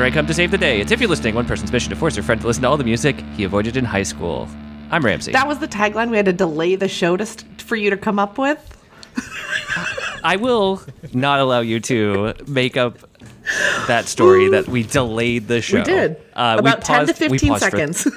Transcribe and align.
Here 0.00 0.06
I 0.06 0.10
come 0.10 0.26
to 0.28 0.32
save 0.32 0.50
the 0.50 0.56
day. 0.56 0.80
It's 0.80 0.90
if 0.92 0.98
you're 0.98 1.10
listening, 1.10 1.34
one 1.34 1.44
person's 1.44 1.70
mission 1.70 1.90
to 1.90 1.94
force 1.96 2.16
your 2.16 2.22
friend 2.22 2.40
to 2.40 2.46
listen 2.46 2.62
to 2.62 2.68
all 2.70 2.78
the 2.78 2.84
music 2.84 3.20
he 3.36 3.44
avoided 3.44 3.76
in 3.76 3.84
high 3.84 4.02
school. 4.02 4.48
I'm 4.90 5.04
Ramsey. 5.04 5.30
That 5.32 5.46
was 5.46 5.58
the 5.58 5.68
tagline 5.68 6.08
we 6.08 6.16
had 6.16 6.24
to 6.24 6.32
delay 6.32 6.74
the 6.74 6.88
show 6.88 7.18
to 7.18 7.26
st- 7.26 7.60
for 7.60 7.76
you 7.76 7.90
to 7.90 7.98
come 7.98 8.18
up 8.18 8.38
with. 8.38 8.82
I 10.24 10.36
will 10.36 10.80
not 11.12 11.40
allow 11.40 11.60
you 11.60 11.80
to 11.80 12.32
make 12.46 12.78
up 12.78 12.96
that 13.88 14.06
story 14.06 14.48
that 14.48 14.68
we 14.68 14.84
delayed 14.84 15.48
the 15.48 15.60
show. 15.60 15.76
We 15.80 15.84
did. 15.84 16.16
Uh, 16.32 16.60
we 16.64 16.70
About 16.70 16.82
10 16.82 17.00
to 17.00 17.12
paused- 17.12 17.20
we 17.20 17.28
15 17.38 17.50
paused 17.50 17.64
for- 17.64 17.70
seconds. 17.70 18.08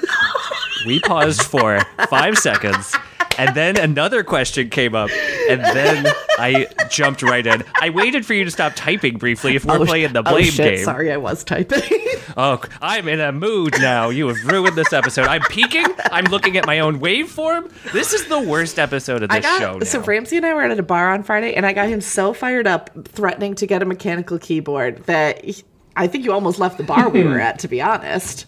we 0.86 1.00
paused 1.00 1.42
for 1.42 1.80
five 2.08 2.38
seconds, 2.38 2.96
and 3.38 3.54
then 3.56 3.76
another 3.78 4.22
question 4.24 4.70
came 4.70 4.94
up, 4.94 5.10
and 5.48 5.60
then 5.60 6.06
I 6.38 6.66
jumped 6.90 7.22
right 7.22 7.46
in. 7.46 7.62
I 7.80 7.90
waited 7.90 8.24
for 8.26 8.34
you 8.34 8.44
to 8.44 8.50
stop 8.50 8.72
typing 8.74 9.18
briefly 9.18 9.56
if 9.56 9.64
we're 9.64 9.78
Oh, 9.78 9.84
playing 9.86 10.12
the 10.12 10.20
oh, 10.20 10.22
blame 10.22 10.44
shit, 10.44 10.76
game. 10.76 10.84
Sorry, 10.84 11.12
I 11.12 11.16
was 11.16 11.44
typing. 11.44 11.82
Oh, 12.36 12.60
I'm 12.82 13.06
in 13.06 13.20
a 13.20 13.30
mood 13.30 13.74
now. 13.80 14.08
You 14.08 14.26
have 14.28 14.44
ruined 14.46 14.74
this 14.76 14.92
episode. 14.92 15.26
I'm 15.28 15.42
peeking. 15.42 15.86
I'm 16.10 16.24
looking 16.24 16.56
at 16.56 16.66
my 16.66 16.80
own 16.80 16.98
waveform. 16.98 17.70
This 17.92 18.12
is 18.12 18.26
the 18.26 18.40
worst 18.40 18.78
episode 18.78 19.22
of 19.22 19.30
I 19.30 19.36
this 19.38 19.44
got 19.46 19.60
show. 19.60 19.78
Now. 19.78 19.84
so 19.84 20.00
Ramsey 20.00 20.38
and 20.38 20.46
I 20.46 20.52
were 20.54 20.62
at 20.64 20.76
a 20.76 20.82
bar 20.82 21.12
on 21.12 21.22
Friday, 21.22 21.54
and 21.54 21.64
I 21.64 21.72
got 21.74 21.86
him 21.88 22.00
so 22.00 22.32
fired 22.32 22.66
up, 22.66 22.90
threatening 23.06 23.54
to 23.56 23.66
get 23.68 23.82
a 23.82 23.84
mechanical 23.84 24.38
keyboard 24.40 25.04
that 25.04 25.44
he- 25.44 25.62
I 25.94 26.08
think 26.08 26.24
you 26.24 26.32
almost 26.32 26.58
left 26.58 26.76
the 26.78 26.82
bar 26.82 27.08
we 27.08 27.22
were 27.22 27.38
at. 27.40 27.60
To 27.60 27.68
be 27.68 27.80
honest, 27.80 28.46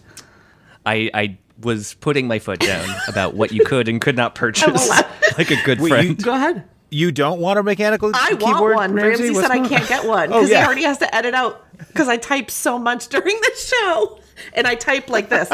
I, 0.85 1.09
I 1.13 1.37
was 1.61 1.95
putting 1.95 2.27
my 2.27 2.39
foot 2.39 2.59
down 2.59 2.87
about 3.07 3.33
what 3.33 3.51
you 3.51 3.63
could 3.63 3.87
and 3.87 3.99
could 4.01 4.15
not 4.15 4.35
purchase, 4.35 4.89
like 5.37 5.51
a 5.51 5.61
good 5.63 5.79
Wait, 5.79 5.89
friend. 5.89 6.23
go 6.23 6.33
ahead. 6.35 6.63
You 6.89 7.11
don't 7.11 7.41
want 7.41 7.59
a 7.59 7.63
mechanical 7.63 8.11
I 8.13 8.29
keyboard? 8.29 8.75
want 8.75 8.75
one. 8.75 8.93
Ramsey? 8.93 9.25
Ramsey 9.25 9.41
said 9.41 9.51
I 9.51 9.67
can't 9.67 9.87
get 9.89 10.05
one 10.05 10.29
Oh, 10.33 10.37
because 10.37 10.49
yeah. 10.49 10.61
he 10.61 10.65
already 10.65 10.83
has 10.83 10.97
to 10.99 11.13
edit 11.15 11.33
out 11.33 11.65
because 11.79 12.07
I 12.07 12.15
type 12.17 12.49
so 12.49 12.79
much 12.79 13.07
during 13.09 13.35
the 13.39 13.51
show, 13.57 14.19
and 14.53 14.65
I 14.65 14.75
type 14.75 15.09
like 15.09 15.27
this. 15.29 15.49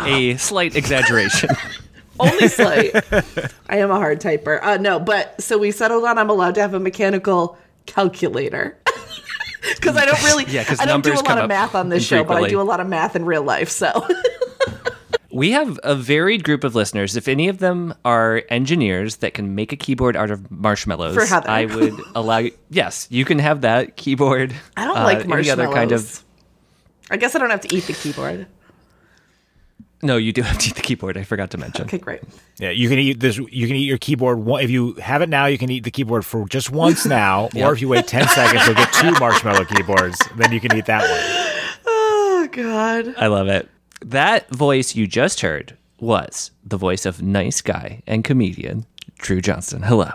a 0.00 0.36
slight 0.36 0.76
exaggeration. 0.76 1.50
Only 2.20 2.48
slight. 2.48 2.94
I 3.68 3.78
am 3.78 3.90
a 3.90 3.96
hard 3.96 4.20
typer. 4.20 4.62
Uh, 4.62 4.76
no, 4.76 5.00
but 5.00 5.40
so 5.40 5.58
we 5.58 5.70
settled 5.70 6.04
on 6.04 6.18
I'm 6.18 6.28
allowed 6.30 6.54
to 6.56 6.60
have 6.60 6.74
a 6.74 6.80
mechanical 6.80 7.56
calculator. 7.86 8.76
Because 9.76 9.96
I 9.96 10.04
don't 10.04 10.22
really, 10.24 10.44
Yeah, 10.46 10.64
I 10.78 10.86
don't 10.86 11.04
do 11.04 11.12
a 11.12 11.22
lot 11.22 11.38
of 11.38 11.48
math 11.48 11.74
on 11.74 11.88
this 11.88 12.04
show, 12.04 12.24
but 12.24 12.42
I 12.42 12.48
do 12.48 12.60
a 12.60 12.62
lot 12.62 12.80
of 12.80 12.88
math 12.88 13.16
in 13.16 13.24
real 13.24 13.42
life. 13.42 13.68
So 13.68 14.06
We 15.32 15.52
have 15.52 15.80
a 15.82 15.94
varied 15.94 16.44
group 16.44 16.62
of 16.62 16.74
listeners. 16.74 17.16
If 17.16 17.26
any 17.26 17.48
of 17.48 17.56
them 17.56 17.94
are 18.04 18.42
engineers 18.50 19.16
that 19.16 19.32
can 19.32 19.54
make 19.54 19.72
a 19.72 19.76
keyboard 19.76 20.14
out 20.14 20.30
of 20.30 20.50
marshmallows, 20.50 21.14
For 21.14 21.24
Heather. 21.24 21.48
I 21.48 21.64
would 21.64 21.98
allow 22.14 22.38
you. 22.38 22.52
Yes, 22.68 23.08
you 23.10 23.24
can 23.24 23.38
have 23.38 23.62
that 23.62 23.96
keyboard. 23.96 24.54
I 24.76 24.84
don't 24.84 24.98
uh, 24.98 25.04
like 25.04 25.20
any 25.20 25.28
marshmallows. 25.28 25.58
other 25.58 25.74
kind 25.74 25.92
of. 25.92 26.22
I 27.10 27.16
guess 27.16 27.34
I 27.34 27.38
don't 27.38 27.48
have 27.48 27.62
to 27.62 27.74
eat 27.74 27.86
the 27.86 27.94
keyboard. 27.94 28.46
No, 30.04 30.16
you 30.16 30.32
do 30.32 30.42
have 30.42 30.58
to 30.58 30.68
eat 30.68 30.74
the 30.74 30.82
keyboard. 30.82 31.16
I 31.16 31.22
forgot 31.22 31.50
to 31.52 31.58
mention. 31.58 31.84
Okay, 31.84 31.98
great. 31.98 32.22
Yeah, 32.58 32.70
you 32.70 32.88
can 32.88 32.98
eat 32.98 33.20
this. 33.20 33.38
You 33.38 33.66
can 33.68 33.76
eat 33.76 33.84
your 33.84 33.98
keyboard. 33.98 34.42
If 34.62 34.68
you 34.68 34.94
have 34.94 35.22
it 35.22 35.28
now, 35.28 35.46
you 35.46 35.58
can 35.58 35.70
eat 35.70 35.84
the 35.84 35.92
keyboard 35.92 36.26
for 36.26 36.48
just 36.48 36.70
once 36.70 37.06
now. 37.06 37.48
Or 37.56 37.72
if 37.72 37.80
you 37.80 37.88
wait 37.88 38.08
ten 38.08 38.26
seconds, 38.28 38.66
you'll 38.66 38.74
get 38.74 38.92
two 38.92 39.12
marshmallow 39.20 39.64
keyboards. 39.66 40.18
Then 40.36 40.50
you 40.52 40.58
can 40.60 40.76
eat 40.76 40.86
that 40.86 41.02
one. 41.02 41.82
Oh 41.86 42.48
God. 42.50 43.14
I 43.16 43.28
love 43.28 43.46
it. 43.46 43.68
That 44.04 44.50
voice 44.50 44.96
you 44.96 45.06
just 45.06 45.40
heard 45.40 45.76
was 46.00 46.50
the 46.64 46.76
voice 46.76 47.06
of 47.06 47.22
nice 47.22 47.60
guy 47.60 48.02
and 48.08 48.24
comedian 48.24 48.84
Drew 49.18 49.40
Johnston. 49.40 49.82
Hello. 49.82 50.10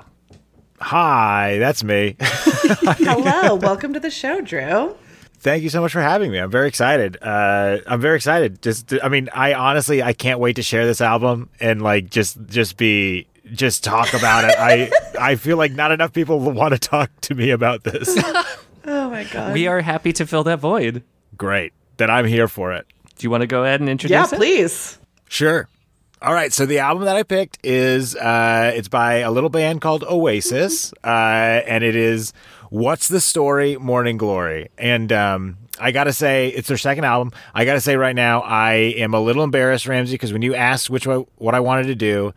Hi, 0.82 1.58
that's 1.60 1.84
me. 1.84 2.18
Hello, 2.20 3.56
welcome 3.56 3.94
to 3.94 4.00
the 4.00 4.12
show, 4.12 4.42
Drew. 4.42 4.96
Thank 5.40 5.64
you 5.64 5.70
so 5.70 5.82
much 5.82 5.92
for 5.92 6.02
having 6.02 6.32
me. 6.32 6.40
I'm 6.40 6.52
very 6.52 6.68
excited. 6.68 7.18
Uh, 7.22 7.80
I'm 7.86 8.02
very 8.02 8.16
excited. 8.16 8.62
Just, 8.62 8.94
I 9.04 9.10
mean, 9.10 9.30
I 9.34 9.54
honestly, 9.54 10.02
I 10.02 10.14
can't 10.14 10.40
wait 10.40 10.56
to 10.56 10.64
share 10.64 10.86
this 10.86 11.00
album 11.00 11.50
and 11.60 11.82
like 11.82 12.10
just, 12.10 12.38
just 12.48 12.78
be, 12.78 13.28
just 13.54 13.84
talk 13.84 14.14
about 14.14 14.46
it. 14.46 14.56
I, 14.58 14.92
I 15.20 15.36
feel 15.36 15.58
like 15.58 15.72
not 15.72 15.92
enough 15.92 16.12
people 16.12 16.40
want 16.40 16.74
to 16.74 16.80
talk 16.80 17.12
to 17.22 17.36
me 17.36 17.52
about 17.52 17.84
this. 17.84 18.18
Oh 18.90 19.10
my 19.10 19.26
God. 19.26 19.54
We 19.54 19.68
are 19.68 19.82
happy 19.82 20.14
to 20.14 20.26
fill 20.26 20.46
that 20.46 20.60
void. 20.60 21.04
Great 21.36 21.74
that 21.98 22.10
I'm 22.10 22.26
here 22.26 22.48
for 22.48 22.74
it. 22.74 22.88
Do 23.18 23.26
you 23.26 23.30
want 23.30 23.42
to 23.42 23.48
go 23.48 23.64
ahead 23.64 23.82
and 23.82 23.90
introduce 23.90 24.14
yeah, 24.14 24.36
it? 24.36 24.38
please. 24.38 24.98
Sure. 25.28 25.68
All 26.22 26.34
right. 26.34 26.54
So 26.54 26.66
the 26.66 26.80
album 26.80 27.06
that 27.06 27.16
I 27.16 27.24
picked 27.24 27.60
is 27.64 28.16
uh, 28.16 28.72
it's 28.74 28.88
by 28.88 29.16
a 29.16 29.32
little 29.32 29.50
band 29.50 29.82
called 29.82 30.04
Oasis, 30.04 30.94
uh, 31.04 31.08
and 31.08 31.84
it 31.84 31.96
is 31.96 32.34
"What's 32.70 33.08
the 33.08 33.22
Story, 33.22 33.78
Morning 33.78 34.18
Glory." 34.18 34.70
And 34.78 35.12
um, 35.12 35.58
I 35.80 35.92
gotta 35.92 36.14
say, 36.14 36.50
it's 36.50 36.68
their 36.68 36.78
second 36.78 37.04
album. 37.06 37.32
I 37.54 37.66
gotta 37.66 37.82
say 37.82 37.96
right 37.98 38.16
now, 38.16 38.42
I 38.42 38.74
am 38.98 39.14
a 39.14 39.20
little 39.20 39.44
embarrassed, 39.44 39.88
Ramsey, 39.88 40.14
because 40.16 40.34
when 40.34 40.42
you 40.42 40.56
asked 40.56 40.90
which 40.90 41.06
way, 41.08 41.24
what 41.38 41.56
I 41.56 41.60
wanted 41.60 41.88
to 41.88 41.96
do, 41.96 42.34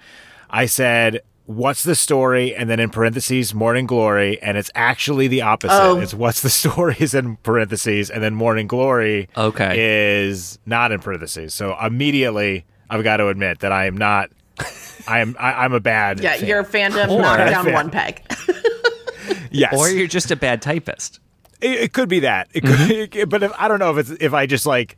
I 0.48 0.66
said. 0.66 1.20
What's 1.46 1.82
the 1.82 1.96
story? 1.96 2.54
And 2.54 2.70
then 2.70 2.78
in 2.78 2.90
parentheses, 2.90 3.52
Morning 3.52 3.84
Glory. 3.84 4.40
And 4.40 4.56
it's 4.56 4.70
actually 4.76 5.26
the 5.26 5.42
opposite. 5.42 5.74
Oh. 5.82 5.98
It's 5.98 6.14
what's 6.14 6.42
the 6.42 6.50
story 6.62 6.94
is 7.00 7.12
in 7.12 7.38
parentheses, 7.38 8.08
and 8.08 8.22
then 8.22 8.36
Morning 8.36 8.68
Glory 8.68 9.28
Okay. 9.36 9.74
is 10.20 10.60
not 10.64 10.92
in 10.92 11.00
parentheses. 11.00 11.52
So 11.52 11.76
immediately, 11.82 12.66
I've 12.88 13.02
got 13.02 13.16
to 13.16 13.26
admit 13.26 13.58
that 13.60 13.72
I 13.72 13.86
am 13.86 13.96
not. 13.96 14.30
I 15.08 15.18
am. 15.18 15.34
I, 15.40 15.64
I'm 15.64 15.72
a 15.72 15.80
bad. 15.80 16.20
Yeah, 16.20 16.36
fan. 16.36 16.46
your 16.46 16.62
fandom 16.62 17.18
knocked 17.20 17.50
down 17.50 17.64
Fan. 17.64 17.74
one 17.74 17.90
peg. 17.90 18.22
yes. 19.50 19.74
Or 19.76 19.88
you're 19.88 20.06
just 20.06 20.30
a 20.30 20.36
bad 20.36 20.62
typist. 20.62 21.20
it, 21.60 21.72
it 21.82 21.92
could 21.92 22.08
be 22.08 22.20
that. 22.20 22.48
It 22.54 22.62
could, 22.64 23.14
it- 23.16 23.28
but 23.28 23.42
if, 23.42 23.52
I 23.58 23.68
don't 23.68 23.78
know 23.78 23.96
if 23.96 24.10
it's 24.10 24.22
if 24.22 24.32
I 24.34 24.46
just 24.46 24.66
like. 24.66 24.96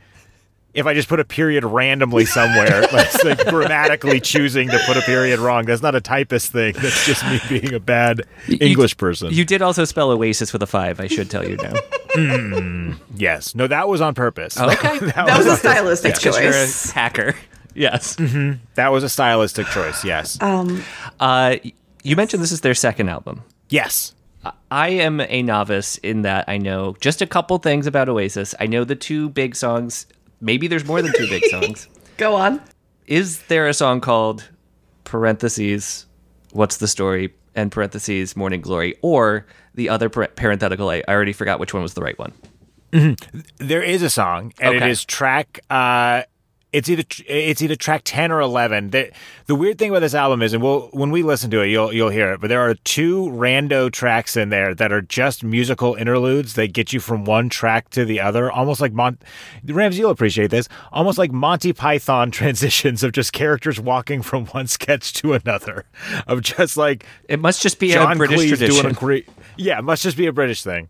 If 0.75 0.87
I 0.87 0.95
just 0.95 1.07
put 1.07 1.21
a 1.21 1.25
period 1.27 1.65
randomly 1.65 2.25
somewhere, 2.25 2.81
that's 2.91 3.23
like 3.23 3.45
grammatically 3.47 4.21
choosing 4.21 4.71
to 4.71 4.79
put 4.87 4.97
a 4.97 5.03
period 5.03 5.39
wrong. 5.39 5.67
That's 5.67 5.83
not 5.83 5.95
a 5.95 6.01
typist 6.01 6.51
thing. 6.51 6.73
That's 6.79 7.05
just 7.05 7.23
me 7.27 7.39
being 7.51 7.75
a 7.75 7.79
bad 7.79 8.23
English 8.49 8.97
person. 8.97 9.29
You 9.33 9.45
did 9.45 9.61
also 9.61 9.85
spell 9.85 10.11
Oasis 10.11 10.51
with 10.51 10.63
a 10.63 10.67
five, 10.67 10.99
I 10.99 11.09
should 11.09 11.29
tell 11.31 11.47
you 11.47 11.59
now. 11.59 11.75
yes. 13.15 13.55
No, 13.55 13.67
that 13.67 13.87
was 13.87 14.01
on 14.01 14.15
purpose. 14.15 14.59
Okay. 14.59 14.99
That 15.13 15.37
was 15.37 15.47
a 15.47 15.57
stylistic 15.59 16.15
Because 16.15 16.39
you're 16.41 16.49
a 16.49 16.53
choice. 16.53 16.91
hacker. 16.91 17.35
Yes. 17.75 18.17
That 18.75 18.93
was 18.93 19.03
a 19.05 19.09
stylistic 19.11 19.67
choice. 19.69 20.05
Yes. 20.07 20.39
Um, 20.41 20.83
Uh, 21.21 21.57
you 22.03 22.17
mentioned 22.17 22.43
this 22.43 22.53
is 22.53 22.63
their 22.63 22.75
second 22.75 23.11
album. 23.11 23.43
yes. 23.69 24.15
I 24.71 24.89
am 24.89 25.21
a 25.21 25.43
novice 25.43 25.99
in 25.99 26.23
that 26.23 26.47
I 26.49 26.59
know 26.59 26.97
just 27.01 27.23
a 27.23 27.27
couple 27.27 27.59
things 27.59 27.87
about 27.87 28.09
Oasis. 28.09 28.55
I 28.59 28.67
know 28.67 28.85
the 28.85 28.97
two 28.97 29.29
big 29.29 29.55
songs. 29.55 30.07
Maybe 30.41 30.67
there's 30.67 30.85
more 30.85 31.03
than 31.03 31.13
two 31.17 31.29
big 31.29 31.45
songs. 31.51 31.89
Go 32.17 32.35
on. 32.35 32.61
Is 33.07 33.43
there 33.45 33.69
a 33.69 33.75
song 33.75 34.01
called 34.01 34.49
parentheses 35.05 36.07
What's 36.53 36.79
the 36.79 36.89
Story 36.89 37.35
and 37.55 37.71
parentheses 37.71 38.37
Morning 38.37 38.61
Glory 38.61 38.97
or 39.03 39.47
the 39.75 39.89
other 39.89 40.09
par- 40.09 40.29
parenthetical 40.35 40.89
I, 40.91 41.03
I 41.07 41.13
already 41.13 41.33
forgot 41.33 41.61
which 41.61 41.73
one 41.75 41.83
was 41.83 41.95
the 41.95 42.03
right 42.03 42.19
one. 42.19 42.33
There 43.59 43.83
is 43.83 44.03
a 44.03 44.11
song, 44.11 44.53
and 44.61 44.77
Okay. 44.77 44.85
it 44.87 44.91
is 44.91 45.05
track. 45.05 45.61
Uh, 45.71 46.23
it's 46.73 46.89
either 46.89 47.03
it's 47.27 47.61
either 47.61 47.77
track 47.77 48.03
ten 48.05 48.33
or 48.33 48.41
eleven. 48.41 48.91
The, 48.91 49.11
the 49.47 49.55
weird 49.55 49.79
thing 49.79 49.91
about 49.91 50.01
this 50.01 50.15
album 50.15 50.41
is, 50.43 50.53
and 50.55 50.63
we'll 50.63 50.89
when 50.93 51.11
we 51.11 51.23
listen 51.23 51.51
to 51.51 51.61
it, 51.61 51.69
you'll 51.69 51.93
you'll 51.93 52.09
hear 52.11 52.33
it. 52.33 52.41
But 52.41 52.49
there 52.49 52.61
are 52.61 52.75
two 52.75 53.27
rando 53.27 53.93
tracks 53.93 54.37
in 54.37 54.49
there 54.49 54.75
that 54.75 54.91
are 54.93 55.03
just 55.03 55.45
musical 55.45 55.95
interludes 55.95 56.55
that 56.55 56.73
get 56.73 56.93
you 56.93 57.01
from 57.01 57.25
one 57.25 57.49
track 57.49 57.91
to 57.91 58.05
the 58.05 58.21
other, 58.21 58.51
almost 58.51 58.81
like 58.81 58.93
Mon. 58.93 59.19
Rams, 59.65 59.99
you'll 59.99 60.11
appreciate 60.11 60.51
this. 60.51 60.69
Almost 60.93 61.19
like 61.19 61.31
Monty 61.33 61.73
Python 61.73 62.31
transitions 62.33 63.03
of 63.03 63.13
just 63.13 63.33
characters 63.33 63.79
walking 63.79 64.23
from 64.23 64.47
one 64.47 64.67
sketch 64.67 65.13
to 65.15 65.35
another, 65.35 65.85
of 66.27 66.41
just 66.41 66.77
like 66.77 67.05
It 67.29 67.39
must 67.39 67.61
just 67.63 67.79
be 67.79 67.91
John 67.91 68.13
a 68.13 68.17
British 68.17 68.41
Cleese 68.41 68.49
tradition. 68.49 68.75
doing 68.83 68.87
a 68.87 68.93
great. 68.95 69.29
Yeah, 69.57 69.79
it 69.79 69.83
must 69.83 70.03
just 70.03 70.17
be 70.17 70.27
a 70.27 70.33
British 70.33 70.63
thing. 70.63 70.89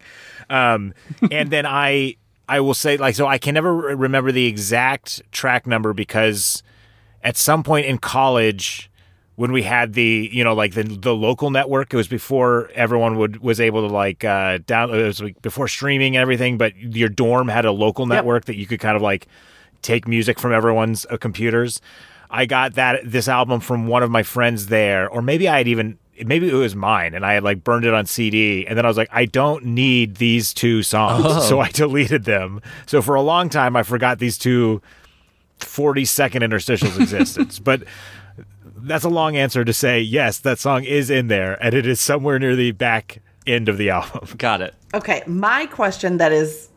Um, 0.49 0.95
and 1.31 1.51
then 1.51 1.67
I 1.67 2.17
I 2.49 2.61
will 2.61 2.75
say 2.75 2.97
like 2.97 3.15
so 3.15 3.27
I 3.27 3.39
can 3.39 3.55
never 3.55 3.75
remember 3.75 4.33
the 4.33 4.47
exact 4.47 5.23
track 5.33 5.67
number 5.67 5.93
because 5.93 6.63
at 7.23 7.37
some 7.37 7.63
point 7.63 7.87
in 7.87 7.99
college 7.99 8.91
when 9.37 9.53
we 9.53 9.63
had 9.63 9.95
the 9.95 10.29
you 10.33 10.45
know 10.45 10.55
like 10.55 10.75
the 10.75 10.83
the 10.83 11.15
local 11.15 11.51
network 11.51 11.93
it 11.93 11.97
was 11.97 12.09
before 12.09 12.71
everyone 12.75 13.17
would 13.17 13.41
was 13.41 13.61
able 13.61 13.87
to 13.87 13.93
like 13.93 14.25
uh 14.25 14.59
down 14.67 14.91
it 14.91 15.03
was 15.03 15.23
like 15.23 15.41
before 15.43 15.69
streaming 15.69 16.17
and 16.17 16.21
everything 16.21 16.59
but 16.59 16.77
your 16.77 17.09
dorm 17.09 17.49
had 17.49 17.65
a 17.65 17.73
local 17.73 18.07
network 18.07 18.45
that 18.45 18.57
you 18.57 18.67
could 18.67 18.81
kind 18.81 18.97
of 18.97 19.03
like 19.03 19.27
take 19.83 20.07
music 20.07 20.39
from 20.39 20.53
everyone's 20.53 21.05
uh, 21.11 21.17
computers. 21.17 21.81
I 22.31 22.47
got 22.47 22.75
that 22.75 23.01
this 23.05 23.29
album 23.29 23.61
from 23.61 23.89
one 23.89 24.03
of 24.03 24.11
my 24.11 24.23
friends 24.23 24.67
there 24.67 25.09
or 25.09 25.21
maybe 25.21 25.49
i 25.49 25.59
had 25.59 25.69
even 25.69 25.99
maybe 26.25 26.49
it 26.49 26.55
was 26.55 26.75
mine 26.75 27.15
and 27.15 27.25
i 27.25 27.33
had 27.33 27.43
like 27.43 27.65
burned 27.65 27.85
it 27.85 27.95
on 27.95 28.07
cd 28.07 28.67
and 28.67 28.77
then 28.77 28.85
i 28.85 28.89
was 28.89 28.97
like 28.97 29.09
i 29.13 29.25
don't 29.25 29.65
need 29.65 30.17
these 30.17 30.53
two 30.53 30.83
songs 30.83 31.25
oh. 31.27 31.41
so 31.41 31.61
i 31.61 31.69
deleted 31.73 32.25
them 32.25 32.61
so 32.87 33.01
for 33.01 33.15
a 33.15 33.23
long 33.23 33.49
time 33.49 33.77
i 33.77 33.83
forgot 33.83 34.19
these 34.19 34.37
two 34.39 34.81
40 35.61 36.05
second 36.05 36.43
interstitials 36.43 37.01
existence 37.01 37.59
but 37.61 37.83
that's 38.85 39.05
a 39.05 39.09
long 39.09 39.37
answer 39.37 39.65
to 39.65 39.73
say 39.73 40.01
yes 40.01 40.39
that 40.39 40.59
song 40.59 40.85
is 40.85 41.09
in 41.11 41.29
there 41.29 41.63
and 41.65 41.75
it 41.75 41.87
is 41.87 42.01
somewhere 42.01 42.39
near 42.39 42.57
the 42.57 42.73
back 42.73 43.21
end 43.47 43.69
of 43.69 43.79
the 43.79 43.91
album. 43.91 44.29
Got 44.37 44.63
it. 44.63 44.75
Okay, 44.95 45.23
my 45.27 45.67
question 45.67 46.19
that 46.19 46.33
is, 46.33 46.69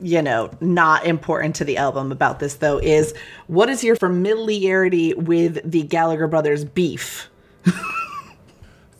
you 0.00 0.22
know, 0.22 0.50
not 0.60 1.06
important 1.06 1.54
to 1.56 1.64
the 1.64 1.76
album 1.76 2.12
about 2.12 2.40
this 2.40 2.54
though 2.54 2.78
is 2.78 3.14
what 3.46 3.68
is 3.68 3.84
your 3.84 3.96
familiarity 3.96 5.14
with 5.14 5.58
the 5.68 5.82
Gallagher 5.82 6.26
brothers 6.26 6.64
beef? 6.64 7.28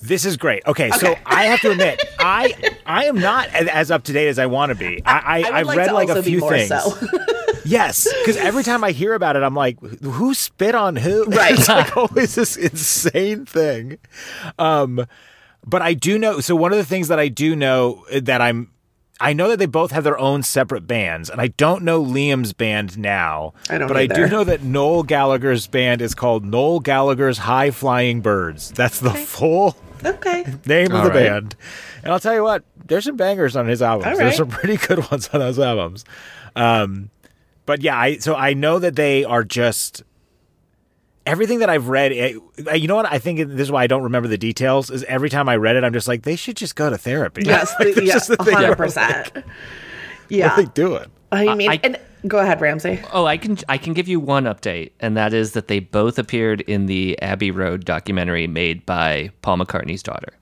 This 0.02 0.24
is 0.24 0.36
great. 0.36 0.62
Okay, 0.66 0.90
so 0.90 1.14
I 1.24 1.44
have 1.44 1.60
to 1.60 1.70
admit, 1.70 2.02
I 2.18 2.54
I 2.84 3.04
am 3.04 3.20
not 3.20 3.48
as 3.54 3.90
up 3.90 4.04
to 4.04 4.12
date 4.12 4.28
as 4.28 4.38
I 4.38 4.46
want 4.46 4.70
to 4.70 4.74
be. 4.74 5.02
I, 5.04 5.18
I, 5.18 5.38
would 5.38 5.52
I've 5.52 5.66
like 5.66 5.78
read 5.78 5.92
like 5.92 6.08
a 6.08 6.22
few 6.22 6.40
things. 6.48 6.68
so. 6.68 6.92
Yes, 7.64 8.08
because 8.18 8.36
every 8.36 8.64
time 8.64 8.82
I 8.82 8.90
hear 8.90 9.14
about 9.14 9.36
it, 9.36 9.42
I'm 9.44 9.54
like, 9.54 9.78
who 9.80 10.34
spit 10.34 10.74
on 10.74 10.96
who? 10.96 11.24
Right. 11.32 11.52
it's 11.52 11.68
like 11.68 11.96
always 11.96 12.34
this 12.34 12.56
insane 12.56 13.46
thing. 13.46 13.98
Um, 14.58 15.06
but 15.64 15.80
I 15.80 15.94
do 15.94 16.18
know. 16.18 16.40
So 16.40 16.56
one 16.56 16.72
of 16.72 16.78
the 16.78 16.84
things 16.84 17.06
that 17.08 17.20
I 17.20 17.28
do 17.28 17.54
know 17.54 18.04
that 18.12 18.40
I'm, 18.40 18.72
I 19.20 19.32
know 19.32 19.48
that 19.48 19.58
they 19.60 19.66
both 19.66 19.92
have 19.92 20.02
their 20.02 20.18
own 20.18 20.42
separate 20.42 20.88
bands, 20.88 21.30
and 21.30 21.40
I 21.40 21.48
don't 21.48 21.84
know 21.84 22.04
Liam's 22.04 22.52
band 22.52 22.98
now. 22.98 23.54
I 23.70 23.78
don't 23.78 23.86
But 23.86 23.96
I 23.96 24.06
do 24.08 24.26
know 24.26 24.42
that 24.42 24.62
Noel 24.62 25.04
Gallagher's 25.04 25.68
band 25.68 26.02
is 26.02 26.14
called 26.16 26.44
Noel 26.44 26.80
Gallagher's 26.80 27.38
High 27.38 27.70
Flying 27.70 28.20
Birds. 28.20 28.72
That's 28.72 28.98
the 28.98 29.10
full 29.10 29.76
okay. 30.04 30.42
name 30.66 30.92
of 30.92 31.04
the 31.04 31.10
right. 31.10 31.12
band. 31.12 31.56
And 32.02 32.12
I'll 32.12 32.20
tell 32.20 32.34
you 32.34 32.42
what, 32.42 32.64
there's 32.86 33.04
some 33.04 33.16
bangers 33.16 33.56
on 33.56 33.66
his 33.66 33.82
albums. 33.82 34.06
All 34.06 34.16
There's 34.16 34.30
right. 34.30 34.36
some 34.36 34.48
pretty 34.48 34.76
good 34.76 34.98
ones 35.10 35.28
on 35.32 35.40
those 35.40 35.58
albums. 35.58 36.04
Um, 36.56 37.10
but 37.66 37.82
yeah, 37.82 37.96
I 37.98 38.16
so 38.18 38.34
I 38.34 38.54
know 38.54 38.78
that 38.78 38.96
they 38.96 39.24
are 39.24 39.44
just 39.44 40.02
everything 41.24 41.60
that 41.60 41.70
I've 41.70 41.88
read. 41.88 42.12
It, 42.12 42.36
you 42.74 42.88
know 42.88 42.96
what? 42.96 43.06
I 43.06 43.18
think 43.18 43.38
this 43.38 43.60
is 43.60 43.70
why 43.72 43.84
I 43.84 43.86
don't 43.86 44.02
remember 44.02 44.28
the 44.28 44.38
details. 44.38 44.90
Is 44.90 45.04
every 45.04 45.30
time 45.30 45.48
I 45.48 45.56
read 45.56 45.76
it, 45.76 45.84
I'm 45.84 45.92
just 45.92 46.08
like, 46.08 46.22
they 46.22 46.36
should 46.36 46.56
just 46.56 46.74
go 46.76 46.90
to 46.90 46.98
therapy. 46.98 47.42
Yes, 47.44 47.72
Like, 47.78 47.94
the, 47.94 48.04
yeah, 48.04 48.12
just 48.12 48.28
the 48.28 48.36
thing 48.38 48.54
100%. 48.56 48.96
like, 49.36 49.44
yeah. 50.28 50.48
What 50.48 50.58
are 50.58 50.62
they 50.62 50.70
doing? 50.72 51.06
I 51.30 51.54
mean, 51.54 51.70
I- 51.70 51.80
and 51.82 51.98
go 52.26 52.38
ahead, 52.38 52.60
Ramsey. 52.60 53.00
Oh, 53.12 53.26
I 53.26 53.36
can 53.36 53.58
I 53.68 53.78
can 53.78 53.92
give 53.92 54.08
you 54.08 54.20
one 54.20 54.44
update, 54.44 54.92
and 55.00 55.16
that 55.16 55.32
is 55.34 55.52
that 55.52 55.68
they 55.68 55.80
both 55.80 56.18
appeared 56.18 56.60
in 56.62 56.86
the 56.86 57.20
Abbey 57.22 57.50
Road 57.50 57.84
documentary 57.84 58.46
made 58.46 58.84
by 58.86 59.30
Paul 59.42 59.58
McCartney's 59.58 60.02
daughter. 60.02 60.32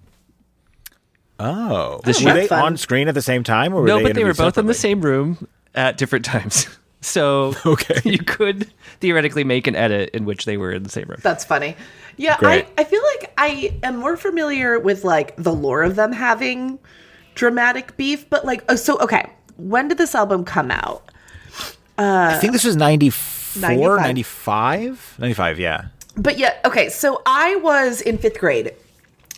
Oh, 1.38 2.00
The 2.05 2.23
were 2.25 2.35
they 2.35 2.47
fun. 2.47 2.62
on 2.62 2.77
screen 2.77 3.09
at 3.09 3.15
the 3.15 3.23
same 3.23 3.43
time, 3.43 3.73
or 3.73 3.81
were 3.82 3.87
no, 3.87 3.97
they 3.99 4.03
but 4.05 4.15
they 4.15 4.23
were 4.23 4.31
interviewed 4.31 4.47
both 4.47 4.59
in 4.59 4.67
the 4.67 4.75
same 4.75 5.00
room 5.00 5.49
at 5.75 5.97
different 5.97 6.25
times. 6.25 6.69
So 7.03 7.55
Okay. 7.67 7.99
you 8.05 8.19
could 8.19 8.71
theoretically 9.00 9.44
make 9.44 9.67
an 9.67 9.75
edit 9.75 10.11
in 10.11 10.26
which 10.26 10.44
they 10.44 10.56
were 10.59 10.71
in 10.71 10.83
the 10.83 10.91
same 10.91 11.06
room. 11.09 11.19
That's 11.23 11.44
funny. 11.47 11.76
Yeah, 12.17 12.37
Great. 12.37 12.67
I, 12.76 12.83
I 12.83 12.85
feel 12.85 13.00
like 13.15 13.33
I 13.38 13.79
am 13.83 13.97
more 13.97 14.19
familiar 14.19 14.79
with 14.79 15.03
like 15.05 15.35
the 15.37 15.53
lore 15.53 15.83
of 15.83 15.97
them 15.97 16.12
having 16.12 16.79
dramatic 17.35 17.97
beef, 17.97 18.29
but 18.29 18.44
like, 18.44 18.65
oh, 18.69 18.76
so 18.76 18.99
okay. 18.99 19.31
When 19.56 19.88
did 19.88 19.97
this 19.99 20.15
album 20.15 20.44
come 20.44 20.71
out? 20.71 21.11
Uh, 22.00 22.31
I 22.32 22.38
think 22.38 22.55
this 22.55 22.64
was 22.64 22.76
94, 22.76 23.97
95. 23.97 24.00
95? 24.00 25.17
95, 25.19 25.58
yeah. 25.58 25.85
But 26.17 26.38
yeah, 26.38 26.55
okay. 26.64 26.88
So 26.88 27.20
I 27.26 27.56
was 27.56 28.00
in 28.00 28.17
fifth 28.17 28.38
grade. 28.38 28.75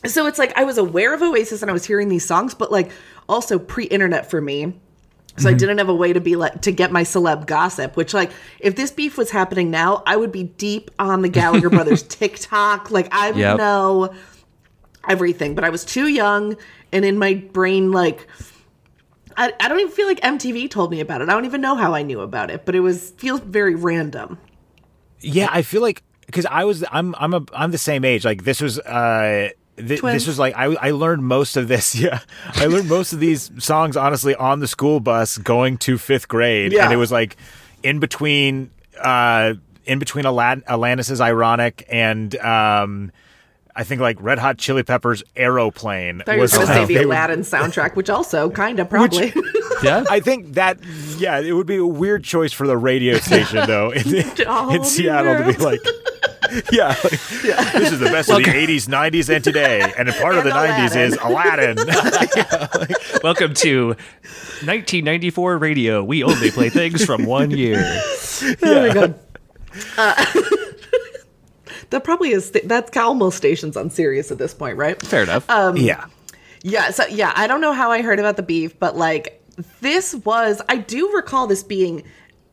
So 0.07 0.27
it's 0.27 0.39
like 0.39 0.57
I 0.57 0.65
was 0.65 0.79
aware 0.79 1.13
of 1.13 1.23
Oasis 1.23 1.63
and 1.63 1.71
I 1.71 1.75
was 1.75 1.85
hearing 1.85 2.09
these 2.09 2.25
songs, 2.25 2.55
but 2.55 2.71
like 2.71 2.91
also 3.29 3.59
pre-internet 3.59 4.31
for 4.31 4.41
me. 4.41 4.75
So 5.39 5.49
I 5.49 5.53
mm-hmm. 5.53 5.59
didn't 5.59 5.79
have 5.79 5.89
a 5.89 5.95
way 5.95 6.13
to 6.13 6.21
be 6.21 6.37
like 6.37 6.61
to 6.63 6.73
get 6.73 6.93
my 6.93 7.03
celeb 7.03 7.47
gossip, 7.47 7.97
which 7.97 8.15
like 8.15 8.31
if 8.61 8.77
this 8.77 8.91
beef 8.91 9.17
was 9.17 9.31
happening 9.31 9.71
now, 9.71 10.03
I 10.07 10.17
would 10.17 10.31
be 10.31 10.45
deep 10.45 10.91
on 10.99 11.23
the 11.23 11.29
Gallagher 11.29 11.71
brothers 11.77 12.03
TikTok. 12.03 12.91
Like 12.91 13.09
I 13.13 13.31
would 13.31 13.41
Yep. 13.41 13.59
know 13.59 14.15
everything. 15.09 15.55
But 15.55 15.65
I 15.65 15.71
was 15.71 15.85
too 15.85 16.07
young 16.07 16.57
and 16.93 17.05
in 17.05 17.19
my 17.19 17.35
brain 17.35 17.91
like 17.93 18.29
I, 19.37 19.53
I 19.61 19.69
don't 19.69 19.81
even 19.81 19.93
feel 19.93 20.07
like 20.07 20.21
MTV 20.21 20.71
told 20.71 20.91
me 20.91 21.01
about 21.01 21.21
it. 21.23 21.29
I 21.29 21.33
don't 21.33 21.45
even 21.45 21.61
know 21.61 21.75
how 21.75 21.95
I 21.95 22.03
knew 22.03 22.21
about 22.21 22.51
it, 22.51 22.65
but 22.65 22.75
it 22.75 22.81
was 22.81 23.11
feels 23.13 23.41
very 23.41 23.75
random. 23.75 24.39
Yeah, 25.21 25.49
I 25.51 25.63
feel 25.63 25.83
like 25.83 26.03
because 26.27 26.47
I 26.47 26.65
was 26.65 26.85
I'm 26.91 27.15
I'm 27.19 27.35
a 27.35 27.45
I'm 27.55 27.71
the 27.71 27.79
same 27.79 28.05
age. 28.05 28.25
Like 28.25 28.45
this 28.45 28.61
was 28.61 28.79
uh 28.81 29.51
th- 29.77 30.01
this 30.03 30.27
was 30.27 30.39
like 30.39 30.55
I 30.57 30.65
I 30.75 30.91
learned 30.91 31.23
most 31.25 31.57
of 31.57 31.69
this. 31.69 31.95
Yeah, 32.01 32.21
I 32.55 32.67
learned 32.67 32.89
most 32.89 33.13
of 33.13 33.21
these 33.21 33.51
songs 33.59 33.97
honestly 33.97 34.35
on 34.35 34.61
the 34.61 34.69
school 34.69 35.01
bus 35.01 35.39
going 35.39 35.79
to 35.79 35.99
fifth 35.99 36.29
grade, 36.29 36.73
Yeah. 36.73 36.85
and 36.85 36.93
it 36.93 36.97
was 36.97 37.13
like 37.13 37.37
in 37.83 38.01
between 38.01 38.71
uh 39.01 39.55
in 39.85 39.99
between 39.99 40.25
Alat- 40.25 40.65
Alanis's 40.65 41.21
ironic 41.21 41.87
and 41.91 42.35
um. 42.37 43.13
I 43.75 43.85
think 43.85 44.01
like 44.01 44.21
Red 44.21 44.39
Hot 44.39 44.59
Chili 44.59 44.83
Peppers 44.83 45.23
Aeroplane 45.35 46.21
I 46.21 46.25
thought 46.25 46.39
was 46.39 46.53
going 46.53 46.67
to 46.67 46.73
say 46.73 46.85
the 46.85 46.95
they 46.95 47.01
would- 47.01 47.07
Aladdin 47.07 47.41
soundtrack, 47.41 47.97
which 47.97 48.11
also 48.11 48.51
kind 48.63 48.79
of 48.81 48.89
probably. 48.91 49.33
Yeah. 49.83 50.05
I 50.09 50.21
think 50.21 50.53
that 50.55 50.79
yeah, 51.19 51.41
it 51.41 51.51
would 51.55 51.67
be 51.67 51.75
a 51.77 51.85
weird 51.85 52.23
choice 52.23 52.53
for 52.53 52.69
the 52.69 52.77
radio 52.77 53.17
station 53.19 53.67
though 53.67 53.91
in, 53.91 54.15
in 54.15 54.85
Seattle 54.85 55.39
to 55.39 55.59
be 55.59 55.65
like, 55.65 55.81
yeah, 56.71 56.89
like, 56.89 57.03
this 57.73 57.91
is 57.91 57.99
the 57.99 58.11
best 58.13 58.31
of 58.31 58.37
the 58.37 58.45
'80s, 58.45 58.87
'90s, 58.87 59.35
and 59.35 59.43
today, 59.43 59.93
and 59.99 60.09
a 60.09 60.13
part 60.13 60.37
of 60.37 60.47
And 60.47 60.53
the 60.53 60.57
'90s 60.57 60.95
is 60.97 61.19
Aladdin. 61.21 61.79
Welcome 63.25 63.55
to 63.55 63.89
1994 63.89 65.59
radio. 65.59 66.05
We 66.05 66.23
only 66.23 66.53
play 66.53 66.69
things 66.69 67.05
from 67.05 67.25
one 67.27 67.51
year. 67.51 67.83
oh 68.63 68.87
my 68.87 68.95
god. 68.95 69.19
Uh, 69.99 70.25
that 71.93 72.05
probably 72.05 72.31
is. 72.31 72.51
That's 72.51 72.95
almost 72.97 73.37
stations 73.37 73.77
on 73.77 73.91
Sirius 73.91 74.31
at 74.31 74.39
this 74.39 74.53
point, 74.53 74.77
right? 74.77 75.01
Fair 75.01 75.23
enough. 75.23 75.49
Um, 75.49 75.77
yeah, 75.77 76.07
Yeah. 76.63 76.91
So 76.91 77.07
yeah, 77.07 77.33
I 77.37 77.47
don't 77.47 77.61
know 77.61 77.73
how 77.73 77.91
I 77.91 78.03
heard 78.03 78.19
about 78.19 78.37
the 78.37 78.43
beef, 78.43 78.79
but 78.79 78.97
like 78.97 79.41
this 79.81 80.15
was. 80.15 80.61
I 80.69 80.79
do 80.79 81.13
recall 81.15 81.47
this 81.47 81.63
being 81.63 82.03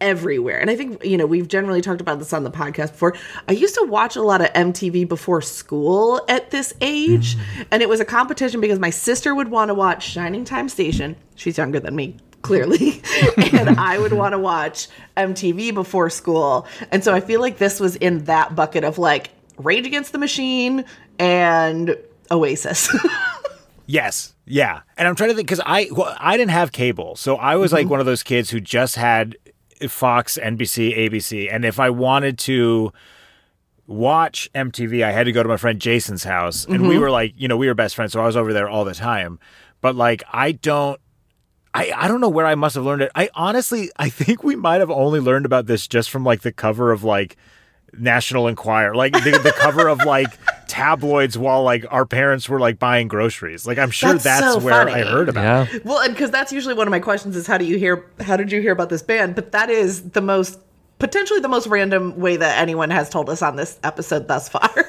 everywhere, 0.01 0.59
and 0.59 0.69
I 0.69 0.75
think 0.75 1.03
you 1.03 1.17
know 1.17 1.25
we've 1.25 1.47
generally 1.47 1.81
talked 1.81 2.01
about 2.01 2.19
this 2.19 2.33
on 2.33 2.43
the 2.43 2.51
podcast 2.51 2.91
before. 2.91 3.15
I 3.47 3.53
used 3.53 3.75
to 3.75 3.85
watch 3.85 4.15
a 4.15 4.21
lot 4.21 4.41
of 4.41 4.47
MTV 4.53 5.07
before 5.07 5.41
school 5.41 6.21
at 6.27 6.51
this 6.51 6.73
age, 6.81 7.37
and 7.71 7.81
it 7.81 7.89
was 7.89 7.99
a 7.99 8.05
competition 8.05 8.61
because 8.61 8.79
my 8.79 8.89
sister 8.89 9.33
would 9.33 9.49
want 9.49 9.69
to 9.69 9.73
watch 9.73 10.03
Shining 10.03 10.45
Time 10.45 10.69
Station. 10.69 11.15
She's 11.35 11.57
younger 11.57 11.79
than 11.79 11.95
me. 11.95 12.17
Clearly, 12.41 13.01
and 13.51 13.77
I 13.79 13.97
would 13.99 14.13
want 14.13 14.33
to 14.33 14.39
watch 14.39 14.87
MTV 15.17 15.73
before 15.73 16.09
school. 16.09 16.65
And 16.91 17.03
so 17.03 17.13
I 17.13 17.19
feel 17.19 17.41
like 17.41 17.57
this 17.57 17.79
was 17.79 17.95
in 17.97 18.23
that 18.25 18.55
bucket 18.55 18.83
of 18.83 18.97
like 18.97 19.31
Rage 19.57 19.85
Against 19.85 20.13
the 20.13 20.17
Machine 20.17 20.85
and 21.19 21.97
Oasis. 22.31 22.95
yes, 23.85 24.33
yeah. 24.45 24.81
And 24.97 25.07
I'm 25.07 25.15
trying 25.15 25.31
to 25.31 25.35
think 25.35 25.47
because 25.47 25.61
I 25.65 25.89
well, 25.91 26.15
I 26.17 26.37
didn't 26.37 26.51
have 26.51 26.71
cable, 26.71 27.15
so 27.15 27.35
I 27.35 27.55
was 27.55 27.73
like 27.73 27.83
mm-hmm. 27.83 27.91
one 27.91 27.99
of 27.99 28.05
those 28.05 28.23
kids 28.23 28.49
who 28.49 28.59
just 28.59 28.95
had 28.95 29.35
Fox, 29.87 30.37
NBC, 30.41 30.97
ABC, 30.97 31.51
and 31.51 31.65
if 31.65 31.79
I 31.79 31.89
wanted 31.89 32.37
to 32.39 32.93
watch 33.89 34.49
MTV, 34.53 35.03
I 35.03 35.11
had 35.11 35.25
to 35.25 35.31
go 35.31 35.41
to 35.41 35.49
my 35.49 35.57
friend 35.57 35.79
Jason's 35.79 36.23
house, 36.23 36.65
and 36.65 36.83
we 36.83 36.89
mm-hmm. 36.89 37.01
were 37.01 37.11
like, 37.11 37.33
you 37.35 37.47
know, 37.47 37.57
we 37.57 37.67
were 37.67 37.73
best 37.73 37.95
friends, 37.95 38.13
so 38.13 38.21
I 38.21 38.25
was 38.25 38.37
over 38.37 38.53
there 38.53 38.69
all 38.69 38.85
the 38.85 38.93
time. 38.93 39.39
But 39.81 39.95
like, 39.95 40.23
I 40.31 40.53
don't. 40.53 40.99
I, 41.73 41.91
I 41.95 42.07
don't 42.07 42.19
know 42.21 42.29
where 42.29 42.45
I 42.45 42.55
must 42.55 42.75
have 42.75 42.83
learned 42.83 43.03
it. 43.03 43.11
I 43.15 43.29
honestly 43.35 43.91
I 43.97 44.09
think 44.09 44.43
we 44.43 44.55
might 44.55 44.79
have 44.79 44.89
only 44.89 45.19
learned 45.19 45.45
about 45.45 45.65
this 45.67 45.87
just 45.87 46.09
from 46.09 46.23
like 46.23 46.41
the 46.41 46.51
cover 46.51 46.91
of 46.91 47.03
like 47.03 47.37
National 47.97 48.47
Enquirer, 48.47 48.95
like 48.95 49.13
the, 49.13 49.39
the 49.43 49.53
cover 49.57 49.87
of 49.87 49.99
like 50.05 50.27
tabloids 50.67 51.37
while 51.37 51.63
like 51.63 51.85
our 51.89 52.05
parents 52.05 52.47
were 52.47 52.59
like 52.59 52.79
buying 52.79 53.07
groceries. 53.07 53.65
Like 53.67 53.77
I'm 53.77 53.91
sure 53.91 54.13
That's 54.13 54.23
that's, 54.23 54.53
so 54.53 54.59
where 54.59 54.85
funny. 54.85 54.93
I 54.93 55.03
heard 55.03 55.29
about. 55.29 55.73
it. 55.73 55.85
Well, 55.85 55.99
and 55.99 56.13
because 56.13 56.31
that's 56.31 56.51
usually 56.53 56.75
one 56.75 56.87
of 56.87 56.91
my 56.91 56.99
questions 56.99 57.35
is 57.35 57.47
how 57.47 57.57
do 57.57 57.65
you 57.65 57.77
hear 57.77 58.05
how 58.21 58.37
did 58.37 58.51
you 58.51 58.61
hear 58.61 58.71
about 58.71 58.89
this 58.89 59.01
band? 59.01 59.35
But 59.35 59.51
that 59.51 59.69
is 59.69 60.11
the 60.11 60.21
most 60.21 60.59
potentially 60.99 61.39
the 61.39 61.47
most 61.47 61.67
random 61.67 62.19
way 62.19 62.37
that 62.37 62.59
anyone 62.59 62.89
has 62.89 63.09
told 63.09 63.29
us 63.29 63.41
on 63.41 63.55
this 63.55 63.79
episode 63.83 64.27
thus 64.27 64.49
far. 64.49 64.69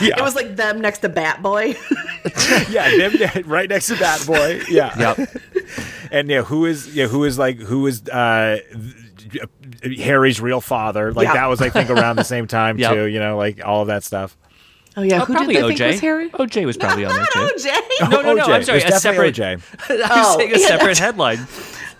Yeah. 0.00 0.18
It 0.18 0.22
was 0.22 0.34
like 0.34 0.56
them 0.56 0.80
next 0.80 0.98
to 0.98 1.08
Bat 1.08 1.42
Boy. 1.42 1.74
yeah, 2.70 3.08
them, 3.08 3.42
right 3.46 3.68
next 3.68 3.86
to 3.88 3.96
Bat 3.96 4.26
Boy. 4.26 4.60
Yeah. 4.68 5.14
Yep. 5.16 5.30
And 6.10 6.28
yeah, 6.28 6.42
who 6.42 6.66
is 6.66 6.94
yeah, 6.94 7.06
who 7.06 7.24
is 7.24 7.38
like 7.38 7.58
who 7.58 7.86
is 7.86 8.08
uh 8.08 8.58
Harry's 9.82 10.40
real 10.40 10.60
father? 10.60 11.12
Like 11.12 11.26
Yeah. 11.26 11.34
that 11.34 11.46
was 11.46 11.60
I 11.60 11.70
think 11.70 11.90
around 11.90 12.16
the 12.16 12.24
same 12.24 12.46
time 12.48 12.78
Yep. 12.78 12.92
too, 12.92 13.04
you 13.06 13.18
know, 13.20 13.36
like 13.36 13.64
all 13.64 13.82
of 13.82 13.88
that 13.88 14.04
stuff. 14.04 14.36
Oh 14.96 15.02
yeah, 15.02 15.20
Oh, 15.22 15.24
who 15.26 15.34
probably 15.34 15.54
did 15.54 15.64
they 15.64 15.74
OJ. 15.74 15.78
think 15.78 15.92
was 15.92 16.00
Harry? 16.00 16.30
OJ 16.30 16.64
was 16.66 16.76
probably 16.76 17.04
on 17.04 17.10
there 17.14 17.20
Not 17.20 17.32
too. 17.58 17.68
OJ. 17.68 18.10
No, 18.10 18.22
no, 18.22 18.34
no. 18.34 18.44
OJ. 18.46 18.48
I'm 18.54 18.62
sorry. 18.64 18.78
It 18.80 18.84
was 18.86 18.94
A 18.94 19.00
separate. 19.00 19.34
definitely 19.34 19.64
OJ. 19.96 20.10
I 20.10 20.18
was 20.18 20.26
Oh, 20.34 20.38
saying 20.38 20.54
a 20.54 20.58
yeah, 20.58 20.66
separate 20.68 20.98
headline. 20.98 21.38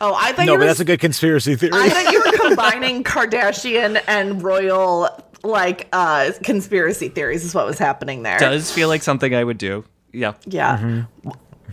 Oh, 0.00 0.14
I 0.14 0.32
thought 0.32 0.46
No, 0.46 0.52
you 0.54 0.58
but 0.58 0.66
that's 0.66 0.80
a 0.80 0.84
good 0.84 1.00
conspiracy 1.00 1.56
theory. 1.56 1.72
I 1.74 1.88
thought 1.88 2.12
you 2.12 2.20
were 2.24 2.48
combining 2.48 3.02
Kardashian 3.02 4.00
and 4.06 4.42
royal 4.42 5.08
like 5.46 5.88
uh 5.92 6.32
conspiracy 6.42 7.08
theories 7.08 7.44
is 7.44 7.54
what 7.54 7.66
was 7.66 7.78
happening 7.78 8.22
there. 8.22 8.38
Does 8.38 8.70
feel 8.70 8.88
like 8.88 9.02
something 9.02 9.34
I 9.34 9.44
would 9.44 9.58
do. 9.58 9.84
Yeah. 10.12 10.34
Yeah. 10.44 10.78
Mm-hmm. 10.78 11.30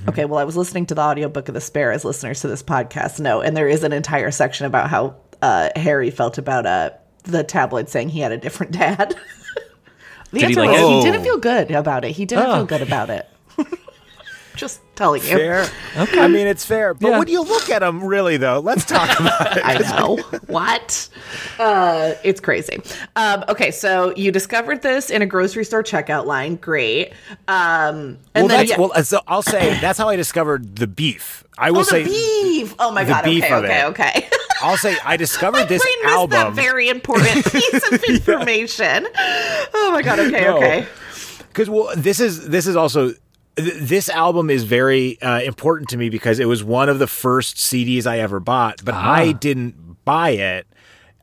Okay, 0.10 0.25
well, 0.25 0.39
I 0.39 0.44
was 0.44 0.58
listening 0.58 0.86
to 0.88 0.96
the 0.96 1.01
audiobook 1.01 1.48
of 1.48 1.53
The 1.53 1.62
Spare 1.62 1.92
as 1.94 2.03
listeners 2.03 2.42
to 2.42 2.48
this 2.50 2.62
podcast 2.63 3.20
know, 3.22 3.39
and 3.42 3.56
there 3.56 3.70
is 3.70 3.84
an 3.84 3.94
entire 3.94 4.32
section 4.32 4.65
about 4.65 4.89
how 4.89 5.15
uh, 5.42 5.70
Harry 5.77 6.10
felt 6.10 6.38
about 6.38 6.65
uh, 6.65 6.89
the 7.24 7.44
tabloid 7.44 7.88
saying 7.89 8.10
he 8.10 8.20
had 8.20 8.32
a 8.34 8.38
different 8.38 8.74
dad. 8.74 9.15
the 10.32 10.39
Did 10.39 10.50
he 10.50 10.56
like 10.56 10.72
was 10.72 10.80
it? 10.80 11.06
he 11.06 11.12
didn't 11.12 11.24
feel 11.24 11.38
good 11.38 11.72
about 11.72 12.03
it. 12.03 12.12
He 12.12 12.25
didn't 12.25 12.46
Oh. 12.48 12.56
feel 12.56 12.65
good 12.65 12.82
about 12.82 13.10
it. 13.12 13.30
Just 14.56 14.82
telling 14.96 15.22
you. 15.24 15.30
Fair. 15.30 15.68
Okay. 15.98 16.20
I 16.20 16.28
mean, 16.28 16.46
it's 16.46 16.64
fair. 16.64 16.94
But 16.94 17.08
Yeah. 17.10 17.20
when 17.20 17.28
you 17.28 17.42
look 17.42 17.70
at 17.72 17.80
them, 17.80 18.04
really, 18.04 18.38
though, 18.38 18.60
let's 18.60 18.86
talk 18.86 19.20
about 19.20 19.58
it. 19.58 19.62
I 19.66 19.78
know. 19.80 20.18
what? 20.48 21.10
Uh, 21.58 22.14
it's 22.24 22.40
crazy. 22.40 22.82
Um, 23.16 23.44
okay, 23.50 23.72
so 23.72 24.14
you 24.16 24.32
discovered 24.32 24.82
this 24.84 25.10
in 25.10 25.22
a 25.22 25.26
grocery 25.26 25.66
store 25.66 25.82
checkout 25.84 26.26
line. 26.26 26.56
Great. 26.58 27.14
Um, 27.48 28.20
and 28.36 28.44
well, 28.44 28.48
then 28.48 28.48
that's, 28.50 28.70
yeah. 28.70 28.80
well, 28.80 28.92
uh, 28.94 29.02
so 29.02 29.22
I'll 29.28 29.42
say 29.42 29.80
that's 29.80 29.98
how 29.98 30.10
I 30.10 30.16
discovered 30.16 30.76
the 30.76 30.88
beef. 30.88 31.44
I 31.58 31.72
will 31.72 31.80
oh, 31.80 31.84
say 31.84 32.04
beef. 32.04 32.76
Oh 32.80 32.92
my 32.92 33.04
the 33.04 33.12
god. 33.14 33.24
beef 33.26 33.44
Okay, 33.44 33.54
of 33.54 33.64
okay, 33.64 33.80
it. 33.82 33.86
okay. 33.86 34.30
I'll 34.62 34.78
say 34.78 34.96
I 35.04 35.18
discovered 35.18 35.66
this 35.68 35.82
Brain 35.84 35.96
missed 36.04 36.30
that 36.30 36.46
album 36.48 36.54
very 36.56 36.90
important 36.98 37.46
piece 37.52 37.92
of 37.92 38.04
information. 38.04 39.06
Oh 39.16 39.90
my 39.94 40.02
god. 40.02 40.20
Okay, 40.20 40.42
No. 40.42 40.58
okay. 40.58 40.88
because 41.50 41.70
well, 41.70 41.92
this 41.96 42.20
is 42.20 42.48
this 42.50 42.66
is 42.66 42.76
also 42.76 43.10
th- 43.10 43.20
this 43.56 44.10
album 44.10 44.50
is 44.50 44.64
very 44.64 45.22
uh, 45.22 45.42
important 45.42 45.90
to 45.90 45.98
me 45.98 46.10
because 46.10 46.40
it 46.40 46.48
was 46.48 46.64
one 46.64 46.90
of 46.90 47.00
the 47.00 47.08
first 47.08 47.58
CDs 47.58 48.06
I 48.06 48.20
ever 48.20 48.40
bought, 48.40 48.84
but 48.84 48.96
I 48.96 49.32
didn't 49.32 50.04
buy 50.06 50.32
it. 50.32 50.68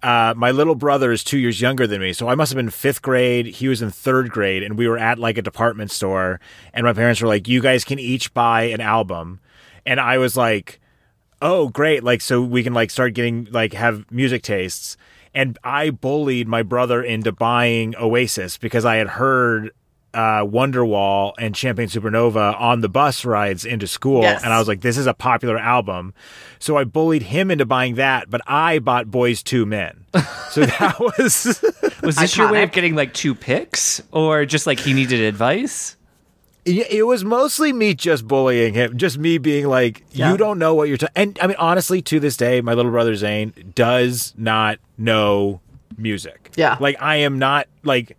Uh, 0.03 0.33
my 0.37 0.51
little 0.51 0.75
brother 0.75 1.13
is 1.13 1.23
two 1.23 1.39
years 1.39 1.61
younger 1.61 1.87
than 1.87 2.01
me, 2.01 2.13
so 2.13 2.29
I 2.29 2.35
must 2.35 2.53
have 2.53 2.57
been 2.57 2.71
fifth 2.71 3.03
grade. 3.03 3.47
He 3.47 3.69
was 3.69 3.83
in 3.83 3.91
third 3.91 4.31
grade, 4.31 4.63
and 4.63 4.79
we 4.79 4.89
were 4.89 4.97
at 4.97 5.19
like 5.19 5.37
a 5.37 5.43
department 5.43 5.91
store, 5.91 6.41
and 6.73 6.85
my 6.85 6.93
parents 6.93 7.21
were 7.21 7.29
like, 7.29 7.49
"You 7.49 7.61
guys 7.61 7.85
can 7.85 7.99
each 7.99 8.33
buy 8.33 8.63
an 8.63 8.81
album," 8.81 9.41
and 9.85 10.01
I 10.01 10.17
was 10.17 10.37
like, 10.37 10.81
"Oh, 11.43 11.69
great!" 11.69 12.03
Like, 12.03 12.23
so 12.23 12.41
we 12.41 12.63
can 12.63 12.73
like 12.73 12.91
start 12.91 13.13
getting 13.13 13.49
like 13.51 13.75
have 13.75 14.11
music 14.11 14.43
tastes. 14.43 14.97
And 15.35 15.59
I 15.63 15.91
bullied 15.91 16.49
my 16.49 16.63
brother 16.63 17.03
into 17.03 17.31
buying 17.31 17.95
Oasis 17.97 18.57
because 18.59 18.85
I 18.85 18.97
had 18.97 19.09
heard 19.09 19.71
uh, 20.15 20.45
Wonderwall 20.45 21.33
and 21.39 21.57
Champagne 21.57 21.89
Supernova 21.89 22.61
on 22.61 22.81
the 22.81 22.89
bus 22.89 23.25
rides 23.25 23.65
into 23.65 23.87
school, 23.87 24.23
Yes. 24.23 24.43
and 24.43 24.53
I 24.53 24.59
was 24.59 24.67
like, 24.69 24.81
"This 24.81 24.97
is 24.99 25.07
a 25.07 25.15
popular 25.15 25.59
album," 25.59 26.15
so 26.59 26.77
I 26.77 26.85
bullied 26.85 27.23
him 27.23 27.51
into 27.51 27.65
buying 27.67 27.95
that. 27.97 28.29
But 28.31 28.41
I 28.47 28.79
bought 28.81 29.07
Boyz 29.07 29.43
II 29.53 29.65
Men, 29.67 30.05
so 30.51 30.65
that 30.79 30.99
was 30.99 31.63
Was 32.03 32.17
this 32.17 32.37
your 32.37 32.51
way 32.51 32.63
of 32.63 32.73
getting 32.73 32.95
like 32.95 33.15
two 33.15 33.35
picks, 33.35 34.03
or 34.11 34.45
just 34.47 34.67
like 34.67 34.81
he 34.81 34.93
needed 34.93 35.21
advice? 35.21 35.97
It 36.67 37.07
was 37.07 37.25
mostly 37.25 37.73
me 37.73 37.95
just 37.95 38.29
bullying 38.29 38.75
him, 38.75 38.99
just 38.99 39.17
me 39.19 39.39
being 39.39 39.67
like, 39.67 40.05
Yeah. 40.13 40.31
"You 40.33 40.37
don't 40.37 40.59
know 40.59 40.75
what 40.75 40.89
you're." 40.89 40.99
Ta-. 40.99 41.09
And 41.17 41.39
I 41.41 41.47
mean, 41.47 41.57
honestly, 41.59 42.03
to 42.03 42.21
this 42.21 42.37
day, 42.37 42.61
my 42.61 42.75
little 42.75 42.91
brother 42.91 43.15
Zane 43.17 43.55
does 43.75 44.35
not 44.37 44.79
know 44.99 45.61
music. 45.97 46.51
Yeah. 46.57 46.77
like 46.81 47.01
I 47.01 47.17
am 47.17 47.39
not 47.39 47.67
like. 47.83 48.17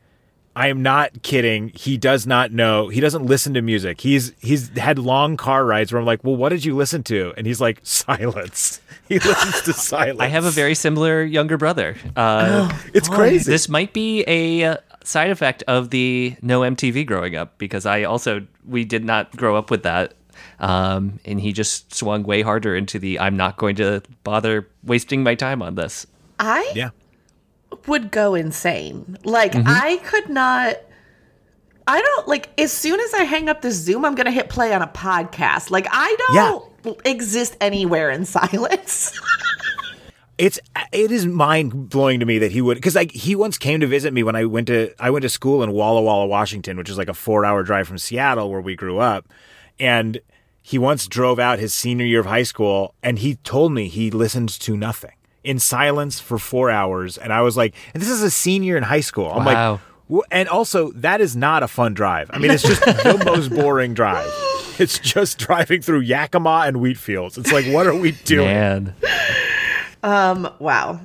I 0.55 0.67
am 0.67 0.81
not 0.81 1.21
kidding. 1.23 1.71
He 1.73 1.97
does 1.97 2.27
not 2.27 2.51
know. 2.51 2.89
He 2.89 2.99
doesn't 2.99 3.25
listen 3.25 3.53
to 3.53 3.61
music. 3.61 4.01
He's 4.01 4.33
he's 4.39 4.69
had 4.77 4.99
long 4.99 5.37
car 5.37 5.65
rides 5.65 5.91
where 5.93 5.99
I'm 5.99 6.05
like, 6.05 6.23
"Well, 6.23 6.35
what 6.35 6.49
did 6.49 6.65
you 6.65 6.75
listen 6.75 7.03
to?" 7.03 7.33
And 7.37 7.47
he's 7.47 7.61
like, 7.61 7.79
"Silence." 7.83 8.81
He 9.11 9.19
listens 9.19 9.61
to 9.63 9.73
silence. 9.89 10.21
I 10.21 10.27
have 10.27 10.45
a 10.45 10.51
very 10.51 10.73
similar 10.73 11.21
younger 11.21 11.57
brother. 11.57 11.97
Uh, 12.15 12.71
It's 12.93 13.09
crazy. 13.09 13.51
this 13.51 13.67
might 13.67 13.91
be 13.91 14.23
a 14.25 14.63
uh, 14.63 14.77
side 15.03 15.31
effect 15.31 15.63
of 15.67 15.89
the 15.89 16.37
no 16.41 16.61
MTV 16.61 17.05
growing 17.05 17.35
up 17.35 17.57
because 17.57 17.85
I 17.85 18.03
also 18.03 18.45
we 18.65 18.85
did 18.85 19.03
not 19.03 19.35
grow 19.35 19.57
up 19.57 19.69
with 19.69 19.83
that. 19.83 20.13
Um, 20.59 21.19
and 21.25 21.41
he 21.41 21.51
just 21.51 21.93
swung 21.93 22.23
way 22.23 22.41
harder 22.41 22.73
into 22.73 22.99
the 22.99 23.19
I'm 23.19 23.35
not 23.35 23.57
going 23.57 23.75
to 23.77 24.01
bother 24.23 24.69
wasting 24.83 25.23
my 25.23 25.35
time 25.35 25.61
on 25.61 25.75
this. 25.75 26.07
I 26.39 26.71
yeah. 26.73 26.91
Would 27.87 28.11
go 28.11 28.35
insane. 28.35 29.17
Like 29.23 29.53
Mm-hmm. 29.53 29.67
I 29.67 29.97
could 30.03 30.29
not 30.29 30.77
I 31.87 31.99
don't 32.01 32.27
like 32.27 32.49
as 32.59 32.71
soon 32.71 32.99
as 32.99 33.13
I 33.13 33.23
hang 33.23 33.49
up 33.49 33.61
this 33.61 33.75
Zoom, 33.75 34.05
I'm 34.05 34.15
gonna 34.15 34.31
hit 34.31 34.49
play 34.49 34.73
on 34.73 34.81
a 34.81 34.87
podcast. 34.87 35.71
Like 35.71 35.87
I 35.91 36.15
don't 36.33 36.97
exist 37.05 37.57
anywhere 37.59 38.09
in 38.09 38.25
silence. 38.37 39.19
it's 40.37 40.59
it 40.91 41.11
is 41.11 41.25
mind 41.25 41.89
blowing 41.89 42.19
to 42.19 42.25
me 42.25 42.37
that 42.39 42.51
he 42.51 42.61
would 42.61 42.75
because 42.75 42.95
like 42.95 43.11
he 43.11 43.35
once 43.35 43.57
came 43.57 43.79
to 43.79 43.87
visit 43.87 44.13
me 44.13 44.23
when 44.23 44.35
I 44.35 44.45
went 44.45 44.67
to 44.67 44.93
I 44.99 45.09
went 45.09 45.23
to 45.23 45.29
school 45.29 45.63
in 45.63 45.71
Walla 45.71 46.01
Walla, 46.01 46.27
Washington, 46.27 46.77
which 46.77 46.89
is 46.89 46.97
like 46.97 47.09
a 47.09 47.13
four 47.13 47.45
hour 47.45 47.63
drive 47.63 47.87
from 47.87 47.97
Seattle 47.97 48.49
where 48.49 48.61
we 48.61 48.75
grew 48.75 48.99
up, 48.99 49.27
and 49.79 50.21
he 50.61 50.77
once 50.77 51.07
drove 51.07 51.39
out 51.39 51.59
his 51.59 51.73
senior 51.73 52.05
year 52.05 52.19
of 52.19 52.27
high 52.27 52.43
school 52.43 52.93
and 53.01 53.19
he 53.19 53.35
told 53.37 53.71
me 53.73 53.87
he 53.87 54.11
listened 54.11 54.47
to 54.49 54.77
nothing 54.77 55.11
in 55.43 55.59
silence 55.59 56.19
for 56.19 56.37
four 56.37 56.69
hours, 56.69 57.17
and 57.17 57.31
I 57.33 57.41
was 57.41 57.57
like, 57.57 57.73
and 57.93 58.01
this 58.01 58.09
is 58.09 58.21
a 58.21 58.31
senior 58.31 58.77
in 58.77 58.83
high 58.83 59.01
school. 59.01 59.31
I'm 59.31 59.45
Wow. 59.45 59.71
like. 59.71 59.79
"Wh- 60.11 60.27
And 60.31 60.47
also, 60.49 60.91
that 60.91 61.21
is 61.21 61.35
not 61.35 61.63
a 61.63 61.67
fun 61.67 61.93
drive. 61.93 62.29
I 62.33 62.37
mean, 62.37 62.51
it's 62.51 62.63
just 62.63 62.81
the 62.85 63.21
most 63.25 63.49
boring 63.49 63.93
drive. 63.93 64.29
It's 64.77 64.99
just 64.99 65.37
driving 65.39 65.81
through 65.81 66.01
Yakima 66.01 66.63
and 66.67 66.77
wheat 66.81 66.97
fields. 66.97 67.37
It's 67.37 67.51
like, 67.51 67.65
what 67.67 67.87
are 67.87 67.95
we 67.95 68.11
doing? 68.11 68.45
Man, 68.47 68.95
Um, 70.03 70.49
wow. 70.59 70.99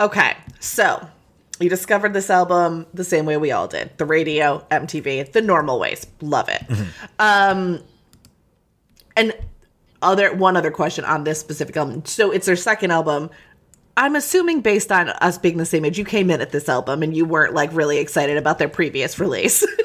Okay, 0.00 0.36
so 0.60 1.06
you 1.60 1.68
discovered 1.70 2.12
this 2.12 2.28
album 2.28 2.84
the 2.92 3.04
same 3.04 3.24
way 3.24 3.36
we 3.38 3.50
all 3.52 3.66
did. 3.68 3.90
The 3.96 4.04
radio, 4.04 4.64
MTV, 4.70 5.32
the 5.32 5.40
normal 5.40 5.78
ways. 5.78 6.06
Love 6.20 6.48
it. 6.50 6.62
Um 7.18 7.80
and 9.16 9.34
other 10.02 10.34
one 10.34 10.56
other 10.56 10.70
question 10.70 11.04
on 11.04 11.24
this 11.24 11.40
specific 11.40 11.76
album. 11.76 12.04
So 12.04 12.30
it's 12.30 12.44
their 12.46 12.56
second 12.56 12.90
album. 12.90 13.30
I'm 13.96 14.14
assuming 14.14 14.60
based 14.60 14.92
on 14.92 15.08
us 15.08 15.38
being 15.38 15.56
the 15.56 15.64
same 15.66 15.84
age, 15.84 15.98
you 15.98 16.04
came 16.04 16.30
in 16.30 16.40
at 16.40 16.52
this 16.52 16.68
album 16.68 17.02
and 17.02 17.16
you 17.16 17.24
weren't 17.24 17.54
like 17.54 17.70
really 17.72 17.98
excited 17.98 18.36
about 18.36 18.58
their 18.58 18.68
previous 18.68 19.18
release. 19.18 19.64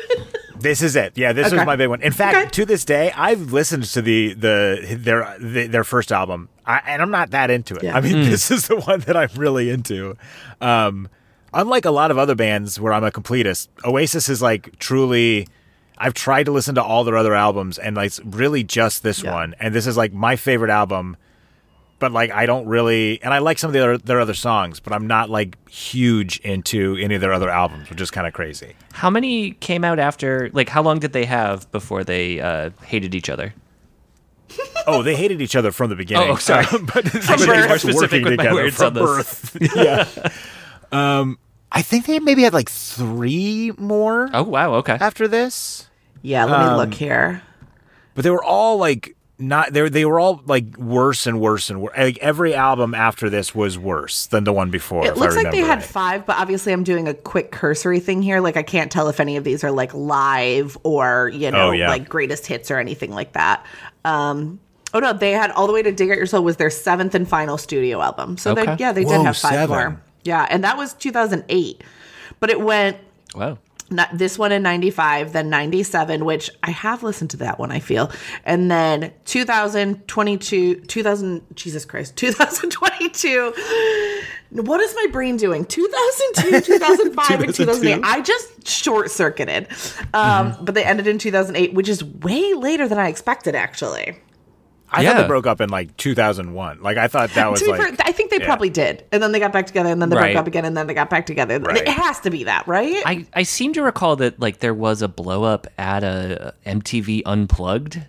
This 0.60 0.84
is 0.84 0.96
it. 0.96 1.18
Yeah, 1.18 1.34
this 1.34 1.48
Okay. 1.48 1.56
was 1.56 1.66
my 1.66 1.76
big 1.76 1.90
one. 1.90 2.04
In 2.04 2.12
fact, 2.12 2.38
Okay. 2.38 2.50
to 2.50 2.66
this 2.68 2.86
day, 2.86 3.12
I've 3.18 3.52
listened 3.52 3.84
to 3.86 4.00
the 4.04 4.34
the 4.36 4.96
their 5.00 5.36
the, 5.40 5.66
their 5.66 5.84
first 5.84 6.12
album, 6.12 6.50
I, 6.68 6.80
and 6.86 7.02
I'm 7.02 7.10
not 7.10 7.32
that 7.32 7.50
into 7.50 7.74
it. 7.78 7.82
Yeah. 7.86 7.98
I 7.98 8.02
mean, 8.02 8.30
this 8.30 8.52
is 8.52 8.68
the 8.68 8.76
one 8.80 9.00
that 9.02 9.18
I'm 9.18 9.30
really 9.36 9.72
into. 9.72 10.16
Um, 10.62 11.10
unlike 11.52 11.86
a 11.86 11.90
lot 11.90 12.12
of 12.12 12.20
other 12.20 12.36
bands 12.36 12.80
where 12.80 12.94
I'm 12.94 13.04
a 13.04 13.10
completist, 13.10 13.70
Oasis 13.84 14.30
is 14.30 14.44
like 14.44 14.78
truly. 14.78 15.48
I've 15.98 16.14
tried 16.14 16.44
to 16.44 16.52
listen 16.52 16.76
to 16.76 16.84
all 16.84 17.04
their 17.06 17.18
other 17.18 17.34
albums, 17.34 17.80
and 17.80 17.96
like 17.96 18.06
it's 18.06 18.20
really 18.24 18.64
just 18.64 19.02
this 19.02 19.24
Yeah. 19.24 19.34
one, 19.34 19.56
and 19.60 19.74
this 19.74 19.88
is 19.88 19.98
like 19.98 20.14
my 20.14 20.36
favorite 20.36 20.70
album. 20.70 21.18
But 22.02 22.12
like, 22.12 22.32
I 22.32 22.46
don't 22.48 22.66
really, 22.68 23.22
and 23.24 23.34
I 23.34 23.38
like 23.38 23.58
some 23.60 23.70
of 23.70 23.74
the 23.74 23.80
other, 23.82 23.98
their 23.98 24.20
other 24.20 24.34
songs, 24.34 24.80
but 24.82 24.92
I'm 24.92 25.08
not 25.08 25.30
like 25.30 25.56
huge 25.70 26.40
into 26.40 26.98
any 27.00 27.16
of 27.16 27.22
their 27.22 27.32
other 27.32 27.50
albums, 27.50 27.90
which 27.90 28.02
is 28.02 28.12
kind 28.12 28.26
of 28.28 28.34
crazy. 28.34 28.74
how 28.92 29.10
many 29.10 29.52
came 29.52 29.84
out 29.86 30.00
after? 30.00 30.50
Like, 30.52 30.68
how 30.68 30.82
long 30.82 31.00
did 31.00 31.14
they 31.14 31.26
have 31.26 31.72
before 31.72 32.04
they 32.04 32.42
uh, 32.42 32.72
hahated 32.82 33.14
each 33.16 33.30
other? 33.30 33.54
Oh, 34.88 35.04
they 35.04 35.16
hated 35.16 35.42
each 35.42 35.56
other 35.56 35.72
from 35.72 35.90
the 35.92 35.96
beginning. 35.96 36.28
Oh, 36.30 36.36
sorry. 36.36 36.66
Uh, 36.72 36.80
but 36.94 37.06
should 37.08 37.14
be 37.14 37.28
but 37.28 37.38
they 37.40 37.68
more 37.68 37.78
specific 37.78 37.94
working 37.94 38.24
with 38.24 38.38
my 38.38 38.44
together 38.44 38.56
words 38.56 38.76
from 38.76 38.86
on 38.88 38.94
this. 38.96 39.52
birth. 39.54 39.76
yeah. 39.76 41.20
Um, 41.20 41.38
I 41.72 41.82
think 41.84 42.06
they 42.08 42.20
maybe 42.20 42.42
had 42.42 42.54
like 42.54 42.70
three 42.70 43.72
more 43.78 44.30
Oh 44.34 44.44
wow, 44.44 44.74
okay. 44.76 44.98
after 45.00 45.28
this, 45.28 45.88
yeah, 46.24 46.44
let 46.46 46.60
me 46.60 46.66
Um, 46.66 46.78
look 46.78 46.94
here. 46.96 47.44
but 48.16 48.24
they 48.24 48.30
were 48.32 48.44
all 48.44 48.78
like 48.78 49.16
not. 49.42 49.74
They 49.74 49.82
were, 49.82 49.90
they 49.90 50.06
were 50.06 50.20
all 50.20 50.42
like 50.46 50.78
worse 50.78 51.26
and 51.28 51.40
worse 51.42 51.70
and 51.70 51.82
worse. 51.82 51.98
Like 51.98 52.18
every 52.20 52.54
album 52.54 52.94
after 52.94 53.30
this 53.30 53.54
was 53.56 53.78
worse 53.78 54.28
than 54.28 54.44
the 54.44 54.54
one 54.54 54.70
before. 54.70 55.06
It 55.06 55.18
looks 55.18 55.36
like 55.36 55.52
they 55.52 55.58
had 55.60 55.80
right. 55.80 55.84
five, 55.84 56.26
but 56.26 56.38
obviously 56.38 56.72
I'm 56.74 56.84
doing 56.84 57.08
a 57.08 57.14
quick 57.14 57.52
cursory 57.52 58.00
thing 58.00 58.22
here. 58.22 58.40
Like 58.40 58.56
I 58.58 58.64
can't 58.64 58.92
tell 58.92 59.08
if 59.10 59.20
any 59.20 59.38
of 59.38 59.44
these 59.44 59.64
are 59.64 59.72
like 59.72 59.94
live 59.94 60.78
or, 60.84 61.30
you 61.34 61.52
know, 61.52 61.70
Oh, 61.70 61.72
yeah. 61.72 61.90
like 61.90 62.08
greatest 62.08 62.46
hits 62.48 62.72
or 62.72 62.80
anything 62.80 63.12
like 63.12 63.34
that. 63.34 63.66
Um 64.06 64.60
Oh 64.94 65.00
no, 65.00 65.14
they 65.14 65.32
had 65.32 65.52
all 65.52 65.68
the 65.68 65.74
way 65.74 65.82
to 65.84 65.92
dig 65.92 66.12
out 66.12 66.18
your 66.18 66.26
soul 66.26 66.44
was 66.44 66.58
their 66.58 66.70
seventh 66.70 67.16
and 67.16 67.28
final 67.28 67.58
studio 67.58 68.02
album. 68.02 68.38
So 68.38 68.54
they 68.54 68.76
yeah, 68.78 68.92
they 68.92 69.04
Whoa, 69.04 69.18
did 69.20 69.26
have 69.26 69.38
five 69.38 69.54
seven. 69.54 69.70
more. 69.70 70.02
Yeah, 70.24 70.46
and 70.50 70.64
that 70.64 70.78
was 70.78 70.94
2008. 70.96 71.82
But 72.40 72.50
it 72.50 72.60
went 72.62 72.98
Wow. 73.36 73.58
Not 73.92 74.18
this 74.18 74.40
one 74.40 74.52
in 74.52 74.64
95 74.64 75.34
then 75.34 75.50
97 75.50 76.26
which 76.26 76.50
i 76.64 76.72
have 76.72 77.04
listened 77.04 77.30
to 77.32 77.38
that 77.38 77.60
one 77.60 77.72
i 77.72 77.80
feel. 77.80 78.12
And 78.46 78.72
then 78.72 79.12
2022 79.26 80.76
2000 80.82 81.42
jesus 81.56 81.86
christ 81.86 82.16
2022 82.18 83.54
what 84.54 84.82
is 84.82 84.94
my 84.96 85.08
brain 85.12 85.38
doing? 85.38 85.64
2002 85.66 86.62
2005 86.74 87.42
and 87.42 87.54
2008 87.56 88.02
i 88.04 88.22
just 88.22 88.68
short 88.68 89.12
circuited 89.12 89.68
um 90.14 90.56
but 90.62 90.76
they 90.76 90.84
ended 90.84 91.08
in 91.08 91.18
2008 91.18 91.74
which 91.74 91.90
is 91.90 92.04
way 92.04 92.54
later 92.54 92.88
than 92.88 92.98
i 93.00 93.08
expected 93.08 93.56
actually 93.56 94.16
I 94.92 95.06
thought 95.06 95.22
they 95.22 95.28
broke 95.28 95.48
up 95.48 95.62
in 95.62 95.70
like 95.70 95.96
2001. 95.98 96.82
Like 96.82 96.98
I 96.98 97.08
thought 97.08 97.30
that 97.32 97.50
was 97.50 97.62
to 97.62 97.66
be 97.68 97.72
like. 97.72 97.82
fair, 97.82 98.08
i 98.08 98.12
think 98.12 98.30
they 98.30 98.40
yeah. 98.40 98.46
probably 98.46 98.70
did 98.70 99.04
and 99.12 99.24
then 99.24 99.32
they 99.32 99.40
got 99.40 99.54
back 99.54 99.66
together 99.68 99.90
and 99.90 100.02
then 100.02 100.10
they 100.10 100.16
Right. 100.18 100.34
broke 100.34 100.42
up 100.42 100.48
again 100.48 100.66
and 100.66 100.76
then 100.76 100.88
they 100.88 100.94
got 100.94 101.10
back 101.10 101.26
together 101.26 101.60
Right. 101.60 101.78
it 101.78 101.88
has 101.88 102.20
to 102.22 102.30
be 102.30 102.44
that 102.44 102.68
right 102.68 103.02
I, 103.06 103.26
I 103.34 103.44
seem 103.44 103.72
to 103.74 103.82
recall 103.84 104.18
that 104.18 104.40
like 104.40 104.60
there 104.60 104.74
was 104.74 105.02
a 105.02 105.08
blow 105.08 105.44
up 105.44 105.68
at 105.78 106.04
a 106.04 106.54
MTV 106.66 107.24
Unplugged. 107.26 108.02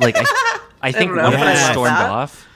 Like 0.00 0.16
I, 0.18 0.24
I 0.82 0.92
think 0.92 1.08
don't 1.10 1.16
know 1.16 1.22
one 1.24 1.34
of 1.34 1.40
them 1.40 1.72
stormed 1.72 1.96
that. 1.96 2.10
off. 2.10 2.46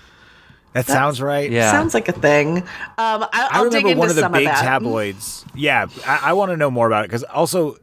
that 0.74 0.86
sounds 0.86 1.20
right. 1.22 1.50
Yeah. 1.50 1.70
Sounds 1.70 1.94
like 1.94 2.08
a 2.08 2.12
thing. 2.12 2.58
Um, 2.58 2.64
I, 2.98 3.28
I 3.32 3.48
I'll 3.52 3.70
dig 3.70 3.84
remember 3.84 3.88
into 3.90 3.98
one 4.00 4.10
of 4.10 4.16
the 4.16 4.20
some 4.22 4.32
big 4.32 4.46
of 4.46 4.52
that. 4.54 4.62
tabloids. 4.62 5.44
Yeah, 5.54 5.86
I, 6.06 6.20
I 6.24 6.32
want 6.34 6.50
to 6.50 6.56
know 6.58 6.70
more 6.70 6.86
about 6.86 7.04
it 7.04 7.08
because 7.08 7.22
also 7.24 7.76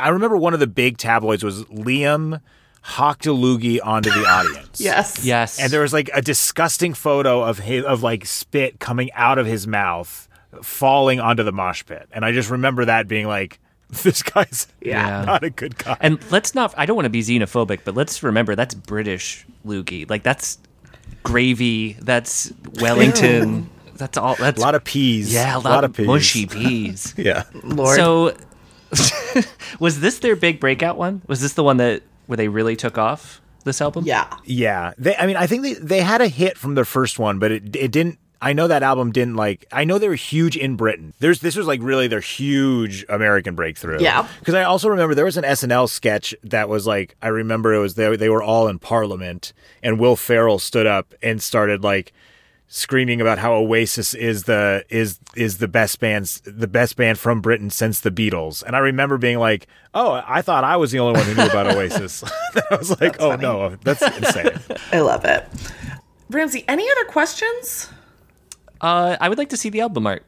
I 0.00 0.08
remember 0.10 0.36
one 0.36 0.54
of 0.54 0.60
the 0.60 0.66
big 0.68 0.98
tabloids 0.98 1.42
was 1.44 1.64
Liam 1.64 2.40
hawked 2.82 3.26
a 3.26 3.30
loogie 3.30 3.78
onto 3.82 4.10
the 4.10 4.24
audience. 4.28 4.80
Yes. 4.80 5.24
Yes. 5.24 5.58
And 5.60 5.72
there 5.72 5.80
was 5.82 5.92
like 5.92 6.10
a 6.12 6.20
disgusting 6.20 6.94
photo 6.94 7.42
of 7.42 7.58
his, 7.60 7.84
of 7.84 8.02
like 8.02 8.26
spit 8.26 8.80
coming 8.80 9.10
out 9.12 9.38
of 9.38 9.46
his 9.46 9.66
mouth, 9.66 10.28
falling 10.62 11.20
onto 11.20 11.42
the 11.42 11.52
mosh 11.52 11.84
pit. 11.86 12.08
And 12.12 12.24
I 12.24 12.32
just 12.32 12.50
remember 12.50 12.84
that 12.84 13.06
being 13.08 13.26
like, 13.26 13.58
this 14.02 14.22
guy's 14.22 14.66
Yeah. 14.80 15.24
not 15.24 15.44
a 15.44 15.50
good 15.50 15.76
guy. 15.78 15.96
And 16.00 16.18
let's 16.30 16.54
not, 16.54 16.74
I 16.76 16.86
don't 16.86 16.96
want 16.96 17.06
to 17.06 17.10
be 17.10 17.20
xenophobic, 17.22 17.80
but 17.84 17.94
let's 17.94 18.22
remember 18.22 18.54
that's 18.56 18.74
British 18.74 19.46
loogie. 19.66 20.08
Like 20.10 20.22
that's 20.22 20.58
gravy, 21.22 21.92
that's 22.00 22.52
Wellington, 22.80 23.70
that's 23.94 24.18
all, 24.18 24.34
that's 24.34 24.58
a 24.58 24.60
lot 24.60 24.74
of 24.74 24.82
peas. 24.82 25.32
yeah, 25.32 25.56
a 25.56 25.60
lot, 25.60 25.84
of 25.84 25.92
peas. 25.92 26.06
mushy 26.06 26.46
peas. 26.48 27.14
Yeah. 27.16 27.44
Lord. 27.62 27.96
So, 27.96 28.34
was 29.78 30.00
this 30.00 30.18
their 30.18 30.36
big 30.36 30.58
breakout 30.60 30.96
one? 30.96 31.22
Was 31.26 31.40
this 31.40 31.54
the 31.54 31.62
one 31.62 31.76
that 31.78 32.02
where 32.32 32.38
they 32.38 32.48
really 32.48 32.76
took 32.76 32.96
off 32.96 33.42
this 33.64 33.80
album? 33.82 34.04
yeah. 34.06 34.34
Yeah, 34.44 34.92
they. 34.96 35.14
I 35.16 35.26
mean, 35.26 35.36
I 35.36 35.46
think 35.46 35.62
they 35.62 35.74
they 35.74 36.00
had 36.00 36.22
a 36.22 36.28
hit 36.28 36.56
from 36.56 36.74
their 36.74 36.86
first 36.86 37.18
one, 37.18 37.38
but 37.38 37.52
it 37.52 37.76
it 37.76 37.92
didn't. 37.92 38.18
I 38.40 38.54
know 38.54 38.66
that 38.66 38.82
album 38.82 39.12
didn't 39.12 39.36
like. 39.36 39.66
I 39.70 39.84
know 39.84 39.98
they 39.98 40.08
were 40.08 40.14
huge 40.16 40.56
in 40.56 40.74
Britain. 40.76 41.12
There's 41.20 41.40
this 41.40 41.54
was 41.54 41.66
like 41.66 41.80
really 41.82 42.08
their 42.08 42.20
huge 42.20 43.04
American 43.08 43.54
breakthrough. 43.54 44.00
Yeah. 44.00 44.26
because 44.40 44.54
I 44.54 44.64
also 44.64 44.88
remember 44.88 45.14
there 45.14 45.26
was 45.26 45.36
an 45.36 45.44
SNL 45.44 45.88
sketch 45.88 46.34
that 46.42 46.68
was 46.68 46.84
like 46.86 47.14
I 47.22 47.28
remember 47.28 47.72
it 47.74 47.78
was 47.78 47.94
they 47.94 48.16
they 48.16 48.28
were 48.30 48.42
all 48.42 48.66
in 48.66 48.78
Parliament 48.80 49.52
and 49.82 50.00
Will 50.00 50.16
Ferrell 50.16 50.58
stood 50.58 50.86
up 50.86 51.14
and 51.22 51.40
started 51.40 51.84
like 51.84 52.12
screaming 52.74 53.20
about 53.20 53.38
how 53.38 53.52
Oasis 53.52 54.14
is 54.14 54.44
the 54.44 54.82
is 54.88 55.18
is 55.36 55.58
the 55.58 55.68
best 55.68 56.00
bands 56.00 56.40
the 56.46 56.66
best 56.66 56.96
band 56.96 57.18
from 57.18 57.42
Britain 57.42 57.68
since 57.68 58.00
the 58.00 58.10
Beatles. 58.10 58.62
And 58.62 58.74
I 58.74 58.78
remember 58.78 59.18
being 59.18 59.38
like, 59.38 59.66
"Oh, 59.92 60.22
I 60.26 60.40
thought 60.40 60.64
I 60.64 60.76
was 60.78 60.90
the 60.90 60.98
only 60.98 61.18
one 61.20 61.26
who 61.28 61.34
knew 61.34 61.48
about 61.50 61.66
Oasis." 61.76 62.24
I 62.70 62.74
was 62.76 62.98
like, 63.00 63.20
"Oh 63.20 63.36
no, 63.36 63.76
that's 63.84 64.00
insane." 64.02 64.58
I 64.92 65.00
love 65.00 65.24
it. 65.26 65.46
Ramsey, 66.30 66.64
any 66.66 66.90
other 66.90 67.04
questions? 67.10 67.90
Uh, 68.80 69.16
I 69.20 69.28
would 69.28 69.36
like 69.38 69.50
to 69.50 69.56
see 69.58 69.68
the 69.68 69.82
album 69.82 70.06
art. 70.06 70.24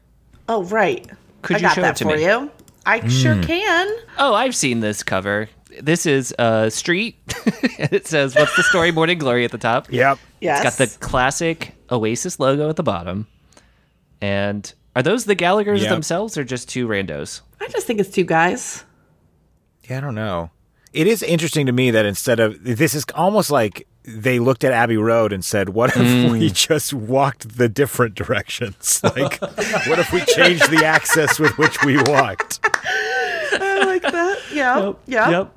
Oh, 0.47 0.63
right. 0.65 1.05
Could 1.41 1.55
I 1.55 1.59
you 1.59 1.63
got 1.63 1.75
show 1.75 1.81
that 1.81 1.95
it 1.95 1.97
to 1.97 2.03
for 2.11 2.15
me? 2.15 2.25
you. 2.25 2.51
I 2.85 3.07
sure 3.07 3.41
can. 3.41 3.87
Oh, 4.19 4.35
I've 4.35 4.55
seen 4.55 4.79
this 4.81 5.01
cover. 5.01 5.49
This 5.81 6.05
is 6.05 6.33
a 6.39 6.69
street, 6.71 7.15
it 7.77 8.07
says 8.07 8.35
"What's 8.35 8.55
the 8.55 8.63
story?" 8.63 8.91
Morning 8.91 9.17
Glory 9.17 9.45
at 9.45 9.51
the 9.51 9.57
top. 9.57 9.91
Yep. 9.91 10.19
Yes. 10.41 10.65
It's 10.65 10.77
got 10.77 10.85
the 10.85 10.99
classic 10.99 11.75
Oasis 11.91 12.39
logo 12.39 12.69
at 12.69 12.75
the 12.75 12.83
bottom. 12.83 13.27
And 14.21 14.71
are 14.95 15.03
those 15.03 15.25
the 15.25 15.35
Gallagher's 15.35 15.81
Yep. 15.81 15.89
themselves 15.89 16.37
or 16.37 16.43
just 16.43 16.69
two 16.69 16.87
randos? 16.87 17.41
I 17.59 17.67
just 17.67 17.85
think 17.85 17.99
it's 17.99 18.09
two 18.09 18.23
guys. 18.23 18.83
Yeah, 19.89 19.97
I 19.97 20.01
don't 20.01 20.15
know. 20.15 20.51
It 20.93 21.07
is 21.07 21.21
interesting 21.21 21.65
to 21.65 21.71
me 21.71 21.91
that 21.91 22.05
instead 22.05 22.39
of 22.39 22.63
this 22.63 22.95
is 22.95 23.05
almost 23.13 23.51
like 23.51 23.85
they 24.03 24.39
looked 24.39 24.63
at 24.63 24.71
Abbey 24.71 24.97
Road 24.97 25.33
and 25.33 25.43
said, 25.43 25.69
"What 25.69 25.89
if 25.89 25.95
mm. 25.97 26.31
we 26.31 26.49
just 26.49 26.93
walked 26.93 27.57
the 27.57 27.67
different 27.67 28.15
directions? 28.15 29.01
Like, 29.15 29.41
what 29.41 29.99
if 29.99 30.11
we 30.13 30.21
changed 30.21 30.69
the 30.69 30.85
access 30.85 31.39
with 31.39 31.57
which 31.57 31.83
we 31.83 31.97
walked?" 31.97 32.59
I 33.51 33.83
like 33.85 34.01
that. 34.03 34.39
Yeah. 34.53 34.93
Yeah. 35.05 35.47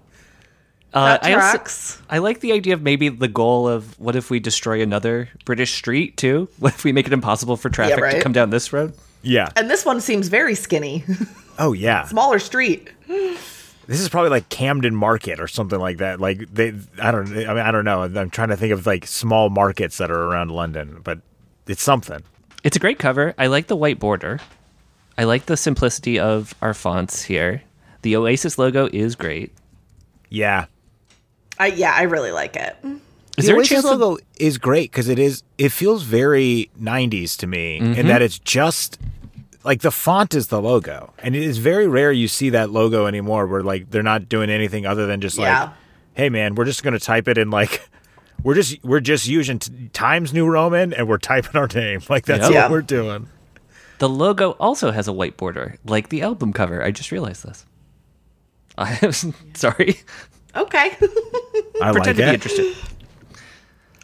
Uh, 0.95 1.19
That 1.19 1.25
I 1.25 1.35
also. 1.35 2.03
I 2.09 2.19
like 2.19 2.41
the 2.41 2.53
idea 2.53 2.75
of 2.75 2.83
maybe 2.83 3.09
the 3.09 3.29
goal 3.29 3.69
of 3.69 3.99
what 4.01 4.17
if 4.17 4.31
we 4.31 4.41
destroy 4.41 4.81
another 4.83 5.29
British 5.45 5.75
street 5.75 6.17
too? 6.17 6.49
What 6.59 6.75
if 6.75 6.85
we 6.85 6.93
make 6.93 7.07
it 7.07 7.13
impossible 7.13 7.57
for 7.57 7.69
traffic 7.71 7.97
to 7.97 8.03
right. 8.03 8.23
come 8.23 8.33
down 8.33 8.51
this 8.51 8.73
road? 8.73 8.95
Yeah. 9.23 9.51
And 9.57 9.69
this 9.69 9.85
one 9.85 10.01
seems 10.01 10.29
very 10.29 10.55
skinny. 10.55 11.05
Oh 11.61 11.73
yeah. 11.73 12.05
Smaller 12.05 12.39
street. 12.39 12.89
This 13.89 14.01
is 14.01 14.09
probably 14.09 14.31
like 14.31 14.49
Camden 14.49 14.95
Market 14.95 15.41
or 15.41 15.49
something 15.49 15.81
like 15.81 15.97
that. 15.97 16.21
Like 16.21 16.47
they, 16.55 16.73
I 17.03 17.11
don't. 17.11 17.27
I 17.33 17.49
mean, 17.49 17.49
I 17.49 17.73
don't 17.73 17.85
know. 17.85 18.03
I'm 18.03 18.31
trying 18.31 18.51
to 18.51 18.57
think 18.57 18.73
of 18.73 18.87
like 18.87 19.07
small 19.09 19.51
markets 19.51 19.99
that 19.99 20.09
are 20.11 20.23
around 20.23 20.53
London, 20.53 21.01
but 21.03 21.19
it's 21.67 21.83
something. 21.83 22.23
It's 22.63 22.77
a 22.77 22.79
great 22.81 23.01
cover. 23.01 23.35
I 23.39 23.49
like 23.49 23.67
the 23.67 23.75
white 23.75 23.99
border. 23.99 24.39
I 25.17 25.25
like 25.25 25.47
the 25.47 25.57
simplicity 25.57 26.21
of 26.21 26.55
our 26.63 26.75
fonts 26.75 27.23
here. 27.25 27.63
The 28.03 28.15
Oasis 28.15 28.57
logo 28.57 28.89
is 28.93 29.17
great. 29.17 29.53
Yeah. 30.29 30.67
I 31.59 31.67
yeah, 31.69 31.93
I 31.95 32.03
really 32.03 32.31
like 32.33 32.57
it. 32.57 32.77
Is 33.37 33.47
the 33.47 33.53
there 33.53 33.61
a 33.61 33.65
chance 33.65 33.85
that- 33.85 33.97
logo 33.97 34.19
is 34.39 34.59
great 34.59 34.91
because 34.91 35.09
it 35.09 35.19
is. 35.19 35.43
It 35.59 35.71
feels 35.71 36.03
very 36.03 36.71
'90s 36.81 37.37
to 37.39 37.47
me, 37.47 37.77
in 37.79 37.95
mm-hmm. 37.95 38.09
that 38.09 38.23
it's 38.23 38.39
just 38.39 38.99
like 39.65 39.81
the 39.83 39.91
font 39.91 40.35
is 40.35 40.49
the 40.49 40.61
logo, 40.63 41.13
and 41.19 41.37
it 41.37 41.43
is 41.43 41.59
very 41.59 41.87
rare 41.87 42.13
you 42.13 42.29
see 42.29 42.51
that 42.51 42.71
logo 42.71 43.07
anymore, 43.07 43.47
where 43.47 43.63
like 43.63 43.91
they're 43.91 44.03
not 44.03 44.29
doing 44.29 44.51
anything 44.51 44.87
other 44.87 45.07
than 45.07 45.21
just 45.21 45.37
Yeah. 45.39 45.63
like, 45.65 45.71
"Hey, 46.15 46.29
man, 46.29 46.55
we're 46.55 46.65
just 46.65 46.83
gonna 46.83 46.99
type 46.99 47.29
it 47.29 47.39
in 47.39 47.51
like." 47.51 47.89
We're 48.45 48.55
just 48.55 48.79
we're 48.85 49.01
just 49.01 49.27
using 49.27 49.59
t- 49.59 49.89
Times 49.93 50.33
New 50.33 50.49
Roman 50.49 50.93
and 50.95 51.09
we're 51.09 51.19
typing 51.19 51.57
our 51.61 51.67
name 51.67 52.03
like 52.09 52.25
that's 52.25 52.43
Yep. 52.43 52.49
what 52.51 52.55
Yeah. 52.55 52.71
we're 52.71 52.83
doing. 52.83 53.29
The 53.99 54.09
logo 54.09 54.53
also 54.61 54.93
has 54.93 55.09
a 55.09 55.13
white 55.13 55.37
border, 55.37 55.77
like 55.85 56.11
the 56.11 56.23
album 56.23 56.53
cover. 56.53 56.81
I 56.85 56.93
just 56.93 57.11
realized 57.11 57.45
this. 57.45 57.67
I'm 58.79 59.13
sorry. 59.55 59.97
Okay. 60.57 60.79
I 61.83 61.93
Pretend 61.93 61.95
like 61.97 62.05
to 62.05 62.15
be 62.15 62.23
interested. 62.23 62.77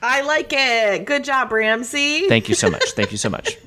I 0.03 0.21
like 0.23 0.53
it. 0.53 1.07
Good 1.07 1.25
job, 1.25 1.51
Ramsey. 1.51 2.29
Thank 2.29 2.49
you 2.49 2.55
so 2.55 2.71
much. 2.71 2.91
Thank 2.93 3.11
you 3.11 3.19
so 3.19 3.31
much. 3.31 3.57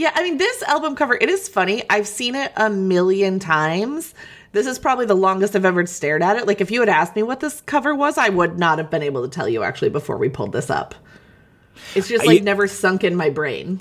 Yeah, 0.00 0.12
I 0.14 0.22
mean, 0.22 0.38
this 0.38 0.62
album 0.62 0.96
cover, 0.96 1.14
it 1.20 1.28
is 1.28 1.46
funny. 1.46 1.82
I've 1.90 2.08
seen 2.08 2.34
it 2.34 2.52
a 2.56 2.70
million 2.70 3.38
times. 3.38 4.14
This 4.52 4.66
is 4.66 4.78
probably 4.78 5.04
the 5.04 5.14
longest 5.14 5.54
I've 5.54 5.66
ever 5.66 5.84
stared 5.84 6.22
at 6.22 6.38
it. 6.38 6.46
Like, 6.46 6.62
if 6.62 6.70
you 6.70 6.80
had 6.80 6.88
asked 6.88 7.14
me 7.14 7.22
what 7.22 7.40
this 7.40 7.60
cover 7.60 7.94
was, 7.94 8.16
I 8.16 8.30
would 8.30 8.58
not 8.58 8.78
have 8.78 8.88
been 8.88 9.02
able 9.02 9.22
to 9.22 9.28
tell 9.28 9.46
you 9.46 9.62
actually 9.62 9.90
before 9.90 10.16
we 10.16 10.30
pulled 10.30 10.52
this 10.52 10.70
up. 10.70 10.94
It's 11.94 12.08
just 12.08 12.24
like 12.24 12.40
I- 12.40 12.44
never 12.44 12.66
sunk 12.66 13.04
in 13.04 13.14
my 13.14 13.28
brain. 13.28 13.78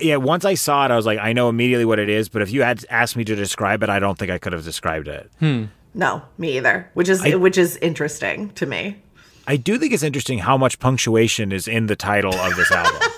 yeah, 0.00 0.16
once 0.16 0.46
I 0.46 0.54
saw 0.54 0.86
it, 0.86 0.92
I 0.92 0.96
was 0.96 1.04
like, 1.04 1.18
I 1.18 1.34
know 1.34 1.50
immediately 1.50 1.84
what 1.84 1.98
it 1.98 2.08
is. 2.08 2.30
But 2.30 2.40
if 2.40 2.50
you 2.50 2.62
had 2.62 2.86
asked 2.88 3.14
me 3.14 3.24
to 3.24 3.36
describe 3.36 3.82
it, 3.82 3.90
I 3.90 3.98
don't 3.98 4.16
think 4.18 4.30
I 4.30 4.38
could 4.38 4.54
have 4.54 4.64
described 4.64 5.08
it. 5.08 5.30
Hmm. 5.40 5.64
No, 5.94 6.22
me 6.38 6.56
either. 6.56 6.90
Which 6.94 7.08
is 7.08 7.22
which 7.22 7.58
is 7.58 7.76
interesting 7.78 8.50
to 8.50 8.66
me. 8.66 9.02
I 9.46 9.56
do 9.56 9.78
think 9.78 9.92
it's 9.92 10.02
interesting 10.02 10.38
how 10.38 10.56
much 10.56 10.78
punctuation 10.78 11.50
is 11.50 11.66
in 11.66 11.86
the 11.86 11.96
title 11.96 12.34
of 12.34 12.56
this 12.56 12.70
album. 12.70 13.00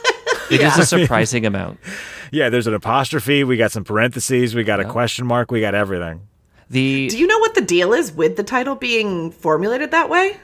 It 0.50 0.61
is 0.61 0.76
a 0.76 0.85
surprising 0.85 1.46
amount. 1.46 1.78
yeah, 2.30 2.50
there's 2.50 2.66
an 2.66 2.74
apostrophe. 2.74 3.42
We 3.42 3.56
got 3.56 3.72
some 3.72 3.85
parentheses. 3.85 4.54
We 4.54 4.64
got 4.64 4.80
a 4.80 4.85
question 4.85 5.26
mark. 5.26 5.50
We 5.50 5.62
got 5.62 5.74
everything. 5.74 6.28
The 6.68 7.08
Do 7.08 7.16
you 7.18 7.26
know 7.26 7.38
what 7.38 7.54
the 7.54 7.62
deal 7.62 7.94
is 7.94 8.12
with 8.12 8.37
the 8.37 8.42
title 8.42 8.74
being 8.74 9.30
formulated 9.30 9.92
that 9.92 10.11
way? 10.11 10.37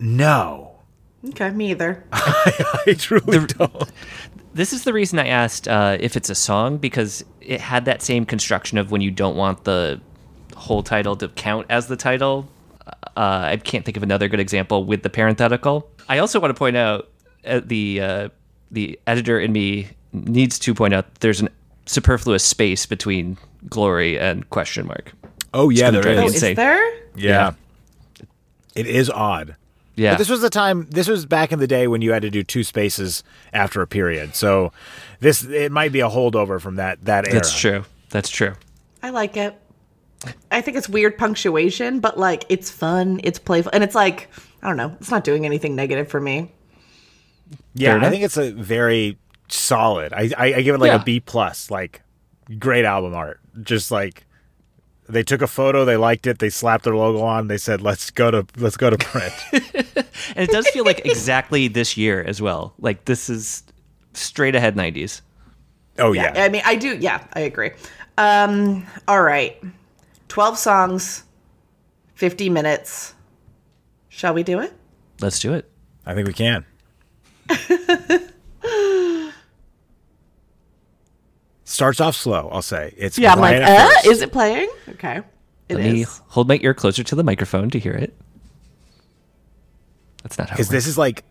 No, 0.00 0.74
Okay, 1.28 1.50
me 1.50 1.70
either. 1.70 2.04
I 2.12 2.94
truly 2.98 3.46
don't. 3.46 3.90
this 4.52 4.72
is 4.72 4.84
the 4.84 4.92
reason 4.92 5.18
I 5.18 5.28
asked 5.28 5.66
uh, 5.68 5.96
if 6.00 6.16
it's 6.16 6.28
a 6.28 6.34
song 6.34 6.76
because 6.76 7.24
it 7.40 7.60
had 7.60 7.86
that 7.86 8.02
same 8.02 8.26
construction 8.26 8.76
of 8.78 8.90
when 8.90 9.00
you 9.00 9.10
don't 9.10 9.36
want 9.36 9.64
the 9.64 10.00
whole 10.56 10.82
title 10.82 11.16
to 11.16 11.28
count 11.28 11.66
as 11.70 11.86
the 11.88 11.96
title. 11.96 12.48
Uh, 12.86 12.90
I 13.16 13.56
can't 13.56 13.84
think 13.84 13.96
of 13.96 14.02
another 14.02 14.28
good 14.28 14.40
example 14.40 14.84
with 14.84 15.02
the 15.02 15.10
parenthetical. 15.10 15.88
I 16.08 16.18
also 16.18 16.38
want 16.40 16.50
to 16.54 16.58
point 16.58 16.76
out 16.76 17.08
uh, 17.46 17.60
the 17.64 18.00
uh, 18.00 18.28
the 18.70 18.98
editor 19.06 19.38
in 19.40 19.52
me 19.52 19.88
needs 20.12 20.58
to 20.60 20.74
point 20.74 20.94
out 20.94 21.14
there's 21.16 21.40
an 21.40 21.48
superfluous 21.86 22.44
space 22.44 22.86
between 22.86 23.36
glory 23.68 24.18
and 24.18 24.48
question 24.50 24.86
mark. 24.86 25.12
Oh 25.52 25.70
yeah, 25.70 25.90
gonna 25.90 26.02
there 26.02 26.18
Oh, 26.20 26.24
is. 26.26 26.30
is 26.34 26.42
insane. 26.42 26.56
there? 26.56 26.94
Yeah. 27.14 27.52
it 28.74 28.86
is 28.86 29.08
odd. 29.10 29.56
Yeah, 29.96 30.14
But 30.14 30.18
this 30.18 30.28
was 30.28 30.40
the 30.40 30.50
time. 30.50 30.88
This 30.90 31.06
was 31.06 31.24
back 31.24 31.52
in 31.52 31.60
the 31.60 31.68
day 31.68 31.86
when 31.86 32.02
you 32.02 32.10
had 32.12 32.22
to 32.22 32.30
do 32.30 32.42
two 32.42 32.64
spaces 32.64 33.22
after 33.52 33.80
a 33.80 33.86
period. 33.86 34.34
So 34.34 34.72
this 35.20 35.44
it 35.44 35.70
might 35.70 35.92
be 35.92 36.00
a 36.00 36.08
holdover 36.08 36.60
from 36.60 36.74
that 36.76 37.04
that 37.04 37.26
era. 37.28 37.34
that's 37.34 37.56
true. 37.56 37.84
That's 38.10 38.28
true. 38.28 38.54
I 39.04 39.10
like 39.10 39.36
it. 39.36 39.54
I 40.50 40.60
think 40.60 40.76
it's 40.76 40.88
weird 40.88 41.18
punctuation, 41.18 42.00
but 42.00 42.18
like 42.18 42.44
it's 42.48 42.70
fun, 42.70 43.20
it's 43.24 43.38
playful, 43.38 43.70
and 43.74 43.82
it's 43.84 43.94
like 43.94 44.28
I 44.62 44.68
don't 44.68 44.76
know, 44.76 44.96
it's 45.00 45.10
not 45.10 45.24
doing 45.24 45.44
anything 45.46 45.74
negative 45.76 46.08
for 46.08 46.20
me. 46.20 46.52
Yeah, 47.74 47.96
I 47.96 48.10
think 48.10 48.22
it's 48.24 48.36
a 48.36 48.52
very 48.52 49.18
solid. 49.48 50.12
I 50.12 50.30
I, 50.36 50.54
I 50.54 50.62
give 50.62 50.74
it 50.74 50.78
like 50.78 50.88
Yeah. 50.92 51.00
a 51.02 51.04
B 51.04 51.20
plus. 51.20 51.70
Like 51.70 52.02
great 52.58 52.84
album 52.84 53.14
art. 53.14 53.40
Just 53.62 53.90
like 53.90 54.24
they 55.08 55.22
took 55.22 55.42
a 55.42 55.46
photo, 55.46 55.84
they 55.84 55.96
liked 55.98 56.26
it, 56.26 56.38
they 56.38 56.48
slapped 56.48 56.84
their 56.84 56.96
logo 56.96 57.22
on, 57.22 57.48
they 57.48 57.58
said 57.58 57.82
let's 57.82 58.10
go 58.10 58.30
to 58.30 58.46
let's 58.56 58.76
go 58.76 58.90
to 58.90 58.98
print. 58.98 59.34
And 60.36 60.48
it 60.48 60.50
does 60.52 60.66
feel 60.68 60.84
like 60.84 61.04
exactly 61.04 61.68
this 61.68 61.96
year 61.98 62.22
as 62.22 62.40
well. 62.40 62.72
Like 62.78 63.04
this 63.04 63.28
is 63.28 63.62
straight 64.14 64.54
ahead 64.54 64.74
90s. 64.76 65.20
oh 65.98 66.12
yeah. 66.12 66.32
I 66.36 66.48
mean, 66.48 66.62
I 66.64 66.76
do. 66.76 66.96
Yeah, 66.96 67.22
I 67.34 67.40
agree. 67.40 67.72
Um, 68.16 68.86
all 69.06 69.20
right, 69.22 69.60
twelve 70.34 70.58
songs, 70.58 71.22
fifty 72.14 72.50
minutes. 72.50 73.14
Shall 74.08 74.34
we 74.34 74.42
do 74.42 74.58
it? 74.58 74.72
Let's 75.20 75.38
do 75.38 75.54
it. 75.54 75.70
I 76.04 76.14
think 76.14 76.26
we 76.26 76.32
can. 76.32 76.66
Starts 81.62 82.00
off 82.00 82.16
slow, 82.16 82.48
I'll 82.50 82.62
say. 82.62 82.92
It's 82.96 83.16
Yeah, 83.16 83.32
I'm 83.32 83.38
like, 83.38 83.62
uh, 83.62 83.90
is 84.06 84.22
it 84.22 84.32
playing? 84.32 84.68
Okay, 84.88 85.20
it 85.68 85.76
Let 85.76 85.84
me 85.84 86.04
hold 86.26 86.48
my 86.48 86.58
ear 86.62 86.74
closer 86.74 87.04
to 87.04 87.14
the 87.14 87.22
microphone 87.22 87.70
to 87.70 87.78
hear 87.78 87.92
it. 87.92 88.12
That's 90.24 90.36
not 90.36 90.50
how. 90.50 90.56
Because 90.56 90.68
this 90.68 90.88
is 90.88 90.98
like. 90.98 91.22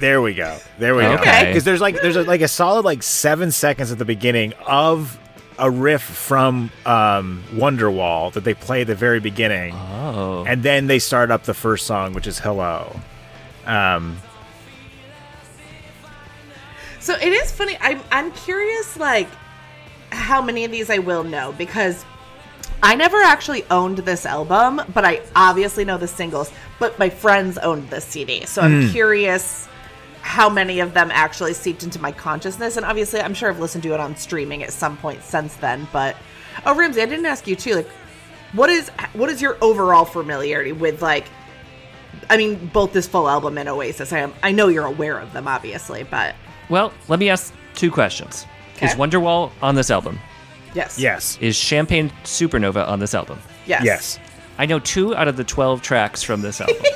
There 0.00 0.20
we 0.20 0.34
go. 0.34 0.58
There 0.80 0.96
we 0.96 1.02
go. 1.02 1.14
Okay. 1.14 1.46
Because 1.46 1.62
there's 1.62 1.80
like 1.80 2.02
there's 2.02 2.16
a, 2.16 2.24
like 2.24 2.40
a 2.40 2.48
solid 2.48 2.84
like 2.84 3.04
seven 3.04 3.52
seconds 3.52 3.92
at 3.92 3.98
the 3.98 4.04
beginning 4.04 4.54
of 4.66 5.16
a 5.58 5.70
riff 5.70 6.02
from 6.02 6.70
um, 6.86 7.42
Wonderwall 7.52 8.32
that 8.34 8.44
they 8.44 8.54
play 8.54 8.82
at 8.82 8.86
the 8.86 8.94
very 8.94 9.20
beginning, 9.20 9.74
Oh. 9.74 10.44
and 10.46 10.62
then 10.62 10.86
they 10.86 10.98
start 10.98 11.30
up 11.30 11.42
the 11.44 11.54
first 11.54 11.86
song, 11.86 12.12
which 12.14 12.26
is 12.26 12.38
"Hello." 12.38 13.00
Um, 13.66 14.18
So 17.00 17.14
it 17.14 17.32
is 17.32 17.50
funny. 17.52 17.76
I'm 17.80 18.00
I'm 18.10 18.30
curious, 18.32 18.96
like 18.96 19.28
how 20.10 20.42
many 20.42 20.64
of 20.64 20.70
these 20.70 20.90
I 20.90 20.98
will 20.98 21.24
know 21.24 21.52
because 21.56 22.04
I 22.82 22.94
never 22.96 23.16
actually 23.22 23.64
owned 23.70 23.98
this 23.98 24.26
album, 24.26 24.80
but 24.94 25.04
I 25.04 25.22
obviously 25.34 25.84
know 25.84 25.96
the 25.98 26.08
singles. 26.08 26.52
But 26.78 26.98
my 26.98 27.08
friends 27.10 27.56
owned 27.58 27.88
this 27.90 28.04
CD, 28.04 28.44
so 28.46 28.62
I'm 28.62 28.90
curious 28.90 29.68
how 30.22 30.48
many 30.48 30.80
of 30.80 30.94
them 30.94 31.10
actually 31.12 31.54
seeped 31.54 31.82
into 31.82 32.00
my 32.00 32.12
consciousness. 32.12 32.76
And 32.76 32.84
obviously, 32.84 33.20
I'm 33.20 33.34
sure 33.34 33.48
I've 33.50 33.60
listened 33.60 33.82
to 33.84 33.94
it 33.94 34.00
on 34.00 34.16
streaming 34.16 34.62
at 34.62 34.72
some 34.72 34.96
point 34.96 35.22
since 35.22 35.54
then. 35.56 35.86
But 35.92 36.16
oh, 36.66 36.74
Ramsey, 36.74 37.00
I 37.02 37.06
didn't 37.06 37.26
ask 37.26 37.46
you 37.46 37.56
too. 37.56 37.74
Like, 37.76 37.88
what 38.52 38.70
is 38.70 38.88
what 39.14 39.28
is 39.30 39.40
your 39.42 39.56
overall 39.60 40.04
familiarity 40.04 40.72
with 40.72 41.02
like? 41.02 41.26
I 42.30 42.36
mean, 42.36 42.66
both 42.72 42.92
this 42.92 43.06
full 43.06 43.28
album 43.28 43.58
and 43.58 43.68
Oasis. 43.68 44.12
I 44.12 44.18
am. 44.18 44.34
I 44.42 44.52
know 44.52 44.68
you're 44.68 44.86
aware 44.86 45.18
of 45.18 45.32
them, 45.32 45.46
obviously, 45.48 46.02
but 46.02 46.34
Well, 46.68 46.92
let 47.08 47.18
me 47.18 47.28
ask 47.30 47.54
two 47.74 47.90
questions. 47.90 48.46
Is 48.82 48.94
Wonderwall 48.94 49.50
on 49.62 49.74
this 49.74 49.90
album? 49.90 50.18
yes, 50.74 50.98
yes. 50.98 51.36
Is 51.40 51.56
Champagne 51.56 52.10
Supernova 52.24 52.86
on 52.86 53.00
this 53.00 53.14
album? 53.14 53.38
yes, 53.66 53.82
Yes. 53.84 54.18
I 54.58 54.66
know 54.66 54.78
two 54.80 55.14
out 55.14 55.28
of 55.28 55.36
the 55.36 55.44
12 55.44 55.80
tracks 55.82 56.22
from 56.22 56.42
this 56.42 56.60
album. 56.60 56.76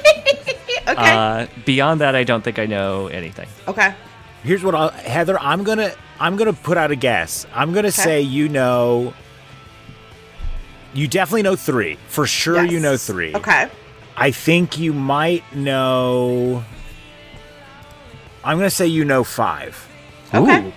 Okay, 0.84 0.96
uh, 0.98 1.46
beyond 1.64 2.00
that, 2.00 2.16
I 2.16 2.24
don't 2.24 2.42
think 2.42 2.58
I 2.58 2.66
know 2.66 3.06
anything. 3.06 3.48
okay. 3.68 3.94
Here's 4.42 4.64
what 4.64 4.74
I'll, 4.74 4.88
Heather. 4.90 5.38
I'm 5.38 5.62
gonna 5.62 5.92
I'm 6.18 6.36
gonna 6.36 6.52
put 6.52 6.76
out 6.76 6.90
a 6.90 6.96
guess. 6.96 7.46
I'm 7.54 7.72
gonna 7.72 7.92
say 7.92 8.20
you 8.20 8.48
know. 8.48 9.14
You 10.92 11.06
definitely 11.06 11.42
know 11.42 11.54
three 11.54 11.98
for 12.08 12.26
sure. 12.26 12.64
You 12.64 12.80
know 12.80 12.96
three. 12.96 13.32
Okay. 13.32 13.70
I 14.16 14.32
think 14.32 14.76
you 14.78 14.92
might 14.92 15.44
know. 15.54 16.64
I'm 18.42 18.58
gonna 18.58 18.68
say 18.68 18.88
you 18.88 19.04
know 19.04 19.22
five. 19.22 19.88
Okay. 20.34 20.66
Ooh. 20.66 20.72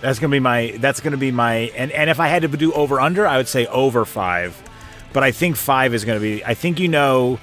That's 0.00 0.20
gonna 0.20 0.30
be 0.30 0.38
my. 0.40 0.76
That's 0.78 1.00
gonna 1.00 1.16
be 1.16 1.32
my. 1.32 1.72
And 1.76 1.90
and 1.90 2.08
if 2.08 2.20
I 2.20 2.28
had 2.28 2.42
to 2.42 2.48
do 2.48 2.72
over 2.72 3.00
under, 3.00 3.26
I 3.26 3.36
would 3.36 3.48
say 3.48 3.66
over 3.66 4.04
five. 4.04 4.62
But 5.12 5.22
I 5.24 5.32
think 5.32 5.56
five 5.56 5.94
is 5.94 6.04
gonna 6.04 6.20
be. 6.20 6.44
I 6.44 6.54
think 6.54 6.78
you 6.80 6.88
know. 6.88 7.38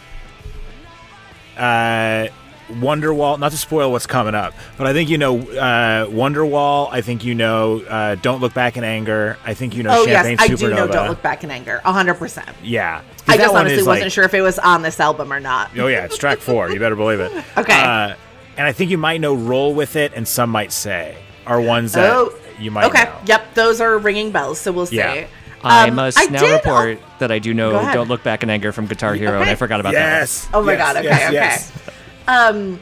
Uh, 1.58 2.27
Wonderwall. 2.69 3.39
Not 3.39 3.51
to 3.51 3.58
spoil 3.58 3.91
what's 3.93 4.06
coming 4.08 4.36
up, 4.36 4.53
but 4.77 4.88
I 4.88 4.93
think 4.93 5.10
you 5.10 5.17
know 5.17 5.39
uh, 5.39 6.06
Wonderwall. 6.08 6.89
I 6.91 6.99
think 7.01 7.23
you 7.23 7.34
know. 7.34 7.80
Uh, 7.82 8.15
Don't 8.15 8.41
look 8.41 8.53
back 8.53 8.75
in 8.75 8.84
anger. 8.84 9.38
I 9.45 9.53
think 9.53 9.73
you 9.75 9.84
know. 9.84 9.91
Oh 9.93 10.06
Champagne 10.06 10.38
yes, 10.38 10.41
I 10.41 10.47
Supernova. 10.53 10.58
do 10.60 10.69
know. 10.75 10.88
Don't 10.88 11.08
look 11.08 11.21
back 11.21 11.43
in 11.45 11.51
anger. 11.51 11.80
hundred 11.86 12.15
percent. 12.15 12.49
Yeah, 12.62 13.01
I 13.27 13.38
just 13.38 13.56
honestly 13.56 13.77
wasn't 13.84 14.03
like- 14.06 14.12
sure 14.12 14.25
if 14.25 14.34
it 14.34 14.41
was 14.41 14.60
on 14.60 14.82
this 14.82 14.99
album 14.99 15.32
or 15.32 15.39
not. 15.39 15.71
Oh 15.77 15.88
yeah, 15.88 16.03
it's 16.03 16.17
track 16.17 16.39
four. 16.39 16.69
You 16.69 16.80
better 16.80 16.95
believe 16.97 17.21
it. 17.21 17.32
Okay. 17.58 17.82
Uh, 17.82 18.15
and 18.58 18.65
I 18.67 18.71
think 18.73 18.91
you 18.91 18.97
might 18.97 19.21
know 19.21 19.34
"Roll 19.34 19.73
with 19.73 19.95
It" 19.95 20.12
and 20.13 20.27
"Some 20.27 20.49
Might 20.49 20.71
Say" 20.73 21.17
are 21.45 21.62
ones 21.62 21.93
that 21.93 22.12
oh, 22.12 22.34
you 22.60 22.69
might 22.71 22.86
Okay. 22.88 23.06
know. 23.06 23.15
Yep, 23.27 23.53
those 23.53 23.80
are 23.80 23.97
ringing 23.97 24.32
bells. 24.32 24.60
So 24.60 24.71
we'll 24.73 24.88
see. 24.88 24.97
Yeah. 24.97 25.27
I 25.63 25.88
Um, 25.89 25.96
must 25.96 26.20
I 26.20 26.26
now 26.26 26.39
did- 26.39 26.54
report 26.54 27.00
that 27.20 27.32
I 27.32 27.39
do 27.39 27.54
know 27.54 27.72
Don't 27.93 28.08
Look 28.08 28.24
Back 28.24 28.43
in 28.43 28.50
Anger 28.50 28.72
from 28.72 28.86
Guitar 28.86 29.15
Hero, 29.15 29.41
and 29.41 29.50
I 29.50 29.56
forgot 29.56 29.80
about 29.80 29.93
that. 29.93 30.20
Yes. 30.20 30.48
Oh 30.54 30.62
my 30.62 30.74
Yes, 30.74 30.80
god. 30.82 30.96
Okay. 30.98 31.08
yes, 31.08 31.24
okay. 31.26 31.34
yes. 31.34 31.72
Um, 32.28 32.80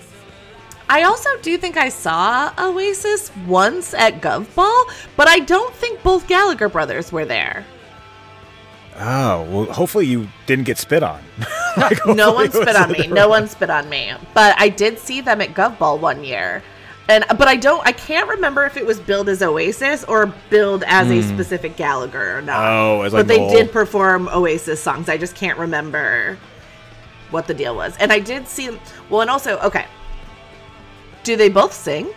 I 0.90 1.04
also 1.04 1.30
do 1.42 1.58
think 1.58 1.78
I 1.78 1.90
saw 1.90 2.52
Oasis 2.60 3.32
once 3.48 3.94
at 3.94 4.22
Gov 4.22 4.54
Ball, 4.56 4.86
but 5.16 5.28
I 5.28 5.40
don't 5.40 5.74
think 5.76 6.04
both 6.04 6.28
Gallagher 6.28 6.70
brothers 6.70 7.12
were 7.12 7.26
there. 7.26 7.66
Oh 8.98 9.44
well, 9.50 9.66
hopefully 9.74 10.06
you 10.06 10.28
didn't 10.46 10.66
get 10.66 10.78
spit 10.78 11.04
on. 11.04 11.22
Like, 11.78 12.06
no 12.06 12.32
one 12.32 12.50
spit 12.54 12.74
on 12.74 12.90
me. 12.94 13.06
No 13.10 13.28
one 13.28 13.50
spit 13.50 13.70
on 13.70 13.90
me. 13.90 14.14
But 14.34 14.56
I 14.58 14.70
did 14.70 14.98
see 14.98 15.20
them 15.20 15.42
at 15.42 15.54
Gov 15.54 15.78
Ball 15.78 15.98
one 16.00 16.24
year. 16.24 16.64
And 17.08 17.24
but 17.38 17.48
I 17.48 17.56
don't 17.56 17.86
I 17.86 17.92
can't 17.92 18.28
remember 18.30 18.66
if 18.66 18.78
it 18.78 18.86
was 18.86 19.00
billed 19.00 19.30
as 19.30 19.42
Oasis 19.44 20.04
or 20.06 20.34
billed 20.50 20.84
as 20.88 21.10
a 21.12 21.22
specific 21.22 21.76
Gallagher 21.76 22.38
or 22.38 22.42
not. 22.42 22.58
Hmm. 22.58 22.66
Oh, 22.66 23.02
as 23.04 23.14
like 23.14 23.22
But 23.22 23.28
they 23.28 23.38
Noel. 23.40 23.52
did 23.52 23.72
perform 23.72 24.28
Oasis 24.30 24.82
songs. 24.82 25.08
I 25.08 25.18
just 25.18 25.36
can't 25.36 25.60
remember 25.60 26.38
what 27.30 27.46
the 27.48 27.54
deal 27.54 27.76
was. 27.76 27.96
And 27.98 28.12
I 28.12 28.20
did 28.20 28.48
see 28.48 28.70
well 29.10 29.22
and 29.22 29.30
also 29.30 29.60
okay. 29.60 29.86
Do 31.24 31.36
they 31.36 31.50
both 31.50 31.74
sing? 31.74 32.06
that. 32.06 32.16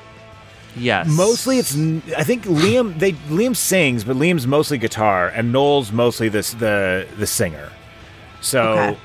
Yes. 0.77 1.09
Mostly, 1.09 1.59
it's 1.59 1.75
I 2.17 2.23
think 2.25 2.45
Liam. 2.45 2.99
They 2.99 3.13
Liam 3.29 3.57
sings, 3.57 4.05
but 4.05 4.17
Liam's 4.17 4.47
mostly 4.47 4.79
guitar, 4.79 5.29
and 5.29 5.51
Noel's 5.53 5.91
mostly 5.93 6.29
the 6.29 6.41
the 6.59 7.07
the 7.19 7.27
singer. 7.27 7.71
So 8.41 8.63
Okay. 8.73 8.99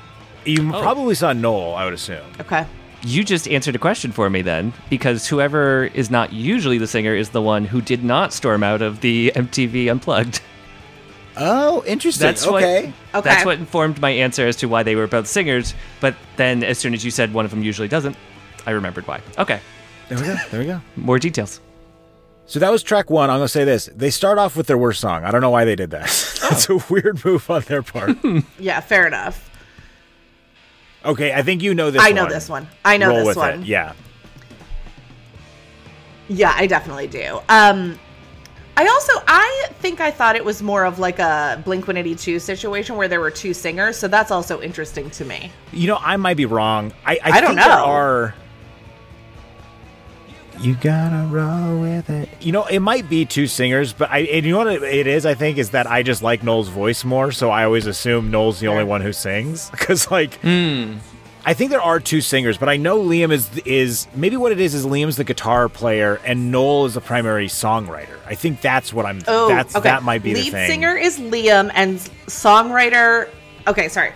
you 0.44 0.72
Oh. 0.74 0.80
probably 0.80 1.14
saw 1.14 1.32
Noel, 1.32 1.74
I 1.74 1.84
would 1.84 1.94
assume. 1.94 2.24
Okay. 2.40 2.64
You 3.04 3.22
just 3.22 3.46
answered 3.48 3.74
a 3.74 3.78
question 3.78 4.12
for 4.12 4.30
me 4.30 4.40
then, 4.40 4.72
because 4.88 5.26
whoever 5.26 5.84
is 5.94 6.10
not 6.10 6.32
usually 6.32 6.78
the 6.78 6.86
singer 6.86 7.14
is 7.14 7.30
the 7.30 7.42
one 7.42 7.66
who 7.66 7.82
did 7.82 8.02
not 8.02 8.32
storm 8.32 8.62
out 8.62 8.80
of 8.80 9.02
the 9.02 9.30
MTV 9.34 9.90
Unplugged. 9.90 10.40
Oh, 11.36 11.84
interesting. 11.86 12.26
That's 12.26 12.46
what. 12.46 12.62
Okay. 12.62 12.92
That's 13.12 13.44
what 13.44 13.58
informed 13.58 14.00
my 14.00 14.10
answer 14.10 14.46
as 14.46 14.56
to 14.56 14.68
why 14.68 14.82
they 14.84 14.94
were 14.94 15.06
both 15.06 15.26
singers. 15.26 15.74
But 16.00 16.14
then, 16.36 16.62
as 16.62 16.78
soon 16.78 16.94
as 16.94 17.04
you 17.04 17.10
said 17.10 17.34
one 17.34 17.44
of 17.44 17.50
them 17.50 17.62
usually 17.62 17.88
doesn't, 17.88 18.16
I 18.66 18.70
remembered 18.70 19.06
why. 19.06 19.20
Okay, 19.36 19.60
There 20.08 20.18
we 20.18 20.24
go. 20.24 20.36
There 20.50 20.60
we 20.60 20.66
go. 20.66 20.80
more 20.96 21.18
details. 21.18 21.60
So 22.46 22.58
that 22.60 22.70
was 22.70 22.82
track 22.82 23.10
one. 23.10 23.30
I'm 23.30 23.38
gonna 23.38 23.48
say 23.48 23.64
this: 23.64 23.90
they 23.94 24.10
start 24.10 24.38
off 24.38 24.56
with 24.56 24.66
their 24.66 24.78
worst 24.78 25.00
song. 25.00 25.24
I 25.24 25.30
don't 25.30 25.40
know 25.40 25.50
why 25.50 25.64
they 25.64 25.76
did 25.76 25.90
that. 25.90 26.02
That's 26.42 26.70
oh. 26.70 26.78
a 26.78 26.84
weird 26.92 27.24
move 27.24 27.50
on 27.50 27.62
their 27.62 27.82
part. 27.82 28.16
Yeah, 28.58 28.80
fair 28.80 29.06
enough. 29.06 29.50
Okay, 31.04 31.32
I 31.32 31.42
think 31.42 31.62
you 31.62 31.74
know 31.74 31.90
this. 31.90 32.00
One. 32.00 32.08
I 32.08 32.12
know 32.12 32.22
one. 32.22 32.32
this 32.32 32.48
one. 32.48 32.68
I 32.84 32.96
know 32.96 33.08
Roll 33.08 33.24
this 33.26 33.36
one. 33.36 33.62
It. 33.62 33.66
Yeah. 33.66 33.92
Yeah, 36.28 36.52
I 36.54 36.66
definitely 36.66 37.06
do. 37.06 37.40
Um 37.48 37.98
I 38.76 38.86
also 38.86 39.12
I 39.28 39.68
think 39.80 40.00
I 40.00 40.10
thought 40.10 40.34
it 40.34 40.44
was 40.44 40.62
more 40.62 40.84
of 40.84 40.98
like 40.98 41.18
a 41.18 41.62
Blink 41.64 41.86
182 41.86 42.40
situation 42.40 42.96
where 42.96 43.06
there 43.06 43.20
were 43.20 43.30
two 43.30 43.54
singers, 43.54 43.96
so 43.96 44.08
that's 44.08 44.30
also 44.32 44.60
interesting 44.60 45.10
to 45.10 45.24
me. 45.24 45.52
You 45.72 45.86
know, 45.86 45.98
I 46.00 46.16
might 46.16 46.36
be 46.36 46.46
wrong. 46.46 46.92
I 47.04 47.12
I, 47.12 47.18
I 47.24 47.40
don't 47.40 47.50
think 47.50 47.60
there 47.60 47.68
know. 47.68 47.84
are. 47.84 48.34
You 50.60 50.74
gotta 50.76 51.26
roll 51.30 51.80
with 51.80 52.08
it. 52.10 52.28
You 52.40 52.52
know, 52.52 52.64
it 52.66 52.80
might 52.80 53.08
be 53.08 53.24
two 53.24 53.46
singers, 53.46 53.92
but 53.92 54.10
I. 54.10 54.20
And 54.20 54.44
you 54.46 54.52
know 54.52 54.58
what 54.58 54.82
it- 54.82 55.06
is? 55.06 55.26
I 55.26 55.34
think 55.34 55.58
is 55.58 55.70
that 55.70 55.86
I 55.90 56.02
just 56.02 56.22
like 56.22 56.42
Noel's 56.42 56.68
voice 56.68 57.04
more, 57.04 57.32
so 57.32 57.50
I 57.50 57.64
always 57.64 57.86
assume 57.86 58.30
Noel's 58.30 58.60
the 58.60 58.68
only 58.68 58.84
one 58.84 59.00
who 59.00 59.12
sings. 59.12 59.70
Because 59.84 60.10
like, 60.10 60.34
hmm. 60.40 60.94
I 61.46 61.52
think 61.52 61.70
there 61.70 61.82
are 61.82 62.00
two 62.00 62.22
singers, 62.22 62.56
but 62.56 62.68
I 62.70 62.76
know 62.78 62.98
Liam 63.02 63.30
is 63.30 63.50
is 63.66 64.06
maybe 64.14 64.36
what 64.36 64.52
it 64.52 64.60
is 64.60 64.74
is 64.74 64.86
Liam's 64.86 65.16
the 65.16 65.24
guitar 65.24 65.68
player 65.68 66.18
and 66.24 66.50
Noel 66.50 66.86
is 66.86 66.94
the 66.94 67.02
primary 67.02 67.48
songwriter. 67.48 68.16
I 68.26 68.34
think 68.34 68.60
that's 68.62 68.92
what 68.94 69.04
I'm. 69.04 69.22
Oh, 69.28 69.48
that's 69.48 69.76
okay. 69.76 69.82
that 69.82 70.02
might 70.02 70.22
be 70.22 70.34
Lead 70.34 70.46
the 70.46 70.50
thing. 70.52 70.70
singer 70.70 70.96
is 70.96 71.18
Liam 71.18 71.70
and 71.74 71.98
songwriter 72.26 73.28
Okay, 73.66 73.88
sorry. 73.88 74.12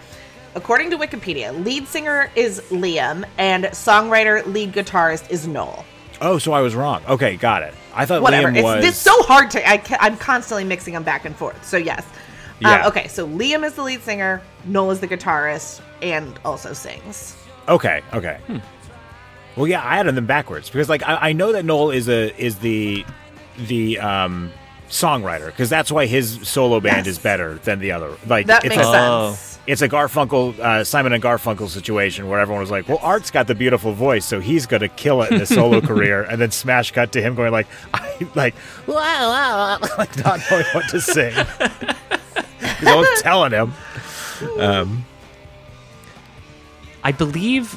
According 0.54 0.90
to 0.90 0.98
Wikipedia, 0.98 1.64
lead 1.64 1.86
singer 1.88 2.30
is 2.34 2.60
Liam 2.70 3.24
and 3.38 3.64
songwriter 3.66 4.44
lead 4.46 4.72
guitarist 4.72 5.30
is 5.30 5.46
Noel. 5.46 5.84
Oh, 6.20 6.38
so 6.38 6.52
I 6.52 6.60
was 6.60 6.74
wrong. 6.74 7.02
Okay, 7.08 7.36
got 7.36 7.62
it. 7.62 7.74
I 7.94 8.06
thought 8.06 8.22
Whatever. 8.22 8.48
Liam 8.48 8.56
It's, 8.56 8.64
was. 8.64 8.84
it's 8.84 8.98
so 8.98 9.22
hard 9.22 9.50
to. 9.52 9.68
I 9.68 9.82
I'm 10.00 10.16
constantly 10.16 10.64
mixing 10.64 10.94
them 10.94 11.02
back 11.04 11.24
and 11.24 11.34
forth. 11.36 11.64
So 11.64 11.76
yes. 11.76 12.04
Yeah. 12.60 12.84
Uh, 12.84 12.88
okay, 12.88 13.06
so 13.08 13.26
Liam 13.26 13.64
is 13.64 13.74
the 13.74 13.82
lead 13.84 14.02
singer, 14.02 14.42
Noel 14.64 14.90
is 14.90 14.98
the 15.00 15.06
guitarist, 15.06 15.80
and 16.02 16.36
also 16.44 16.72
sings. 16.72 17.36
Okay, 17.68 18.02
okay. 18.12 18.38
Well, 19.54 19.68
yeah, 19.68 19.80
I 19.84 19.96
had 19.96 20.06
them 20.06 20.26
backwards 20.26 20.68
because, 20.68 20.88
like, 20.88 21.02
I, 21.06 21.28
I 21.28 21.32
know 21.34 21.52
that 21.52 21.64
Noel 21.64 21.90
is 21.90 22.08
a 22.08 22.34
is 22.36 22.56
the 22.58 23.04
the 23.66 23.98
um 24.00 24.52
songwriter 24.88 25.46
because 25.46 25.68
that's 25.70 25.92
why 25.92 26.06
his 26.06 26.48
solo 26.48 26.80
band 26.80 27.06
Yes. 27.06 27.16
is 27.16 27.18
better 27.18 27.54
than 27.64 27.78
the 27.78 27.92
other. 27.92 28.16
Like, 28.26 28.46
That 28.46 28.64
it's 28.64 28.74
makes 28.74 28.88
a, 28.88 28.90
sense. 29.36 29.57
It's 29.68 29.82
a 29.82 29.88
Garfunkel 29.88 30.58
uh, 30.58 30.82
Simon 30.82 31.12
and 31.12 31.22
Garfunkel 31.22 31.68
situation 31.68 32.26
where 32.26 32.40
everyone 32.40 32.62
was 32.62 32.70
like, 32.70 32.88
"Well, 32.88 32.98
Art's 33.02 33.30
got 33.30 33.46
the 33.48 33.54
beautiful 33.54 33.92
voice, 33.92 34.24
so 34.24 34.40
he's 34.40 34.64
going 34.64 34.80
to 34.80 34.88
kill 34.88 35.20
it 35.20 35.30
in 35.30 35.40
his 35.40 35.50
solo 35.50 35.80
career," 35.82 36.22
and 36.22 36.40
then 36.40 36.50
smash 36.50 36.90
cut 36.92 37.12
to 37.12 37.20
him 37.20 37.34
going 37.34 37.52
like, 37.52 37.66
"I 37.92 38.26
like, 38.34 38.54
wow, 38.86 38.96
wow," 38.96 39.78
like 39.98 40.16
not 40.24 40.40
knowing 40.50 40.64
what 40.72 40.88
to 40.88 41.00
sing. 41.02 41.34
no 42.82 42.96
one's 42.96 43.20
telling 43.20 43.52
him. 43.52 43.74
Um, 44.58 45.04
I 47.04 47.12
believe 47.12 47.72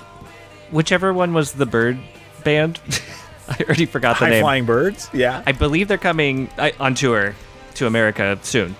whichever 0.72 1.14
one 1.14 1.34
was 1.34 1.52
the 1.52 1.66
bird 1.66 2.00
band. 2.46 2.80
I 3.50 3.64
already 3.66 3.86
forgot 3.86 4.18
the 4.18 4.26
high 4.26 4.30
name. 4.32 4.44
flying 4.44 4.66
birds, 4.66 5.10
yeah. 5.12 5.44
I 5.46 5.52
believe 5.52 5.90
they're 5.90 5.98
coming 5.98 6.48
uh, 6.58 6.72
on 6.80 6.96
tour 6.96 7.36
to 7.76 7.86
America 7.86 8.40
soon. 8.44 8.78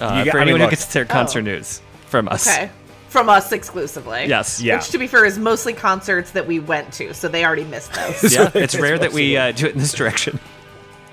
Uh, 0.00 0.24
got- 0.24 0.32
for 0.32 0.38
I 0.38 0.40
mean, 0.40 0.42
anyone 0.42 0.60
look- 0.60 0.70
who 0.70 0.76
gets 0.76 0.86
their 0.92 1.04
concert 1.04 1.40
Oh. 1.40 1.42
news 1.42 1.80
from 2.08 2.28
us. 2.28 2.46
Okay. 2.48 2.70
from 3.08 3.30
us 3.30 3.52
exclusively. 3.52 4.26
Yes. 4.26 4.60
Yeah. 4.60 4.76
Which, 4.76 4.90
to 4.90 4.98
be 4.98 5.06
fair, 5.06 5.24
is 5.24 5.38
mostly 5.38 5.72
concerts 5.72 6.32
that 6.32 6.46
we 6.46 6.58
went 6.60 6.92
to, 6.94 7.14
so 7.14 7.26
they 7.26 7.42
already 7.44 7.64
missed 7.64 7.92
those. 7.94 8.34
Yeah, 8.34 8.50
it's 8.54 8.78
rare 8.78 8.98
that 8.98 9.12
we 9.12 9.34
uh, 9.36 9.52
do 9.52 9.64
it 9.66 9.72
in 9.72 9.78
this 9.80 9.92
direction. 9.94 10.38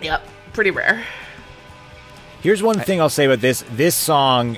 yep, 0.02 0.22
pretty 0.52 0.72
rare. 0.72 1.02
Here's 2.42 2.62
one 2.62 2.80
thing 2.80 3.00
I'll 3.02 3.10
say 3.10 3.26
about 3.26 3.40
this. 3.40 3.64
This 3.72 3.96
song 3.96 4.58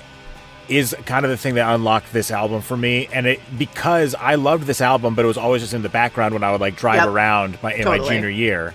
is 0.67 0.95
kind 1.05 1.23
of 1.25 1.31
the 1.31 1.37
thing 1.37 1.55
that 1.55 1.73
unlocked 1.73 2.11
this 2.11 2.31
album 2.31 2.61
for 2.61 2.75
me, 2.75 3.07
and 3.13 3.25
it 3.27 3.39
because 3.57 4.13
I 4.15 4.35
loved 4.35 4.63
this 4.65 4.81
album, 4.81 5.15
but 5.15 5.23
it 5.23 5.27
was 5.27 5.37
always 5.37 5.61
just 5.61 5.73
in 5.73 5.81
the 5.83 5.89
background 5.89 6.33
when 6.33 6.43
I 6.43 6.51
would 6.51 6.59
like 6.59 6.75
drive 6.75 6.97
Yep. 6.97 7.07
around 7.07 7.57
my 7.63 7.73
in 7.73 7.85
my 7.85 7.99
junior 7.99 8.29
year, 8.29 8.73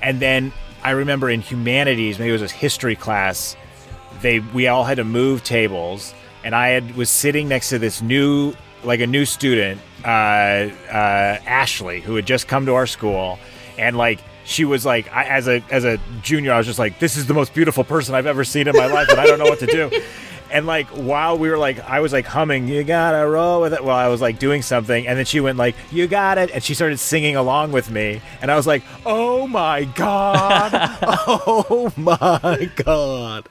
and 0.00 0.18
then 0.20 0.52
I 0.82 0.92
remember 0.92 1.28
in 1.28 1.40
humanities, 1.42 2.18
maybe 2.18 2.30
it 2.30 2.40
was 2.40 2.50
a 2.50 2.54
history 2.54 2.96
class, 2.96 3.56
they 4.22 4.40
we 4.40 4.68
all 4.68 4.84
had 4.84 4.96
to 4.96 5.04
move 5.04 5.42
tables, 5.44 6.14
and 6.44 6.54
I 6.54 6.68
had 6.68 6.96
was 6.96 7.10
sitting 7.10 7.48
next 7.48 7.70
to 7.70 7.78
this 7.78 8.02
new 8.02 8.54
like 8.84 9.00
a 9.00 9.06
new 9.06 9.24
student, 9.24 9.80
uh, 10.04 10.08
uh, 10.08 11.38
Ashley, 11.46 12.00
who 12.00 12.14
had 12.14 12.26
just 12.26 12.48
come 12.48 12.66
to 12.66 12.74
our 12.74 12.86
school, 12.86 13.38
and 13.78 13.96
like 13.96 14.20
she 14.44 14.64
was 14.64 14.86
like 14.86 15.12
I, 15.12 15.24
as 15.24 15.48
a 15.48 15.62
as 15.70 15.84
a 15.84 15.98
junior, 16.22 16.52
I 16.52 16.58
was 16.58 16.66
just 16.66 16.78
like, 16.78 16.98
this 16.98 17.16
is 17.16 17.26
the 17.26 17.34
most 17.34 17.52
beautiful 17.54 17.84
person 17.84 18.14
I've 18.14 18.26
ever 18.26 18.44
seen 18.44 18.68
in 18.68 18.76
my 18.76 18.86
life, 18.86 19.08
and 19.08 19.20
I 19.20 19.26
don't 19.26 19.38
know 19.38 19.46
what 19.46 19.60
to 19.60 19.66
do. 19.66 19.90
And 20.50 20.66
like 20.66 20.86
while 20.88 21.36
we 21.36 21.50
were 21.50 21.58
like, 21.58 21.80
I 21.88 22.00
was 22.00 22.12
like 22.12 22.24
humming, 22.24 22.68
"You 22.68 22.84
gotta 22.84 23.28
roll 23.28 23.60
with 23.60 23.74
it." 23.74 23.82
While 23.82 23.96
I 23.96 24.08
was 24.08 24.20
like 24.20 24.38
doing 24.38 24.62
something, 24.62 25.06
and 25.06 25.18
then 25.18 25.24
she 25.24 25.40
went 25.40 25.58
like, 25.58 25.74
"You 25.90 26.06
got 26.06 26.38
it," 26.38 26.50
and 26.52 26.62
she 26.62 26.74
started 26.74 26.98
singing 26.98 27.36
along 27.36 27.72
with 27.72 27.90
me, 27.90 28.20
and 28.40 28.50
I 28.50 28.56
was 28.56 28.66
like, 28.66 28.84
"Oh 29.04 29.46
my 29.46 29.84
god! 29.84 30.70
oh 31.02 31.92
my 31.96 32.70
god!" 32.76 33.48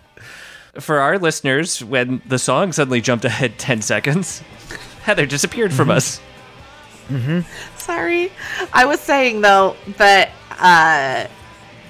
For 0.79 0.99
our 0.99 1.17
listeners, 1.17 1.83
when 1.83 2.21
the 2.25 2.37
song 2.39 2.71
suddenly 2.73 3.01
jumped 3.01 3.25
ahead 3.25 3.57
10 3.57 3.81
seconds, 3.81 4.41
Heather 5.03 5.25
disappeared 5.25 5.73
from 5.73 5.89
us. 5.91 6.19
Sorry. 7.77 8.31
I 8.73 8.85
was 8.85 8.99
saying 8.99 9.41
though 9.41 9.75
that 9.97 10.31
uh 10.59 11.27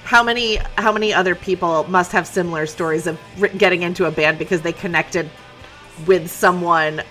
how 0.03 0.21
many 0.21 0.57
how 0.77 0.91
many 0.91 1.13
other 1.13 1.35
people 1.35 1.85
must 1.89 2.11
have 2.11 2.27
similar 2.27 2.65
stories 2.65 3.07
of 3.07 3.17
ri- 3.41 3.49
getting 3.57 3.83
into 3.83 4.05
a 4.05 4.11
band 4.11 4.37
because 4.37 4.61
they 4.61 4.73
connected 4.73 5.29
with 6.05 6.29
someone 6.29 7.01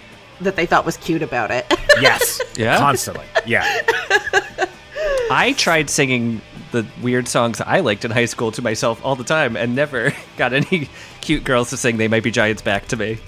that 0.43 0.55
they 0.57 0.67
thought 0.67 0.85
was 0.85 0.99
cute 0.99 1.23
about 1.23 1.51
it. 1.51 1.65
Yes, 2.01 2.41
Yeah? 2.57 2.77
constantly, 2.77 3.25
yeah. 3.47 3.65
I 5.31 5.55
tried 5.57 5.89
singing 5.89 6.43
the 6.75 6.87
weird 7.01 7.29
songs 7.29 7.61
I 7.61 7.81
liked 7.81 8.05
in 8.05 8.11
high 8.11 8.25
school 8.27 8.51
to 8.53 8.61
myself 8.63 9.01
all 9.05 9.15
the 9.17 9.25
time 9.25 9.57
and 9.57 9.75
never 9.77 10.13
got 10.37 10.53
any 10.53 10.89
cute 11.21 11.45
girls 11.45 11.71
to 11.71 11.77
sing 11.77 11.97
They 11.97 12.09
Might 12.09 12.23
Be 12.25 12.31
Giants 12.33 12.63
back 12.63 12.87
to 12.89 12.97
me. 12.97 13.19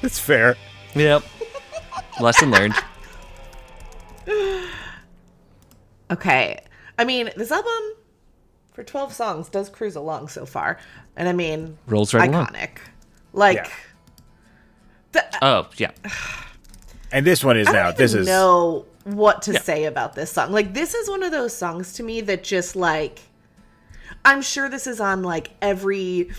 That's 0.00 0.18
fair. 0.18 0.56
Yep. 0.94 1.22
Lesson 2.20 2.50
learned. 2.52 2.74
okay. 6.10 6.60
I 6.98 7.04
mean, 7.04 7.30
this 7.36 7.50
album 7.50 7.72
for 8.72 8.84
12 8.84 9.12
songs 9.12 9.48
does 9.48 9.68
cruise 9.68 9.96
along 9.96 10.28
so 10.28 10.46
far. 10.46 10.78
And 11.16 11.28
I 11.28 11.32
mean, 11.32 11.78
Rolls 11.86 12.14
right 12.14 12.28
along. 12.28 12.46
iconic. 12.46 12.78
Like 13.32 13.56
Yeah. 13.56 13.68
the, 15.12 15.24
Oh, 15.42 15.68
yeah. 15.76 15.90
And 17.14 17.26
this 17.26 17.44
one 17.44 17.58
is 17.58 17.68
I 17.68 17.72
now. 17.72 17.82
don't 17.88 17.98
This 17.98 18.12
even 18.12 18.22
is 18.22 18.26
know 18.28 18.86
what 19.04 19.42
to 19.42 19.52
Yeah. 19.52 19.60
say 19.60 19.84
about 19.84 20.14
this 20.14 20.30
song. 20.32 20.52
Like 20.52 20.74
this 20.74 20.94
is 20.94 21.08
one 21.08 21.22
of 21.22 21.30
those 21.30 21.54
songs 21.54 21.92
to 21.94 22.02
me 22.02 22.20
that 22.22 22.44
just 22.44 22.76
like 22.76 23.20
I'm 24.24 24.42
sure 24.42 24.68
this 24.68 24.86
is 24.86 25.00
on 25.00 25.22
like 25.22 25.50
every 25.60 26.30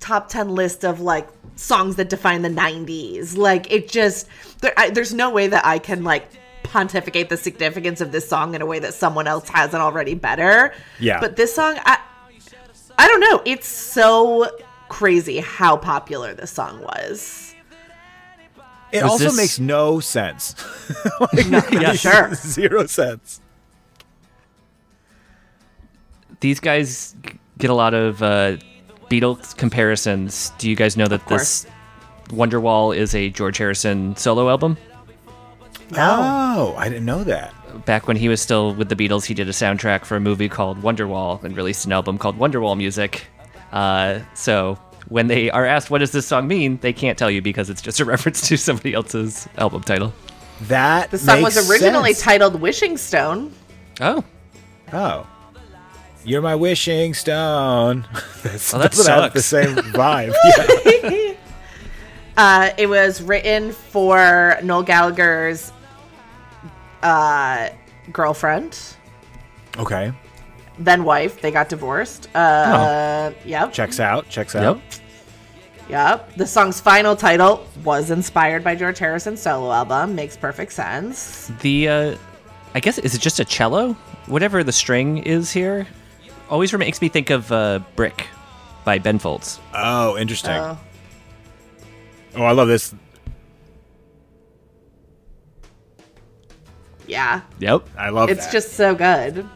top 0.00 0.28
10 0.28 0.54
list 0.54 0.84
of 0.84 1.00
like 1.00 1.28
songs 1.56 1.96
that 1.96 2.08
define 2.10 2.42
the 2.42 2.48
90s. 2.48 3.36
Like 3.36 3.70
it 3.72 3.88
just 3.88 4.26
there, 4.60 4.72
I, 4.76 4.90
there's 4.90 5.14
no 5.14 5.30
way 5.30 5.46
that 5.46 5.64
I 5.64 5.78
can 5.78 6.04
like 6.04 6.28
pontificate 6.64 7.28
the 7.28 7.36
significance 7.36 8.00
of 8.00 8.12
this 8.12 8.28
song 8.28 8.54
in 8.54 8.62
a 8.62 8.66
way 8.66 8.78
that 8.80 8.94
someone 8.94 9.26
else 9.26 9.48
hasn't 9.48 9.82
already 9.82 10.14
better. 10.14 10.74
Yeah. 10.98 11.20
But 11.20 11.36
this 11.36 11.54
song 11.54 11.76
I 11.84 11.98
I 12.98 13.08
don't 13.08 13.20
know, 13.20 13.40
it's 13.46 13.66
so 13.68 14.50
crazy 14.88 15.38
how 15.38 15.76
popular 15.78 16.34
this 16.34 16.50
song 16.50 16.82
was. 16.82 17.51
It 18.92 19.02
Was 19.02 19.12
also 19.12 19.24
this- 19.24 19.36
makes 19.36 19.58
no 19.58 20.00
sense. 20.00 20.54
Yeah. 21.72 21.94
Sure. 21.94 22.34
Zero 22.34 22.86
sense. 22.86 23.40
These 26.40 26.60
guys 26.60 27.14
get 27.58 27.70
a 27.70 27.74
lot 27.74 27.94
of 27.94 28.22
uh, 28.22 28.56
Beatles 29.08 29.56
comparisons. 29.56 30.52
Do 30.58 30.68
you 30.68 30.76
guys 30.76 30.96
know 30.96 31.06
that 31.06 31.26
this 31.28 31.66
Wonderwall 32.28 32.96
is 32.96 33.14
a 33.14 33.30
George 33.30 33.58
Harrison 33.58 34.16
solo 34.16 34.48
album? 34.48 34.76
Oh, 35.96 36.74
I 36.76 36.88
didn't 36.88 37.04
know 37.04 37.22
that. 37.24 37.54
Back 37.84 38.08
when 38.08 38.16
he 38.16 38.28
was 38.28 38.40
still 38.40 38.74
with 38.74 38.88
the 38.88 38.96
Beatles, 38.96 39.24
he 39.24 39.34
did 39.34 39.48
a 39.48 39.52
soundtrack 39.52 40.04
for 40.04 40.16
a 40.16 40.20
movie 40.20 40.48
called 40.48 40.82
Wonderwall 40.82 41.42
and 41.44 41.56
released 41.56 41.86
an 41.86 41.92
album 41.92 42.18
called 42.18 42.38
Wonderwall 42.38 42.76
Music. 42.76 43.26
Uh, 43.70 44.20
so 44.34 44.78
when 45.08 45.26
they 45.26 45.50
are 45.50 45.64
asked 45.66 45.90
what 45.90 45.98
does 45.98 46.12
this 46.12 46.26
song 46.26 46.46
mean, 46.48 46.78
they 46.80 46.92
can't 46.92 47.18
tell 47.18 47.30
you 47.30 47.42
because 47.42 47.68
it's 47.70 47.82
just 47.82 48.00
a 48.00 48.04
reference 48.06 48.46
to 48.48 48.56
somebody 48.56 48.94
else's 48.94 49.48
album 49.58 49.82
title. 49.82 50.12
That 50.62 51.10
The 51.10 51.18
song 51.18 51.42
makes 51.42 51.56
was 51.56 51.70
originally 51.70 52.12
sense. 52.14 52.22
titled 52.24 52.60
Wishing 52.60 52.96
Stone. 52.96 53.52
Oh, 54.00 54.24
Oh. 54.92 55.26
You're 56.24 56.42
my 56.42 56.54
wishing 56.54 57.14
stone. 57.14 58.06
That's, 58.44 58.72
Oh, 58.72 58.78
that 58.78 58.92
doesn't 58.92 59.04
sucks. 59.04 59.34
the 59.34 59.42
same 59.42 59.74
vibe. 59.92 60.32
Yeah. 60.44 61.34
Uh, 62.36 62.70
it 62.78 62.86
was 62.88 63.20
written 63.20 63.72
for 63.72 64.56
Noel 64.62 64.84
Gallagher's 64.84 65.72
uh, 67.02 67.68
girlfriend, 68.12 68.78
Okay. 69.78 70.12
Then 70.78 71.04
wife. 71.04 71.40
They 71.40 71.50
got 71.50 71.68
divorced. 71.68 72.28
Uh, 72.34 73.32
Yep. 73.44 73.72
Checks 73.72 74.00
out. 74.00 74.28
Checks 74.28 74.54
out. 74.54 74.76
yep. 74.76 75.00
Yep. 75.88 76.36
The 76.36 76.46
song's 76.46 76.80
final 76.80 77.14
title 77.16 77.66
was 77.84 78.10
inspired 78.10 78.62
by 78.64 78.74
George 78.74 78.98
Harrison's 78.98 79.40
solo 79.42 79.70
album. 79.72 80.14
Makes 80.14 80.36
perfect 80.36 80.72
sense. 80.72 81.50
The 81.60 81.88
uh, 81.88 82.16
I 82.74 82.80
guess 82.80 82.98
is 82.98 83.14
it 83.14 83.20
just 83.20 83.40
a 83.40 83.44
cello? 83.44 83.92
Whatever 84.26 84.62
the 84.64 84.72
string 84.72 85.18
is 85.18 85.50
here, 85.52 85.86
always 86.48 86.72
makes 86.72 87.02
me 87.02 87.08
think 87.08 87.30
of 87.30 87.50
uh, 87.52 87.80
"Brick" 87.96 88.26
by 88.84 88.98
Ben 88.98 89.18
Folds. 89.18 89.60
Oh, 89.74 90.16
interesting. 90.16 90.52
Uh, 90.52 90.76
oh, 92.36 92.42
I 92.44 92.52
love 92.52 92.68
this. 92.68 92.94
yeah. 97.06 97.42
Yep. 97.58 97.88
I 97.98 98.08
love 98.10 98.30
It's 98.30 98.46
that. 98.46 98.52
just 98.52 98.72
so 98.74 98.94
good. 98.94 99.46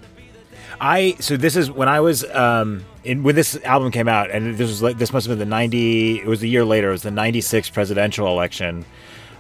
I 0.81 1.17
so 1.21 1.37
this 1.37 1.57
is 1.57 1.71
when 1.71 1.89
I 1.89 2.01
was 2.01 2.25
um 2.31 2.85
in 3.05 3.23
when 3.23 3.35
this 3.35 3.57
album 3.65 3.91
came 3.91 4.09
out 4.09 4.31
and 4.31 4.57
this 4.57 4.69
was 4.69 4.83
like 4.83 4.99
this 4.99 5.12
must 5.12 5.27
have 5.27 5.39
been 5.39 5.49
the 5.49 5.51
90 5.51 6.21
it 6.21 6.27
was 6.27 6.43
a 6.43 6.49
year 6.49 6.65
later 6.65 6.89
it 6.89 6.93
was 6.93 7.03
the 7.03 7.11
96 7.11 7.71
presidential 7.71 8.27
election. 8.27 8.85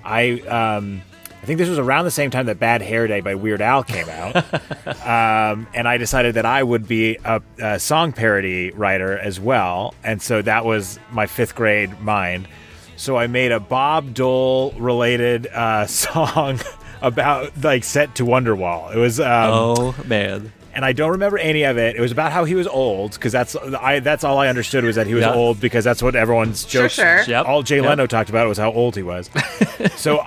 I 0.04 0.40
um 0.40 1.02
I 1.42 1.46
think 1.46 1.58
this 1.58 1.68
was 1.68 1.78
around 1.78 2.06
the 2.06 2.10
same 2.10 2.32
time 2.32 2.46
that 2.46 2.58
Bad 2.58 2.82
Hair 2.82 3.06
Day 3.06 3.20
by 3.20 3.36
Weird 3.36 3.62
Al 3.62 3.84
came 3.84 4.08
out. 4.08 4.34
um, 5.06 5.68
and 5.74 5.86
I 5.86 5.96
decided 5.96 6.34
that 6.34 6.44
I 6.44 6.60
would 6.60 6.88
be 6.88 7.18
a, 7.24 7.40
a 7.60 7.78
song 7.78 8.10
parody 8.10 8.72
writer 8.72 9.16
as 9.16 9.38
well. 9.38 9.94
And 10.02 10.20
so 10.20 10.42
that 10.42 10.64
was 10.64 10.98
my 11.12 11.26
fifth 11.26 11.54
grade 11.54 12.00
mind. 12.00 12.48
So 12.96 13.16
I 13.16 13.28
made 13.28 13.52
a 13.52 13.60
Bob 13.60 14.12
Dole 14.12 14.72
related 14.72 15.46
uh, 15.46 15.86
song 15.86 16.58
about 17.00 17.56
like 17.62 17.84
set 17.84 18.16
to 18.16 18.24
Wonderwall. 18.24 18.92
It 18.92 18.98
was 18.98 19.20
um, 19.20 19.50
Oh 19.52 19.94
man. 20.04 20.52
And 20.76 20.84
I 20.84 20.92
don't 20.92 21.10
remember 21.10 21.38
any 21.38 21.64
of 21.64 21.76
it. 21.78 21.96
It 21.96 22.00
was 22.00 22.12
about 22.12 22.30
how 22.30 22.44
he 22.44 22.54
was 22.54 22.68
old 22.68 23.12
because 23.14 23.32
that's 23.32 23.56
I 23.56 23.98
that's 24.00 24.22
all 24.22 24.38
I 24.38 24.46
understood 24.48 24.84
was 24.84 24.94
that 24.94 25.06
he 25.08 25.14
was 25.14 25.22
Yeah. 25.24 25.34
old 25.34 25.58
because 25.60 25.82
that's 25.84 26.02
what 26.02 26.14
everyone's 26.14 26.68
Sure, 26.68 26.82
jokes. 26.82 26.94
sure. 26.94 27.22
Yep. 27.26 27.46
All 27.46 27.62
Jay 27.64 27.76
Yep. 27.76 27.84
Leno 27.86 28.06
talked 28.06 28.30
about 28.30 28.46
was 28.46 28.58
how 28.58 28.70
old 28.70 28.94
he 28.94 29.02
was. 29.02 29.28
so 29.96 30.24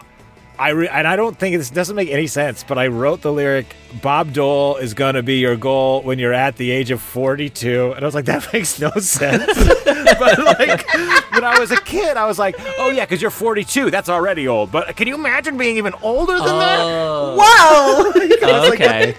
I 0.57 0.69
re- 0.71 0.89
and 0.89 1.07
I 1.07 1.15
don't 1.15 1.39
think 1.39 1.55
this 1.55 1.69
doesn't 1.69 1.95
make 1.95 2.09
any 2.09 2.27
sense, 2.27 2.65
but 2.67 2.77
I 2.77 2.88
wrote 2.88 3.21
the 3.21 3.31
lyric 3.31 3.73
Bob 4.01 4.33
Dole 4.33 4.75
is 4.75 4.93
going 4.93 5.15
to 5.15 5.23
be 5.23 5.35
your 5.39 5.55
goal 5.55 6.01
when 6.01 6.19
you're 6.19 6.33
at 6.33 6.57
the 6.57 6.69
age 6.71 6.91
of 6.91 6.99
42 7.01 7.93
and 7.95 8.03
I 8.03 8.05
was 8.05 8.13
like 8.13 8.25
that 8.25 8.45
makes 8.53 8.77
no 8.79 8.89
sense. 8.99 9.45
but 9.85 10.38
like 10.59 10.85
when 11.31 11.45
I 11.45 11.57
was 11.59 11.71
a 11.71 11.77
kid 11.79 12.17
I 12.17 12.25
was 12.25 12.38
like, 12.39 12.55
"Oh 12.77 12.89
yeah, 12.89 13.05
cuz 13.05 13.21
you're 13.21 13.31
42. 13.31 13.89
That's 13.91 14.09
already 14.09 14.47
old." 14.49 14.69
But 14.71 14.95
can 14.97 15.07
you 15.07 15.15
imagine 15.15 15.57
being 15.57 15.77
even 15.77 15.93
older 16.01 16.38
than 16.38 16.57
that? 16.59 16.79
Oh, 16.81 17.38
Whoa! 17.39 18.69
okay. 18.73 19.15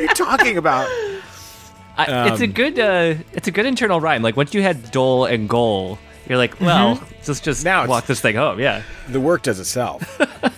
What 0.00 0.18
are 0.20 0.22
you 0.22 0.26
talking 0.36 0.56
about? 0.58 0.88
I, 1.96 2.28
it's 2.32 2.40
a 2.40 2.44
Um, 2.44 2.52
good. 2.52 2.78
Uh, 2.78 3.14
it's 3.32 3.48
a 3.48 3.50
good 3.50 3.66
internal 3.66 4.00
rhyme. 4.00 4.22
Like 4.22 4.36
once 4.36 4.54
you 4.54 4.62
had 4.62 4.90
dole 4.90 5.26
and 5.26 5.48
goal, 5.48 5.98
you're 6.28 6.38
like, 6.38 6.58
well, 6.60 7.02
let's 7.26 7.40
just 7.40 7.64
Now 7.64 7.86
walk 7.86 8.06
this 8.06 8.20
thing 8.20 8.36
home. 8.36 8.58
Yeah. 8.60 8.82
the 9.08 9.20
work 9.20 9.42
does 9.42 9.60
itself. 9.60 10.20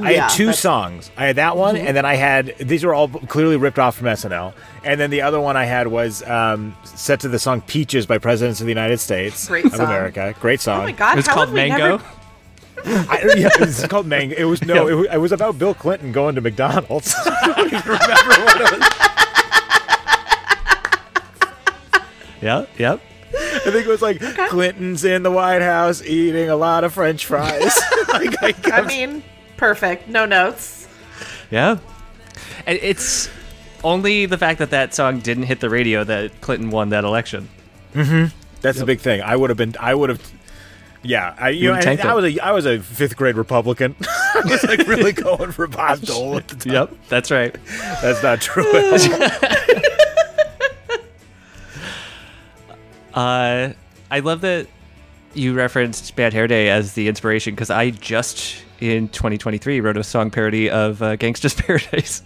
I 0.00 0.12
Yeah, 0.12 0.28
had 0.28 0.36
two 0.36 0.44
that's- 0.46 0.60
songs. 0.60 1.10
I 1.16 1.26
had 1.26 1.36
that 1.36 1.56
one, 1.56 1.76
and 1.76 1.96
then 1.96 2.04
I 2.04 2.14
had 2.14 2.54
these 2.58 2.84
were 2.84 2.94
all 2.94 3.08
clearly 3.08 3.56
ripped 3.56 3.80
off 3.80 3.96
from 3.96 4.06
SNL. 4.06 4.54
And 4.84 5.00
then 5.00 5.10
the 5.10 5.22
other 5.22 5.40
one 5.40 5.56
I 5.56 5.64
had 5.64 5.88
was 5.88 6.22
um, 6.22 6.76
set 6.84 7.18
to 7.20 7.28
the 7.28 7.40
song 7.40 7.62
"Peaches" 7.62 8.06
by 8.06 8.18
Presidents 8.18 8.60
of 8.60 8.66
the 8.66 8.70
United 8.70 8.98
States 9.00 9.48
Great 9.48 9.64
of 9.64 9.72
song. 9.74 9.86
America. 9.86 10.36
Great 10.38 10.60
song. 10.60 10.82
Oh 10.82 10.84
my 10.84 10.92
god! 10.92 11.18
It's 11.18 11.26
how 11.26 11.34
called 11.34 11.48
have 11.48 11.54
we 11.54 11.68
Mango. 11.68 11.96
Never, 11.96 12.04
I, 13.10 13.34
yeah, 13.36 13.48
it's 13.58 13.86
called 13.86 14.06
Mango. 14.06 14.36
It 14.36 14.44
was 14.44 14.62
no, 14.62 14.86
it, 14.86 14.94
was, 14.94 15.06
it 15.12 15.18
was 15.18 15.32
about 15.32 15.58
Bill 15.58 15.74
Clinton 15.74 16.12
going 16.12 16.34
to 16.34 16.40
McDonald's. 16.40 17.14
I 17.26 17.52
don't 17.54 17.66
even 17.66 17.82
remember 17.82 18.44
what 18.44 18.60
it 18.60 18.78
was. 18.78 18.88
Yeah, 22.40 22.66
yep. 22.78 23.00
I 23.34 23.70
think 23.70 23.86
it 23.86 23.88
was 23.88 24.02
like 24.02 24.20
Clinton's 24.48 25.04
in 25.04 25.22
the 25.22 25.30
White 25.30 25.62
House 25.62 26.02
eating 26.02 26.48
a 26.48 26.56
lot 26.56 26.84
of 26.84 26.94
French 26.94 27.26
fries. 27.26 27.78
like, 28.08 28.42
I, 28.42 28.78
I 28.78 28.80
mean, 28.82 29.22
perfect. 29.56 30.08
No 30.08 30.24
notes. 30.24 30.88
Yeah. 31.50 31.78
And 32.66 32.78
it's 32.80 33.28
only 33.84 34.26
the 34.26 34.38
fact 34.38 34.58
that 34.60 34.70
that 34.70 34.94
song 34.94 35.20
didn't 35.20 35.44
hit 35.44 35.60
the 35.60 35.70
radio 35.70 36.04
that 36.04 36.40
Clinton 36.40 36.70
won 36.70 36.90
that 36.90 37.04
election. 37.04 37.48
Mm-hmm. 37.94 38.36
that's 38.60 38.80
a 38.80 38.86
big 38.86 39.00
thing. 39.00 39.22
I 39.22 39.34
would 39.34 39.50
have 39.50 39.56
been. 39.56 39.74
I 39.80 39.94
would 39.94 40.10
have. 40.10 40.32
Yeah, 41.08 41.34
I 41.38 41.48
you, 41.48 41.74
You 41.74 41.96
know, 41.96 42.02
I 42.02 42.12
was 42.12 42.24
a 42.36 42.40
I 42.40 42.52
was 42.52 42.66
a 42.66 42.80
fifth 42.80 43.16
grade 43.16 43.36
Republican. 43.36 43.96
I 44.02 44.42
was 44.44 44.62
like 44.64 44.86
really 44.86 45.12
going 45.14 45.52
for 45.52 45.66
Bob 45.66 46.02
Dole 46.02 46.36
at 46.36 46.48
the 46.48 46.56
time. 46.56 46.72
Yep, 46.72 46.94
that's 47.08 47.30
right. 47.30 47.56
That's 48.02 48.22
not 48.22 48.40
true. 48.40 48.70
Uh, 53.14 53.72
I 54.12 54.20
love 54.20 54.42
that 54.42 54.68
you 55.34 55.52
referenced 55.52 56.14
Bad 56.14 56.32
Hair 56.32 56.46
Day 56.46 56.68
as 56.68 56.92
the 56.92 57.08
inspiration 57.08 57.52
because 57.52 57.68
I 57.68 57.90
just 57.90 58.62
in 58.78 59.08
2023 59.08 59.80
wrote 59.80 59.96
a 59.96 60.04
song 60.04 60.30
parody 60.30 60.70
of 60.70 61.02
uh, 61.02 61.16
Gangsta's 61.16 61.54
Paradise 61.54 62.22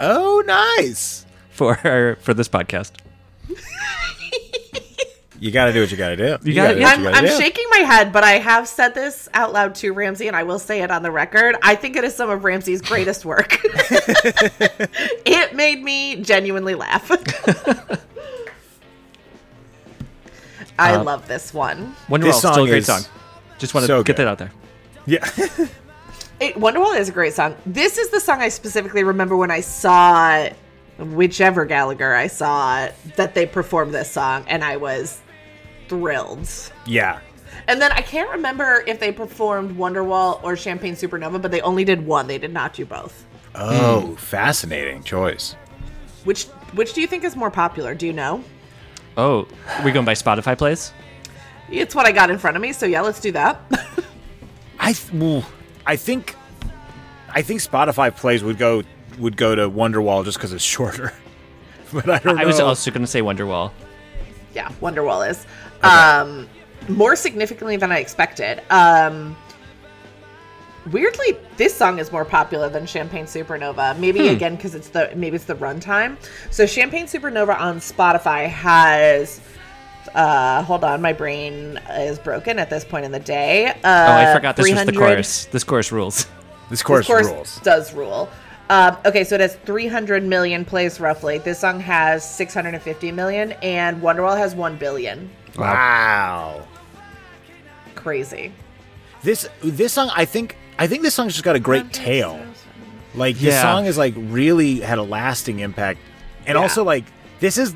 oh, 0.00 0.42
nice. 0.44 1.24
for 1.50 2.18
for 2.20 2.34
this 2.34 2.48
podcast. 2.48 2.90
You 5.40 5.50
got 5.52 5.66
to 5.66 5.72
do 5.72 5.80
what 5.82 5.90
you 5.90 5.96
got 5.96 6.08
to 6.10 6.16
do. 6.16 6.22
You, 6.42 6.54
gotta- 6.54 6.74
gotta 6.74 6.74
do 6.74 6.80
what 6.82 6.92
I'm, 6.94 6.98
you 7.00 7.04
gotta 7.10 7.16
I'm 7.18 7.24
do. 7.26 7.38
shaking 7.38 7.64
my 7.70 7.78
head, 7.78 8.12
but 8.12 8.24
I 8.24 8.32
have 8.32 8.66
said 8.66 8.94
this 8.94 9.28
out 9.34 9.52
loud 9.52 9.74
to 9.76 9.92
Ramsey, 9.92 10.26
and 10.26 10.36
I 10.36 10.42
will 10.42 10.58
say 10.58 10.82
it 10.82 10.90
on 10.90 11.02
the 11.02 11.10
record. 11.12 11.54
I 11.62 11.76
think 11.76 11.94
it 11.96 12.02
is 12.04 12.14
some 12.14 12.28
of 12.28 12.42
Ramsey's 12.44 12.82
greatest 12.82 13.24
work. 13.24 13.58
it 15.24 15.54
made 15.54 15.82
me 15.82 16.16
genuinely 16.22 16.74
laugh. 16.74 17.10
I 20.78 20.94
Uh, 20.94 21.02
love 21.04 21.26
this 21.28 21.52
one. 21.54 21.94
Wonderwall, 22.08 22.22
This 22.24 22.38
still 22.38 22.64
a 22.64 22.66
great 22.66 22.78
is 22.78 22.86
song. 22.86 23.02
Just 23.58 23.74
want 23.74 23.82
to 23.82 23.88
so 23.88 24.02
get 24.02 24.16
good. 24.16 24.22
that 24.22 24.28
out 24.28 24.38
there. 24.38 24.50
Yeah. 25.06 25.28
It, 26.40 26.54
Wonderwall 26.54 26.96
is 26.96 27.08
a 27.08 27.12
great 27.12 27.32
song. 27.34 27.56
This 27.66 27.98
is 27.98 28.10
the 28.10 28.20
song 28.20 28.40
I 28.40 28.48
specifically 28.48 29.02
remember 29.02 29.36
when 29.36 29.50
I 29.50 29.58
saw 29.58 30.48
whichever 30.96 31.64
Gallagher 31.64 32.14
I 32.14 32.28
saw 32.28 32.88
that 33.16 33.34
they 33.34 33.44
performed 33.44 33.92
this 33.92 34.08
song, 34.08 34.44
and 34.46 34.62
I 34.62 34.76
was 34.76 35.20
thrilled. 35.88 36.48
yeah. 36.86 37.20
And 37.66 37.80
then 37.82 37.92
I 37.92 38.00
can't 38.00 38.30
remember 38.30 38.82
if 38.86 38.98
they 39.00 39.12
performed 39.12 39.76
Wonderwall 39.76 40.42
or 40.42 40.56
Champagne 40.56 40.94
Supernova, 40.94 41.40
but 41.42 41.50
they 41.50 41.60
only 41.60 41.84
did 41.84 42.06
one. 42.06 42.26
They 42.26 42.38
did 42.38 42.52
not 42.52 42.72
do 42.72 42.86
both. 42.86 43.26
Oh, 43.54 44.14
fascinating 44.16 45.02
choice. 45.02 45.54
Which 46.24 46.44
which 46.74 46.92
do 46.94 47.00
you 47.00 47.06
think 47.06 47.24
is 47.24 47.36
more 47.36 47.50
popular? 47.50 47.94
Do 47.94 48.06
you 48.06 48.12
know? 48.12 48.42
Oh, 49.16 49.46
are 49.76 49.84
we 49.84 49.90
going 49.92 50.06
by 50.06 50.14
Spotify 50.14 50.56
plays? 50.56 50.92
It's 51.70 51.94
what 51.94 52.06
I 52.06 52.12
got 52.12 52.30
in 52.30 52.38
front 52.38 52.56
of 52.56 52.62
me, 52.62 52.72
so 52.72 52.86
yeah, 52.86 53.00
let's 53.02 53.20
do 53.20 53.32
that. 53.32 53.60
I 54.78 54.92
th- 54.92 55.12
ooh, 55.22 55.42
I 55.84 55.96
think 55.96 56.36
I 57.30 57.42
think 57.42 57.60
Spotify 57.60 58.14
plays 58.14 58.42
would 58.44 58.56
go 58.58 58.82
would 59.18 59.36
go 59.36 59.54
to 59.54 59.68
Wonderwall 59.68 60.24
just 60.24 60.38
because 60.38 60.52
it's 60.52 60.64
shorter. 60.76 61.12
but 61.92 62.08
I 62.08 62.18
don't 62.18 62.38
I 62.38 62.44
was 62.46 62.60
also 62.60 62.90
going 62.90 63.02
to 63.02 63.06
say 63.06 63.20
Wonderwall. 63.20 63.72
yeah, 64.54 64.68
Wonderwall 64.80 65.28
is. 65.28 65.44
Um 65.82 66.48
more 66.88 67.16
significantly 67.16 67.76
than 67.76 67.92
I 67.92 67.98
expected. 67.98 68.62
Um 68.70 69.36
weirdly 70.90 71.36
this 71.58 71.74
song 71.74 71.98
is 71.98 72.10
more 72.10 72.24
popular 72.24 72.68
than 72.70 72.86
champagne 72.86 73.26
supernova 73.26 73.98
maybe 73.98 74.28
again 74.28 74.56
because 74.56 74.74
it's 74.74 74.88
the 74.88 75.10
maybe 75.14 75.36
it's 75.36 75.44
the 75.44 75.54
runtime 75.56 76.16
so 76.50 76.64
champagne 76.64 77.04
supernova 77.04 77.58
on 77.60 77.76
spotify 77.78 78.48
has 78.48 79.38
uh 80.14 80.62
hold 80.62 80.84
on 80.84 81.02
my 81.02 81.12
brain 81.12 81.78
is 81.90 82.18
broken 82.18 82.58
at 82.58 82.70
this 82.70 82.84
point 82.86 83.04
in 83.04 83.12
the 83.12 83.18
day 83.18 83.66
uh 83.66 83.72
Oh, 83.84 84.30
I 84.30 84.32
forgot 84.34 84.56
this 84.56 84.70
was 84.72 84.84
the 84.86 84.92
chorus. 84.92 85.44
This 85.46 85.62
chorus 85.64 85.92
rules. 85.92 86.26
this 86.70 86.82
course, 86.82 87.00
Of 87.04 87.06
course, 87.08 87.26
rules. 87.26 87.60
does 87.60 87.92
rule. 87.92 88.30
Um, 88.70 88.96
okay, 89.06 89.24
so 89.24 89.34
it 89.34 89.40
has 89.40 89.56
300 89.64 90.22
million 90.22 90.64
plays 90.64 91.00
roughly. 91.00 91.38
This 91.38 91.58
song 91.58 91.80
has 91.80 92.28
650 92.28 93.12
million, 93.12 93.52
and 93.62 94.00
Wonderwall 94.02 94.36
has 94.36 94.54
1 94.54 94.76
billion. 94.76 95.30
Wow. 95.56 96.66
Crazy. 97.94 98.52
This 99.22 99.48
this 99.62 99.92
song 99.92 100.10
I 100.14 100.24
think 100.24 100.56
I 100.78 100.86
think 100.86 101.02
this 101.02 101.14
song's 101.14 101.32
just 101.32 101.44
got 101.44 101.56
a 101.56 101.60
great 101.60 101.92
tail. 101.92 102.40
Like 103.14 103.34
this 103.36 103.54
Yeah. 103.54 103.62
song 103.62 103.86
is 103.86 103.98
like 103.98 104.14
really 104.16 104.80
had 104.80 104.98
a 104.98 105.02
lasting 105.02 105.58
impact. 105.58 105.98
And 106.46 106.54
Yeah. 106.54 106.62
also 106.62 106.84
like 106.84 107.04
this 107.40 107.58
is 107.58 107.74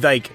like 0.00 0.30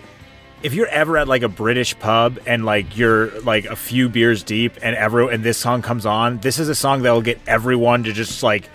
if 0.64 0.74
you're 0.74 0.88
ever 0.88 1.18
at 1.18 1.28
like 1.30 1.44
a 1.44 1.48
British 1.48 1.98
pub 2.00 2.40
and 2.46 2.66
like 2.66 2.98
you're 2.98 3.30
like 3.42 3.66
a 3.66 3.76
few 3.78 4.10
beers 4.10 4.44
deep 4.44 4.74
and 4.84 4.96
every 4.98 5.34
and 5.34 5.44
this 5.44 5.58
song 5.58 5.82
comes 5.82 6.06
on, 6.06 6.40
this 6.40 6.60
is 6.60 6.68
a 6.68 6.76
song 6.76 7.04
that 7.04 7.12
will 7.12 7.22
get 7.22 7.40
everyone 7.48 8.04
to 8.04 8.12
just 8.12 8.44
like 8.44 8.70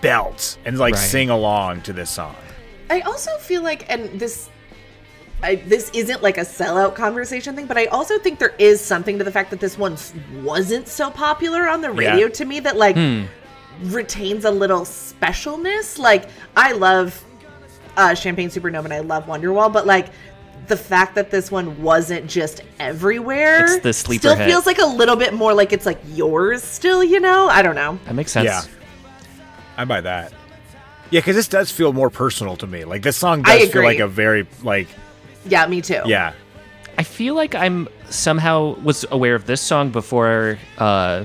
belt 0.00 0.58
and 0.64 0.78
like 0.78 0.94
Right. 0.94 1.00
sing 1.00 1.30
along 1.30 1.82
to 1.82 1.92
this 1.92 2.10
song. 2.10 2.36
I 2.90 3.00
also 3.00 3.30
feel 3.38 3.62
like, 3.62 3.90
and 3.90 4.18
this. 4.18 4.48
I, 5.40 5.54
this 5.54 5.88
isn't 5.94 6.20
like 6.20 6.36
a 6.36 6.40
sellout 6.40 6.96
conversation 6.96 7.54
thing, 7.54 7.66
but 7.66 7.78
I 7.78 7.84
also 7.86 8.18
think 8.18 8.40
there 8.40 8.56
is 8.58 8.80
something 8.80 9.18
to 9.18 9.24
the 9.24 9.30
fact 9.30 9.50
that 9.50 9.60
this 9.60 9.78
one 9.78 9.96
wasn't 10.42 10.88
so 10.88 11.12
popular 11.12 11.68
on 11.68 11.80
the 11.80 11.92
Yeah. 11.92 12.10
radio 12.10 12.28
to 12.28 12.44
me 12.44 12.58
that 12.58 12.76
like 12.76 12.96
retains 13.82 14.44
a 14.44 14.50
little 14.50 14.80
specialness. 14.80 15.96
Like 15.96 16.28
I 16.56 16.72
love 16.72 17.24
uh, 17.96 18.14
Champagne 18.14 18.48
Supernova 18.48 18.84
and 18.86 18.92
I 18.94 18.98
love 19.00 19.26
Wonderwall, 19.26 19.72
but 19.72 19.86
like 19.86 20.08
the 20.66 20.76
fact 20.76 21.14
that 21.14 21.30
this 21.30 21.52
one 21.52 21.80
wasn't 21.82 22.26
just 22.28 22.62
everywhere, 22.80 23.64
It's 23.64 23.78
the 23.78 23.92
sleeper 23.92 24.20
still 24.22 24.36
hit. 24.36 24.46
feels 24.48 24.66
like 24.66 24.78
a 24.78 24.86
little 24.86 25.16
bit 25.16 25.34
more 25.34 25.54
like 25.54 25.72
it's 25.72 25.86
like 25.86 26.00
yours 26.14 26.64
still. 26.64 27.04
You 27.04 27.20
know, 27.20 27.48
I 27.48 27.62
don't 27.62 27.76
know. 27.76 27.98
That 28.06 28.14
makes 28.16 28.32
sense. 28.32 28.44
Yeah. 28.46 28.62
I 29.78 29.84
buy 29.86 30.02
that. 30.02 30.32
Yeah, 31.10 31.20
because 31.20 31.36
this 31.36 31.48
does 31.48 31.70
feel 31.70 31.94
more 31.94 32.10
personal 32.10 32.56
to 32.56 32.66
me. 32.66 32.84
Like 32.84 33.00
this 33.02 33.16
song 33.16 33.40
does 33.42 33.70
feel 33.70 33.82
like 33.84 34.00
a 34.00 34.06
very 34.08 34.46
like 34.62 34.88
Yeah, 35.46 35.66
me 35.66 35.80
too. 35.80 36.02
yeah. 36.04 36.34
I 36.98 37.04
feel 37.04 37.34
like 37.34 37.54
I'm 37.54 37.88
somehow 38.10 38.74
was 38.82 39.06
aware 39.10 39.34
of 39.36 39.46
this 39.46 39.60
song 39.60 39.90
before 39.90 40.58
uh, 40.78 41.24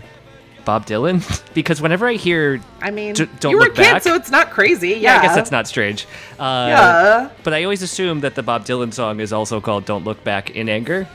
Bob 0.65 0.85
Dylan 0.85 1.19
because 1.55 1.81
whenever 1.81 2.07
I 2.07 2.13
hear, 2.13 2.61
I 2.79 2.91
mean, 2.91 3.15
D- 3.15 3.27
Don't 3.39 3.51
you 3.53 3.57
were 3.57 3.63
a 3.63 3.67
Look 3.69 3.75
kid, 3.75 3.81
Back. 3.93 4.03
so 4.03 4.13
it's 4.15 4.29
not 4.29 4.51
crazy. 4.51 4.89
Yeah, 4.89 4.95
yeah, 5.15 5.19
I 5.19 5.21
guess 5.23 5.35
that's 5.35 5.51
not 5.51 5.67
strange. 5.67 6.05
Uh, 6.39 6.67
Yeah. 6.69 7.29
But 7.43 7.53
I 7.55 7.63
always 7.63 7.81
assume 7.81 8.19
that 8.21 8.35
the 8.35 8.43
Bob 8.43 8.65
Dylan 8.65 8.93
song 8.93 9.19
is 9.19 9.33
also 9.33 9.59
called 9.59 9.85
"Don't 9.85 10.05
Look 10.05 10.23
Back 10.23 10.51
in 10.51 10.69
Anger." 10.69 11.07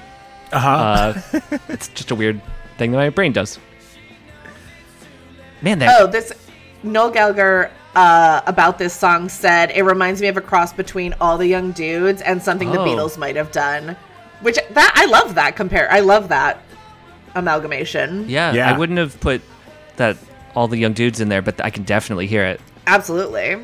Uh-huh. 0.52 0.68
Uh, 0.68 1.40
it's 1.68 1.86
just 1.88 2.10
a 2.10 2.14
weird 2.16 2.40
thing 2.78 2.90
that 2.90 2.98
my 2.98 3.10
brain 3.10 3.32
does. 3.32 3.58
Man, 5.62 5.78
that 5.80 6.00
Oh, 6.00 6.06
this 6.06 6.32
Noel 6.92 7.10
Gallagher 7.10 7.70
uh, 7.94 8.40
about 8.46 8.78
this 8.78 8.94
song 8.94 9.28
said 9.28 9.70
it 9.72 9.82
reminds 9.82 10.20
me 10.20 10.28
of 10.28 10.36
a 10.36 10.40
cross 10.40 10.72
between 10.72 11.14
all 11.20 11.38
the 11.38 11.46
young 11.46 11.72
dudes 11.72 12.22
and 12.22 12.42
something 12.42 12.70
the 12.70 12.80
Oh. 12.80 12.84
Beatles 12.84 13.18
might 13.18 13.36
have 13.36 13.50
done. 13.52 13.96
Which 14.42 14.58
that 14.70 14.92
I 14.94 15.06
love 15.06 15.34
that 15.34 15.56
compare. 15.56 15.90
I 15.90 16.00
love 16.00 16.28
that 16.28 16.62
amalgamation. 17.34 18.26
yeah, 18.28 18.52
Yeah. 18.52 18.72
I 18.72 18.78
wouldn't 18.78 18.98
have 18.98 19.18
put 19.20 19.42
that 19.96 20.16
all 20.54 20.68
the 20.68 20.76
young 20.78 20.92
dudes 20.92 21.20
in 21.20 21.28
there, 21.28 21.42
but 21.42 21.62
I 21.64 21.70
can 21.70 21.82
definitely 21.84 22.26
hear 22.26 22.44
it. 22.44 22.60
Absolutely. 22.86 23.56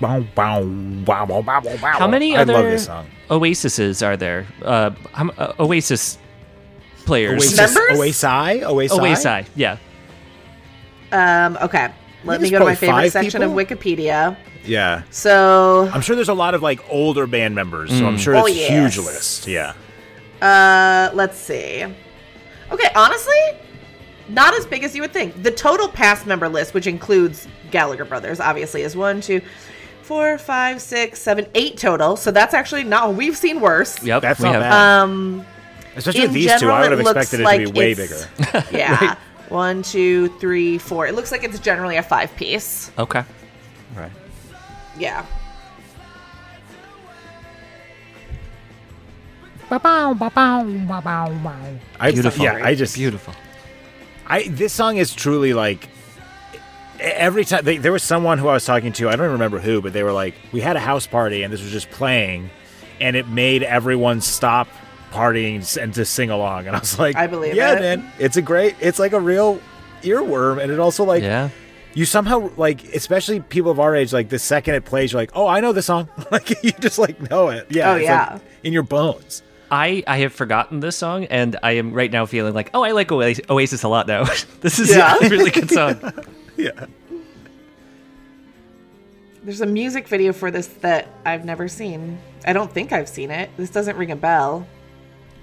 Bow, 0.00 0.20
bow, 0.34 0.62
bow, 0.64 1.26
bow, 1.26 1.42
bow, 1.42 1.60
bow, 1.60 1.76
bow. 1.76 1.98
How 1.98 2.06
many 2.06 2.36
I 2.36 2.42
other 2.42 2.52
love. 2.52 3.06
Oasises 3.30 4.06
are 4.06 4.16
there? 4.16 4.46
Uh, 4.62 4.90
uh, 5.14 5.52
Oasis 5.58 6.18
players. 7.04 7.42
Oasis, 7.42 7.74
Members? 7.74 7.98
Oasi, 7.98 8.62
Oasi, 8.62 8.88
Oasi, 8.90 9.46
yeah. 9.56 9.76
Um, 11.12 11.56
okay. 11.62 11.90
Let 12.24 12.40
me 12.40 12.50
go 12.50 12.58
to 12.58 12.64
my 12.64 12.74
favorite 12.74 12.94
five 13.02 13.12
section 13.12 13.42
of? 13.42 13.52
Wikipedia. 13.52 14.36
Yeah, 14.64 15.02
So, 15.10 15.88
I'm 15.94 16.02
sure 16.02 16.14
there's 16.14 16.28
a 16.28 16.34
lot 16.34 16.54
of 16.54 16.62
like 16.62 16.80
older 16.90 17.26
band 17.26 17.54
members, 17.54 17.90
so 17.96 18.06
I'm 18.06 18.18
sure 18.18 18.34
Oh, 18.36 18.44
it's 18.44 18.56
a 18.56 18.60
yes. 18.60 18.94
huge 18.96 19.06
list. 19.06 19.46
Yeah, 19.46 19.72
uh, 20.42 21.10
let's 21.14 21.38
see. 21.38 21.84
Okay, 22.70 22.88
honestly, 22.94 23.34
not 24.28 24.52
as 24.54 24.66
big 24.66 24.84
as 24.84 24.94
you 24.94 25.00
would 25.00 25.12
think. 25.12 25.42
The 25.42 25.50
total 25.52 25.88
past 25.88 26.26
member 26.26 26.50
list, 26.50 26.74
which 26.74 26.86
includes 26.86 27.48
Gallagher 27.70 28.04
brothers, 28.04 28.40
obviously, 28.40 28.82
is 28.82 28.94
one, 28.94 29.22
two, 29.22 29.40
four, 30.02 30.36
five, 30.36 30.82
six, 30.82 31.18
seven, 31.22 31.46
eight 31.54 31.78
total. 31.78 32.16
So 32.16 32.30
that's 32.30 32.52
actually 32.52 32.84
not. 32.84 33.14
We've 33.14 33.36
seen 33.36 33.60
worse. 33.60 34.02
Yep, 34.02 34.20
that's 34.20 34.40
we 34.40 34.44
not 34.46 34.54
have- 34.56 34.62
bad. 34.64 35.00
Um, 35.02 35.46
Especially 35.96 36.20
with 36.22 36.32
these 36.32 36.60
two, 36.60 36.68
I 36.70 36.82
would 36.82 36.90
have 36.90 37.00
expected 37.00 37.40
it 37.40 37.44
like 37.44 37.66
to 37.66 37.72
be 37.72 37.78
way 37.78 37.94
bigger. 37.94 38.18
yeah. 38.70 39.16
One, 39.48 39.82
two, 39.82 40.28
three, 40.38 40.78
four. 40.78 41.06
It 41.06 41.14
looks 41.14 41.32
like 41.32 41.42
it's 41.42 41.58
generally 41.58 41.96
a 41.96 42.02
five 42.02 42.34
piece. 42.36 42.90
Okay. 42.98 43.24
Right. 43.96 44.12
Yeah. 44.98 45.24
I, 52.00 52.12
Beautiful. 52.12 52.44
Yeah, 52.44 52.60
I 52.62 52.74
just 52.74 52.94
Beautiful. 52.94 53.34
I 54.26 54.44
this 54.44 54.72
song 54.72 54.96
is 54.96 55.14
truly 55.14 55.52
like 55.54 55.88
every 57.00 57.44
time 57.44 57.64
they, 57.64 57.78
there 57.78 57.92
was 57.92 58.02
someone 58.02 58.38
who 58.38 58.48
I 58.48 58.54
was 58.54 58.64
talking 58.64 58.92
to, 58.94 59.08
I 59.08 59.12
don't 59.12 59.20
even 59.26 59.32
remember 59.32 59.58
who, 59.58 59.80
but 59.80 59.92
they 59.92 60.02
were 60.02 60.12
like, 60.12 60.34
we 60.52 60.60
had 60.60 60.76
a 60.76 60.80
house 60.80 61.06
party 61.06 61.42
and 61.42 61.52
this 61.52 61.62
was 61.62 61.70
just 61.70 61.90
playing, 61.90 62.50
and 63.00 63.16
it 63.16 63.28
made 63.28 63.62
everyone 63.62 64.20
stop 64.20 64.68
partying 65.12 65.76
and 65.80 65.92
to 65.94 66.04
sing 66.04 66.30
along. 66.30 66.66
And 66.66 66.76
I 66.76 66.78
was 66.78 66.98
like, 66.98 67.16
I 67.16 67.26
believe 67.26 67.54
yeah, 67.54 67.74
it. 67.74 67.80
man, 67.80 68.12
it's 68.18 68.36
a 68.36 68.42
great, 68.42 68.74
it's 68.80 68.98
like 68.98 69.12
a 69.12 69.20
real 69.20 69.60
earworm, 70.02 70.62
and 70.62 70.70
it 70.70 70.78
also 70.78 71.04
like 71.04 71.22
Yeah. 71.22 71.50
you 71.94 72.04
somehow 72.04 72.50
like, 72.56 72.84
especially 72.94 73.40
people 73.40 73.70
of 73.70 73.80
our 73.80 73.94
age, 73.96 74.12
like 74.12 74.28
the 74.28 74.38
second 74.38 74.74
it 74.74 74.84
plays, 74.84 75.12
you're 75.12 75.20
like, 75.20 75.30
oh, 75.34 75.46
I 75.46 75.60
know 75.60 75.72
the 75.72 75.82
song, 75.82 76.08
like 76.30 76.62
you 76.62 76.72
just 76.72 76.98
like 76.98 77.30
know 77.30 77.48
it, 77.48 77.66
yeah, 77.70 77.92
Oh, 77.92 77.96
it's, 77.96 78.04
yeah. 78.04 78.28
like, 78.34 78.42
in 78.62 78.72
your 78.72 78.82
bones. 78.84 79.42
I, 79.70 80.02
I 80.06 80.18
have 80.20 80.32
forgotten 80.32 80.80
this 80.80 80.96
song, 80.96 81.24
and 81.26 81.56
I 81.62 81.72
am 81.72 81.92
right 81.92 82.10
now 82.10 82.24
feeling 82.24 82.54
like, 82.54 82.70
oh, 82.72 82.82
I 82.84 82.92
like 82.92 83.12
Oasis, 83.12 83.44
Oasis 83.50 83.82
a 83.82 83.88
lot 83.88 84.06
now. 84.06 84.24
this 84.60 84.78
is 84.78 84.88
Yeah. 84.96 85.16
a 85.20 85.28
really 85.28 85.50
good 85.50 85.70
song. 85.70 86.00
Yeah. 86.56 86.86
There's 89.44 89.60
a 89.60 89.66
music 89.66 90.08
video 90.08 90.32
for 90.32 90.50
this 90.50 90.66
that 90.80 91.08
I've 91.24 91.44
never 91.44 91.68
seen. 91.68 92.18
I 92.46 92.52
don't 92.52 92.70
think 92.72 92.92
I've 92.92 93.08
seen 93.08 93.30
it. 93.30 93.50
This 93.56 93.70
doesn't 93.70 93.96
ring 93.96 94.10
a 94.10 94.16
bell. 94.16 94.66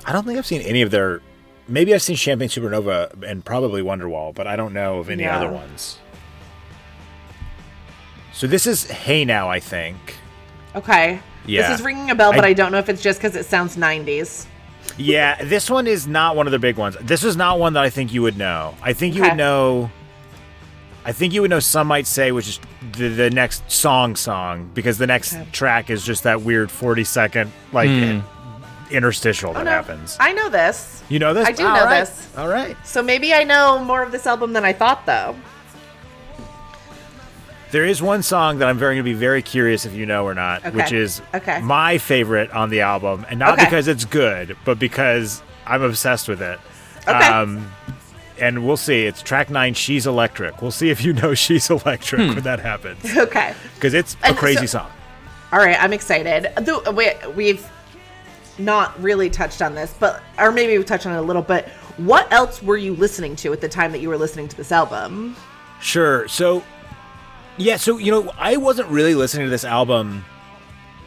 I 0.03 0.11
don't 0.11 0.25
think 0.25 0.37
I've 0.37 0.45
seen 0.45 0.61
any 0.61 0.81
of 0.81 0.91
their. 0.91 1.21
Maybe 1.67 1.93
I've 1.93 2.01
seen 2.01 2.15
Champagne 2.15 2.49
Supernova 2.49 3.23
and 3.23 3.43
probably 3.43 3.81
Wonderwall, 3.81 4.35
but 4.35 4.45
I 4.45 4.55
don't 4.55 4.73
know 4.73 4.99
of 4.99 5.09
any 5.09 5.23
Yeah. 5.23 5.37
other 5.37 5.49
ones. 5.51 5.97
So 8.33 8.47
this 8.47 8.67
is 8.67 8.89
Hey 8.89 9.25
Now, 9.25 9.49
I 9.49 9.59
think. 9.59 9.97
Okay. 10.75 11.19
Yeah. 11.47 11.69
This 11.69 11.79
is 11.79 11.85
ringing 11.85 12.11
a 12.11 12.15
bell, 12.15 12.33
but 12.33 12.43
I- 12.43 12.49
I, 12.49 12.53
don't 12.53 12.71
know 12.71 12.79
if 12.79 12.89
it's 12.89 13.01
just 13.01 13.19
because 13.19 13.35
it 13.35 13.45
sounds 13.45 13.77
90s. 13.77 14.45
Yeah, 14.97 15.43
this 15.43 15.69
one 15.69 15.87
is 15.87 16.07
not 16.07 16.35
one 16.35 16.47
of 16.47 16.51
the 16.51 16.59
big 16.59 16.77
ones. 16.77 16.95
This 17.01 17.23
is 17.23 17.35
not 17.35 17.59
one 17.59 17.73
that 17.73 17.83
I 17.83 17.89
think 17.89 18.13
you 18.13 18.21
would 18.21 18.37
know. 18.37 18.75
I 18.81 18.93
think 18.93 19.15
you 19.15 19.23
would 19.23 19.35
know. 19.37 19.89
I 21.03 21.11
think 21.11 21.33
you 21.33 21.41
would 21.41 21.49
know. 21.49 21.59
Some 21.59 21.87
might 21.87 22.07
say, 22.07 22.31
which 22.31 22.47
is 22.47 22.59
the, 22.93 23.09
the 23.09 23.29
next 23.29 23.69
song 23.69 24.15
song, 24.15 24.71
because 24.73 24.97
the 24.97 25.05
next 25.07 25.33
Okay. 25.35 25.47
track 25.51 25.89
is 25.89 26.03
just 26.05 26.23
that 26.23 26.41
weird 26.41 26.71
forty 26.71 27.03
second 27.03 27.51
like 27.73 27.89
hmm. 27.89 28.19
Interstitial 28.95 29.53
that 29.53 29.59
Oh, 29.61 29.63
no. 29.63 29.69
happens. 29.71 30.17
I 30.19 30.31
know 30.33 30.49
this. 30.49 31.03
You 31.09 31.19
know 31.19 31.33
this? 31.33 31.47
I 31.47 31.51
do 31.51 31.65
All 31.67 31.75
know 31.75 31.85
right. 31.85 31.99
this. 31.99 32.29
All 32.37 32.47
right. 32.47 32.75
So 32.85 33.03
maybe 33.03 33.33
I 33.33 33.43
know 33.43 33.83
more 33.83 34.01
of 34.01 34.11
this 34.11 34.25
album 34.25 34.53
than 34.53 34.65
I 34.65 34.73
thought, 34.73 35.05
though. 35.05 35.35
There 37.71 37.83
is 37.85 38.01
one 38.01 38.23
song 38.23 38.59
that 38.59 38.67
I'm 38.69 38.77
very 38.77 38.95
going 38.95 39.03
to 39.05 39.11
be 39.11 39.13
very 39.13 39.41
curious 39.41 39.85
if 39.85 39.93
you 39.93 40.05
know 40.05 40.23
or 40.25 40.33
not, 40.33 40.65
Okay. 40.65 40.75
which 40.75 40.91
is 40.93 41.21
Okay. 41.33 41.59
my 41.61 41.97
favorite 41.97 42.49
on 42.51 42.69
the 42.69 42.81
album, 42.81 43.25
and 43.29 43.37
not 43.39 43.53
Okay. 43.53 43.65
because 43.65 43.87
it's 43.87 44.05
good, 44.05 44.55
but 44.63 44.79
because 44.79 45.41
I'm 45.65 45.81
obsessed 45.81 46.27
with 46.29 46.41
it. 46.41 46.59
Okay. 47.07 47.11
Um, 47.27 47.71
and 48.39 48.65
we'll 48.65 48.77
see. 48.77 49.05
It's 49.05 49.21
track 49.21 49.49
nine. 49.49 49.73
She's 49.73 50.07
electric. 50.07 50.61
We'll 50.61 50.71
see 50.71 50.89
if 50.89 51.03
you 51.03 51.13
know 51.13 51.33
she's 51.45 51.69
electric 51.69 52.21
Hmm. 52.21 52.33
when 52.35 52.43
that 52.43 52.59
happens, 52.59 52.99
Okay. 53.17 53.53
because 53.75 53.93
it's 53.93 54.15
a 54.23 54.27
And 54.27 54.37
crazy 54.37 54.67
so- 54.67 54.79
song. 54.79 54.91
All 55.51 55.59
right, 55.59 55.81
I'm 55.81 55.93
excited. 55.93 56.51
Though 56.61 56.81
we, 56.91 57.11
we've 57.35 57.65
not 58.57 58.99
really 59.01 59.29
touched 59.29 59.61
on 59.61 59.75
this, 59.75 59.93
but 59.99 60.21
or 60.39 60.51
maybe 60.51 60.77
we've 60.77 60.85
touched 60.85 61.05
on 61.05 61.13
it 61.13 61.17
a 61.17 61.21
little. 61.21 61.41
But 61.41 61.67
what 61.97 62.31
else 62.31 62.61
were 62.63 62.77
you 62.77 62.93
listening 62.95 63.35
to 63.37 63.53
at 63.53 63.61
the 63.61 63.69
time 63.69 63.91
that 63.91 63.99
you 63.99 64.09
were 64.09 64.17
listening 64.17 64.47
to 64.49 64.55
this 64.57 64.71
album? 64.71 65.35
Sure. 65.81 66.27
So, 66.27 66.63
yeah. 67.57 67.77
So 67.77 67.97
you 67.97 68.11
know, 68.11 68.31
I 68.37 68.57
wasn't 68.57 68.89
really 68.89 69.15
listening 69.15 69.45
to 69.47 69.49
this 69.49 69.65
album 69.65 70.23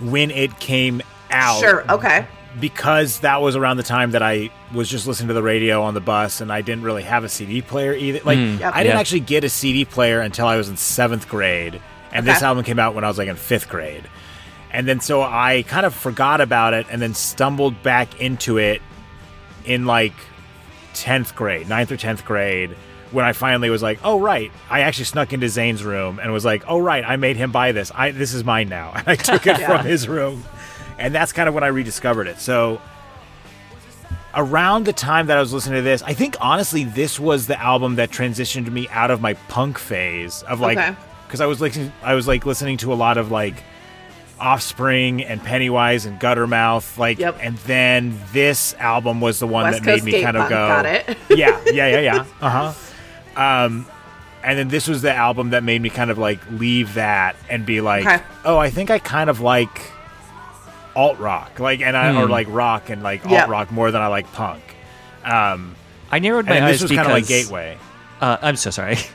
when 0.01 0.31
it 0.31 0.59
came 0.61 1.03
out. 1.31 1.61
Sure. 1.61 1.91
Okay. 1.91 2.27
because 2.61 3.21
that 3.21 3.41
was 3.43 3.55
around 3.57 3.77
the 3.77 3.83
time 3.83 4.13
that 4.13 4.23
I 4.23 4.51
was 4.73 4.89
just 4.89 5.07
listening 5.07 5.29
to 5.29 5.35
the 5.35 5.43
radio 5.43 5.83
on 5.83 5.95
the 5.95 6.01
bus 6.01 6.41
and 6.41 6.51
I 6.53 6.63
didn't 6.63 6.83
really 6.83 7.03
have 7.03 7.23
a 7.23 7.29
CD 7.29 7.61
player 7.63 7.93
either. 7.93 8.21
Like 8.25 8.39
hmm. 8.39 8.57
Yep. 8.59 8.75
I 8.75 8.83
didn't 8.83 8.95
Yeah. 8.97 9.01
actually 9.01 9.21
get 9.21 9.45
a 9.45 9.49
CD 9.49 9.85
player 9.85 10.21
until 10.21 10.47
I 10.47 10.57
was 10.57 10.69
in 10.69 10.75
7th 10.77 11.29
grade 11.29 11.81
and 12.13 12.27
this 12.27 12.43
album 12.43 12.65
came 12.65 12.79
out 12.79 12.95
when 12.95 13.05
I 13.05 13.09
was 13.09 13.19
like 13.19 13.29
in 13.29 13.37
5th 13.37 13.69
grade. 13.69 14.09
And 14.71 14.87
then 14.87 15.01
so 15.01 15.23
I 15.23 15.64
kind 15.66 15.87
of 15.87 15.95
forgot 15.95 16.41
about 16.41 16.75
it 16.75 16.87
and 16.91 17.01
then 17.01 17.14
stumbled 17.14 17.83
back 17.83 18.21
into 18.21 18.59
it 18.59 18.83
in 19.64 19.87
like 19.87 20.12
10th 20.95 21.35
grade, 21.35 21.66
9th 21.66 21.91
or 21.91 21.97
10th 21.97 22.25
grade 22.25 22.71
when 23.11 23.25
I 23.25 23.33
finally 23.33 23.71
was 23.71 23.83
like, 23.83 23.99
"Oh 24.05 24.21
right, 24.21 24.53
I 24.69 24.81
actually 24.81 25.07
snuck 25.07 25.33
into 25.33 25.49
Zane's 25.49 25.83
room 25.83 26.19
and 26.23 26.31
was 26.33 26.45
like, 26.45 26.64
"Oh 26.69 26.79
right, 26.79 27.03
I 27.03 27.16
made 27.16 27.37
him 27.37 27.51
buy 27.51 27.73
this. 27.73 27.91
I 27.95 28.11
this 28.11 28.35
is 28.35 28.45
mine 28.45 28.69
now." 28.69 28.93
And 28.97 29.09
I 29.09 29.14
took 29.14 29.47
it 29.47 29.59
Yeah. 29.59 29.66
from 29.79 29.87
his 29.87 30.07
room. 30.09 30.45
And 30.99 31.14
that's 31.14 31.33
kind 31.33 31.49
of 31.49 31.55
when 31.55 31.64
I 31.64 31.69
rediscovered 31.69 32.27
it. 32.27 32.39
So 32.39 32.81
around 34.35 34.85
the 34.85 34.93
time 34.93 35.27
that 35.29 35.37
I 35.37 35.41
was 35.41 35.53
listening 35.53 35.77
to 35.79 35.83
this, 35.83 36.03
I 36.03 36.12
think 36.12 36.37
honestly 36.41 36.85
this 36.85 37.19
was 37.19 37.47
the 37.47 37.59
album 37.61 37.97
that 37.97 38.11
transitioned 38.11 38.71
me 38.71 38.89
out 38.91 39.11
of 39.11 39.21
my 39.21 39.35
punk 39.49 39.79
phase 39.79 40.43
of 40.43 40.61
like 40.61 40.77
Okay. 40.79 40.95
cuz 41.29 41.41
I 41.41 41.47
was 41.47 41.61
listening 41.61 41.93
I 42.03 42.14
was 42.14 42.29
like 42.29 42.45
listening 42.47 42.77
to 42.79 42.93
a 42.93 42.95
lot 42.97 43.16
of 43.16 43.31
like 43.31 43.62
Offspring 44.41 45.22
and 45.24 45.43
Pennywise 45.43 46.07
and 46.07 46.18
Guttermouth 46.20 46.97
like 46.99 47.18
Yep. 47.18 47.39
and 47.41 47.57
then 47.59 48.18
this 48.32 48.74
album 48.74 49.20
was 49.20 49.39
the 49.41 49.47
one 49.47 49.64
West 49.64 49.82
that 49.82 49.86
made 49.97 50.05
me 50.05 50.12
skate 50.12 50.24
kind 50.24 50.36
of 50.36 50.43
punk, 50.43 50.51
go 50.51 50.68
got 50.68 50.86
it. 50.86 51.18
yeah, 51.30 51.61
yeah, 51.66 51.89
yeah, 51.89 52.01
yeah. 52.01 52.24
Uh 52.41 52.72
huh. 52.72 53.64
Um, 53.64 53.86
and 54.45 54.59
then 54.59 54.68
this 54.68 54.86
was 54.89 55.03
the 55.03 55.12
album 55.12 55.51
that 55.51 55.62
made 55.64 55.82
me 55.82 55.91
kind 55.91 56.11
of 56.11 56.18
like 56.18 56.39
leave 56.53 56.95
that 56.95 57.34
and 57.51 57.66
be 57.66 57.80
like, 57.80 58.07
Okay. 58.07 58.22
oh, 58.45 58.57
I 58.59 58.70
think 58.70 58.91
I 58.91 58.99
kind 59.01 59.28
of 59.28 59.41
like 59.41 59.91
alt 60.97 61.18
rock, 61.18 61.59
like, 61.61 61.80
and 61.80 61.97
I 61.97 62.20
or 62.20 62.28
like 62.28 62.47
rock 62.51 62.91
and 62.91 63.03
like 63.03 63.24
Yep. 63.24 63.43
alt 63.43 63.49
rock 63.51 63.72
more 63.72 63.91
than 63.91 64.01
I 64.03 64.07
like 64.07 64.32
punk. 64.32 64.62
Um, 65.24 65.74
I 66.11 66.20
narrowed 66.20 66.47
my 66.47 66.55
then 66.55 66.62
eyes 66.64 66.74
this 66.76 66.82
was 66.82 66.91
because 66.91 67.07
kind 67.07 67.16
of 67.16 67.20
like 67.22 67.28
gateway. 67.28 67.76
Uh, 68.20 68.36
I'm 68.41 68.57
so 68.57 68.70
sorry. 68.70 68.97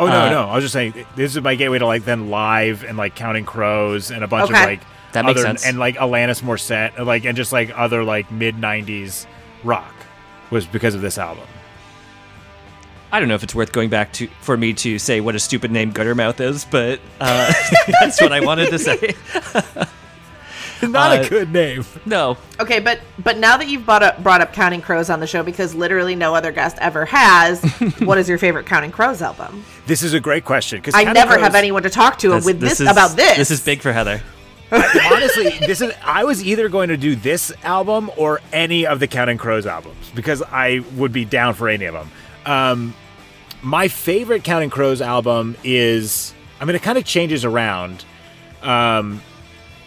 Oh 0.00 0.06
no, 0.06 0.12
Uh, 0.12 0.30
no, 0.30 0.48
I 0.48 0.54
was 0.56 0.64
just 0.64 0.72
saying 0.72 0.94
this 1.14 1.36
is 1.36 1.42
my 1.42 1.54
gateway 1.54 1.78
to 1.78 1.86
like 1.86 2.04
then 2.04 2.30
live 2.30 2.82
and 2.84 2.96
like 2.98 3.14
Counting 3.14 3.44
Crows 3.44 4.10
and 4.10 4.24
a 4.24 4.26
bunch 4.26 4.50
Okay. 4.50 4.58
of 4.60 4.66
like 4.66 4.80
That 5.12 5.24
makes 5.26 5.38
other 5.40 5.46
sense. 5.46 5.64
and 5.66 5.78
like 5.78 5.96
Alanis 5.96 6.42
Morissette, 6.42 6.96
and, 6.96 7.06
like 7.06 7.24
and 7.24 7.36
just 7.36 7.52
like 7.52 7.70
other 7.78 8.02
like 8.02 8.30
mid 8.32 8.56
'90s 8.56 9.26
rock 9.62 9.94
was 10.50 10.66
because 10.66 10.94
of 10.96 11.02
this 11.02 11.18
album. 11.18 11.44
I 13.12 13.18
don't 13.20 13.28
know 13.28 13.34
if 13.34 13.42
it's 13.42 13.54
worth 13.54 13.72
going 13.72 13.90
back 13.90 14.12
to 14.14 14.28
for 14.40 14.56
me 14.56 14.72
to 14.74 14.98
say 14.98 15.20
what 15.20 15.34
a 15.34 15.38
stupid 15.40 15.70
name 15.72 15.92
Guttermouth 15.92 16.40
is, 16.40 16.64
but 16.64 17.00
uh, 17.20 17.52
that's 18.00 18.20
what 18.22 18.32
I 18.32 18.40
wanted 18.40 18.70
to 18.70 18.78
say. 18.78 19.14
Not 20.88 21.18
Uh, 21.18 21.22
a 21.22 21.28
good 21.28 21.52
name. 21.52 21.84
No, 22.06 22.36
Okay, 22.58 22.80
but 22.80 23.00
but 23.22 23.38
now 23.38 23.56
that 23.56 23.68
you've 23.68 23.84
brought 23.84 24.02
up 24.02 24.22
brought 24.22 24.40
up 24.40 24.52
Counting 24.52 24.80
Crows 24.82 25.10
on 25.10 25.20
the 25.20 25.26
show 25.26 25.42
because 25.42 25.74
literally 25.74 26.14
no 26.14 26.34
other 26.34 26.52
guest 26.52 26.76
ever 26.80 27.04
has, 27.06 27.62
what 28.00 28.18
is 28.18 28.28
your 28.28 28.38
favorite 28.38 28.66
Counting 28.66 28.90
Crows 28.90 29.22
album? 29.22 29.64
This 29.86 30.02
is 30.02 30.14
a 30.14 30.20
great 30.20 30.44
question 30.44 30.78
because 30.78 30.94
I 30.94 31.04
never 31.04 31.38
have 31.38 31.54
anyone 31.54 31.82
to 31.84 31.90
talk 31.90 32.18
to 32.20 32.28
That's- 32.28 32.44
with 32.46 32.60
this, 32.60 32.80
is, 32.80 32.88
about 32.88 33.16
this. 33.16 33.36
This 33.36 33.50
is 33.50 33.60
big 33.60 33.80
for 33.80 33.92
Heather. 33.92 34.22
honestly, 34.72 35.50
this 35.66 35.80
is. 35.80 35.92
I 36.04 36.22
was 36.22 36.44
either 36.44 36.68
going 36.68 36.90
to 36.90 36.96
do 36.96 37.16
this 37.16 37.52
album 37.64 38.08
or 38.16 38.40
any 38.52 38.86
of 38.86 39.00
the 39.00 39.08
Counting 39.08 39.36
Crows 39.36 39.66
albums 39.66 40.10
because 40.14 40.42
I 40.42 40.84
would 40.94 41.12
be 41.12 41.24
down 41.24 41.54
for 41.54 41.68
any 41.68 41.86
of 41.86 41.94
them. 41.94 42.10
Um, 42.46 42.94
my 43.62 43.88
favorite 43.88 44.44
Counting 44.44 44.70
Crows 44.70 45.00
album 45.02 45.56
is. 45.64 46.32
I 46.60 46.66
mean, 46.66 46.76
it 46.76 46.82
kind 46.82 46.98
of 46.98 47.04
changes 47.04 47.44
around. 47.44 48.04
Um, 48.62 49.22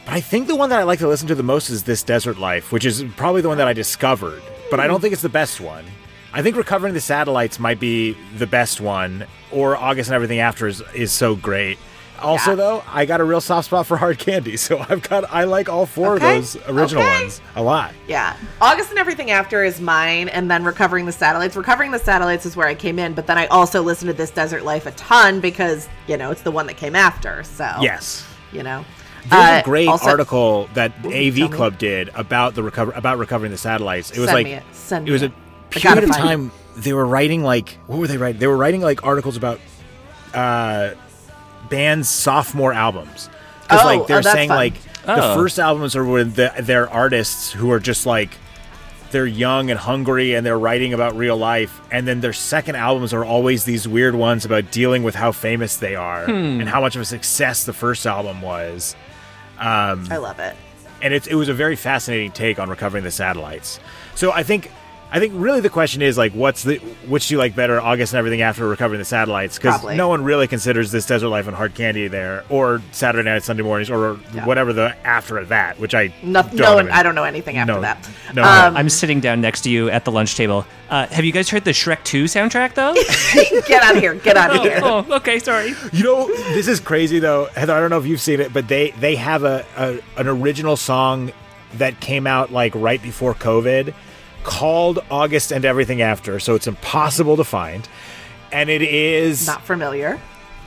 but 0.06 0.14
I 0.14 0.22
think 0.22 0.47
the 0.47 0.56
one 0.56 0.70
that 0.70 0.80
I 0.80 0.84
like 0.84 0.99
to 0.99 1.08
listen 1.08 1.28
to 1.30 1.36
the 1.36 1.43
most 1.43 1.70
is 1.70 1.84
This 1.84 2.04
Desert 2.04 2.38
Life, 2.38 2.72
which 2.72 2.86
is 2.86 3.04
probably 3.16 3.41
the 3.41 3.47
one 3.47 3.58
that 3.58 3.68
I 3.68 3.74
discovered. 3.74 4.41
But 4.70 4.80
I 4.80 4.88
don't 4.88 4.97
hmm. 4.97 5.01
think 5.04 5.14
it's 5.14 5.22
the 5.22 5.30
best 5.30 5.62
one. 5.62 5.86
I 6.34 6.41
think 6.41 6.58
Recovering 6.58 6.93
the 6.95 7.01
Satellites 7.01 7.60
might 7.60 7.80
be 7.80 8.18
the 8.38 8.47
best 8.47 8.82
one, 8.82 9.26
or 9.51 9.78
August 9.78 10.10
and 10.10 10.16
Everything 10.16 10.39
After 10.39 10.68
is, 10.68 10.82
is 10.95 11.12
so 11.12 11.36
great. 11.36 11.78
Also, 12.20 12.51
Yeah. 12.51 12.56
though, 12.56 12.84
I 12.91 13.06
got 13.06 13.22
a 13.22 13.24
real 13.24 13.41
soft 13.41 13.68
spot 13.68 13.86
for 13.86 13.97
Hard 13.97 14.18
Candy, 14.18 14.58
so 14.58 14.84
I've 14.89 15.08
got 15.08 15.32
I 15.32 15.43
like 15.43 15.70
all 15.70 15.86
four 15.86 16.16
Okay, 16.16 16.38
of 16.38 16.54
those 16.54 16.68
original 16.68 17.04
okay. 17.04 17.22
ones 17.22 17.41
a 17.56 17.62
lot. 17.62 17.91
Yeah. 18.08 18.36
August 18.62 18.89
and 18.89 18.97
Everything 18.97 19.30
After 19.30 19.64
is 19.64 19.80
mine, 19.80 20.28
and 20.30 20.49
then 20.49 20.64
Recovering 20.64 21.06
the 21.06 21.12
Satellites. 21.12 21.56
Recovering 21.56 21.91
the 21.91 21.99
Satellites 21.99 22.45
is 22.45 22.56
where 22.56 22.68
I 22.68 22.74
came 22.76 22.97
in, 22.97 23.14
but 23.14 23.28
then 23.28 23.38
I 23.38 23.45
also 23.47 23.84
listened 23.84 24.10
to 24.10 24.14
This 24.14 24.32
Desert 24.32 24.64
Life 24.64 24.86
a 24.88 24.91
ton 24.91 25.39
because, 25.39 25.88
you 26.08 26.18
know, 26.18 26.32
it's 26.32 26.41
the 26.41 26.51
one 26.51 26.66
that 26.68 26.78
came 26.78 26.95
after. 26.95 27.43
So, 27.43 27.70
Yes. 27.80 28.26
you 28.51 28.64
know. 28.64 28.84
There's 29.30 29.41
Uh, 29.41 29.59
a 29.61 29.63
great 29.63 29.88
also- 29.88 30.09
article 30.09 30.69
that 30.74 30.91
tell 31.01 31.11
AV 31.13 31.36
me. 31.38 31.47
Club 31.49 31.78
did 31.78 32.09
about 32.15 32.55
the 32.55 32.63
recover 32.63 32.91
about 32.95 33.17
recovering 33.17 33.51
the 33.51 33.57
satellites. 33.57 34.11
It 34.11 34.19
was 34.19 34.28
Send 34.28 34.36
like 34.36 34.45
me 34.45 34.53
it. 34.53 34.63
Send 34.74 35.07
it 35.07 35.11
was 35.11 35.21
a 35.21 35.26
it. 35.28 35.32
I 35.76 35.80
gotta 35.80 36.01
period 36.01 36.09
of 36.09 36.15
time 36.15 36.51
they 36.76 36.93
were 36.93 37.05
writing 37.05 37.43
like 37.43 37.78
what 37.88 37.99
were 37.99 38.07
they 38.07 38.17
writing? 38.17 38.39
They 38.39 38.47
were 38.47 38.57
writing 38.57 38.82
like 38.82 39.03
articles 39.05 39.38
about 39.38 39.59
uh 40.34 40.89
bands' 41.69 42.09
sophomore 42.09 42.74
albums. 42.74 43.30
Because 43.63 43.82
Oh, 43.82 43.86
like 43.86 44.07
they're 44.07 44.17
oh, 44.19 44.21
saying 44.21 44.49
fun. 44.49 44.57
like 44.57 44.74
the 45.05 45.32
Oh. 45.32 45.36
first 45.36 45.59
albums 45.59 45.95
are 45.95 46.03
with 46.05 46.36
the, 46.36 46.51
their 46.59 46.89
artists 46.89 47.51
who 47.51 47.71
are 47.71 47.80
just 47.80 48.05
like 48.05 48.30
they're 49.11 49.26
young 49.28 49.69
and 49.69 49.80
hungry 49.80 50.34
and 50.34 50.45
they're 50.45 50.57
writing 50.57 50.91
about 50.93 51.15
real 51.15 51.38
life 51.38 51.82
and 51.91 52.07
then 52.07 52.19
their 52.21 52.34
second 52.34 52.76
albums 52.76 53.13
are 53.13 53.24
always 53.24 53.63
these 53.63 53.88
weird 53.88 54.15
ones 54.15 54.43
about 54.43 54.71
dealing 54.71 55.03
with 55.03 55.13
how 55.13 55.32
famous 55.32 55.78
they 55.78 55.95
are 55.95 56.24
and 56.26 56.67
how 56.67 56.82
much 56.82 56.95
of 56.95 57.01
a 57.01 57.05
success 57.05 57.63
the 57.63 57.74
first 57.74 58.07
album 58.07 58.41
was 58.41 58.95
Um, 59.64 60.07
I 60.11 60.18
love 60.18 60.39
it. 60.39 60.55
and 61.01 61.14
it's, 61.14 61.28
it 61.28 61.36
was 61.36 61.49
a 61.49 61.53
very 61.53 61.76
fascinating 61.76 62.32
take 62.32 62.59
on 62.59 62.70
recovering 62.70 63.03
the 63.03 63.11
satellites. 63.11 63.80
So 64.16 64.32
I 64.32 64.43
think 64.43 64.70
I 65.16 65.20
think 65.20 65.34
really 65.36 65.61
the 65.61 65.70
question 65.70 66.01
is 66.01 66.18
like, 66.18 66.32
what's 66.34 66.64
the 66.64 66.78
which 67.07 67.28
do 67.28 67.36
you 67.36 67.38
like 67.38 67.55
better, 67.55 67.80
August 67.80 68.14
and 68.14 68.18
everything 68.18 68.41
after 68.41 68.68
recovering 68.68 68.97
the 68.97 69.05
satellites? 69.05 69.57
Because 69.59 69.84
no 69.95 70.07
one 70.07 70.24
really 70.24 70.47
considers 70.47 70.91
this 70.91 71.05
Desert 71.05 71.28
Life 71.30 71.45
and 71.45 71.55
Hard 71.55 71.76
Candy 71.76 72.07
there, 72.07 72.43
or 72.49 72.82
Saturday 72.93 73.30
Night, 73.30 73.43
Sunday 73.43 73.61
mornings, 73.61 73.91
or 73.91 74.18
Yeah. 74.34 74.43
whatever 74.47 74.74
the 74.74 74.95
after 75.05 75.45
that, 75.45 75.80
which 75.80 75.93
I 75.93 76.11
No, 76.24 76.41
don't 76.41 76.55
no 76.55 76.80
even- 76.80 76.91
I 76.91 77.03
don't 77.03 77.14
know 77.14 77.26
anything 77.26 77.57
after 77.57 77.74
No, 77.74 77.82
that. 77.82 78.09
no. 78.34 78.41
Um, 78.43 78.76
I'm 78.76 78.89
sitting 78.89 79.20
down 79.20 79.39
next 79.39 79.61
to 79.61 79.70
you 79.70 79.88
at 79.91 80.03
the 80.03 80.11
lunch 80.11 80.36
table. 80.36 80.66
Uh, 80.89 81.05
have 81.07 81.24
you 81.24 81.32
guys 81.32 81.47
heard 81.47 81.64
the 81.64 81.72
Shrek 81.74 82.03
2 82.03 82.24
soundtrack, 82.24 82.74
though? 82.74 82.93
get 83.68 83.84
out 83.84 83.95
of 83.95 84.01
here. 84.01 84.16
Get 84.16 84.36
out 84.36 84.55
of 84.55 84.64
here. 84.64 84.80
oh, 84.82 85.05
okay, 85.18 85.38
sorry. 85.38 85.76
You 85.91 86.03
know, 86.03 86.28
this 86.55 86.68
is 86.68 86.80
crazy 86.80 87.20
though, 87.20 87.45
Heather. 87.55 87.74
I 87.74 87.80
don't 87.80 87.91
know 87.91 87.99
if 87.99 88.07
you've 88.07 88.20
seen 88.22 88.39
it, 88.39 88.51
but 88.51 88.68
they 88.68 88.91
they 88.99 89.16
have 89.16 89.43
a, 89.43 89.64
a 89.78 89.99
an 90.20 90.28
original 90.28 90.76
song 90.76 91.32
that 91.76 91.99
came 91.99 92.26
out 92.26 92.51
like 92.51 92.74
right 92.76 93.01
before 93.01 93.36
COVID, 93.36 93.93
called 94.44 95.00
August 95.10 95.52
and 95.52 95.66
Everything 95.66 96.02
After. 96.02 96.39
So 96.39 96.56
it's 96.56 96.68
impossible 96.68 97.38
to 97.38 97.44
find, 97.44 97.88
and 98.52 98.70
it 98.70 98.82
is 98.82 99.48
Not 99.48 99.64
familiar. 99.64 100.20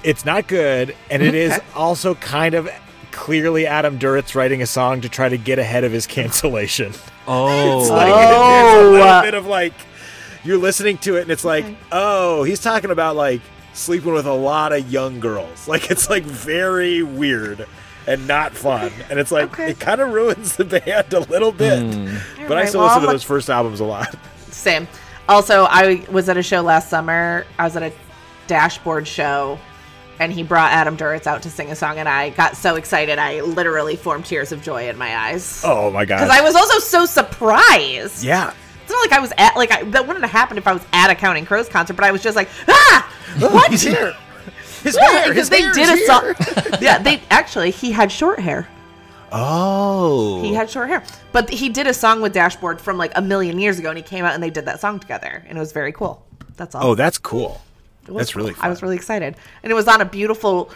it's 0.02 0.24
not 0.24 0.46
good, 0.48 0.94
and 1.10 1.22
it 1.22 1.34
is 1.34 1.52
Okay. 1.52 1.64
also 1.74 2.14
kind 2.16 2.54
of 2.54 2.68
clearly 3.12 3.66
Adam 3.66 3.98
Duritz 3.98 4.34
writing 4.34 4.60
a 4.62 4.66
song 4.66 5.00
to 5.00 5.08
try 5.08 5.28
to 5.28 5.38
get 5.38 5.58
ahead 5.58 5.84
of 5.84 5.92
his 5.92 6.06
cancellation. 6.06 6.92
Oh, 7.28 7.80
It's 7.80 7.90
like 7.90 8.12
Oh. 8.14 8.80
a 8.80 8.90
little 8.92 9.02
oh. 9.08 9.22
bit 9.22 9.34
of 9.34 9.46
like 9.46 9.72
you're 10.44 10.58
listening 10.58 10.96
to 10.98 11.16
it 11.16 11.22
and 11.22 11.30
it's 11.32 11.44
like, 11.44 11.64
oh, 11.90 12.44
he's 12.44 12.60
talking 12.60 12.92
about 12.92 13.16
like 13.16 13.40
sleeping 13.72 14.12
with 14.12 14.26
a 14.26 14.32
lot 14.32 14.72
of 14.72 14.88
young 14.92 15.18
girls. 15.18 15.66
Like 15.68 15.90
it's 15.90 16.08
like 16.08 16.22
very 16.22 17.02
weird 17.02 17.66
and 18.06 18.26
not 18.26 18.52
fun. 18.52 18.92
And 19.10 19.18
it's 19.18 19.32
like 19.32 19.52
Okay. 19.52 19.70
it 19.70 19.80
kind 19.80 20.00
of 20.00 20.12
ruins 20.12 20.56
the 20.56 20.64
band 20.64 21.12
a 21.12 21.20
little 21.20 21.52
bit. 21.52 21.80
But 22.48 22.58
I 22.58 22.64
still 22.66 22.80
well, 22.80 22.88
listen 22.88 23.02
to 23.02 23.06
those 23.08 23.22
first 23.24 23.50
albums 23.50 23.80
a 23.80 23.84
lot. 23.84 24.14
Same. 24.50 24.86
Also, 25.28 25.64
I 25.68 26.04
was 26.10 26.28
at 26.28 26.36
a 26.36 26.42
show 26.42 26.60
last 26.62 26.88
summer. 26.88 27.44
I 27.58 27.64
was 27.64 27.76
at 27.76 27.82
a 27.82 27.92
dashboard 28.46 29.08
show, 29.08 29.58
and 30.20 30.32
he 30.32 30.42
brought 30.44 30.70
Adam 30.72 30.96
Duritz 30.96 31.26
out 31.26 31.42
to 31.42 31.50
sing 31.50 31.70
a 31.72 31.74
song, 31.76 31.98
and 31.98 32.08
I 32.08 32.30
got 32.30 32.56
so 32.56 32.76
excited 32.76 33.18
I 33.18 33.40
literally 33.40 33.96
formed 33.96 34.24
tears 34.24 34.52
of 34.52 34.62
joy 34.62 34.88
in 34.88 34.96
my 34.96 35.16
eyes. 35.16 35.62
Oh 35.64 35.90
my 35.90 36.04
god. 36.04 36.18
Because 36.20 36.30
I 36.30 36.42
was 36.42 36.54
also 36.54 36.78
so 36.78 37.06
surprised. 37.06 38.24
yeah. 38.24 38.52
It's 38.82 38.92
not 38.92 39.00
like 39.10 39.12
I 39.12 39.20
was 39.20 39.32
at 39.36 39.56
like 39.56 39.72
I, 39.72 39.82
that 39.82 40.06
wouldn't 40.06 40.24
have 40.24 40.30
happened 40.30 40.58
if 40.58 40.68
I 40.68 40.72
was 40.72 40.82
at 40.92 41.10
a 41.10 41.16
Counting 41.16 41.44
Crows 41.44 41.68
concert, 41.68 41.94
but 41.94 42.04
I 42.04 42.12
was 42.12 42.22
just 42.22 42.36
like, 42.36 42.48
ah, 42.68 43.12
what? 43.40 43.70
He's 43.72 43.82
here. 43.82 44.14
His 44.82 44.96
Yeah, 44.96 45.08
hair. 45.10 45.28
because 45.28 45.48
His 45.48 45.50
they 45.50 45.62
hair 45.62 45.72
did 45.72 45.88
a 45.88 46.06
song. 46.06 46.34
yeah, 46.80 46.98
they 46.98 47.20
actually 47.30 47.70
he 47.70 47.92
had 47.92 48.10
short 48.12 48.38
hair. 48.40 48.68
Oh. 49.32 50.40
He 50.42 50.54
had 50.54 50.70
short 50.70 50.88
hair, 50.88 51.02
but 51.32 51.50
he 51.50 51.68
did 51.68 51.86
a 51.86 51.94
song 51.94 52.20
with 52.22 52.32
Dashboard 52.32 52.80
from 52.80 52.96
like 52.96 53.12
a 53.16 53.22
million 53.22 53.58
years 53.58 53.78
ago, 53.78 53.88
and 53.88 53.96
he 53.98 54.02
came 54.02 54.24
out 54.24 54.34
and 54.34 54.42
they 54.42 54.50
did 54.50 54.64
that 54.66 54.80
song 54.80 55.00
together, 55.00 55.44
and 55.48 55.58
it 55.58 55.60
was 55.60 55.72
very 55.72 55.92
cool. 55.92 56.24
That's 56.56 56.74
all. 56.74 56.86
Oh, 56.86 56.94
that's 56.94 57.18
cool. 57.18 57.60
That's 58.04 58.36
really 58.36 58.54
cool. 58.54 58.62
I 58.64 58.68
was 58.68 58.82
really 58.82 58.94
excited, 58.96 59.34
and 59.62 59.70
it 59.72 59.74
was 59.74 59.88
on 59.88 60.00
a 60.00 60.04
beautiful 60.04 60.70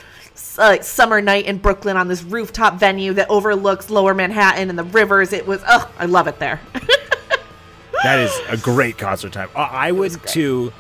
uh, 0.58 0.62
like 0.62 0.82
summer 0.82 1.20
night 1.20 1.46
in 1.46 1.58
Brooklyn 1.58 1.96
on 1.96 2.08
this 2.08 2.22
rooftop 2.24 2.74
venue 2.80 3.12
that 3.14 3.30
overlooks 3.30 3.88
Lower 3.88 4.14
Manhattan 4.14 4.68
and 4.68 4.78
the 4.78 4.84
rivers. 4.84 5.32
It 5.32 5.46
was 5.46 5.62
oh, 5.68 5.90
I 5.98 6.06
love 6.06 6.26
it 6.26 6.38
there. 6.38 6.60
That 8.02 8.18
is 8.20 8.32
a 8.48 8.56
great 8.56 8.96
concert 8.96 9.30
time. 9.34 9.50
Uh, 9.54 9.68
I 9.70 9.92
would 9.92 10.26
too. 10.26 10.72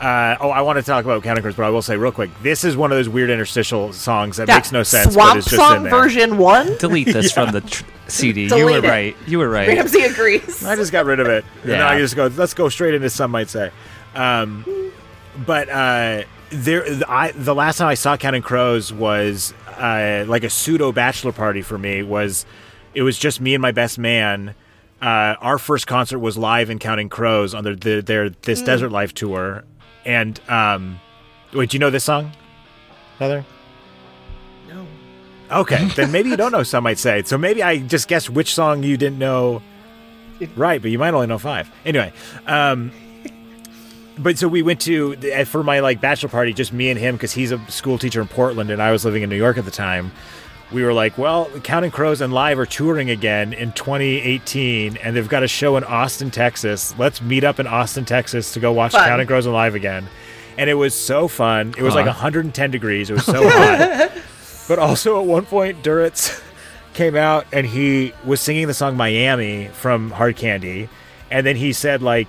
Uh, 0.00 0.36
oh, 0.40 0.48
I 0.48 0.62
want 0.62 0.78
to 0.78 0.82
talk 0.82 1.04
about 1.04 1.22
Counting 1.22 1.42
Crows, 1.42 1.54
but 1.56 1.64
I 1.64 1.70
will 1.70 1.82
say 1.82 1.96
real 1.96 2.10
quick: 2.12 2.30
this 2.42 2.64
is 2.64 2.76
one 2.76 2.90
of 2.90 2.96
those 2.96 3.08
weird 3.08 3.28
interstitial 3.28 3.92
songs 3.92 4.38
that 4.38 4.48
Yeah, 4.48 4.54
makes 4.56 4.72
no 4.72 4.82
sense, 4.82 5.12
Swamp 5.12 5.32
but 5.32 5.36
it's 5.38 5.46
just 5.50 5.56
Song 5.60 5.76
in 5.76 5.82
there. 5.84 5.90
version 5.92 6.38
one. 6.38 6.76
delete 6.78 7.08
this 7.08 7.32
from 7.34 7.52
the 7.52 7.60
tr- 7.60 7.84
CD. 8.08 8.44
you 8.46 8.64
were 8.64 8.78
it. 8.78 8.84
right. 8.84 9.16
You 9.26 9.38
were 9.38 9.48
right. 9.50 9.68
Ramsey 9.68 10.02
agrees. 10.02 10.64
I 10.64 10.74
just 10.76 10.90
got 10.90 11.04
rid 11.04 11.20
of 11.20 11.26
it. 11.26 11.44
And 11.62 11.70
then 11.72 11.82
I 11.82 11.98
just 11.98 12.16
go, 12.16 12.26
let's 12.28 12.54
go 12.54 12.68
straight 12.70 12.94
into 12.94 13.10
some 13.10 13.30
might 13.30 13.50
say. 13.50 13.70
Um, 14.14 14.64
but 15.46 15.68
uh, 15.68 16.22
there, 16.50 16.84
I 17.06 17.32
the 17.32 17.54
last 17.54 17.76
time 17.76 17.88
I 17.88 17.94
saw 17.94 18.16
Counting 18.16 18.42
Crows 18.42 18.92
was 18.92 19.52
uh, 19.76 20.24
like 20.26 20.44
a 20.44 20.50
pseudo 20.50 20.92
bachelor 20.92 21.32
party 21.32 21.60
for 21.62 21.76
me. 21.76 22.02
Was 22.02 22.46
it 22.94 23.02
was 23.02 23.18
just 23.18 23.40
me 23.40 23.54
and 23.54 23.60
my 23.60 23.72
best 23.72 23.98
man. 23.98 24.54
Uh, 25.02 25.34
our 25.40 25.56
first 25.58 25.86
concert 25.86 26.18
was 26.18 26.36
live 26.36 26.68
in 26.70 26.78
Counting 26.78 27.08
Crows 27.10 27.54
on 27.54 27.64
their 27.64 27.76
their, 27.76 28.02
their 28.02 28.30
this 28.30 28.60
Desert 28.60 28.90
Life 28.90 29.14
tour, 29.14 29.64
and 30.04 30.40
um, 30.48 31.00
wait, 31.52 31.70
do 31.70 31.76
you 31.76 31.78
know 31.78 31.90
this 31.90 32.04
song, 32.04 32.32
Heather? 33.18 33.44
No. 34.68 34.86
Okay, 35.50 35.84
then 35.96 36.12
maybe 36.12 36.30
you 36.30 36.36
don't 36.36 36.52
know. 36.52 36.62
Some 36.62 36.84
might 36.84 36.98
say. 36.98 37.22
So 37.24 37.36
maybe 37.38 37.62
I 37.62 37.78
just 37.78 38.08
guessed 38.08 38.30
which 38.30 38.54
song 38.54 38.82
you 38.82 38.96
didn't 38.96 39.18
know. 39.18 39.62
Right, 40.56 40.80
but 40.80 40.90
you 40.90 40.98
might 40.98 41.12
only 41.12 41.26
know 41.26 41.38
five. 41.38 41.70
Anyway, 41.84 42.12
um, 42.46 42.92
but 44.18 44.38
so 44.38 44.48
we 44.48 44.62
went 44.62 44.80
to 44.82 45.16
uh, 45.34 45.44
for 45.44 45.62
my 45.62 45.80
like 45.80 46.00
bachelor 46.00 46.28
party, 46.28 46.52
just 46.52 46.72
me 46.72 46.90
and 46.90 46.98
him, 46.98 47.16
because 47.16 47.32
he's 47.32 47.52
a 47.52 47.58
school 47.70 47.98
teacher 47.98 48.20
in 48.20 48.28
Portland 48.28 48.70
and 48.70 48.80
I 48.80 48.90
was 48.90 49.04
living 49.04 49.22
in 49.22 49.30
New 49.30 49.36
York 49.36 49.58
at 49.58 49.64
the 49.64 49.70
time. 49.70 50.12
We 50.72 50.84
were 50.84 50.92
like, 50.92 51.18
well, 51.18 51.46
Counting 51.64 51.90
Crows 51.90 52.20
and 52.20 52.32
Live 52.32 52.58
are 52.58 52.66
touring 52.66 53.10
again 53.10 53.52
in 53.52 53.72
2018, 53.72 54.96
and 54.98 55.16
they've 55.16 55.28
got 55.28 55.42
a 55.42 55.48
show 55.48 55.76
in 55.76 55.82
Austin, 55.84 56.30
Texas. 56.30 56.94
Let's 56.98 57.20
meet 57.20 57.42
up 57.42 57.58
in 57.58 57.66
Austin, 57.66 58.04
Texas, 58.04 58.52
to 58.52 58.60
go 58.60 58.70
watch 58.72 58.92
Fun. 58.92 59.08
Counting 59.08 59.26
Crows 59.26 59.46
and 59.46 59.54
Live 59.54 59.74
again. 59.74 60.06
And 60.56 60.70
it 60.70 60.74
was 60.74 60.94
so 60.94 61.26
fun. 61.26 61.74
It 61.76 61.82
was 61.82 61.94
like 61.94 62.04
Huh. 62.06 62.12
110 62.12 62.70
degrees. 62.70 63.10
It 63.10 63.14
was 63.14 63.24
so 63.24 63.48
hot. 63.48 64.12
But 64.68 64.78
also 64.78 65.20
at 65.20 65.26
one 65.26 65.44
point, 65.46 65.82
Duritz 65.82 66.40
came 66.94 67.16
out 67.16 67.46
and 67.52 67.66
he 67.66 68.12
was 68.24 68.40
singing 68.40 68.66
the 68.66 68.74
song 68.74 68.96
Miami 68.96 69.68
from 69.68 70.10
Hard 70.12 70.36
Candy. 70.36 70.88
And 71.30 71.46
then 71.46 71.56
he 71.56 71.72
said, 71.72 72.02
like, 72.02 72.28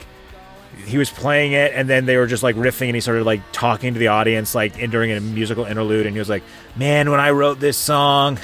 he 0.85 0.97
was 0.97 1.09
playing 1.09 1.53
it 1.53 1.71
and 1.73 1.89
then 1.89 2.05
they 2.05 2.17
were 2.17 2.27
just 2.27 2.43
like 2.43 2.55
riffing 2.55 2.87
and 2.87 2.95
he 2.95 3.01
started 3.01 3.25
like 3.25 3.41
talking 3.51 3.93
to 3.93 3.99
the 3.99 4.07
audience, 4.07 4.53
like, 4.55 4.77
in, 4.77 4.89
during 4.89 5.11
a 5.11 5.19
musical 5.19 5.65
interlude. 5.65 6.05
And 6.05 6.15
he 6.15 6.19
was 6.19 6.29
like, 6.29 6.43
man, 6.75 7.09
when 7.11 7.19
I 7.19 7.31
wrote 7.31 7.59
this 7.59 7.77
song, 7.77 8.39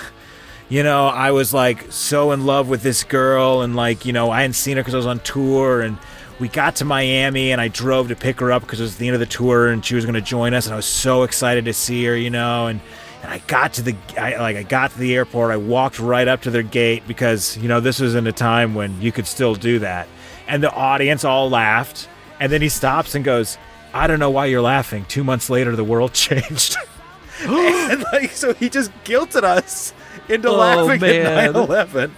you 0.69 0.83
know, 0.83 1.07
I 1.07 1.31
was 1.31 1.53
like 1.53 1.91
so 1.91 2.31
in 2.31 2.45
love 2.45 2.67
with 2.67 2.83
this 2.83 3.03
girl, 3.03 3.61
and 3.61 3.75
like, 3.75 4.05
you 4.05 4.13
know, 4.13 4.29
I 4.29 4.41
hadn't 4.41 4.53
seen 4.53 4.77
her 4.77 4.83
because 4.83 4.93
I 4.93 4.97
was 4.97 5.05
on 5.05 5.19
tour, 5.19 5.81
and 5.81 5.97
we 6.39 6.49
got 6.49 6.75
to 6.77 6.85
Miami, 6.85 7.51
and 7.51 7.61
I 7.61 7.69
drove 7.69 8.09
to 8.09 8.15
pick 8.15 8.39
her 8.41 8.51
up 8.51 8.63
because 8.63 8.79
it 8.79 8.83
was 8.83 8.97
the 8.97 9.07
end 9.07 9.13
of 9.13 9.19
the 9.19 9.25
tour, 9.25 9.69
and 9.69 9.83
she 9.83 9.95
was 9.95 10.05
going 10.05 10.15
to 10.15 10.21
join 10.21 10.53
us, 10.53 10.65
and 10.65 10.73
I 10.73 10.75
was 10.75 10.85
so 10.85 11.23
excited 11.23 11.65
to 11.65 11.73
see 11.73 12.03
her, 12.05 12.15
you 12.15 12.29
know, 12.29 12.67
and 12.67 12.81
and 13.23 13.31
I 13.31 13.39
got 13.47 13.73
to 13.73 13.81
the, 13.81 13.95
I 14.17 14.37
like, 14.37 14.57
I 14.57 14.63
got 14.63 14.91
to 14.91 14.99
the 14.99 15.15
airport, 15.15 15.51
I 15.51 15.57
walked 15.57 15.99
right 15.99 16.27
up 16.27 16.43
to 16.43 16.51
their 16.51 16.63
gate 16.63 17.03
because 17.07 17.57
you 17.57 17.67
know 17.67 17.79
this 17.79 17.99
was 17.99 18.13
in 18.13 18.27
a 18.27 18.31
time 18.31 18.75
when 18.75 19.01
you 19.01 19.11
could 19.11 19.25
still 19.25 19.55
do 19.55 19.79
that, 19.79 20.07
and 20.47 20.61
the 20.61 20.71
audience 20.71 21.23
all 21.23 21.49
laughed, 21.49 22.09
and 22.39 22.51
then 22.51 22.61
he 22.61 22.69
stops 22.69 23.15
and 23.15 23.23
goes, 23.25 23.57
I 23.93 24.07
don't 24.07 24.19
know 24.19 24.29
why 24.29 24.45
you're 24.47 24.61
laughing. 24.61 25.05
Two 25.05 25.23
months 25.23 25.49
later, 25.49 25.75
the 25.75 25.83
world 25.83 26.13
changed. 26.27 26.77
and 27.41 28.03
like 28.13 28.31
so 28.31 28.53
he 28.55 28.69
just 28.69 28.91
guilted 29.03 29.43
us 29.43 29.93
into 30.29 30.49
Oh, 30.49 30.55
laughing 30.57 30.99
man. 31.01 31.25
at 31.49 31.53
9-11 31.53 32.11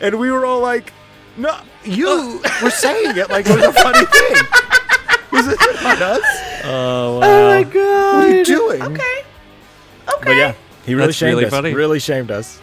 and 0.00 0.18
we 0.18 0.32
were 0.32 0.46
all 0.46 0.60
like 0.60 0.94
no 1.36 1.54
you 1.84 2.08
uh, 2.42 2.50
were 2.62 2.70
saying 2.70 3.18
it 3.18 3.28
like 3.28 3.44
it 3.46 3.54
was 3.54 3.64
a 3.64 3.72
funny 3.74 4.06
thing 4.06 4.46
was 5.30 5.46
it 5.48 5.58
not 5.82 6.00
us 6.00 6.22
Oh, 6.64 7.20
Oh 7.22 7.48
my 7.54 7.62
god. 7.64 8.16
what 8.16 8.24
are 8.24 8.34
you 8.34 8.44
doing 8.46 8.80
Okay. 8.82 8.94
Okay. 10.08 10.24
but 10.24 10.30
yeah 10.36 10.54
he 10.86 10.94
really 10.94 11.08
That's 11.08 11.18
shamed 11.18 11.34
really 11.34 11.44
us 11.44 11.50
funny. 11.50 11.74
really 11.74 11.98
shamed 12.00 12.30
us 12.30 12.62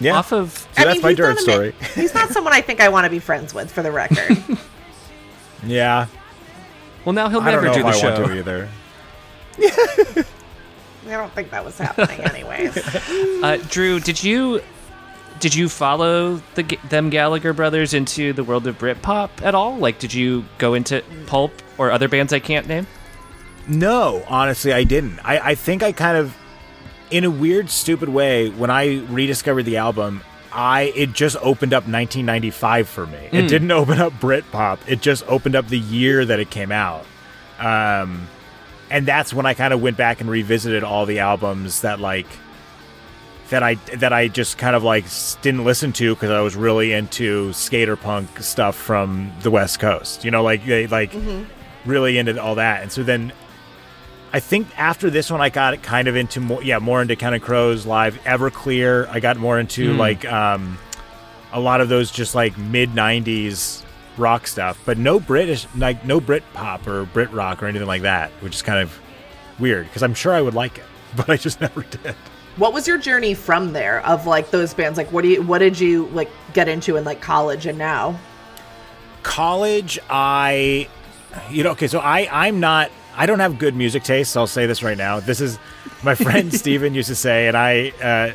yeah 0.00 0.16
Off 0.16 0.32
of 0.32 0.50
so 0.52 0.84
that's 0.84 1.02
my 1.02 1.10
he's 1.10 1.16
dirt 1.18 1.28
not 1.30 1.38
a 1.38 1.40
story 1.40 1.74
ma- 1.80 1.86
he's 1.88 2.14
not 2.14 2.28
someone 2.30 2.52
I 2.52 2.60
think 2.60 2.80
I 2.80 2.88
want 2.88 3.04
to 3.04 3.10
be 3.10 3.18
friends 3.18 3.54
with, 3.54 3.70
for 3.70 3.82
the 3.82 3.90
record. 3.92 4.36
yeah 5.66 6.06
well, 7.04 7.12
now 7.12 7.28
he'll 7.28 7.40
i 7.40 7.50
don't 7.50 7.62
never 7.62 7.66
know 7.66 7.72
do 7.74 7.80
if 7.80 7.84
the 7.86 7.90
i 7.90 8.00
show. 8.00 8.20
want 8.20 8.26
to 8.32 8.38
either 8.38 8.68
I 11.06 11.10
don't 11.12 11.32
think 11.32 11.50
that 11.50 11.64
was 11.64 11.78
happening, 11.78 12.20
anyways. 12.20 12.76
Uh, 13.42 13.58
Drew, 13.68 14.00
did 14.00 14.22
you 14.24 14.60
did 15.38 15.54
you 15.54 15.68
follow 15.68 16.42
the 16.56 16.62
them 16.88 17.10
Gallagher 17.10 17.52
brothers 17.52 17.94
into 17.94 18.32
the 18.32 18.42
world 18.42 18.66
of 18.66 18.76
Britpop 18.78 19.30
at 19.42 19.54
all? 19.54 19.76
Like, 19.76 19.98
did 19.98 20.12
you 20.12 20.44
go 20.58 20.74
into 20.74 21.02
Pulp 21.26 21.52
or 21.78 21.90
other 21.92 22.08
bands 22.08 22.32
I 22.32 22.40
can't 22.40 22.66
name? 22.66 22.86
No, 23.68 24.24
honestly, 24.26 24.72
I 24.72 24.84
didn't. 24.84 25.20
I, 25.24 25.50
I 25.50 25.54
think 25.54 25.82
I 25.82 25.92
kind 25.92 26.16
of, 26.16 26.34
in 27.10 27.24
a 27.24 27.30
weird, 27.30 27.70
stupid 27.70 28.08
way, 28.08 28.50
when 28.50 28.70
I 28.70 28.98
rediscovered 29.08 29.64
the 29.64 29.76
album, 29.76 30.22
I 30.52 30.92
it 30.96 31.12
just 31.12 31.36
opened 31.36 31.74
up 31.74 31.82
1995 31.84 32.88
for 32.88 33.06
me. 33.06 33.28
It 33.32 33.48
didn't 33.48 33.70
open 33.72 34.00
up 34.00 34.12
Britpop. 34.14 34.78
It 34.86 35.02
just 35.02 35.26
opened 35.28 35.54
up 35.54 35.68
the 35.68 35.78
year 35.78 36.24
that 36.24 36.40
it 36.40 36.50
came 36.50 36.72
out. 36.72 37.04
Um, 37.58 38.28
and 38.90 39.06
that's 39.06 39.34
when 39.34 39.46
I 39.46 39.54
kind 39.54 39.74
of 39.74 39.82
went 39.82 39.96
back 39.96 40.20
and 40.20 40.30
revisited 40.30 40.84
all 40.84 41.06
the 41.06 41.18
albums 41.18 41.82
that 41.82 42.00
like 42.00 42.26
that 43.50 43.62
I 43.62 43.74
that 43.96 44.12
I 44.12 44.28
just 44.28 44.58
kind 44.58 44.74
of 44.74 44.82
like 44.82 45.04
didn't 45.42 45.64
listen 45.64 45.92
to 45.94 46.14
because 46.14 46.30
I 46.30 46.40
was 46.40 46.56
really 46.56 46.92
into 46.92 47.52
skater 47.52 47.96
punk 47.96 48.40
stuff 48.40 48.76
from 48.76 49.32
the 49.42 49.50
West 49.50 49.78
Coast. 49.78 50.24
You 50.24 50.30
know, 50.30 50.42
like 50.42 50.64
they 50.64 50.86
like 50.86 51.14
really 51.84 52.18
into 52.18 52.40
all 52.42 52.56
that. 52.56 52.82
And 52.82 52.90
so 52.90 53.02
then 53.02 53.32
I 54.32 54.40
think 54.40 54.66
after 54.78 55.08
this 55.08 55.30
one, 55.30 55.40
I 55.40 55.48
got 55.48 55.82
kind 55.82 56.08
of 56.08 56.16
into 56.16 56.40
more, 56.40 56.62
yeah, 56.62 56.78
more 56.78 57.00
into 57.00 57.16
Counting 57.16 57.40
Crows 57.40 57.86
live, 57.86 58.18
Everclear. 58.24 59.08
I 59.08 59.20
got 59.20 59.36
more 59.36 59.58
into 59.58 59.94
like 59.94 60.24
um, 60.24 60.78
a 61.52 61.60
lot 61.60 61.80
of 61.80 61.88
those 61.88 62.10
just 62.10 62.34
like 62.34 62.58
mid 62.58 62.90
'90s 62.90 63.82
rock 64.18 64.46
stuff, 64.46 64.80
but 64.84 64.98
no 64.98 65.20
British, 65.20 65.66
like 65.76 66.04
no 66.04 66.20
Brit 66.20 66.42
pop 66.52 66.86
or 66.86 67.04
Brit 67.04 67.30
rock 67.32 67.62
or 67.62 67.66
anything 67.66 67.86
like 67.86 68.02
that, 68.02 68.30
which 68.40 68.54
is 68.54 68.62
kind 68.62 68.80
of 68.80 68.98
weird 69.58 69.86
because 69.86 70.02
I'm 70.02 70.14
sure 70.14 70.32
I 70.32 70.42
would 70.42 70.54
like 70.54 70.78
it, 70.78 70.84
but 71.16 71.30
I 71.30 71.36
just 71.36 71.60
never 71.60 71.82
did. 71.82 72.14
What 72.56 72.72
was 72.72 72.88
your 72.88 72.96
journey 72.98 73.34
from 73.34 73.72
there 73.72 74.04
of 74.06 74.26
like 74.26 74.50
those 74.50 74.72
bands? 74.72 74.96
Like, 74.96 75.12
what 75.12 75.22
do 75.22 75.28
you, 75.28 75.42
what 75.42 75.58
did 75.58 75.78
you 75.78 76.06
like 76.08 76.30
get 76.54 76.68
into 76.68 76.96
in 76.96 77.04
like 77.04 77.20
college 77.20 77.66
and 77.66 77.76
now? 77.76 78.18
College, 79.22 79.98
I, 80.08 80.88
you 81.50 81.64
know, 81.64 81.72
okay, 81.72 81.86
so 81.86 81.98
I, 81.98 82.28
I'm 82.46 82.60
not, 82.60 82.90
I 83.16 83.26
don't 83.26 83.40
have 83.40 83.58
good 83.58 83.74
music 83.74 84.02
taste. 84.02 84.32
So 84.32 84.40
I'll 84.40 84.46
say 84.46 84.66
this 84.66 84.82
right 84.82 84.98
now. 84.98 85.20
This 85.20 85.40
is 85.40 85.58
my 86.02 86.14
friend 86.14 86.52
Steven 86.60 86.94
used 86.94 87.08
to 87.08 87.14
say, 87.14 87.48
and 87.48 87.56
I, 87.56 87.90
uh, 88.02 88.32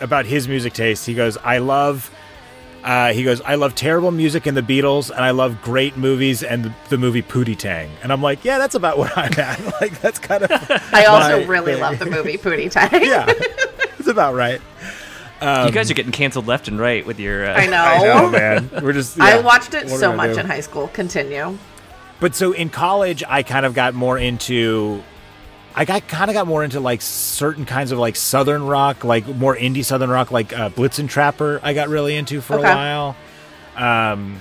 about 0.00 0.26
his 0.26 0.48
music 0.48 0.72
taste, 0.72 1.06
he 1.06 1.14
goes, 1.14 1.36
I 1.36 1.58
love 1.58 2.10
uh, 2.84 3.12
he 3.12 3.22
goes, 3.22 3.40
I 3.42 3.54
love 3.54 3.74
terrible 3.74 4.10
music 4.10 4.46
and 4.46 4.56
the 4.56 4.62
Beatles, 4.62 5.10
and 5.10 5.20
I 5.20 5.30
love 5.30 5.62
great 5.62 5.96
movies 5.96 6.42
and 6.42 6.64
the, 6.64 6.74
the 6.88 6.98
movie 6.98 7.22
Pootie 7.22 7.56
Tang. 7.56 7.88
And 8.02 8.12
I'm 8.12 8.20
like, 8.20 8.44
yeah, 8.44 8.58
that's 8.58 8.74
about 8.74 8.98
what 8.98 9.16
I'm 9.16 9.32
at. 9.38 9.60
like, 9.80 10.00
that's 10.00 10.18
kind 10.18 10.42
of. 10.42 10.50
I 10.92 11.04
also 11.04 11.40
my 11.40 11.46
really 11.46 11.74
thing. 11.74 11.82
love 11.82 11.98
the 11.98 12.06
movie 12.06 12.38
Pootie 12.38 12.70
Tang. 12.70 13.04
yeah, 13.04 13.26
it's 13.98 14.08
about 14.08 14.34
right. 14.34 14.60
you 15.40 15.72
guys 15.72 15.90
are 15.90 15.94
getting 15.94 16.12
canceled 16.12 16.46
left 16.46 16.66
and 16.68 16.78
right 16.78 17.06
with 17.06 17.20
your. 17.20 17.46
Uh, 17.46 17.54
I 17.54 17.66
know. 17.66 17.82
I 17.82 17.98
know, 17.98 18.30
man. 18.30 18.70
We're 18.82 18.92
just. 18.92 19.20
I 19.20 19.40
watched 19.40 19.74
it 19.74 19.84
what 19.84 20.00
so 20.00 20.12
much 20.12 20.34
do? 20.34 20.40
in 20.40 20.46
high 20.46 20.60
school. 20.60 20.88
Continue. 20.88 21.56
But 22.20 22.34
so 22.36 22.52
in 22.52 22.68
college, 22.70 23.22
I 23.28 23.42
kind 23.42 23.66
of 23.66 23.74
got 23.74 23.94
more 23.94 24.16
into. 24.18 25.02
I 25.74 25.84
got 25.86 26.06
kind 26.06 26.30
of 26.30 26.34
got 26.34 26.46
more 26.46 26.62
into 26.62 26.80
like 26.80 27.00
certain 27.00 27.64
kinds 27.64 27.92
of 27.92 27.98
like 27.98 28.14
southern 28.16 28.64
rock, 28.66 29.04
like 29.04 29.26
more 29.26 29.56
indie 29.56 29.84
southern 29.84 30.10
rock, 30.10 30.30
like 30.30 30.52
uh, 30.52 30.68
Blitzen 30.68 31.08
Trapper. 31.08 31.60
I 31.62 31.72
got 31.72 31.88
really 31.88 32.14
into 32.14 32.40
for 32.42 32.58
Okay. 32.58 32.70
a 32.70 32.74
while, 32.74 33.16
um, 33.76 34.38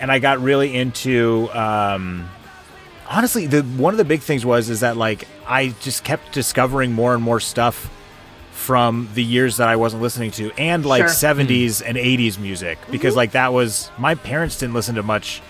and 0.00 0.10
I 0.10 0.18
got 0.18 0.40
really 0.40 0.74
into. 0.74 1.48
Um, 1.52 2.28
honestly, 3.08 3.46
the 3.46 3.62
one 3.62 3.92
of 3.94 3.98
the 3.98 4.04
big 4.04 4.22
things 4.22 4.44
was 4.46 4.68
is 4.70 4.80
that 4.80 4.96
like 4.96 5.28
I 5.46 5.74
just 5.80 6.04
kept 6.04 6.32
discovering 6.32 6.92
more 6.92 7.12
and 7.14 7.22
more 7.22 7.38
stuff 7.38 7.90
from 8.52 9.08
the 9.14 9.22
years 9.22 9.58
that 9.58 9.68
I 9.68 9.76
wasn't 9.76 10.00
listening 10.02 10.30
to, 10.32 10.50
and 10.58 10.84
like 10.86 11.02
Sure. 11.02 11.08
70s 11.34 11.82
and 11.84 11.98
80s 11.98 12.38
music 12.38 12.78
because 12.90 13.14
like 13.14 13.32
that 13.32 13.52
was 13.52 13.90
my 13.98 14.14
parents 14.14 14.58
didn't 14.58 14.74
listen 14.74 14.94
to 14.94 15.02
much. 15.02 15.42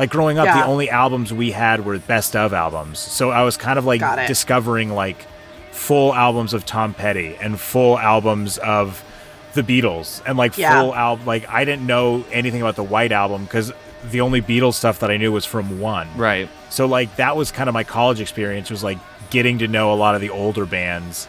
Like 0.00 0.10
growing 0.10 0.38
up, 0.38 0.46
Yeah. 0.46 0.62
the 0.62 0.64
only 0.66 0.88
albums 0.88 1.30
we 1.32 1.50
had 1.50 1.84
were 1.84 1.98
best 1.98 2.34
of 2.34 2.54
albums, 2.54 2.98
so 2.98 3.30
I 3.30 3.42
was 3.42 3.56
kind 3.58 3.78
of 3.78 3.84
like 3.84 4.00
discovering 4.26 4.94
like 4.94 5.26
full 5.72 6.14
albums 6.14 6.54
of 6.54 6.64
Tom 6.64 6.94
Petty 6.94 7.36
and 7.40 7.60
full 7.60 7.98
albums 7.98 8.56
of 8.58 9.04
the 9.52 9.62
Beatles 9.62 10.22
and 10.26 10.38
like 10.38 10.56
Yeah. 10.56 10.80
full 10.80 10.94
album. 10.94 11.26
Like 11.26 11.48
I 11.50 11.64
didn't 11.66 11.86
know 11.86 12.24
anything 12.32 12.62
about 12.62 12.76
the 12.76 12.82
White 12.82 13.12
Album 13.12 13.44
because 13.44 13.72
the 14.10 14.22
only 14.22 14.40
Beatles 14.40 14.74
stuff 14.74 15.00
that 15.00 15.10
I 15.10 15.18
knew 15.18 15.32
was 15.32 15.44
from 15.44 15.80
one. 15.80 16.08
Right. 16.16 16.48
So 16.70 16.86
like 16.86 17.14
that 17.16 17.36
was 17.36 17.52
kind 17.52 17.68
of 17.68 17.74
my 17.74 17.84
college 17.84 18.20
experience 18.22 18.70
was 18.70 18.82
like 18.82 18.98
getting 19.28 19.58
to 19.58 19.68
know 19.68 19.92
a 19.92 19.96
lot 19.96 20.14
of 20.14 20.22
the 20.22 20.30
older 20.30 20.64
bands 20.64 21.28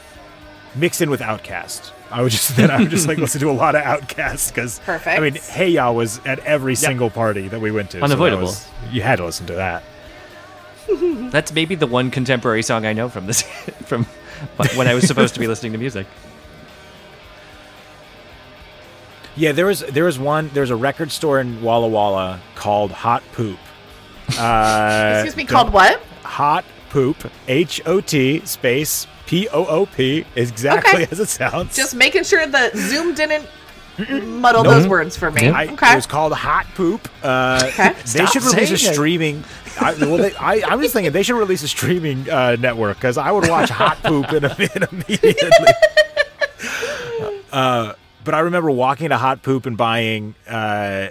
mixed 0.75 1.01
in 1.01 1.09
with 1.09 1.19
OutKast. 1.19 1.91
I 2.11 2.21
would 2.21 2.31
just 2.31 2.55
then 2.57 2.69
I 2.71 2.79
would 2.79 2.89
just 2.89 3.07
like 3.07 3.17
listen 3.17 3.39
to 3.41 3.49
a 3.49 3.53
lot 3.53 3.75
of 3.75 3.81
OutKast 3.83 4.49
because 4.53 4.79
Perfect. 4.79 5.17
I 5.17 5.19
mean, 5.21 5.35
Hey 5.35 5.69
Ya 5.69 5.91
was 5.91 6.19
at 6.25 6.39
every 6.39 6.75
single 6.75 7.09
party 7.09 7.47
that 7.47 7.61
we 7.61 7.71
went 7.71 7.91
to. 7.91 7.99
so 7.99 8.03
Unavoidable. 8.03 8.43
was- 8.43 8.67
you 8.91 9.01
had 9.01 9.17
to 9.17 9.25
listen 9.25 9.45
to 9.47 9.53
that. 9.55 9.83
That's 11.31 11.53
maybe 11.53 11.75
the 11.75 11.87
one 11.87 12.11
contemporary 12.11 12.63
song 12.63 12.85
I 12.85 12.93
know 12.93 13.07
from 13.09 13.25
this 13.27 13.41
from 13.85 14.05
when 14.75 14.87
I 14.87 14.93
was 14.93 15.05
supposed 15.07 15.33
to 15.35 15.39
be 15.39 15.47
listening 15.47 15.71
to 15.73 15.77
music. 15.77 16.07
Yeah, 19.35 19.53
there 19.53 19.65
was 19.65 19.79
there 19.81 20.03
was 20.03 20.19
one 20.19 20.49
there 20.53 20.61
was 20.61 20.71
a 20.71 20.75
record 20.75 21.11
store 21.11 21.39
in 21.39 21.61
Walla 21.61 21.87
Walla 21.87 22.41
called 22.55 22.91
Hot 22.91 23.23
Poop. 23.31 23.57
Uh, 24.37 25.13
Excuse 25.15 25.37
me, 25.37 25.45
called 25.45 25.71
what? 25.71 26.01
Hot 26.23 26.65
Poop. 26.89 27.31
H 27.47 27.81
O 27.85 28.01
T 28.01 28.41
space 28.45 29.07
P 29.31 29.47
O 29.47 29.65
O 29.65 29.85
P 29.85 30.25
exactly 30.35 31.03
Okay. 31.03 31.07
as 31.11 31.21
it 31.21 31.29
sounds. 31.29 31.73
Just 31.73 31.95
making 31.95 32.25
sure 32.25 32.45
that 32.45 32.75
Zoom 32.75 33.15
didn't 33.15 33.47
muddle 34.25 34.65
Nope. 34.65 34.73
those 34.73 34.87
words 34.89 35.15
for 35.15 35.31
me. 35.31 35.47
I, 35.47 35.67
okay. 35.71 35.93
It 35.93 35.95
was 35.95 36.05
called 36.05 36.33
Hot 36.33 36.65
Poop. 36.75 37.07
Uh, 37.23 37.63
Okay. 37.69 37.93
They 37.93 38.25
Stop 38.25 38.33
should 38.33 38.43
release 38.43 38.71
a 38.71 38.77
streaming. 38.77 39.45
I, 39.79 39.93
well, 39.93 40.17
they, 40.17 40.35
I, 40.35 40.61
I'm 40.67 40.81
just 40.81 40.91
thinking 40.91 41.13
they 41.13 41.23
should 41.23 41.37
release 41.37 41.63
a 41.63 41.69
streaming 41.69 42.29
uh, 42.29 42.57
network 42.59 42.97
because 42.97 43.17
I 43.17 43.31
would 43.31 43.47
watch 43.47 43.69
Hot 43.69 44.03
Poop 44.03 44.33
in 44.33 44.43
a 44.43 44.49
in 44.75 44.83
immediately. 44.91 45.47
uh, 47.53 47.93
but 48.25 48.33
I 48.33 48.39
remember 48.39 48.69
walking 48.69 49.09
to 49.09 49.17
Hot 49.17 49.43
Poop 49.43 49.65
and 49.65 49.77
buying 49.77 50.35
uh, 50.45 51.07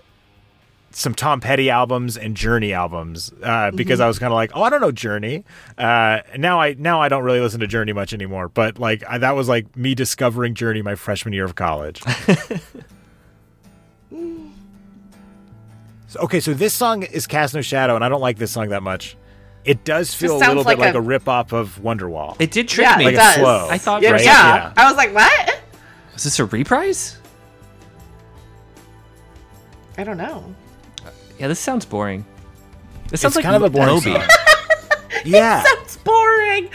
some 0.93 1.15
Tom 1.15 1.41
Petty 1.41 1.71
albums 1.71 2.17
and 2.17 2.37
Journey 2.37 2.73
albums 2.73 3.33
uh, 3.43 3.71
because 3.71 3.99
Mm-hmm. 3.99 4.05
I 4.05 4.09
was 4.09 4.19
kind 4.19 4.33
of 4.33 4.37
like, 4.37 4.51
oh, 4.55 4.63
I 4.63 4.71
don't 4.71 4.81
know 4.81 4.91
Journey. 4.93 5.45
Uh, 5.79 6.21
now 6.37 6.61
I 6.61 6.75
now 6.79 7.01
I 7.01 7.09
don't 7.09 7.23
really 7.23 7.41
listen 7.41 7.61
to 7.61 7.67
Journey 7.67 7.93
much 7.93 8.13
anymore. 8.13 8.49
But 8.49 8.79
like 8.79 9.05
I, 9.09 9.19
that 9.19 9.37
was 9.37 9.49
like 9.49 9.77
me 9.77 9.95
discovering 9.95 10.55
Journey 10.55 10.83
my 10.83 10.95
freshman 10.97 11.33
year 11.33 11.45
of 11.45 11.55
college. 11.55 12.03
So, 16.09 16.19
okay, 16.23 16.41
so 16.41 16.53
this 16.55 16.75
song 16.75 17.05
is 17.05 17.29
Cast 17.29 17.55
No 17.55 17.61
Shadow, 17.61 17.95
and 17.95 18.05
I 18.05 18.09
don't 18.09 18.21
like 18.21 18.37
this 18.37 18.51
song 18.51 18.71
that 18.71 18.83
much. 18.83 19.17
It 19.65 19.85
does 19.85 20.13
feel 20.13 20.37
a 20.37 20.39
little 20.39 20.65
like 20.65 20.79
bit 20.79 20.87
like 20.87 20.95
a- 20.95 20.99
a, 20.99 21.01
rip 21.01 21.29
off 21.29 21.53
of 21.53 21.79
Wonderwall. 21.81 22.35
It 22.41 22.51
did 22.51 22.67
trick 22.67 22.85
yeah, 22.89 22.97
me. 22.97 23.05
it 23.05 23.07
Like 23.07 23.15
a 23.15 23.19
does. 23.19 23.35
slow, 23.37 23.69
I 23.71 23.79
thought 23.79 24.03
yeah, 24.03 24.09
for 24.11 24.15
a 24.17 24.23
yeah. 24.25 24.55
second, 24.55 24.73
yeah. 24.77 24.83
I 24.85 24.89
was 24.89 24.97
like, 24.97 25.15
what? 25.15 25.61
Was 26.15 26.25
this 26.25 26.39
a 26.41 26.47
reprise? 26.47 27.17
I 29.99 30.03
don't 30.03 30.17
know. 30.17 30.53
Yeah, 31.39 31.49
this 31.49 31.61
sounds 31.61 31.85
boring. 31.85 32.25
This 33.09 33.21
sounds 33.23 33.37
it's 33.37 33.37
like 33.37 33.45
kind 33.45 33.57
of 33.57 33.63
a 33.63 33.71
boring 33.71 33.95
Moby. 33.95 34.13
song. 34.13 34.23
yeah, 35.25 35.63
That's 35.65 35.97
boring. 35.99 36.69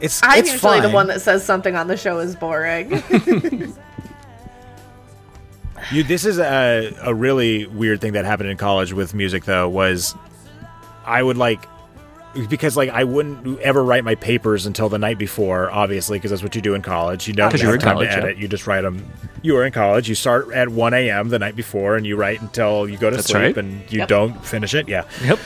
it's 0.00 0.20
I'm 0.22 0.40
it's 0.40 0.52
usually 0.52 0.80
the 0.80 0.90
one 0.90 1.06
that 1.06 1.20
says 1.22 1.44
something 1.44 1.76
on 1.76 1.86
the 1.88 1.96
show 1.96 2.18
is 2.18 2.36
boring. 2.36 3.02
You, 5.92 6.02
this 6.02 6.24
is 6.24 6.38
a, 6.40 6.96
a 7.02 7.14
really 7.14 7.66
weird 7.66 8.00
thing 8.00 8.14
that 8.14 8.24
happened 8.24 8.48
in 8.50 8.56
college 8.56 8.92
with 8.92 9.14
music, 9.14 9.44
though, 9.44 9.68
was 9.68 10.16
I 11.04 11.22
would 11.22 11.36
like, 11.36 11.64
because 12.48 12.76
like 12.76 12.88
I 12.88 13.04
wouldn't 13.04 13.60
ever 13.60 13.84
write 13.84 14.02
my 14.02 14.16
papers 14.16 14.66
until 14.66 14.88
the 14.88 14.98
night 14.98 15.16
before, 15.16 15.70
obviously, 15.70 16.18
because 16.18 16.30
that's 16.32 16.42
what 16.42 16.56
you 16.56 16.60
do 16.62 16.74
in 16.74 16.82
college. 16.82 17.28
You 17.28 17.34
don't 17.34 17.48
oh, 17.48 17.50
'Cause 17.50 17.60
have 17.60 17.66
you 17.66 17.68
were 17.68 17.74
in 17.74 17.80
time 17.80 17.92
college, 17.94 18.08
to 18.08 18.14
yeah. 18.16 18.22
edit. 18.24 18.38
You 18.38 18.48
just 18.48 18.66
write 18.66 18.80
them. 18.80 19.08
You 19.42 19.54
were 19.54 19.64
in 19.64 19.72
college. 19.72 20.08
You 20.08 20.14
start 20.14 20.50
at 20.52 20.68
1 20.68 20.94
a.m. 20.94 21.28
the 21.28 21.38
night 21.38 21.56
before, 21.56 21.96
and 21.96 22.06
you 22.06 22.16
write 22.16 22.40
until 22.40 22.88
you 22.88 22.96
go 22.98 23.10
to 23.10 23.16
That's 23.16 23.28
sleep, 23.28 23.42
right. 23.42 23.56
and 23.56 23.80
you 23.92 24.00
Yep. 24.00 24.08
don't 24.08 24.44
finish 24.46 24.74
it. 24.74 24.88
Yeah. 24.88 25.04
Yep. 25.22 25.38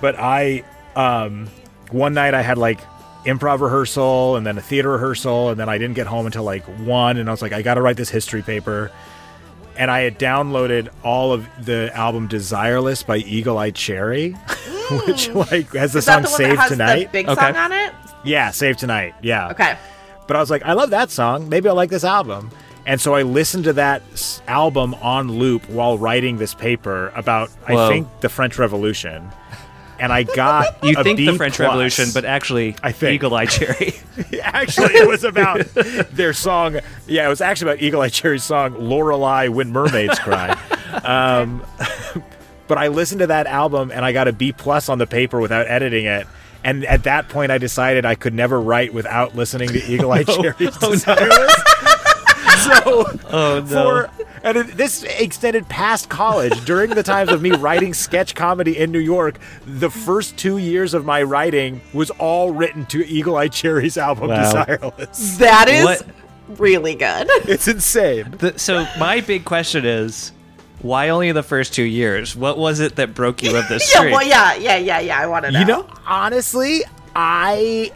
But 0.00 0.16
I, 0.18 0.62
um, 0.96 1.48
one 1.90 2.14
night 2.14 2.34
I 2.34 2.42
had 2.42 2.58
like 2.58 2.80
improv 3.24 3.60
rehearsal 3.60 4.36
and 4.36 4.46
then 4.46 4.58
a 4.58 4.60
theater 4.62 4.90
rehearsal, 4.90 5.50
and 5.50 5.58
then 5.60 5.68
I 5.68 5.78
didn't 5.78 5.94
get 5.94 6.06
home 6.06 6.26
until 6.26 6.44
like 6.44 6.64
one, 6.80 7.16
and 7.16 7.28
I 7.28 7.32
was 7.32 7.42
like, 7.42 7.52
I 7.52 7.62
got 7.62 7.74
to 7.74 7.82
write 7.82 7.96
this 7.96 8.10
history 8.10 8.42
paper. 8.42 8.90
And 9.76 9.90
I 9.90 10.00
had 10.02 10.20
downloaded 10.20 10.88
all 11.02 11.32
of 11.32 11.48
the 11.64 11.90
album 11.94 12.28
"Desireless" 12.28 13.04
by 13.04 13.16
Eagle 13.16 13.58
Eye 13.58 13.72
Cherry, 13.72 14.30
which 15.06 15.28
like 15.30 15.72
has 15.72 15.92
the 15.94 15.98
is 15.98 16.04
song 16.04 16.22
the 16.22 16.28
"Save 16.28 16.64
Tonight." 16.68 17.04
the 17.06 17.08
big 17.10 17.28
Okay. 17.28 17.40
song 17.40 17.56
on 17.56 17.72
it? 17.72 17.92
yeah, 18.22 18.50
"Save 18.52 18.76
Tonight." 18.76 19.14
Yeah. 19.20 19.48
Okay. 19.50 19.76
But 20.28 20.36
I 20.36 20.40
was 20.40 20.48
like, 20.48 20.62
I 20.64 20.74
love 20.74 20.90
that 20.90 21.10
song. 21.10 21.48
Maybe 21.48 21.68
I'll 21.68 21.74
like 21.74 21.90
this 21.90 22.04
album. 22.04 22.50
And 22.86 23.00
so 23.00 23.14
I 23.14 23.22
listened 23.22 23.64
to 23.64 23.72
that 23.74 24.02
album 24.46 24.94
on 24.94 25.32
loop 25.32 25.68
while 25.70 25.96
writing 25.96 26.36
this 26.36 26.54
paper 26.54 27.12
about, 27.14 27.50
I 27.66 27.88
think, 27.88 28.08
the 28.20 28.28
French 28.28 28.58
Revolution. 28.58 29.30
And 29.98 30.12
I 30.12 30.24
got 30.24 30.76
You 30.84 30.96
a 30.98 31.02
think 31.02 31.16
B 31.16 31.26
the 31.26 31.34
French 31.34 31.56
plus. 31.56 31.66
Revolution, 31.66 32.06
but 32.12 32.24
actually, 32.24 32.76
I 32.82 32.92
think. 32.92 33.14
Eagle 33.14 33.34
Eye 33.34 33.46
Cherry. 33.46 33.94
actually 34.42 34.94
it 34.94 35.08
was 35.08 35.24
about 35.24 35.60
their 36.12 36.32
song. 36.32 36.80
Yeah, 37.06 37.26
it 37.26 37.28
was 37.28 37.40
actually 37.40 37.72
about 37.72 37.82
Eagle 37.82 38.00
Eye 38.02 38.08
Cherry's 38.08 38.44
song 38.44 38.76
"Lorelei 38.78 39.48
When 39.48 39.70
Mermaids 39.72 40.18
Cry." 40.18 40.50
um, 41.04 41.64
but 42.68 42.76
I 42.76 42.88
listened 42.88 43.20
to 43.20 43.28
that 43.28 43.46
album 43.46 43.92
and 43.92 44.04
I 44.04 44.12
got 44.12 44.28
a 44.28 44.32
B 44.32 44.52
plus 44.52 44.88
on 44.88 44.98
the 44.98 45.06
paper 45.06 45.40
without 45.40 45.66
editing 45.68 46.06
it. 46.06 46.26
And 46.64 46.84
at 46.86 47.04
that 47.04 47.28
point, 47.28 47.52
I 47.52 47.58
decided 47.58 48.06
I 48.06 48.14
could 48.14 48.32
never 48.32 48.58
write 48.60 48.94
without 48.94 49.36
listening 49.36 49.68
to 49.68 49.84
Eagle 49.84 50.10
Eye 50.12 50.24
Cherry's 50.24 50.70
Desireless. 50.78 51.63
so 52.84 53.04
oh 53.30 53.60
no! 53.60 53.66
for 53.66 54.10
and 54.42 54.56
it, 54.58 54.66
this 54.76 55.02
extended 55.04 55.68
past 55.68 56.08
college 56.08 56.64
during 56.64 56.90
the 56.90 57.02
times 57.02 57.30
of 57.30 57.40
me 57.42 57.50
writing 57.52 57.94
sketch 57.94 58.34
comedy 58.34 58.76
in 58.78 58.92
New 58.92 58.98
York. 58.98 59.38
The 59.66 59.90
first 59.90 60.36
two 60.36 60.58
years 60.58 60.94
of 60.94 61.04
my 61.04 61.22
writing 61.22 61.80
was 61.92 62.10
all 62.12 62.52
written 62.52 62.84
to 62.86 63.06
Eagle 63.06 63.36
Eye 63.36 63.48
Cherry's 63.48 63.96
album 63.96 64.28
Wow. 64.28 64.52
Desireless. 64.52 65.38
That 65.38 65.68
is 65.68 65.84
What- 65.84 66.06
really 66.58 66.94
good. 66.94 67.28
It's 67.48 67.68
insane. 67.68 68.34
The- 68.38 68.58
so 68.58 68.86
my 68.98 69.20
big 69.20 69.44
question 69.44 69.84
is, 69.86 70.32
why 70.82 71.08
only 71.08 71.32
the 71.32 71.42
first 71.42 71.72
two 71.72 71.82
years? 71.84 72.36
What 72.36 72.58
was 72.58 72.80
it 72.80 72.96
that 72.96 73.14
broke 73.14 73.42
you 73.42 73.56
of 73.56 73.66
this 73.68 73.90
yeah, 73.94 74.00
streak? 74.00 74.12
well, 74.14 74.26
yeah, 74.26 74.54
yeah, 74.54 74.76
yeah, 74.76 75.00
yeah. 75.00 75.18
I 75.18 75.26
want 75.26 75.46
to 75.46 75.50
know. 75.52 75.60
You 75.60 75.64
know, 75.64 75.86
honestly, 76.06 76.82
I 77.16 77.90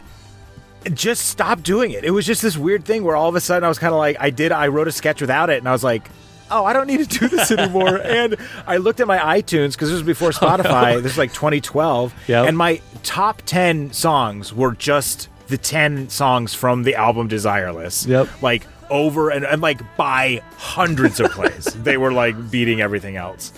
just 0.93 1.25
stopped 1.27 1.63
doing 1.63 1.91
it. 1.91 2.03
It 2.03 2.11
was 2.11 2.25
just 2.25 2.41
this 2.41 2.57
weird 2.57 2.85
thing 2.85 3.03
where 3.03 3.15
all 3.15 3.29
of 3.29 3.35
a 3.35 3.41
sudden 3.41 3.63
I 3.63 3.67
was 3.69 3.79
kind 3.79 3.93
of 3.93 3.99
like, 3.99 4.17
I 4.19 4.29
did, 4.29 4.51
I 4.51 4.67
wrote 4.67 4.87
a 4.87 4.91
sketch 4.91 5.21
without 5.21 5.49
it, 5.49 5.57
and 5.59 5.67
I 5.67 5.71
was 5.71 5.83
like, 5.83 6.09
oh, 6.51 6.65
I 6.65 6.73
don't 6.73 6.87
need 6.87 7.07
to 7.09 7.19
do 7.19 7.27
this 7.27 7.51
anymore. 7.57 7.97
and 8.01 8.35
I 8.65 8.77
looked 8.77 8.99
at 8.99 9.07
my 9.07 9.17
iTunes 9.39 9.73
because 9.73 9.89
this 9.89 9.93
was 9.93 10.03
before 10.03 10.29
Spotify. 10.31 10.95
This 10.95 11.11
was 11.13 11.17
like 11.17 11.33
2012, 11.33 12.13
Yep. 12.27 12.47
and 12.47 12.57
my 12.57 12.81
top 13.03 13.41
10 13.45 13.91
songs 13.93 14.53
were 14.53 14.71
just 14.73 15.29
the 15.47 15.57
10 15.57 16.09
songs 16.09 16.53
from 16.53 16.83
the 16.83 16.95
album 16.95 17.27
Desireless. 17.29 18.07
Yep. 18.07 18.41
Like 18.41 18.65
over 18.89 19.29
and, 19.29 19.45
and 19.45 19.61
like 19.61 19.81
by 19.97 20.41
hundreds 20.57 21.19
of 21.19 21.29
plays. 21.31 21.65
they 21.83 21.97
were 21.97 22.11
like 22.11 22.49
beating 22.51 22.81
everything 22.81 23.15
else. 23.17 23.53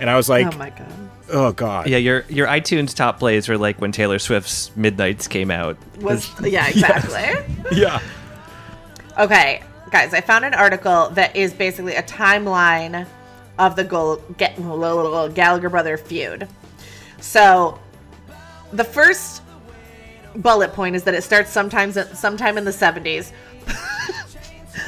And 0.00 0.10
I 0.10 0.16
was 0.16 0.28
like, 0.28 0.52
oh 0.52 0.58
my 0.58 0.70
god. 0.70 0.88
Oh 1.30 1.52
God. 1.52 1.88
Yeah, 1.88 1.96
your 1.98 2.24
your 2.28 2.46
iTunes 2.46 2.94
top 2.94 3.18
plays 3.18 3.48
were 3.48 3.56
like 3.58 3.80
when 3.80 3.92
Taylor 3.92 4.18
Swift's 4.18 4.70
Midnights 4.76 5.26
came 5.26 5.50
out. 5.50 5.76
Was 6.00 6.30
yeah, 6.42 6.68
exactly. 6.68 7.54
Yeah. 7.72 8.00
Okay, 9.18 9.62
guys, 9.90 10.12
I 10.12 10.20
found 10.20 10.44
an 10.44 10.54
article 10.54 11.08
that 11.10 11.34
is 11.34 11.54
basically 11.54 11.94
a 11.94 12.02
timeline 12.02 13.06
of 13.58 13.76
the 13.76 13.84
Gol- 13.84 14.22
Ga- 14.36 15.28
Gallagher 15.28 15.70
brother 15.70 15.96
feud. 15.96 16.48
So, 17.20 17.78
the 18.72 18.84
first 18.84 19.42
bullet 20.36 20.72
point 20.72 20.96
is 20.96 21.04
that 21.04 21.14
it 21.14 21.22
starts 21.22 21.50
sometimes 21.50 21.96
sometime 22.18 22.58
in 22.58 22.64
the 22.64 22.70
70s. 22.72 23.32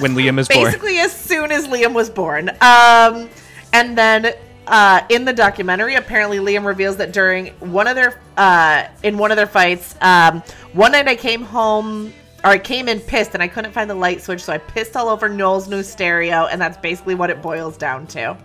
When 0.01 0.15
Liam 0.15 0.39
is 0.39 0.49
born. 0.53 0.65
Basically, 0.65 0.99
as 0.99 1.13
soon 1.13 1.53
as 1.53 1.69
Liam 1.69 1.95
was 1.95 2.11
born. 2.11 2.51
Um, 2.61 3.31
and 3.73 3.97
then 3.97 4.35
uh, 4.67 5.03
in 5.09 5.25
the 5.25 5.33
documentary, 5.33 5.95
apparently 5.95 6.39
Liam 6.39 6.65
reveals 6.65 6.97
that 6.97 7.13
during 7.13 7.49
one 7.61 7.87
of 7.87 7.95
their 7.95 8.21
uh, 8.37 8.89
in 9.03 9.19
one 9.19 9.31
of 9.31 9.37
their 9.37 9.47
fights, 9.47 9.95
um, 10.01 10.43
one 10.73 10.93
night 10.93 11.09
I 11.09 11.17
came 11.17 11.43
home 11.43 12.13
or 12.45 12.51
I 12.51 12.59
came 12.59 12.89
in 12.89 13.01
pissed 13.01 13.35
and 13.35 13.43
I 13.43 13.49
couldn't 13.49 13.73
find 13.73 13.89
the 13.89 13.95
light 13.95 14.23
switch, 14.23 14.43
so 14.43 14.53
I 14.53 14.59
pissed 14.59 14.97
all 14.97 15.09
over 15.09 15.29
Noel's 15.29 15.69
new 15.69 15.83
stereo, 15.83 16.47
and 16.47 16.61
that's 16.61 16.77
basically 16.79 17.15
what 17.15 17.31
it 17.31 17.43
boils 17.43 17.77
down 17.77 18.07
to. 18.09 18.37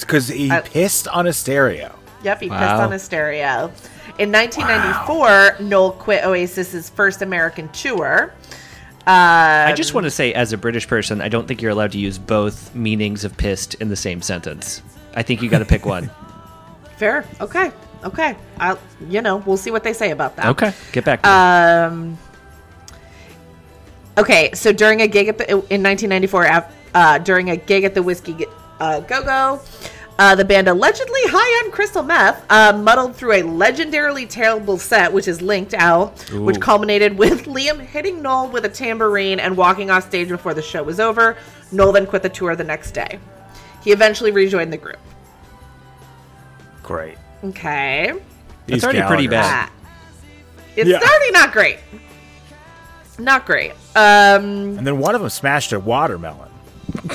Because 0.00 0.28
he 0.28 0.50
I- 0.50 0.60
pissed 0.60 1.08
on 1.08 1.26
a 1.26 1.32
stereo. 1.32 1.96
Yep, 2.22 2.40
he 2.40 2.48
pissed 2.48 2.60
on 2.60 2.92
a 2.92 2.98
stereo. 2.98 3.70
In 4.18 4.32
1994, 4.32 5.56
Noel 5.60 5.92
quit 5.92 6.24
Oasis's 6.24 6.88
first 6.88 7.22
American 7.22 7.68
tour. 7.68 8.32
I 9.06 9.72
just 9.76 9.94
want 9.94 10.04
to 10.04 10.10
say, 10.10 10.32
as 10.32 10.52
a 10.52 10.58
British 10.58 10.88
person, 10.88 11.20
I 11.20 11.28
don't 11.28 11.46
think 11.46 11.62
you're 11.62 11.70
allowed 11.70 11.92
to 11.92 11.98
use 11.98 12.18
both 12.18 12.74
meanings 12.74 13.24
of 13.24 13.36
pissed 13.36 13.74
in 13.74 13.88
the 13.88 13.96
same 13.96 14.22
sentence. 14.22 14.82
I 15.16 15.22
think 15.22 15.42
you 15.42 15.48
got 15.48 15.58
to 15.58 15.64
pick 15.64 15.84
one. 15.84 16.10
Fair. 16.98 17.26
Okay. 17.40 17.72
Okay. 18.04 18.36
I'll, 18.58 18.78
you 19.08 19.22
know, 19.22 19.38
we'll 19.38 19.56
see 19.56 19.72
what 19.72 19.82
they 19.82 19.92
say 19.92 20.12
about 20.12 20.36
that. 20.36 20.46
Okay, 20.46 20.72
get 20.92 21.04
back 21.04 21.22
to 21.22 21.28
me. 21.28 21.34
Um. 21.34 22.18
Okay, 24.18 24.50
so 24.54 24.72
during 24.72 25.02
a 25.02 25.08
gig 25.08 25.28
at 25.28 25.36
the, 25.36 25.44
in 25.50 25.82
1994, 25.82 26.64
uh, 26.94 27.18
during 27.18 27.50
a 27.50 27.56
gig 27.56 27.84
at 27.84 27.94
the 27.94 28.02
Whisky 28.02 28.46
uh, 28.80 29.00
Go 29.00 29.22
Go, 29.22 29.60
uh, 30.18 30.34
the 30.34 30.44
band 30.44 30.68
allegedly 30.68 31.20
high 31.26 31.64
on 31.64 31.70
crystal 31.70 32.02
meth 32.02 32.42
uh, 32.48 32.72
muddled 32.72 33.14
through 33.14 33.32
a 33.32 33.42
legendarily 33.42 34.26
terrible 34.26 34.78
set, 34.78 35.12
which 35.12 35.28
is 35.28 35.42
linked 35.42 35.74
out, 35.74 36.18
which 36.32 36.58
culminated 36.60 37.18
with 37.18 37.44
Liam 37.46 37.78
hitting 37.78 38.22
Noel 38.22 38.48
with 38.48 38.64
a 38.64 38.70
tambourine 38.70 39.38
and 39.38 39.54
walking 39.54 39.90
off 39.90 40.06
stage 40.06 40.28
before 40.28 40.54
the 40.54 40.62
show 40.62 40.82
was 40.82 40.98
over. 40.98 41.36
Noel 41.70 41.92
then 41.92 42.06
quit 42.06 42.22
the 42.22 42.30
tour 42.30 42.56
the 42.56 42.64
next 42.64 42.92
day. 42.92 43.18
He 43.86 43.92
eventually 43.92 44.32
rejoined 44.32 44.72
the 44.72 44.76
group. 44.76 44.98
Great. 46.82 47.16
Okay. 47.44 48.12
That's 48.66 48.82
already 48.82 49.00
pretty 49.02 49.28
bad. 49.28 49.70
It's 50.74 50.90
Yeah. 50.90 50.96
already 50.98 51.30
not 51.30 51.52
great. 51.52 51.78
Not 53.16 53.46
great. 53.46 53.70
Um, 53.94 54.76
And 54.76 54.84
then 54.84 54.98
one 54.98 55.14
of 55.14 55.20
them 55.20 55.30
smashed 55.30 55.72
a 55.72 55.78
watermelon. 55.78 56.50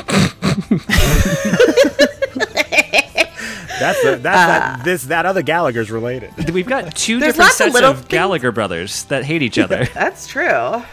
that's 3.80 4.02
the, 4.02 4.18
that's 4.22 4.22
that, 4.22 4.82
this 4.86 5.04
that 5.06 5.26
other 5.26 5.42
Gallagher's 5.42 5.92
related. 5.92 6.52
We've 6.52 6.66
got 6.66 6.96
two 6.96 7.20
There's 7.20 7.34
different 7.34 7.48
lots 7.50 7.60
of 7.60 7.66
sets 7.66 7.74
little 7.74 7.92
of 7.92 8.08
Gallagher 8.08 8.54
brothers 8.54 9.04
that 9.06 9.26
hate 9.26 9.42
each 9.42 9.60
other. 9.66 9.86
that's 9.94 10.26
true. 10.28 10.84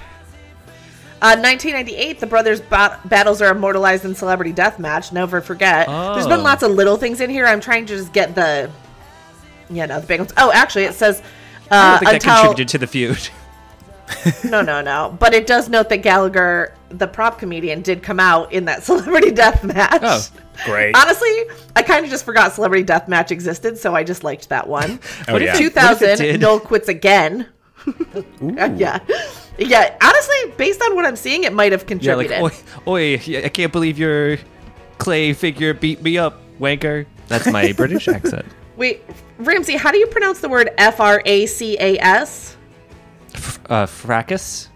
Uh, 1.20 1.34
1998, 1.34 2.20
the 2.20 2.26
brothers' 2.26 2.60
bat- 2.60 3.00
battles 3.08 3.42
are 3.42 3.50
immortalized 3.50 4.04
in 4.04 4.14
Celebrity 4.14 4.52
Deathmatch. 4.52 5.12
Never 5.12 5.40
forget. 5.40 5.86
There's 5.88 6.26
been 6.28 6.40
Oh. 6.40 6.44
lots 6.44 6.62
of 6.62 6.70
little 6.70 6.96
things 6.96 7.20
in 7.20 7.28
here. 7.28 7.44
I'm 7.46 7.60
trying 7.60 7.86
to 7.86 7.96
just 7.96 8.12
get 8.12 8.34
the, 8.36 8.70
you 9.68 9.84
know, 9.86 10.00
the 10.00 10.06
big 10.06 10.20
ones. 10.20 10.32
Oh, 10.36 10.52
actually, 10.52 10.84
it 10.84 10.94
says 10.94 11.20
I 11.70 11.76
uh, 11.76 11.90
don't 11.90 11.98
think 12.10 12.22
that 12.22 12.36
contributed 12.36 12.68
to 12.68 12.78
the 12.78 12.86
feud. 12.86 13.28
no, 14.44 14.62
no, 14.62 14.80
no. 14.80 15.16
But 15.18 15.34
it 15.34 15.46
does 15.46 15.68
note 15.68 15.88
that 15.88 15.98
Gallagher, 15.98 16.72
the 16.88 17.06
prop 17.08 17.38
comedian, 17.38 17.82
did 17.82 18.02
come 18.02 18.20
out 18.20 18.52
in 18.52 18.64
that 18.66 18.82
Celebrity 18.84 19.32
Deathmatch. 19.32 19.98
Oh. 20.02 20.26
Great. 20.64 20.96
Honestly, 20.96 21.44
I 21.76 21.82
kind 21.82 22.04
of 22.04 22.10
just 22.10 22.24
forgot 22.24 22.52
Celebrity 22.54 22.84
Deathmatch 22.84 23.30
existed, 23.32 23.76
so 23.78 23.94
I 23.94 24.02
just 24.04 24.22
liked 24.24 24.48
that 24.50 24.66
one. 24.68 24.98
Oh, 25.28 25.32
What 25.34 25.42
if 25.42 25.46
yeah. 25.46 25.52
what 25.54 25.62
if 25.62 25.98
2000, 25.98 26.18
did? 26.18 26.40
Noel 26.40 26.60
quits 26.60 26.88
again. 26.88 27.46
yeah. 28.40 28.98
Yeah, 29.58 29.96
honestly, 30.00 30.52
based 30.56 30.80
on 30.82 30.94
what 30.94 31.04
I'm 31.04 31.16
seeing, 31.16 31.44
it 31.44 31.52
might 31.52 31.72
have 31.72 31.86
contributed. 31.86 32.30
Yeah, 32.30 32.42
like, 32.42 32.52
contributed. 32.52 32.88
oi, 32.88 33.40
oi, 33.40 33.44
I 33.44 33.48
can't 33.48 33.72
believe 33.72 33.98
your 33.98 34.38
clay 34.98 35.32
figure 35.32 35.74
beat 35.74 36.00
me 36.02 36.16
up, 36.16 36.40
wanker. 36.60 37.06
That's 37.26 37.46
my 37.50 37.72
British 37.76 38.08
accent. 38.08 38.46
Wait, 38.76 39.02
Ramsey, 39.38 39.76
how 39.76 39.90
do 39.90 39.98
you 39.98 40.06
pronounce 40.06 40.40
the 40.40 40.48
word 40.48 40.70
F 40.78 41.00
R 41.00 41.20
A 41.24 41.46
C 41.46 41.76
A 41.80 41.98
S? 41.98 42.56
Uh, 43.68 43.86
fracas? 43.86 44.68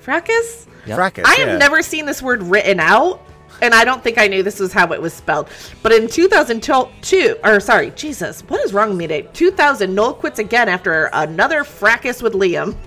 Fracas? 0.00 0.66
Yep. 0.86 0.96
Fracas, 0.96 1.24
I 1.26 1.34
have 1.36 1.48
yeah. 1.48 1.58
never 1.58 1.82
seen 1.82 2.04
this 2.04 2.22
word 2.22 2.42
written 2.42 2.78
out, 2.78 3.22
and 3.62 3.74
I 3.74 3.84
don't 3.84 4.02
think 4.02 4.18
I 4.18 4.26
knew 4.26 4.42
this 4.42 4.60
was 4.60 4.72
how 4.72 4.92
it 4.92 5.00
was 5.00 5.14
spelled. 5.14 5.48
But 5.82 5.92
in 5.92 6.08
2002, 6.08 7.36
or 7.42 7.60
sorry, 7.60 7.90
Jesus, 7.92 8.42
what 8.42 8.60
is 8.60 8.72
wrong 8.74 8.90
with 8.90 8.98
me 8.98 9.06
today? 9.06 9.28
2000, 9.32 9.94
Noel 9.94 10.14
quits 10.14 10.38
again 10.38 10.68
after 10.68 11.10
another 11.12 11.64
fracas 11.64 12.22
with 12.22 12.34
Liam. 12.34 12.76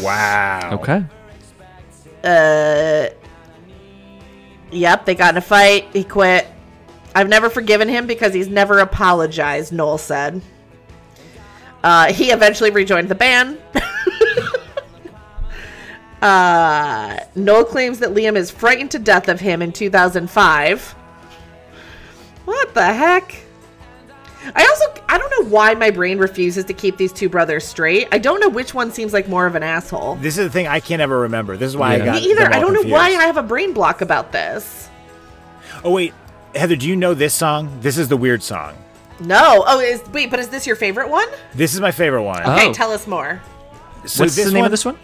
Wow. 0.00 0.70
Okay. 0.72 1.04
Uh, 2.22 3.08
yep, 4.70 5.04
they 5.04 5.14
got 5.14 5.34
in 5.34 5.38
a 5.38 5.42
fight. 5.42 5.88
He 5.92 6.04
quit. 6.04 6.46
I've 7.14 7.28
never 7.28 7.48
forgiven 7.48 7.88
him 7.88 8.06
because 8.06 8.34
he's 8.34 8.48
never 8.48 8.80
apologized, 8.80 9.72
Noel 9.72 9.98
said. 9.98 10.42
Uh, 11.82 12.12
he 12.12 12.30
eventually 12.30 12.70
rejoined 12.70 13.08
the 13.08 13.14
band. 13.14 13.60
uh, 16.22 17.20
Noel 17.34 17.64
claims 17.64 18.00
that 18.00 18.10
Liam 18.10 18.36
is 18.36 18.50
frightened 18.50 18.90
to 18.92 18.98
death 18.98 19.28
of 19.28 19.38
him 19.38 19.62
in 19.62 19.70
2005. 19.70 20.94
What 22.46 22.74
the 22.74 22.84
heck? 22.84 23.43
I 24.54 24.64
also 24.66 25.02
I 25.08 25.18
don't 25.18 25.30
know 25.40 25.48
why 25.50 25.74
my 25.74 25.90
brain 25.90 26.18
refuses 26.18 26.64
to 26.66 26.72
keep 26.74 26.96
these 26.96 27.12
two 27.12 27.28
brothers 27.28 27.64
straight. 27.66 28.08
I 28.12 28.18
don't 28.18 28.40
know 28.40 28.48
which 28.48 28.74
one 28.74 28.90
seems 28.90 29.12
like 29.12 29.28
more 29.28 29.46
of 29.46 29.54
an 29.54 29.62
asshole. 29.62 30.16
This 30.16 30.38
is 30.38 30.46
the 30.46 30.50
thing 30.50 30.66
I 30.66 30.80
can't 30.80 31.00
ever 31.02 31.20
remember. 31.20 31.56
This 31.56 31.68
is 31.68 31.76
why 31.76 31.94
I 31.94 31.98
got 31.98 32.14
Me 32.16 32.30
either. 32.30 32.42
them 32.42 32.52
all 32.52 32.58
I 32.58 32.60
don't 32.60 32.72
know 32.74 32.90
why. 32.92 33.08
I 33.08 33.24
have 33.24 33.36
a 33.36 33.42
brain 33.42 33.72
block 33.72 34.00
about 34.00 34.32
this. 34.32 34.88
Oh 35.82 35.90
wait, 35.92 36.12
Heather, 36.54 36.76
do 36.76 36.88
you 36.88 36.96
know 36.96 37.14
this 37.14 37.34
song? 37.34 37.78
This 37.80 37.96
is 37.98 38.08
the 38.08 38.16
weird 38.16 38.42
song. 38.42 38.74
No. 39.20 39.64
Oh, 39.66 39.80
is 39.80 40.02
wait, 40.12 40.30
but 40.30 40.40
is 40.40 40.48
this 40.48 40.66
your 40.66 40.76
favorite 40.76 41.08
one? 41.08 41.28
This 41.54 41.72
is 41.74 41.80
my 41.80 41.90
favorite 41.92 42.22
one. 42.24 42.42
Okay, 42.42 42.68
Oh. 42.68 42.72
tell 42.72 42.90
us 42.90 43.06
more. 43.06 43.40
So 44.06 44.24
What's 44.24 44.36
this 44.36 44.46
the 44.46 44.50
name 44.52 44.60
one- 44.60 44.66
of 44.66 44.70
this 44.70 44.84
one? 44.84 44.98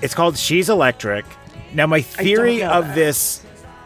It's 0.00 0.14
called 0.14 0.36
She's 0.36 0.68
Electric. 0.68 1.24
Now 1.74 1.86
my 1.86 2.00
theory 2.02 2.62
of 2.62 2.86
that. 2.88 2.94
this 2.94 3.42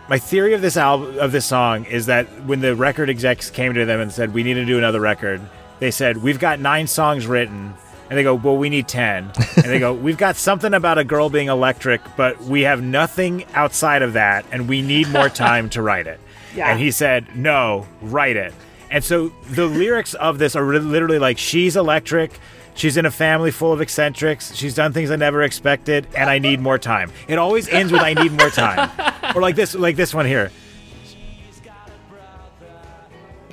my 0.08 0.18
theory 0.18 0.54
of 0.54 0.62
this 0.62 0.76
album 0.76 1.18
of 1.18 1.32
this 1.32 1.44
song 1.44 1.84
is 1.84 2.06
that 2.06 2.26
when 2.44 2.60
the 2.60 2.76
record 2.76 3.10
execs 3.10 3.50
came 3.50 3.74
to 3.74 3.84
them 3.84 4.00
and 4.00 4.12
said 4.12 4.32
we 4.32 4.42
need 4.42 4.54
to 4.54 4.64
do 4.64 4.78
another 4.78 5.00
record, 5.00 5.40
they 5.78 5.90
said 5.90 6.18
we've 6.18 6.38
got 6.38 6.60
9 6.60 6.86
songs 6.86 7.26
written 7.26 7.74
and 8.08 8.16
they 8.16 8.22
go, 8.22 8.36
"Well, 8.36 8.56
we 8.56 8.68
need 8.68 8.86
10." 8.86 9.32
and 9.56 9.64
they 9.64 9.80
go, 9.80 9.92
"We've 9.92 10.16
got 10.16 10.36
something 10.36 10.74
about 10.74 10.96
a 10.96 11.04
girl 11.04 11.28
being 11.28 11.48
electric, 11.48 12.00
but 12.16 12.40
we 12.42 12.62
have 12.62 12.82
nothing 12.82 13.44
outside 13.54 14.02
of 14.02 14.12
that 14.12 14.44
and 14.52 14.68
we 14.68 14.80
need 14.80 15.08
more 15.08 15.28
time 15.46 15.68
to 15.70 15.82
write 15.82 16.06
it." 16.06 16.20
Yeah. 16.54 16.70
And 16.70 16.80
he 16.80 16.92
said, 16.92 17.34
"No, 17.34 17.86
write 18.00 18.36
it." 18.36 18.54
And 18.90 19.02
so 19.02 19.32
the 19.50 19.66
lyrics 19.66 20.14
of 20.14 20.38
this 20.38 20.54
are 20.54 20.64
literally 20.64 21.18
like 21.18 21.38
she's 21.38 21.76
electric, 21.76 22.38
she's 22.76 22.96
in 22.96 23.04
a 23.06 23.10
family 23.10 23.50
full 23.50 23.72
of 23.72 23.80
eccentrics, 23.80 24.54
she's 24.54 24.74
done 24.74 24.92
things 24.92 25.10
I 25.10 25.16
never 25.16 25.42
expected, 25.42 26.06
and 26.16 26.30
I 26.30 26.38
need 26.38 26.60
more 26.60 26.78
time. 26.78 27.10
It 27.26 27.38
always 27.38 27.68
ends 27.68 27.90
with 27.92 28.02
I 28.02 28.14
need 28.14 28.32
more 28.32 28.50
time. 28.50 28.90
or 29.34 29.42
like 29.42 29.56
this 29.56 29.74
like 29.74 29.96
this 29.96 30.14
one 30.14 30.26
here. 30.26 30.52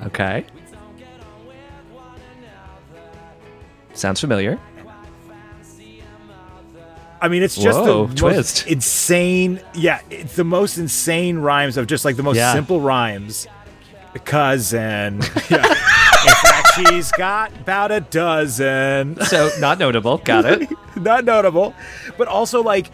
Okay. 0.02 0.44
Sounds 3.94 4.20
familiar. 4.20 4.60
I 7.20 7.28
mean, 7.28 7.42
it's 7.42 7.56
just 7.56 7.78
Whoa, 7.80 8.06
the 8.08 8.14
twist. 8.14 8.36
most 8.36 8.66
insane. 8.66 9.60
Yeah, 9.72 10.00
it's 10.10 10.36
the 10.36 10.44
most 10.44 10.76
insane 10.76 11.38
rhymes 11.38 11.78
of 11.78 11.86
just 11.86 12.04
like 12.04 12.16
the 12.16 12.22
most 12.22 12.36
Yeah. 12.36 12.52
simple 12.52 12.80
rhymes. 12.80 13.46
Cousin. 14.24 15.22
Yeah. 15.50 15.64
She's 16.76 17.10
got 17.12 17.52
about 17.60 17.92
a 17.92 18.00
dozen. 18.00 19.16
So 19.26 19.50
not 19.60 19.78
notable. 19.78 20.18
Got 20.18 20.44
it. 20.44 20.68
Not 20.96 21.24
notable, 21.24 21.74
but 22.16 22.28
also 22.28 22.62
like 22.62 22.88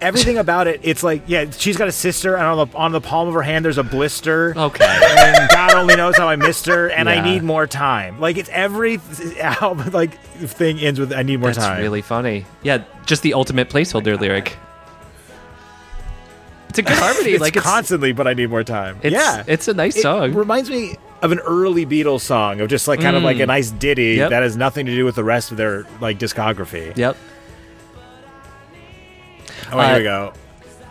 everything 0.00 0.38
about 0.38 0.68
it. 0.68 0.80
It's 0.84 1.02
like 1.02 1.24
yeah, 1.26 1.50
she's 1.50 1.76
got 1.76 1.88
a 1.88 1.92
sister, 1.92 2.36
and 2.36 2.44
on 2.44 2.68
the 2.68 2.76
on 2.76 2.92
the 2.92 3.00
palm 3.00 3.26
of 3.26 3.34
her 3.34 3.42
hand 3.42 3.64
there's 3.64 3.78
a 3.78 3.82
blister. 3.82 4.54
Okay. 4.56 4.84
And 5.18 5.50
God 5.50 5.74
only 5.74 5.96
knows 5.96 6.16
how 6.16 6.28
I 6.28 6.36
missed 6.36 6.66
her, 6.66 6.88
and 6.88 7.08
I 7.08 7.20
need 7.20 7.42
more 7.42 7.66
time. 7.66 8.20
Like 8.20 8.36
it's 8.36 8.48
every 8.50 9.00
album, 9.40 9.90
like 9.92 10.20
thing 10.20 10.78
ends 10.78 11.00
with 11.00 11.12
I 11.12 11.22
need 11.24 11.40
more 11.40 11.48
That's 11.48 11.58
time. 11.58 11.76
That's 11.76 11.82
really 11.82 12.02
funny. 12.02 12.46
Yeah, 12.62 12.84
just 13.06 13.22
the 13.22 13.34
ultimate 13.34 13.68
placeholder 13.68 14.18
lyric. 14.18 14.56
It's 16.68 16.78
a 16.78 16.82
good 16.82 16.96
harmony. 16.96 17.30
it's 17.32 17.40
like 17.40 17.56
it's 17.56 17.64
constantly, 17.64 18.12
but 18.12 18.26
I 18.26 18.34
need 18.34 18.50
more 18.50 18.64
time. 18.64 18.98
Yeah, 19.02 19.42
it's 19.46 19.68
a 19.68 19.74
nice 19.74 19.96
It 19.96 20.02
song. 20.02 20.32
reminds 20.32 20.70
me 20.70 20.96
of 21.22 21.32
an 21.32 21.38
early 21.40 21.86
Beatles 21.86 22.20
song 22.20 22.60
of 22.60 22.68
just 22.68 22.86
like 22.88 23.00
kind 23.00 23.16
of 23.16 23.22
like 23.22 23.38
a 23.38 23.46
nice 23.46 23.70
ditty 23.70 24.14
Mm. 24.16 24.18
Yep. 24.18 24.30
that 24.30 24.42
has 24.42 24.56
nothing 24.56 24.86
to 24.86 24.94
do 24.94 25.04
with 25.04 25.14
the 25.14 25.24
rest 25.24 25.50
of 25.52 25.56
their 25.56 25.84
like 26.00 26.18
discography. 26.18 26.94
Yep. 26.96 27.16
Oh, 29.72 29.80
here 29.80 29.94
Uh, 29.94 29.96
we 29.98 30.02
go. 30.04 30.32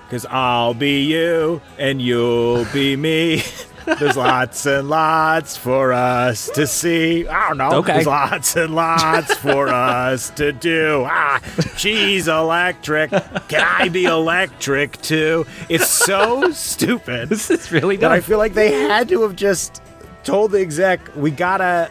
Because 0.07 0.25
I'll 0.25 0.73
be 0.73 1.03
you 1.03 1.61
and 1.77 2.01
you'll 2.01 2.65
be 2.73 2.95
me. 2.95 3.43
There's 3.85 4.15
lots 4.17 4.65
and 4.67 4.89
lots 4.89 5.57
for 5.57 5.91
us 5.91 6.49
to 6.51 6.67
see. 6.67 7.27
I 7.27 7.47
don't 7.49 7.57
know. 7.57 7.71
Okay. 7.79 7.93
There's 7.93 8.05
lots 8.07 8.55
and 8.55 8.75
lots 8.75 9.33
for 9.35 9.67
us 9.73 10.29
to 10.31 10.51
do. 10.51 11.03
Ah, 11.09 11.39
she's 11.77 12.27
electric. 12.27 13.09
Can 13.47 13.61
I 13.67 13.89
be 13.89 14.05
electric 14.05 15.01
too? 15.01 15.45
It's 15.67 15.87
so 15.87 16.51
stupid 16.53 17.29
This 17.29 17.49
is 17.49 17.71
really 17.71 17.95
that 17.97 18.11
I 18.11 18.19
feel 18.21 18.37
like 18.37 18.53
they 18.53 18.71
had 18.71 19.09
to 19.09 19.21
have 19.23 19.35
just 19.35 19.81
told 20.23 20.51
the 20.51 20.59
exec, 20.61 21.15
we 21.15 21.31
gotta. 21.31 21.89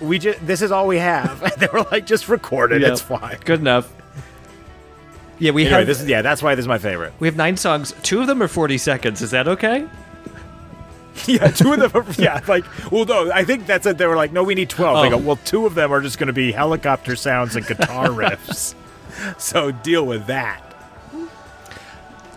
We 0.00 0.18
just 0.18 0.44
this 0.46 0.62
is 0.62 0.72
all 0.72 0.86
we 0.86 0.98
have. 0.98 1.40
they 1.58 1.66
were 1.72 1.82
like, 1.90 2.06
just 2.06 2.28
record 2.28 2.72
it. 2.72 2.80
Yep. 2.82 2.92
It's 2.92 3.00
fine. 3.02 3.38
Good 3.44 3.60
enough. 3.60 3.92
Yeah, 5.38 5.52
we 5.52 5.62
Anyway, 5.62 5.78
have 5.78 5.86
this 5.86 6.00
is 6.00 6.08
yeah. 6.08 6.22
That's 6.22 6.42
why 6.42 6.54
this 6.54 6.64
is 6.64 6.68
my 6.68 6.78
favorite. 6.78 7.12
we 7.18 7.26
have 7.28 7.36
nine 7.36 7.56
songs. 7.56 7.94
Two 8.02 8.20
of 8.20 8.26
them 8.26 8.42
are 8.42 8.48
forty 8.48 8.78
seconds. 8.78 9.22
Is 9.22 9.30
that 9.32 9.46
okay? 9.48 9.86
Yeah, 11.26 11.48
two 11.48 11.72
of 11.74 11.80
them. 11.80 11.90
Are, 11.94 12.06
yeah, 12.22 12.40
like 12.48 12.64
well, 12.90 13.04
no, 13.04 13.30
I 13.30 13.44
think 13.44 13.66
that's 13.66 13.84
it. 13.84 13.98
They 13.98 14.06
were 14.06 14.16
like, 14.16 14.32
no, 14.32 14.42
we 14.42 14.54
need 14.54 14.70
twelve. 14.70 15.02
They 15.02 15.08
Oh. 15.14 15.18
go, 15.18 15.26
well, 15.26 15.36
two 15.44 15.66
of 15.66 15.74
them 15.74 15.92
are 15.92 16.00
just 16.00 16.18
going 16.18 16.28
to 16.28 16.32
be 16.32 16.50
helicopter 16.50 17.14
sounds 17.14 17.56
and 17.56 17.66
guitar 17.66 18.06
riffs. 18.08 18.74
So 19.38 19.70
deal 19.70 20.06
with 20.06 20.26
that. 20.26 20.62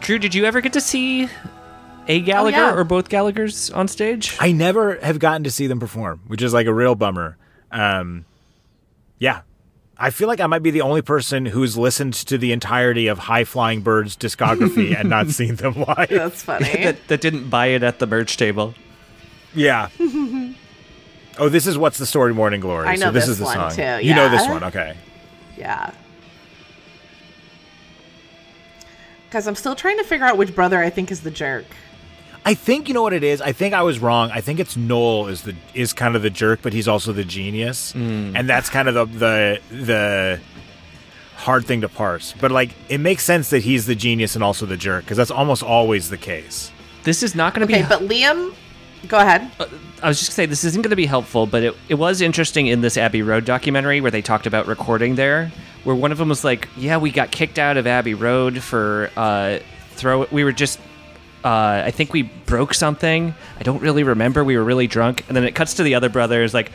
Drew, 0.01 0.19
did 0.19 0.36
you 0.36 0.43
ever 0.43 0.59
get 0.59 0.73
to 0.73 0.81
see 0.81 1.29
a 2.07 2.19
Gallagher 2.21 2.57
yeah. 2.57 2.73
or 2.73 2.83
both 2.83 3.09
Gallaghers 3.09 3.75
on 3.75 3.87
stage? 3.87 4.35
I 4.39 4.51
never 4.51 4.97
have 4.97 5.19
gotten 5.19 5.43
to 5.43 5.51
see 5.51 5.67
them 5.67 5.79
perform, 5.79 6.21
which 6.27 6.41
is 6.41 6.53
like 6.53 6.67
a 6.67 6.73
real 6.73 6.95
bummer. 6.95 7.37
Um, 7.71 8.25
yeah, 9.19 9.41
I 9.97 10.09
feel 10.09 10.27
like 10.27 10.39
I 10.39 10.47
might 10.47 10.63
be 10.63 10.71
the 10.71 10.81
only 10.81 11.01
person 11.01 11.45
who's 11.45 11.77
listened 11.77 12.13
to 12.13 12.37
the 12.37 12.51
entirety 12.51 13.07
of 13.07 13.19
High 13.19 13.45
Flying 13.45 13.81
Birds 13.81 14.17
discography 14.17 14.97
and 14.99 15.09
not 15.09 15.29
seen 15.29 15.55
them 15.55 15.75
live. 15.75 16.09
That's 16.09 16.43
funny. 16.43 16.65
that, 16.83 17.07
that 17.07 17.21
didn't 17.21 17.49
buy 17.49 17.67
it 17.67 17.83
at 17.83 17.99
the 17.99 18.07
merch 18.07 18.35
table. 18.37 18.73
Yeah. 19.55 19.89
oh, 21.37 21.47
this 21.47 21.67
is 21.67 21.77
what's 21.77 21.99
the 21.99 22.05
story, 22.05 22.33
Morning 22.33 22.59
Glory. 22.59 22.87
I 22.87 22.95
so 22.95 23.05
know 23.05 23.11
this, 23.11 23.27
this 23.27 23.33
is 23.33 23.37
the 23.37 23.45
one, 23.45 23.71
song. 23.71 23.71
too, 23.71 24.05
You 24.05 24.15
know 24.15 24.29
this 24.29 24.47
one, 24.47 24.63
okay? 24.65 24.97
yeah. 25.57 25.91
Because 29.25 29.47
I'm 29.47 29.55
still 29.55 29.75
trying 29.75 29.97
to 29.97 30.03
figure 30.03 30.25
out 30.25 30.37
which 30.37 30.53
brother 30.53 30.79
I 30.79 30.89
think 30.89 31.11
is 31.11 31.21
the 31.21 31.31
jerk. 31.31 31.65
I 32.45 32.53
think 32.55 32.87
you 32.87 32.93
know 32.93 33.01
what 33.03 33.13
it 33.13 33.23
is. 33.23 33.41
I 33.41 33.53
think 33.53 33.73
I 33.73 33.83
was 33.83 33.99
wrong. 33.99 34.29
I 34.31 34.41
think 34.41 34.59
it's 34.59 34.75
Noel 34.75 35.27
is 35.27 35.43
the 35.43 35.55
is 35.73 35.93
kind 35.93 36.15
of 36.15 36.21
the 36.21 36.29
jerk, 36.29 36.59
but 36.61 36.73
he's 36.73 36.87
also 36.87 37.13
the 37.13 37.23
genius, 37.23 37.93
and 37.95 38.49
that's 38.49 38.69
kind 38.69 38.87
of 38.89 38.93
the 38.95 39.05
the 39.05 39.61
the 39.75 40.39
hard 41.37 41.65
thing 41.65 41.81
to 41.81 41.89
parse. 41.89 42.33
But 42.39 42.51
like, 42.51 42.71
it 42.89 42.99
makes 42.99 43.23
sense 43.23 43.49
that 43.49 43.63
he's 43.63 43.85
the 43.85 43.95
genius 43.95 44.35
and 44.35 44.43
also 44.43 44.65
the 44.65 44.77
jerk 44.77 45.03
because 45.05 45.17
that's 45.17 45.31
almost 45.31 45.63
always 45.63 46.09
the 46.09 46.17
case. 46.17 46.71
This 47.03 47.23
is 47.23 47.35
not 47.35 47.53
going 47.53 47.67
to 47.67 47.73
Okay, 47.73 47.83
be. 47.83 47.87
but 47.89 48.01
Liam, 48.01 48.53
go 49.07 49.17
ahead. 49.17 49.49
I 50.01 50.07
was 50.07 50.19
just 50.19 50.31
gonna 50.31 50.35
say 50.35 50.45
this 50.45 50.63
isn't 50.63 50.81
going 50.81 50.89
to 50.91 50.95
be 50.97 51.05
helpful, 51.05 51.45
but 51.45 51.63
it, 51.63 51.75
it 51.89 51.95
was 51.95 52.21
interesting 52.21 52.67
in 52.67 52.81
this 52.81 52.97
Abbey 52.97 53.21
Road 53.21 53.45
documentary 53.45 53.99
where 54.01 54.11
they 54.11 54.21
talked 54.21 54.47
about 54.47 54.67
recording 54.67 55.15
there, 55.15 55.51
where 55.85 55.95
one 55.95 56.11
of 56.11 56.17
them 56.17 56.29
was 56.29 56.43
like, 56.43 56.67
"Yeah, 56.77 56.97
we 56.97 57.11
got 57.11 57.31
kicked 57.31 57.57
out 57.59 57.77
of 57.77 57.87
Abbey 57.87 58.13
Road 58.13 58.61
for 58.61 59.09
uh, 59.17 59.59
throw. 59.91 60.25
We 60.31 60.43
were 60.45 60.51
just, 60.53 60.79
uh, 61.43 61.83
I 61.85 61.91
think 61.91 62.13
we 62.13 62.23
broke 62.23 62.73
something. 62.73 63.33
I 63.59 63.63
don't 63.63 63.81
really 63.81 64.03
remember. 64.03 64.43
We 64.43 64.57
were 64.57 64.63
really 64.63 64.87
drunk." 64.87 65.23
And 65.27 65.35
then 65.35 65.43
it 65.43 65.55
cuts 65.55 65.75
to 65.75 65.83
the 65.83 65.95
other 65.95 66.09
brothers 66.09 66.53
like. 66.53 66.71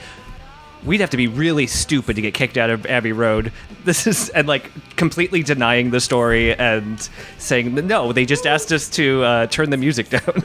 We'd 0.84 1.00
have 1.00 1.10
to 1.10 1.16
be 1.16 1.26
really 1.26 1.66
stupid 1.66 2.14
to 2.14 2.22
get 2.22 2.34
kicked 2.34 2.56
out 2.56 2.70
of 2.70 2.86
Abbey 2.86 3.12
Road. 3.12 3.52
This 3.84 4.06
is 4.06 4.28
and 4.28 4.46
like 4.46 4.70
completely 4.96 5.42
denying 5.42 5.90
the 5.90 5.98
story 6.00 6.54
and 6.54 7.00
saying 7.38 7.74
no. 7.74 8.12
They 8.12 8.24
just 8.26 8.46
asked 8.46 8.70
us 8.70 8.88
to 8.90 9.24
uh, 9.24 9.46
turn 9.46 9.70
the 9.70 9.76
music 9.76 10.08
down. 10.10 10.42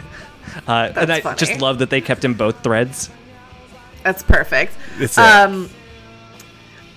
Uh, 0.65 0.91
and 0.95 1.11
I 1.11 1.19
That's 1.19 1.39
just 1.39 1.61
love 1.61 1.77
that 1.79 1.89
they 1.89 2.01
kept 2.01 2.25
in 2.25 2.33
both 2.33 2.63
threads. 2.63 3.09
That's 4.03 4.23
perfect. 4.23 4.73
It's, 4.97 5.17
um 5.17 5.69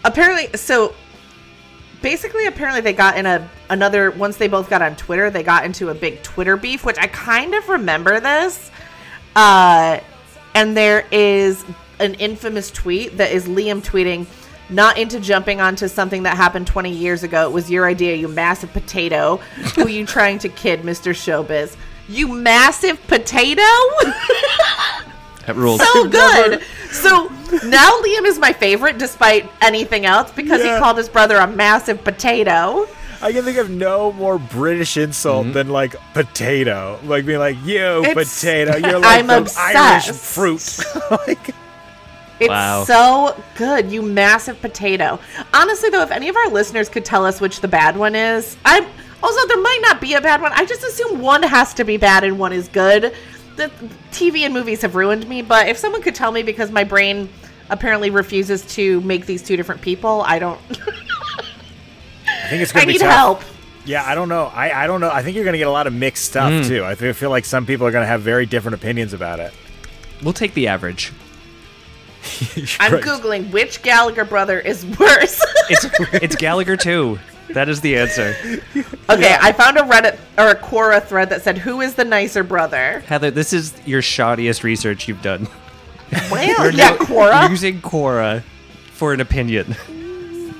apparently 0.04 0.56
so 0.56 0.94
basically 2.06 2.46
apparently 2.46 2.80
they 2.80 2.92
got 2.92 3.18
in 3.18 3.26
a 3.26 3.50
another 3.68 4.12
once 4.12 4.36
they 4.36 4.46
both 4.46 4.70
got 4.70 4.80
on 4.80 4.94
Twitter, 4.94 5.28
they 5.28 5.42
got 5.42 5.64
into 5.64 5.88
a 5.88 5.94
big 5.94 6.22
Twitter 6.22 6.56
beef, 6.56 6.84
which 6.84 6.96
I 6.98 7.08
kind 7.08 7.52
of 7.52 7.68
remember 7.68 8.20
this. 8.20 8.70
Uh 9.34 9.98
and 10.54 10.76
there 10.76 11.04
is 11.10 11.64
an 11.98 12.14
infamous 12.14 12.70
tweet 12.70 13.16
that 13.16 13.32
is 13.32 13.48
Liam 13.48 13.84
tweeting 13.84 14.24
not 14.70 14.98
into 14.98 15.18
jumping 15.18 15.60
onto 15.60 15.88
something 15.88 16.22
that 16.22 16.36
happened 16.36 16.68
20 16.68 16.92
years 16.92 17.24
ago. 17.24 17.48
It 17.48 17.52
was 17.52 17.68
your 17.68 17.86
idea, 17.86 18.14
you 18.14 18.28
massive 18.28 18.72
potato. 18.72 19.38
Who 19.74 19.88
you 19.88 20.06
trying 20.06 20.38
to 20.40 20.48
kid, 20.48 20.82
Mr. 20.82 21.10
Showbiz? 21.12 21.76
You 22.08 22.28
massive 22.28 23.04
potato? 23.08 23.62
That 25.46 25.56
rules. 25.56 25.80
so 25.92 26.08
good. 26.08 26.62
So 26.90 27.28
now 27.64 27.90
Liam 28.02 28.24
is 28.26 28.38
my 28.38 28.52
favorite, 28.52 28.98
despite 28.98 29.50
anything 29.62 30.04
else, 30.06 30.30
because 30.32 30.62
Yeah. 30.64 30.74
he 30.74 30.80
called 30.80 30.98
his 30.98 31.08
brother 31.08 31.36
a 31.36 31.46
massive 31.46 32.02
potato. 32.02 32.86
I 33.22 33.32
can 33.32 33.44
think 33.44 33.56
of 33.56 33.70
no 33.70 34.12
more 34.12 34.38
British 34.38 34.96
insult 34.96 35.44
mm-hmm. 35.44 35.52
than 35.54 35.68
like 35.70 35.94
potato, 36.12 36.98
like 37.04 37.24
being 37.24 37.38
like 37.38 37.56
you 37.64 38.04
It's- 38.04 38.14
potato. 38.40 38.76
You're 38.76 38.98
like 39.00 39.20
I'm 39.20 39.26
the 39.26 39.54
Irish 39.58 40.10
fruit. 40.10 40.78
like, 41.26 41.54
It's 42.38 42.50
Wow. 42.50 42.84
so 42.84 43.42
good, 43.56 43.90
you 43.90 44.02
massive 44.02 44.60
potato. 44.60 45.18
Honestly, 45.54 45.88
though, 45.88 46.02
if 46.02 46.10
any 46.10 46.28
of 46.28 46.36
our 46.36 46.48
listeners 46.50 46.88
could 46.90 47.04
tell 47.04 47.24
us 47.24 47.40
which 47.40 47.60
the 47.60 47.68
bad 47.68 47.96
one 47.96 48.14
is, 48.14 48.56
I'm 48.64 48.84
also 49.22 49.46
there 49.48 49.60
might 49.62 49.80
not 49.82 50.00
be 50.00 50.12
a 50.14 50.20
bad 50.20 50.42
one. 50.42 50.52
I 50.54 50.66
just 50.66 50.84
assume 50.84 51.20
one 51.20 51.42
has 51.42 51.72
to 51.74 51.84
be 51.84 51.96
bad 51.96 52.24
and 52.24 52.38
one 52.38 52.52
is 52.52 52.68
good. 52.68 53.14
The 53.56 53.70
TV 54.12 54.40
and 54.40 54.52
movies 54.54 54.82
have 54.82 54.94
ruined 54.94 55.26
me, 55.28 55.42
but 55.42 55.68
if 55.68 55.78
someone 55.78 56.02
could 56.02 56.14
tell 56.14 56.30
me 56.30 56.42
because 56.42 56.70
my 56.70 56.84
brain 56.84 57.28
apparently 57.70 58.10
refuses 58.10 58.64
to 58.74 59.00
make 59.00 59.26
these 59.26 59.42
two 59.42 59.56
different 59.56 59.80
people, 59.80 60.22
I 60.26 60.38
don't. 60.38 60.60
I 62.28 62.48
think 62.48 62.62
it's 62.62 62.72
gonna 62.72 62.86
be 62.86 62.92
need 62.92 63.00
tough. 63.00 63.12
help. 63.14 63.42
Yeah, 63.84 64.04
I 64.04 64.14
don't 64.14 64.28
know. 64.28 64.46
I, 64.46 64.84
I 64.84 64.86
don't 64.86 65.00
know. 65.00 65.10
I 65.10 65.22
think 65.22 65.36
you're 65.36 65.44
going 65.44 65.52
to 65.52 65.58
get 65.58 65.68
a 65.68 65.70
lot 65.70 65.86
of 65.86 65.92
mixed 65.92 66.24
stuff 66.24 66.50
Mm. 66.52 66.66
too. 66.66 66.84
I 66.84 66.96
feel, 66.96 67.12
feel 67.12 67.30
like 67.30 67.44
some 67.44 67.66
people 67.66 67.86
are 67.86 67.92
going 67.92 68.02
to 68.02 68.08
have 68.08 68.20
very 68.20 68.44
different 68.44 68.74
opinions 68.74 69.12
about 69.12 69.38
it. 69.38 69.54
We'll 70.24 70.32
take 70.32 70.54
the 70.54 70.66
average. 70.66 71.12
I'm 72.80 72.92
Right. 72.94 73.04
googling 73.04 73.52
which 73.52 73.82
Gallagher 73.82 74.24
brother 74.24 74.58
is 74.58 74.84
worse. 74.84 75.40
It's 75.70 75.86
it's 76.14 76.34
Gallagher 76.36 76.76
too. 76.76 77.18
That 77.50 77.68
is 77.68 77.80
the 77.80 77.96
answer. 77.96 78.34
okay, 79.10 79.36
I 79.40 79.52
found 79.52 79.76
a 79.78 79.82
Reddit 79.82 80.18
or 80.36 80.48
a 80.48 80.54
Quora 80.56 81.02
thread 81.02 81.30
that 81.30 81.42
said, 81.42 81.58
"Who 81.58 81.80
is 81.80 81.94
the 81.94 82.04
nicer 82.04 82.42
brother?" 82.42 83.00
Heather, 83.06 83.30
this 83.30 83.52
is 83.52 83.72
your 83.86 84.02
shoddiest 84.02 84.62
research 84.62 85.06
you've 85.08 85.22
done. 85.22 85.46
Well, 86.30 86.42
yeah, 86.72 86.96
Quora. 86.96 87.48
Using 87.48 87.80
Quora 87.80 88.42
for 88.92 89.12
an 89.12 89.20
opinion. 89.20 89.66
Mm, 89.66 90.54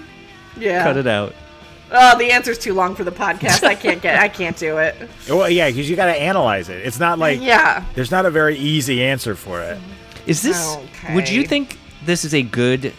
yeah. 0.57 0.82
Cut 0.84 0.97
it 0.97 1.07
out. 1.07 1.34
Oh, 1.91 2.18
the 2.18 2.32
answer's 2.32 2.59
too 2.59 2.74
long 2.74 2.95
for 2.97 3.05
the 3.05 3.12
podcast. 3.12 3.62
I 3.62 3.74
can't 3.76 4.03
get. 4.03 4.18
I 4.18 4.28
can't 4.28 4.57
do 4.57 4.78
it. 4.78 4.97
Well, 5.28 5.49
yeah, 5.51 5.68
because 5.68 5.89
you 5.91 5.97
got 5.97 6.07
to 6.07 6.20
analyze 6.20 6.68
it. 6.68 6.84
It's 6.87 6.99
not 7.01 7.18
like 7.18 7.41
Yeah. 7.41 7.84
there's 7.95 8.11
not 8.11 8.26
a 8.26 8.30
very 8.30 8.57
easy 8.57 9.03
answer 9.05 9.34
for 9.34 9.61
it. 9.61 9.78
Is 10.26 10.43
this 10.43 10.76
would 11.14 11.28
you 11.28 11.41
Okay. 11.41 11.49
think 11.49 11.78
this 12.05 12.24
is 12.24 12.32
a 12.34 12.43
good 12.43 12.93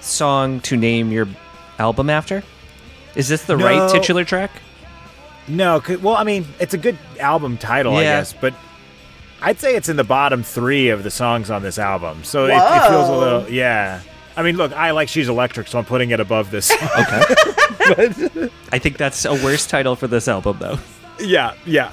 song 0.00 0.60
to 0.60 0.76
name 0.76 1.10
your 1.12 1.28
album 1.78 2.10
after? 2.10 2.42
Is 3.20 3.28
this 3.28 3.44
the 3.44 3.56
right 3.56 3.90
titular 3.90 4.24
track? 4.24 4.50
No, 5.46 5.82
well, 6.00 6.16
I 6.16 6.24
mean, 6.24 6.46
it's 6.58 6.72
a 6.72 6.78
good 6.78 6.96
album 7.18 7.58
title, 7.58 7.94
I 7.96 8.02
guess, 8.02 8.32
but 8.32 8.54
I'd 9.42 9.58
say 9.60 9.76
it's 9.76 9.90
in 9.90 9.96
the 9.96 10.04
bottom 10.04 10.42
three 10.42 10.88
of 10.88 11.02
the 11.02 11.10
songs 11.10 11.50
on 11.50 11.62
this 11.62 11.78
album. 11.78 12.24
So 12.24 12.46
it, 12.46 12.52
it 12.54 12.88
feels 12.88 13.08
a 13.10 13.16
little, 13.16 13.48
yeah. 13.50 14.00
I 14.38 14.42
mean, 14.42 14.56
look, 14.56 14.72
I 14.72 14.92
like 14.92 15.10
She's 15.10 15.28
Electric, 15.28 15.66
so 15.66 15.78
I'm 15.78 15.84
putting 15.84 16.10
it 16.10 16.20
above 16.20 16.50
this. 16.50 16.70
Okay. 17.00 18.48
I 18.72 18.78
think 18.78 18.96
that's 18.96 19.24
a 19.26 19.32
worse 19.32 19.66
title 19.66 19.96
for 19.96 20.06
this 20.06 20.28
album 20.28 20.58
though. 20.60 20.78
yeah, 21.18 21.54
yeah. 21.66 21.92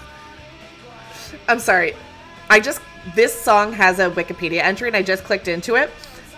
I'm 1.50 1.60
sorry. 1.60 1.94
I 2.50 2.60
just 2.60 2.80
this 3.16 3.34
song 3.34 3.74
has 3.74 4.00
a 4.00 4.10
Wikipedia 4.12 4.62
entry, 4.62 4.88
and 4.88 4.96
I 4.96 5.02
just 5.02 5.24
clicked 5.24 5.48
into 5.48 5.76
it. 5.76 5.90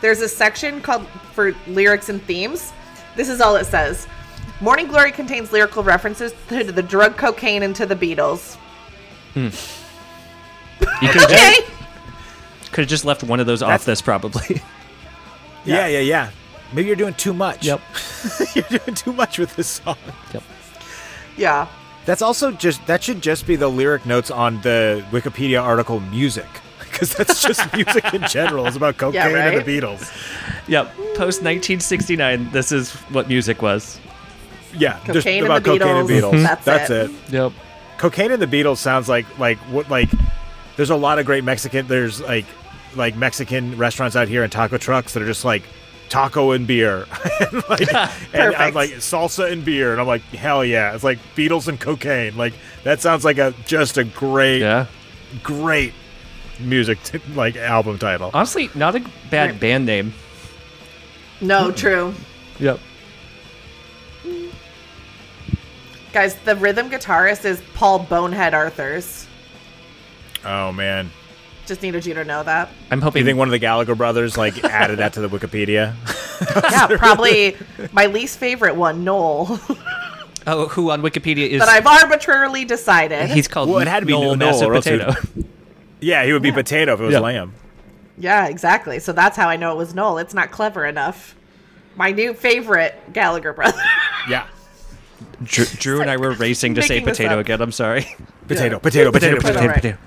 there's 0.01 0.21
a 0.21 0.29
section 0.29 0.81
called 0.81 1.07
for 1.33 1.53
lyrics 1.67 2.09
and 2.09 2.21
themes. 2.23 2.71
This 3.15 3.27
is 3.29 3.41
all 3.41 3.55
it 3.55 3.65
says. 3.65 4.07
Morning 4.61 4.87
Glory 4.87 5.11
contains 5.11 5.51
lyrical 5.53 5.83
references 5.83 6.33
to 6.49 6.63
the 6.71 6.83
drug 6.83 7.15
cocaine 7.17 7.63
and 7.63 7.75
to 7.75 7.85
the 7.85 7.95
Beatles. 7.95 8.55
Hmm. 9.33 9.49
You 11.01 11.09
could 11.09 11.21
have 11.21 11.31
Okay. 11.31 11.55
just, 11.59 12.71
could 12.71 12.81
have 12.81 12.89
just 12.89 13.05
left 13.05 13.23
one 13.23 13.39
of 13.39 13.45
those 13.45 13.61
off 13.61 13.85
this 13.85 14.01
probably. 14.01 14.61
Yeah, 15.65 15.87
yeah, 15.87 15.99
yeah. 15.99 16.29
Maybe 16.71 16.87
you're 16.87 16.95
doing 16.95 17.13
too 17.15 17.33
much. 17.33 17.65
Yep. 17.65 17.81
you're 18.55 18.79
doing 18.79 18.95
too 18.95 19.11
much 19.11 19.37
with 19.37 19.55
this 19.57 19.67
song. 19.67 19.97
yep. 20.33 20.41
Yeah. 21.35 21.67
That's 22.05 22.21
also 22.21 22.51
just 22.51 22.83
that 22.87 23.03
should 23.03 23.21
just 23.21 23.45
be 23.45 23.57
the 23.57 23.67
lyric 23.67 24.05
notes 24.05 24.31
on 24.31 24.61
the 24.61 25.03
Wikipedia 25.11 25.61
article 25.61 25.99
music 25.99 26.47
because 26.79 27.13
that's 27.13 27.41
just 27.43 27.71
music 27.75 28.13
in 28.13 28.23
general. 28.29 28.65
It's 28.67 28.77
about 28.77 28.97
cocaine 28.97 29.33
right? 29.33 29.53
and 29.53 29.65
the 29.65 29.79
Beatles. 29.79 30.09
Yep. 30.69 30.87
Post 31.15 31.43
1969, 31.43 32.49
this 32.51 32.71
is 32.71 32.93
what 33.11 33.27
music 33.27 33.61
was. 33.61 33.99
Yeah, 34.75 34.99
just 35.05 35.25
Cocaine 35.25 35.37
and 35.39 35.45
about 35.45 35.63
the 35.63 35.77
cocaine 35.77 35.95
and 35.97 36.09
Beatles. 36.09 36.31
Beatles. 36.31 36.43
That's 36.43 36.65
That's 36.65 36.89
it. 36.89 37.09
it. 37.09 37.33
Yep. 37.33 37.53
Cocaine 37.97 38.31
and 38.31 38.41
the 38.41 38.47
Beatles 38.47 38.77
sounds 38.77 39.09
like 39.09 39.25
like 39.39 39.57
what 39.71 39.89
like. 39.89 40.09
There's 40.77 40.89
a 40.91 40.95
lot 40.95 41.19
of 41.19 41.25
great 41.25 41.43
Mexican. 41.43 41.87
There's 41.87 42.21
like 42.21 42.45
like 42.95 43.15
Mexican 43.15 43.77
restaurants 43.77 44.15
out 44.15 44.27
here 44.27 44.43
and 44.43 44.51
taco 44.51 44.77
trucks 44.77 45.13
that 45.13 45.23
are 45.23 45.25
just 45.25 45.43
like 45.43 45.63
taco 46.07 46.51
and 46.51 46.65
beer, 46.65 47.05
and, 47.51 47.69
like, 47.69 47.93
and 48.33 48.55
I'm 48.55 48.73
like 48.73 48.91
salsa 48.91 49.51
and 49.51 49.63
beer, 49.65 49.91
and 49.91 49.99
I'm 50.01 50.07
like 50.07 50.21
hell 50.21 50.63
yeah! 50.63 50.95
It's 50.95 51.03
like 51.03 51.19
Beatles 51.35 51.67
and 51.67 51.79
cocaine. 51.79 52.37
Like 52.37 52.53
that 52.83 53.01
sounds 53.01 53.25
like 53.25 53.37
a 53.37 53.53
just 53.65 53.97
a 53.97 54.03
great 54.03 54.59
Yeah. 54.61 54.85
great 55.43 55.93
music 56.59 57.01
t- 57.03 57.19
like 57.35 57.55
album 57.57 57.97
title. 57.99 58.31
Honestly, 58.33 58.69
not 58.75 58.95
a 58.95 59.03
bad 59.29 59.59
band 59.59 59.85
name. 59.85 60.13
No, 61.41 61.69
hmm. 61.69 61.75
true. 61.75 62.13
Yep. 62.59 62.79
Guys, 66.13 66.35
the 66.39 66.55
rhythm 66.55 66.89
guitarist 66.89 67.45
is 67.45 67.61
Paul 67.75 67.99
Bonehead 67.99 68.53
Arthurs. 68.53 69.27
Oh 70.43 70.71
man, 70.71 71.11
Just 71.65 71.81
needed 71.81 72.05
you 72.05 72.13
to 72.15 72.23
know 72.23 72.41
that. 72.43 72.69
I'm 72.89 73.01
hoping 73.01 73.19
you 73.21 73.25
think 73.25 73.37
one 73.37 73.47
of 73.47 73.51
the 73.51 73.59
Gallagher 73.59 73.93
brothers 73.93 74.37
like 74.37 74.63
added 74.63 74.99
that 74.99 75.13
to 75.13 75.21
the 75.21 75.29
Wikipedia? 75.29 75.93
Yeah, 76.71 76.87
probably 76.97 77.57
my 77.91 78.05
least 78.05 78.37
favorite 78.39 78.77
one, 78.77 79.03
Noel, 79.03 79.59
Oh, 80.47 80.69
who 80.69 80.89
on 80.89 81.01
Wikipedia 81.01 81.45
is 81.49 81.59
that 81.59 81.67
I've 81.67 81.85
arbitrarily 81.85 82.63
decided. 82.63 83.29
he's 83.29 83.49
called 83.49 83.69
Well, 83.69 83.79
it 83.79 83.89
had 83.89 83.99
to 83.99 84.05
be 84.05 84.13
Noel 84.13 84.37
Noel, 84.37 84.51
Massive 84.51 84.69
or 84.69 84.75
else 84.75 84.87
it 84.87 85.05
would- 85.05 85.15
Potato. 85.17 85.47
yeah, 85.99 86.23
he 86.23 86.31
would 86.31 86.41
be 86.41 86.53
potato 86.53 86.93
if 86.93 87.01
it 87.01 87.03
was 87.03 87.11
Yeah. 87.13 87.19
lamb. 87.19 87.53
yeah, 88.17 88.47
exactly. 88.47 88.99
So 88.99 89.11
that's 89.11 89.35
how 89.35 89.49
I 89.49 89.57
know 89.57 89.73
it 89.73 89.77
was 89.77 89.93
Noel. 89.93 90.17
It's 90.19 90.33
not 90.33 90.49
clever 90.49 90.85
enough. 90.85 91.35
My 91.97 92.11
new 92.13 92.33
favorite 92.33 92.95
Gallagher 93.11 93.51
brother. 93.51 93.81
Yeah, 94.29 94.47
Drew, 95.43 95.65
Drew 95.65 96.01
and 96.01 96.09
I 96.09 96.17
were 96.17 96.31
racing 96.31 96.75
to 96.75 96.81
say 96.81 97.01
potato 97.01 97.39
again. 97.39 97.61
I'm 97.61 97.71
sorry. 97.71 98.01
potato, 98.47 98.79
potato, 98.79 99.11
potato, 99.11 99.11
Potato, 99.11 99.35
potato. 99.37 99.73
potato. 99.73 99.73
potato. 99.73 99.97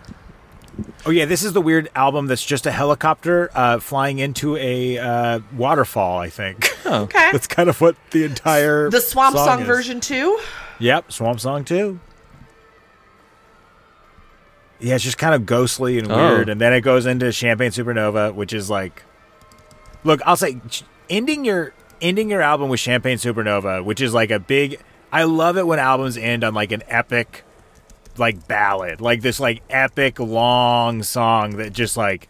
Oh 1.04 1.10
yeah, 1.10 1.24
this 1.26 1.42
is 1.42 1.52
the 1.52 1.60
weird 1.60 1.90
album 1.94 2.26
that's 2.26 2.44
just 2.44 2.64
a 2.66 2.70
helicopter 2.70 3.50
uh, 3.54 3.78
flying 3.78 4.18
into 4.20 4.56
a 4.56 4.98
uh, 4.98 5.40
waterfall. 5.56 6.18
I 6.18 6.28
think 6.30 6.74
Oh. 6.86 7.02
okay. 7.02 7.28
that's 7.32 7.46
kind 7.46 7.68
of 7.68 7.80
what 7.80 7.96
the 8.10 8.24
entire 8.24 8.88
The 8.90 9.00
Swamp 9.00 9.36
Song, 9.36 9.60
is. 9.60 9.66
version 9.66 10.00
too. 10.00 10.38
Yep, 10.78 11.12
Swamp 11.12 11.40
Song 11.40 11.64
too. 11.64 12.00
Yeah, 14.80 14.96
it's 14.96 15.04
just 15.04 15.18
kind 15.18 15.34
of 15.34 15.46
ghostly 15.46 15.98
and 15.98 16.10
Oh. 16.10 16.16
weird, 16.16 16.48
and 16.48 16.60
then 16.60 16.72
it 16.72 16.80
goes 16.80 17.06
into 17.06 17.30
Champagne 17.32 17.70
Supernova, 17.70 18.34
which 18.34 18.52
is 18.52 18.68
like, 18.68 19.02
look, 20.04 20.20
I'll 20.26 20.36
say, 20.36 20.60
ending 21.08 21.44
your 21.44 21.72
ending 22.00 22.28
your 22.30 22.42
album 22.42 22.68
with 22.68 22.80
Champagne 22.80 23.16
Supernova, 23.18 23.84
which 23.84 24.00
is 24.00 24.12
like 24.12 24.30
a 24.30 24.38
big. 24.40 24.80
I 25.12 25.24
love 25.24 25.58
it 25.58 25.66
when 25.66 25.78
albums 25.78 26.16
end 26.16 26.42
on 26.42 26.54
like 26.54 26.72
an 26.72 26.82
epic, 26.88 27.44
like 28.16 28.48
ballad, 28.48 29.00
like 29.00 29.20
this 29.20 29.38
like 29.38 29.62
epic 29.68 30.18
long 30.18 31.02
song 31.02 31.58
that 31.58 31.72
just 31.72 31.96
like 31.96 32.28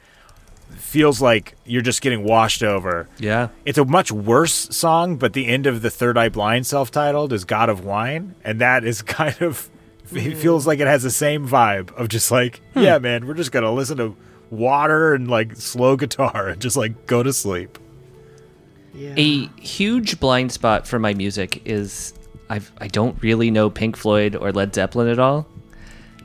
feels 0.71 1.23
like 1.23 1.55
you're 1.65 1.83
just 1.83 2.03
getting 2.03 2.25
washed 2.25 2.63
over. 2.63 3.09
Yeah. 3.19 3.49
It's 3.65 3.79
a 3.79 3.85
much 3.85 4.11
worse 4.11 4.53
song, 4.53 5.17
but 5.17 5.33
the 5.33 5.47
end 5.47 5.67
of 5.67 5.81
the 5.83 5.91
Third 5.91 6.19
Eye 6.19 6.29
Blind 6.29 6.67
self-titled 6.67 7.33
is 7.33 7.45
God 7.45 7.69
of 7.69 7.85
Wine, 7.85 8.35
and 8.43 8.61
that 8.61 8.85
is 8.85 9.01
kind 9.03 9.41
of 9.41 9.71
it 10.11 10.33
hmm. 10.33 10.39
feels 10.39 10.67
like 10.67 10.81
it 10.81 10.87
has 10.87 11.03
the 11.03 11.11
same 11.11 11.49
vibe 11.49 11.95
of 11.97 12.09
just 12.09 12.31
like, 12.31 12.61
hmm. 12.75 12.81
yeah, 12.81 12.99
man, 12.99 13.27
we're 13.27 13.35
just 13.35 13.53
gonna 13.53 13.73
listen 13.73 13.97
to 13.99 14.17
water 14.51 15.15
and 15.15 15.29
like 15.29 15.57
slow 15.57 15.97
guitar 15.97 16.49
and 16.49 16.61
just 16.61 16.77
like 16.77 17.07
go 17.07 17.23
to 17.23 17.33
sleep. 17.33 17.79
Yeah. 18.95 19.15
A 19.17 19.47
huge 19.59 20.21
blind 20.21 20.53
spot 20.53 20.87
for 20.87 20.99
my 20.99 21.15
music 21.15 21.63
is 21.65 22.13
I've 22.53 22.71
I 22.79 22.89
don't 22.89 23.21
really 23.23 23.51
know 23.51 23.71
Pink 23.71 23.97
Floyd 23.97 24.37
or 24.37 24.53
Led 24.53 24.75
Zeppelin 24.75 25.09
at 25.09 25.19
all. 25.19 25.47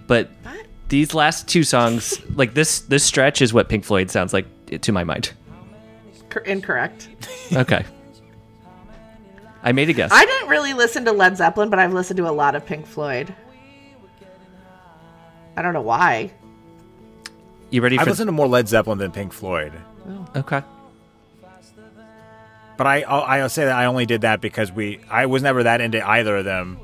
But 0.08 0.30
What? 0.44 0.66
these 0.90 1.14
last 1.14 1.48
two 1.48 1.64
songs, 1.64 2.20
like 2.36 2.54
this 2.54 2.82
this 2.82 3.04
stretch 3.06 3.42
is 3.42 3.54
what 3.54 3.70
Pink 3.70 3.86
Floyd 3.86 4.12
sounds 4.12 4.34
like 4.34 4.46
to 4.82 4.92
my 4.92 5.04
mind. 5.06 5.32
Cor- 6.30 6.42
incorrect. 6.44 7.08
Okay. 7.54 7.86
I 9.64 9.72
made 9.72 9.90
a 9.90 9.94
guess. 9.94 10.12
I 10.14 10.26
didn't 10.26 10.50
really 10.50 10.74
listen 10.74 11.06
to 11.06 11.12
Led 11.14 11.38
Zeppelin, 11.38 11.70
but 11.70 11.80
I've 11.80 11.94
listened 11.94 12.18
to 12.18 12.28
a 12.28 12.32
lot 12.32 12.56
of 12.56 12.66
Pink 12.66 12.86
Floyd. 12.86 13.34
I 15.56 15.62
don't 15.62 15.74
know 15.74 15.82
why. 15.82 16.32
you 17.70 17.82
ready 17.82 17.98
I've 17.98 18.04
for 18.04 18.12
listened 18.12 18.28
to 18.28 18.32
more 18.34 18.48
Led 18.48 18.68
Zeppelin 18.68 18.98
than 19.00 19.12
Pink 19.12 19.32
Floyd, 19.34 19.74
oh. 20.08 20.28
Okay. 20.36 20.62
But 22.78 22.88
I 22.88 23.02
I'll, 23.02 23.22
I'll 23.24 23.50
say 23.50 23.66
that 23.66 23.76
I 23.76 23.86
only 23.86 24.06
did 24.06 24.22
that 24.22 24.40
because 24.42 24.72
we 24.72 25.00
I 25.10 25.26
was 25.26 25.42
never 25.44 25.64
that 25.64 25.82
into 25.82 26.06
either 26.08 26.38
of 26.38 26.46
them. 26.46 26.80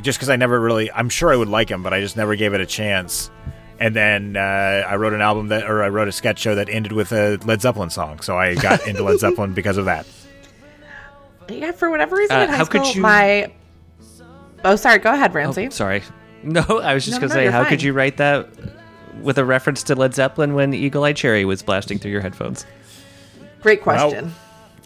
Just 0.00 0.18
because 0.18 0.30
I 0.30 0.36
never 0.36 0.58
really, 0.58 0.90
I'm 0.90 1.10
sure 1.10 1.30
I 1.32 1.36
would 1.36 1.48
like 1.50 1.68
them, 1.68 1.82
but 1.82 1.92
I 1.92 2.00
just 2.00 2.16
never 2.16 2.34
gave 2.34 2.54
it 2.54 2.60
a 2.62 2.66
chance. 2.66 3.30
And 3.78 3.94
then 3.94 4.36
uh, 4.38 4.40
I 4.40 4.96
wrote 4.96 5.12
an 5.12 5.20
album 5.20 5.48
that, 5.48 5.68
or 5.68 5.82
I 5.82 5.88
wrote 5.90 6.08
a 6.08 6.12
sketch 6.12 6.38
show 6.38 6.54
that 6.54 6.70
ended 6.70 6.92
with 6.92 7.12
a 7.12 7.36
Led 7.44 7.60
Zeppelin 7.60 7.90
song. 7.90 8.20
So 8.20 8.36
I 8.38 8.54
got 8.54 8.86
into 8.86 9.02
Led 9.02 9.18
Zeppelin 9.20 9.52
because 9.52 9.76
of 9.76 9.84
that. 9.84 10.06
Yeah, 11.48 11.72
for 11.72 11.90
whatever 11.90 12.16
reason, 12.16 12.36
Uh, 12.38 12.42
in 12.44 12.48
high 12.48 12.56
how 12.56 12.64
could 12.64 12.94
you- 12.94 13.02
my. 13.02 13.52
Oh, 14.64 14.76
sorry. 14.76 14.98
Go 14.98 15.12
ahead, 15.12 15.32
Oh, 15.32 15.34
Ramsey. 15.34 15.70
sorry. 15.70 16.02
No, 16.44 16.60
I 16.62 16.92
was 16.94 17.04
just 17.04 17.20
No, 17.20 17.28
gonna 17.28 17.40
no, 17.40 17.46
say, 17.46 17.50
how 17.52 17.60
fine. 17.62 17.68
could 17.70 17.82
you 17.82 17.92
write 17.92 18.16
that 18.16 18.48
with 19.20 19.38
a 19.38 19.44
reference 19.44 19.84
to 19.84 19.94
Led 19.94 20.12
Zeppelin 20.12 20.54
when 20.54 20.74
Eagle 20.74 21.04
Eye 21.04 21.12
Cherry 21.12 21.44
was 21.44 21.62
blasting 21.62 22.00
through 22.00 22.10
your 22.10 22.20
headphones? 22.20 22.66
Great 23.60 23.80
question. 23.82 24.34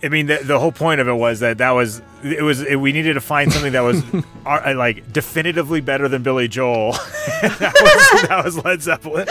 I 0.07 0.09
mean, 0.09 0.27
the, 0.27 0.37
the 0.37 0.61
whole 0.61 0.71
point 0.71 1.01
of 1.01 1.09
it 1.09 1.15
was 1.15 1.41
that 1.41 1.59
that 1.59 1.73
was 1.73 2.01
it 2.23 2.41
was 2.41 2.63
it, 2.63 2.77
we 2.77 2.93
needed 2.93 3.15
to 3.15 3.21
find 3.21 3.53
something 3.53 3.73
that 3.73 3.81
was 3.81 4.05
uh, 4.47 4.73
like 4.77 5.13
definitively 5.13 5.81
better 5.81 6.07
than 6.09 6.23
Billy 6.23 6.47
Joel. 6.47 6.93
that, 7.43 7.75
was, 7.83 8.29
that 8.29 8.45
was 8.45 8.65
Led 8.65 8.83
Zeppelin. 8.83 9.27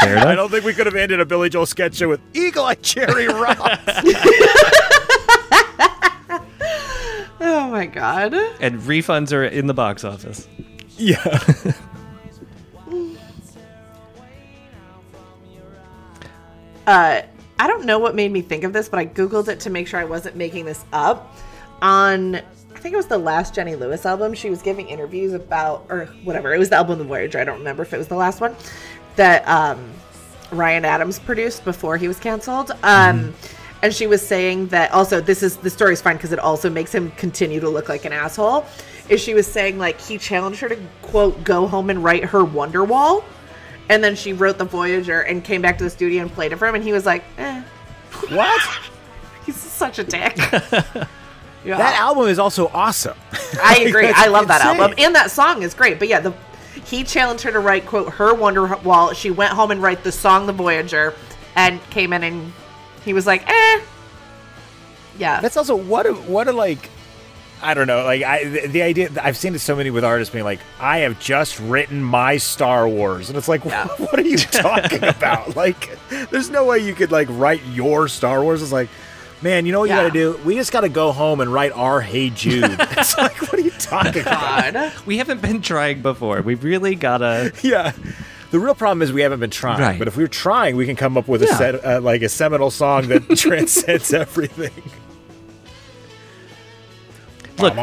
Fair 0.00 0.18
I 0.18 0.34
don't 0.34 0.50
think 0.50 0.64
we 0.64 0.74
could 0.74 0.86
have 0.86 0.96
ended 0.96 1.20
a 1.20 1.24
Billy 1.24 1.48
Joel 1.48 1.66
sketch 1.66 1.94
show 1.94 2.08
with 2.08 2.20
Eagle 2.34 2.64
Eye 2.64 2.74
Cherry 2.74 3.28
Rock. 3.28 3.58
oh 7.40 7.68
my 7.70 7.86
god. 7.86 8.34
And 8.60 8.80
refunds 8.80 9.32
are 9.32 9.44
in 9.44 9.68
the 9.68 9.74
box 9.74 10.02
office. 10.02 10.48
yeah. 10.98 11.22
Uh, 16.84 17.22
I 17.62 17.68
don't 17.68 17.84
know 17.84 18.00
what 18.00 18.16
made 18.16 18.32
me 18.32 18.42
think 18.42 18.64
of 18.64 18.72
this, 18.72 18.88
but 18.88 18.98
I 18.98 19.06
googled 19.06 19.46
it 19.46 19.60
to 19.60 19.70
make 19.70 19.86
sure 19.86 20.00
I 20.00 20.04
wasn't 20.04 20.34
making 20.34 20.64
this 20.64 20.84
up. 20.92 21.32
On 21.80 22.34
I 22.34 22.78
think 22.82 22.92
it 22.92 22.96
was 22.96 23.06
the 23.06 23.18
last 23.18 23.54
Jenny 23.54 23.76
Lewis 23.76 24.04
album, 24.04 24.34
she 24.34 24.50
was 24.50 24.62
giving 24.62 24.88
interviews 24.88 25.32
about 25.32 25.86
or 25.88 26.06
whatever. 26.24 26.52
It 26.52 26.58
was 26.58 26.70
the 26.70 26.76
album 26.76 26.98
The 26.98 27.04
Voyager. 27.04 27.38
I 27.38 27.44
don't 27.44 27.58
remember 27.58 27.84
if 27.84 27.92
it 27.94 27.98
was 27.98 28.08
the 28.08 28.16
last 28.16 28.40
one 28.40 28.56
that 29.14 29.46
um, 29.46 29.92
Ryan 30.50 30.84
Adams 30.84 31.20
produced 31.20 31.64
before 31.64 31.96
he 31.96 32.08
was 32.08 32.18
canceled. 32.18 32.72
Um, 32.82 33.32
And 33.82 33.92
she 33.92 34.06
was 34.06 34.26
saying 34.26 34.68
that 34.68 34.92
also 34.92 35.20
this 35.20 35.42
is 35.42 35.56
the 35.56 35.70
story's 35.70 36.00
fine 36.00 36.16
because 36.16 36.32
it 36.32 36.38
also 36.38 36.70
makes 36.70 36.92
him 36.92 37.10
continue 37.12 37.60
to 37.60 37.68
look 37.68 37.88
like 37.88 38.04
an 38.04 38.12
asshole. 38.12 38.64
Is 39.08 39.20
she 39.20 39.34
was 39.34 39.46
saying 39.46 39.78
like 39.78 40.00
he 40.00 40.18
challenged 40.18 40.60
her 40.60 40.68
to 40.68 40.78
quote 41.02 41.42
go 41.44 41.66
home 41.66 41.90
and 41.90 42.02
write 42.02 42.24
her 42.24 42.44
Wonderwall. 42.44 43.24
And 43.88 44.02
then 44.02 44.14
she 44.16 44.32
wrote 44.32 44.58
the 44.58 44.64
Voyager 44.64 45.20
and 45.22 45.42
came 45.44 45.60
back 45.62 45.78
to 45.78 45.84
the 45.84 45.90
studio 45.90 46.22
and 46.22 46.32
played 46.32 46.52
it 46.52 46.56
for 46.56 46.66
him, 46.66 46.74
and 46.74 46.84
he 46.84 46.92
was 46.92 47.04
like, 47.04 47.24
"Eh, 47.38 47.62
What? 48.30 48.60
he's 49.46 49.56
such 49.56 49.98
a 49.98 50.04
dick." 50.04 50.36
yeah, 51.64 51.76
That 51.76 51.96
album 52.00 52.28
is 52.28 52.38
also 52.38 52.68
awesome. 52.68 53.16
I 53.62 53.80
agree. 53.86 54.08
I 54.14 54.26
love 54.28 54.48
that 54.48 54.60
insane. 54.62 54.80
album, 54.80 54.94
and 54.98 55.14
that 55.14 55.30
song 55.30 55.62
is 55.62 55.74
great. 55.74 55.98
But 55.98 56.08
yeah, 56.08 56.20
the 56.20 56.32
he 56.86 57.04
challenged 57.04 57.42
her 57.44 57.52
to 57.52 57.58
write 57.60 57.86
quote 57.86 58.12
her 58.14 58.32
Wonderwall. 58.34 59.14
She 59.14 59.30
went 59.30 59.52
home 59.52 59.70
and 59.70 59.82
write 59.82 60.02
the 60.04 60.12
song 60.12 60.46
"The 60.46 60.52
Voyager," 60.52 61.14
and 61.56 61.78
came 61.90 62.12
in 62.12 62.22
and 62.24 62.52
he 63.04 63.12
was 63.12 63.26
like, 63.26 63.46
"Eh." 63.48 63.80
Yeah, 65.18 65.40
That's 65.40 65.56
also 65.58 65.76
what 65.76 66.06
a 66.06 66.12
what 66.14 66.48
a 66.48 66.52
like 66.52 66.88
I 67.62 67.74
don't 67.74 67.86
know. 67.86 68.02
Like 68.04 68.22
I, 68.22 68.44
the, 68.44 68.66
the 68.66 68.82
idea. 68.82 69.10
I've 69.22 69.36
seen 69.36 69.54
it 69.54 69.60
so 69.60 69.76
many 69.76 69.90
with 69.90 70.04
artists 70.04 70.32
being 70.32 70.44
like, 70.44 70.60
"I 70.80 70.98
have 70.98 71.18
just 71.20 71.60
written 71.60 72.02
my 72.02 72.36
Star 72.38 72.88
Wars," 72.88 73.28
and 73.28 73.38
it's 73.38 73.48
like, 73.48 73.64
what 73.98 74.18
are 74.18 74.22
you 74.22 74.36
talking 74.38 75.04
about? 75.04 75.54
Like, 75.56 75.96
there's 76.30 76.50
no 76.50 76.64
way 76.64 76.78
you 76.78 76.94
could 76.94 77.12
like 77.12 77.28
write 77.30 77.62
your 77.66 78.08
Star 78.08 78.42
Wars. 78.42 78.62
It's 78.62 78.72
like, 78.72 78.88
man, 79.42 79.64
you 79.66 79.72
know 79.72 79.80
what 79.80 79.88
Yeah. 79.90 80.02
you 80.02 80.08
got 80.08 80.12
to 80.14 80.18
do? 80.38 80.40
We 80.44 80.54
just 80.56 80.72
got 80.72 80.80
to 80.82 80.88
go 80.88 81.12
home 81.12 81.40
and 81.40 81.52
write 81.52 81.72
our 81.72 82.00
Hey 82.00 82.30
Jude. 82.30 82.64
it's 82.78 83.16
like, 83.16 83.40
what 83.42 83.54
are 83.54 83.60
you 83.60 83.70
talking 83.72 84.22
about? 84.22 85.06
We 85.06 85.18
haven't 85.18 85.40
been 85.40 85.62
trying 85.62 86.02
before. 86.02 86.42
We've 86.42 86.62
really 86.64 86.94
gotta. 86.96 87.52
Yeah. 87.62 87.92
The 88.50 88.58
real 88.60 88.74
problem 88.74 89.00
is 89.00 89.12
we 89.14 89.22
haven't 89.22 89.40
been 89.40 89.48
trying. 89.50 89.80
Right. 89.80 89.98
But 89.98 90.08
if 90.08 90.16
we're 90.16 90.26
trying, 90.26 90.76
we 90.76 90.84
can 90.84 90.94
come 90.94 91.16
up 91.16 91.26
with 91.26 91.42
a 91.42 91.46
set, 91.46 91.82
uh, 91.82 92.00
like 92.02 92.20
a 92.20 92.28
seminal 92.28 92.70
song 92.70 93.08
that 93.08 93.26
transcends 93.38 94.12
everything. 94.12 94.72
Look, 97.58 97.74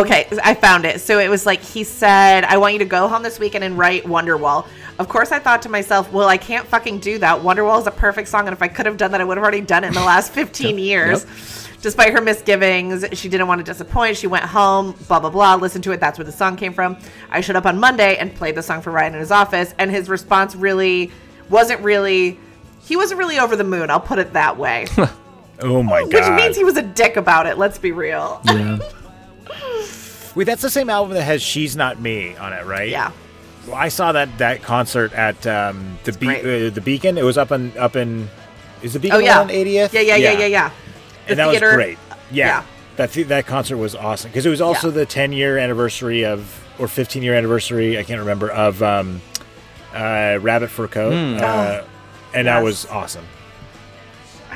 okay, 0.00 0.28
I 0.42 0.54
found 0.54 0.84
it. 0.84 1.00
So 1.00 1.18
it 1.18 1.28
was 1.28 1.46
like 1.46 1.60
he 1.60 1.84
said, 1.84 2.44
"I 2.44 2.56
want 2.58 2.74
you 2.74 2.78
to 2.78 2.84
go 2.84 3.08
home 3.08 3.22
this 3.22 3.38
weekend 3.38 3.64
and 3.64 3.76
write 3.76 4.04
Wonderwall." 4.04 4.66
Of 4.98 5.08
course, 5.08 5.32
I 5.32 5.40
thought 5.40 5.62
to 5.62 5.68
myself, 5.68 6.12
"Well, 6.12 6.28
I 6.28 6.36
can't 6.36 6.66
fucking 6.66 7.00
do 7.00 7.18
that. 7.18 7.40
Wonderwall 7.42 7.80
is 7.80 7.86
a 7.86 7.90
perfect 7.90 8.28
song, 8.28 8.46
and 8.46 8.54
if 8.54 8.62
I 8.62 8.68
could 8.68 8.86
have 8.86 8.96
done 8.96 9.10
that, 9.12 9.20
I 9.20 9.24
would 9.24 9.36
have 9.36 9.42
already 9.42 9.60
done 9.60 9.84
it 9.84 9.88
in 9.88 9.94
the 9.94 10.00
last 10.00 10.32
15 10.34 10.78
years." 10.78 11.26
Despite 11.82 12.14
her 12.14 12.22
misgivings, 12.22 13.04
she 13.12 13.28
didn't 13.28 13.46
want 13.46 13.58
to 13.58 13.64
disappoint. 13.64 14.16
She 14.16 14.26
went 14.26 14.44
home, 14.44 14.94
blah 15.06 15.20
blah 15.20 15.28
blah. 15.28 15.56
Listened 15.56 15.84
to 15.84 15.92
it. 15.92 16.00
That's 16.00 16.18
where 16.18 16.24
the 16.24 16.32
song 16.32 16.56
came 16.56 16.72
from. 16.72 16.96
I 17.30 17.42
showed 17.42 17.56
up 17.56 17.66
on 17.66 17.78
Monday 17.78 18.16
and 18.16 18.34
played 18.34 18.54
the 18.54 18.62
song 18.62 18.80
for 18.80 18.90
Ryan 18.90 19.12
in 19.14 19.20
his 19.20 19.30
office, 19.30 19.74
and 19.78 19.90
his 19.90 20.08
response 20.08 20.54
really 20.54 21.10
wasn't 21.50 21.80
really. 21.82 22.38
He 22.86 22.96
wasn't 22.96 23.18
really 23.18 23.38
over 23.38 23.56
the 23.56 23.64
moon. 23.64 23.90
I'll 23.90 24.00
put 24.00 24.18
it 24.18 24.32
that 24.34 24.56
way. 24.56 24.86
Oh 25.60 25.82
my 25.82 26.02
god. 26.02 26.12
Which 26.12 26.28
means 26.42 26.56
he 26.56 26.64
was 26.64 26.76
a 26.76 26.82
dick 26.82 27.16
about 27.16 27.46
it. 27.46 27.58
Let's 27.58 27.78
be 27.78 27.92
real. 27.92 28.40
yeah. 28.44 28.78
Wait, 30.34 30.44
that's 30.44 30.62
the 30.62 30.70
same 30.70 30.90
album 30.90 31.14
that 31.14 31.22
has 31.22 31.42
"She's 31.42 31.76
Not 31.76 32.00
Me" 32.00 32.34
on 32.36 32.52
it, 32.52 32.64
right? 32.66 32.88
yeah. 32.88 33.12
Well, 33.66 33.76
I 33.76 33.88
saw 33.88 34.12
that 34.12 34.36
that 34.38 34.62
concert 34.62 35.12
at 35.12 35.46
um, 35.46 35.96
the 36.04 36.12
Be- 36.12 36.66
uh, 36.66 36.70
the 36.70 36.80
Beacon. 36.84 37.16
It 37.16 37.22
was 37.24 37.38
up 37.38 37.52
in 37.52 37.76
up 37.78 37.94
in. 37.96 38.28
Is 38.82 38.92
the 38.92 38.98
Beacon 38.98 39.16
Oh 39.16 39.20
yeah, 39.20 39.40
on 39.40 39.48
80th? 39.48 39.92
Yeah, 39.92 40.00
yeah, 40.00 40.16
yeah, 40.16 40.32
yeah, 40.32 40.46
yeah. 40.46 40.68
The 41.26 41.30
and 41.30 41.38
that 41.38 41.50
theater- 41.52 41.66
was 41.68 41.74
great. 41.76 41.98
Yeah, 42.30 42.46
yeah. 42.46 42.62
that 42.96 43.12
th- 43.12 43.28
that 43.28 43.46
concert 43.46 43.76
was 43.78 43.94
awesome 43.94 44.30
because 44.30 44.44
it 44.44 44.50
was 44.50 44.60
also 44.60 44.88
Yeah. 44.88 44.94
the 44.94 45.06
10 45.06 45.32
year 45.32 45.56
anniversary 45.56 46.24
of 46.26 46.60
or 46.78 46.88
15 46.88 47.22
year 47.22 47.34
anniversary. 47.34 47.96
I 47.98 48.02
can't 48.02 48.20
remember 48.20 48.50
of 48.50 48.82
um, 48.82 49.22
uh, 49.94 50.38
Rabbit 50.42 50.68
Fur 50.68 50.88
Coat, 50.88 51.14
uh, 51.14 51.84
and 52.34 52.46
that 52.48 52.58
Hmm. 52.58 52.64
Was 52.64 52.84
awesome. 52.86 53.24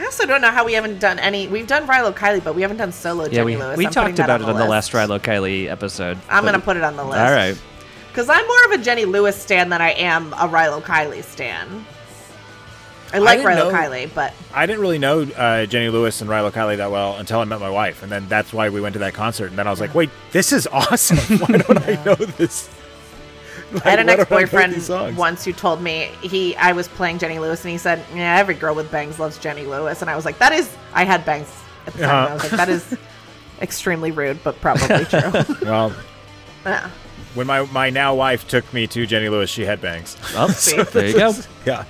I 0.00 0.04
also 0.04 0.26
don't 0.26 0.40
know 0.40 0.50
how 0.52 0.64
we 0.64 0.74
haven't 0.74 1.00
done 1.00 1.18
any. 1.18 1.48
We've 1.48 1.66
done 1.66 1.86
Rilo 1.88 2.14
Kiley, 2.14 2.42
but 2.44 2.54
we 2.54 2.62
haven't 2.62 2.76
done 2.76 2.92
solo 2.92 3.24
Yeah, 3.24 3.30
Jenny 3.30 3.44
we, 3.44 3.56
Lewis. 3.56 3.76
we 3.76 3.86
I'm 3.86 3.92
talked 3.92 4.16
that 4.16 4.24
about 4.26 4.40
it 4.42 4.48
on 4.48 4.54
the 4.54 4.64
list. 4.66 4.94
last 4.94 5.08
Rilo 5.08 5.18
Kiley 5.18 5.66
episode. 5.68 6.18
I'm 6.30 6.44
gonna 6.44 6.60
put 6.60 6.76
it 6.76 6.84
on 6.84 6.94
the 6.96 7.02
list. 7.04 7.18
All 7.18 7.32
right. 7.32 7.60
Because 8.08 8.28
I'm 8.28 8.46
more 8.46 8.64
of 8.66 8.80
a 8.80 8.84
Jenny 8.84 9.04
Lewis 9.06 9.34
stan 9.36 9.68
than 9.70 9.82
I 9.82 9.90
am 9.90 10.32
a 10.34 10.48
Rilo 10.48 10.80
Kiley 10.82 11.24
stan. 11.24 11.84
I 13.12 13.18
like 13.18 13.38
didn't 13.38 13.52
Rilo 13.52 13.56
know- 13.56 13.72
Kiley, 13.72 14.14
but 14.14 14.34
I 14.54 14.66
didn't 14.66 14.82
really 14.82 14.98
know 14.98 15.22
uh, 15.22 15.66
Jenny 15.66 15.88
Lewis 15.88 16.20
and 16.20 16.30
Rilo 16.30 16.52
Kiley 16.52 16.76
that 16.76 16.90
well 16.92 17.16
until 17.16 17.40
I 17.40 17.44
met 17.44 17.58
my 17.58 17.70
wife, 17.70 18.02
and 18.04 18.12
then 18.12 18.28
that's 18.28 18.52
why 18.52 18.68
we 18.68 18.80
went 18.80 18.92
to 18.92 18.98
that 19.00 19.14
concert. 19.14 19.46
And 19.50 19.58
then 19.58 19.66
I 19.66 19.70
was 19.70 19.80
like, 19.80 19.94
"Wait, 19.94 20.10
this 20.30 20.52
is 20.52 20.66
awesome! 20.72 21.16
Why 21.38 21.58
don't 21.58 21.88
I 21.88 22.04
know 22.04 22.14
this?" 22.14 22.68
Like, 23.72 23.86
I 23.86 23.90
had 23.90 23.98
an 23.98 24.08
ex-boyfriend 24.08 25.16
once 25.16 25.44
who 25.44 25.52
told 25.52 25.82
me 25.82 26.10
he 26.22 26.56
I 26.56 26.72
was 26.72 26.88
playing 26.88 27.18
Jenny 27.18 27.38
Lewis 27.38 27.62
and 27.64 27.70
he 27.72 27.78
said, 27.78 28.04
Yeah, 28.14 28.36
every 28.38 28.54
girl 28.54 28.74
with 28.74 28.90
bangs 28.90 29.18
loves 29.18 29.38
Jenny 29.38 29.64
Lewis 29.64 30.00
and 30.00 30.10
I 30.10 30.16
was 30.16 30.24
like, 30.24 30.38
That 30.38 30.52
is 30.52 30.74
I 30.94 31.04
had 31.04 31.24
bangs 31.24 31.52
at 31.86 31.92
the 31.94 32.00
time. 32.00 32.10
Uh-huh. 32.24 32.28
I 32.30 32.34
was 32.34 32.42
like, 32.44 32.52
That 32.52 32.68
is 32.68 32.96
extremely 33.60 34.10
rude, 34.10 34.42
but 34.42 34.60
probably 34.60 35.04
true. 35.04 35.56
Well, 35.62 35.92
Yeah. 36.64 36.90
when 37.34 37.46
my 37.46 37.62
my 37.72 37.90
now 37.90 38.14
wife 38.14 38.46
took 38.48 38.70
me 38.72 38.86
to 38.88 39.06
Jenny 39.06 39.28
Lewis, 39.28 39.50
she 39.50 39.64
had 39.64 39.80
bangs. 39.80 40.16
Oh, 40.34 40.48
See? 40.48 40.82
there 40.82 41.06
you 41.08 41.14
go. 41.14 41.32
Yeah. 41.66 41.84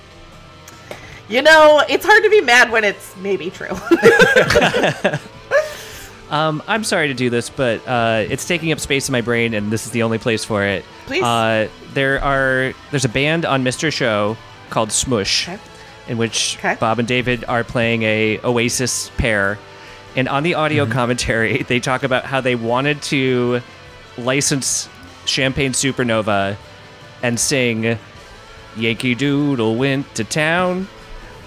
You 1.28 1.42
know, 1.42 1.82
it's 1.88 2.06
hard 2.06 2.22
to 2.24 2.30
be 2.30 2.40
mad 2.40 2.70
when 2.72 2.84
it's 2.84 3.14
maybe 3.18 3.50
true. 3.50 3.68
Um, 6.30 6.62
I'm 6.66 6.84
sorry 6.84 7.08
to 7.08 7.14
do 7.14 7.30
this, 7.30 7.48
but 7.48 7.86
uh, 7.88 8.24
it's 8.28 8.46
taking 8.46 8.70
up 8.72 8.80
space 8.80 9.08
in 9.08 9.12
my 9.12 9.20
brain, 9.22 9.54
and 9.54 9.70
this 9.70 9.86
is 9.86 9.92
the 9.92 10.02
only 10.02 10.18
place 10.18 10.44
for 10.44 10.62
it. 10.64 10.84
Please. 11.06 11.22
Uh, 11.22 11.68
there 11.94 12.22
are 12.22 12.74
there's 12.90 13.04
a 13.06 13.08
band 13.08 13.44
on 13.46 13.64
Mr. 13.64 13.90
Show 13.92 14.36
called 14.70 14.92
Smush, 14.92 15.48
Okay. 15.48 15.58
in 16.06 16.18
which 16.18 16.56
Okay. 16.58 16.76
Bob 16.78 16.98
and 16.98 17.08
David 17.08 17.44
are 17.48 17.64
playing 17.64 18.02
a 18.02 18.38
Oasis 18.44 19.10
pair, 19.16 19.58
and 20.16 20.28
on 20.28 20.42
the 20.42 20.54
audio 20.54 20.84
Mm-hmm. 20.84 20.92
commentary 20.92 21.62
they 21.68 21.80
talk 21.80 22.02
about 22.02 22.24
how 22.24 22.40
they 22.42 22.54
wanted 22.54 23.00
to 23.04 23.62
license 24.18 24.88
Champagne 25.24 25.72
Supernova 25.72 26.56
and 27.22 27.38
sing 27.40 27.98
Yankee 28.76 29.14
Doodle 29.14 29.76
went 29.76 30.14
to 30.14 30.24
town 30.24 30.88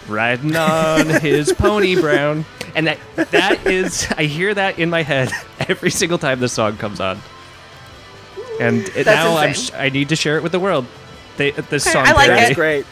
riding 0.07 0.55
on 0.55 1.05
his 1.21 1.53
pony 1.53 1.95
brown 1.99 2.45
and 2.75 2.87
that 2.87 2.99
that 3.31 3.65
is 3.67 4.07
i 4.17 4.23
hear 4.23 4.53
that 4.53 4.79
in 4.79 4.89
my 4.89 5.03
head 5.03 5.31
every 5.67 5.91
single 5.91 6.17
time 6.17 6.39
this 6.39 6.53
song 6.53 6.75
comes 6.77 6.99
on 6.99 7.19
and 8.59 8.79
it, 8.95 9.05
now 9.05 9.37
i'm 9.37 9.53
sh- 9.53 9.71
i 9.75 9.89
need 9.89 10.09
to 10.09 10.15
share 10.15 10.37
it 10.37 10.43
with 10.43 10.51
the 10.51 10.59
world 10.59 10.85
they, 11.37 11.51
this 11.51 11.83
song 11.83 12.05
I 12.05 12.11
like 12.11 12.27
parody. 12.27 12.41
That's 12.41 12.55
great. 12.55 12.85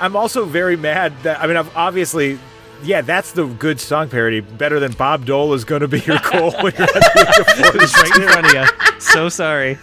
I'm 0.00 0.16
also 0.16 0.44
very 0.44 0.76
mad 0.76 1.12
that 1.22 1.40
I 1.40 1.46
mean, 1.46 1.56
I've 1.56 1.76
obviously, 1.76 2.38
yeah, 2.82 3.00
that's 3.00 3.32
the 3.32 3.46
good 3.46 3.80
song 3.80 4.08
parody. 4.08 4.40
Better 4.40 4.78
than 4.80 4.92
Bob 4.92 5.24
Dole 5.24 5.52
is 5.54 5.64
going 5.64 5.80
to 5.80 5.88
be 5.88 5.98
your 6.00 6.18
goal 6.30 6.52
when 6.62 6.72
you're 6.78 6.84
at 6.84 7.12
the 7.14 7.26
age 7.28 7.38
of 7.40 7.46
40. 7.72 7.78
Right 7.78 8.16
in 8.16 8.28
front 8.28 8.46
of 8.46 8.54
you 8.54 9.00
so 9.00 9.28
sorry 9.28 9.78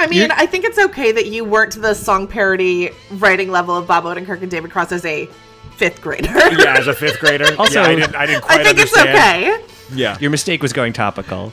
I 0.00 0.06
mean, 0.06 0.18
You're- 0.20 0.34
I 0.36 0.46
think 0.46 0.64
it's 0.64 0.78
okay 0.78 1.12
that 1.12 1.26
you 1.26 1.44
weren't 1.44 1.80
the 1.80 1.94
song 1.94 2.26
parody 2.26 2.90
writing 3.12 3.50
level 3.50 3.76
of 3.76 3.86
Bob 3.86 4.04
Odenkirk 4.04 4.40
and 4.42 4.50
David 4.50 4.70
Cross 4.70 4.92
as 4.92 5.04
a 5.04 5.26
fifth 5.76 6.00
grader. 6.00 6.28
Yeah, 6.34 6.76
as 6.78 6.86
a 6.86 6.94
fifth 6.94 7.20
grader. 7.20 7.46
Also- 7.58 7.80
yeah, 7.82 7.86
I 7.88 7.94
didn't, 7.94 8.14
I 8.16 8.26
didn't 8.26 8.42
quite 8.42 8.60
I 8.60 8.64
think 8.64 8.78
it's 8.78 8.96
understand. 8.96 9.54
okay. 9.54 9.64
Yeah. 9.94 10.16
your 10.20 10.30
mistake 10.30 10.62
was 10.62 10.72
going 10.72 10.92
topical 10.92 11.52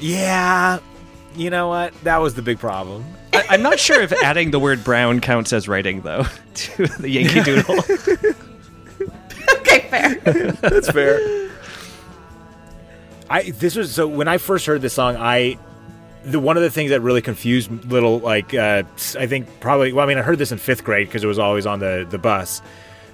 Yeah. 0.00 0.78
You 1.36 1.50
know 1.50 1.68
what? 1.68 1.92
That 2.04 2.18
was 2.18 2.34
the 2.34 2.42
big 2.42 2.58
problem. 2.58 3.04
I, 3.34 3.44
i'm 3.50 3.62
not 3.62 3.78
sure 3.78 4.00
if 4.00 4.12
adding 4.22 4.50
the 4.50 4.58
word 4.58 4.82
brown 4.82 5.20
counts 5.20 5.52
as 5.52 5.68
writing 5.68 6.00
though 6.00 6.24
to 6.54 6.86
the 6.86 7.10
yankee 7.10 7.42
doodle 7.42 7.76
Okay, 9.58 9.80
fair. 9.90 10.52
That's 10.52 10.90
fair. 10.90 11.50
I 13.28 13.50
this 13.50 13.76
was 13.76 13.92
so 13.94 14.06
when 14.06 14.26
I 14.28 14.38
first 14.38 14.64
heard 14.66 14.80
this 14.80 14.94
song, 14.94 15.16
I 15.16 15.58
the 16.26 16.40
one 16.40 16.56
of 16.56 16.62
the 16.62 16.70
things 16.70 16.90
that 16.90 17.00
really 17.00 17.22
confused 17.22 17.70
little 17.90 18.18
like 18.18 18.52
uh, 18.52 18.82
I 19.18 19.26
think 19.26 19.48
probably 19.60 19.92
well 19.92 20.04
I 20.04 20.08
mean 20.08 20.18
I 20.18 20.22
heard 20.22 20.38
this 20.38 20.52
in 20.52 20.58
fifth 20.58 20.84
grade 20.84 21.06
because 21.08 21.22
it 21.24 21.26
was 21.26 21.38
always 21.38 21.66
on 21.66 21.78
the 21.78 22.06
the 22.08 22.18
bus, 22.18 22.62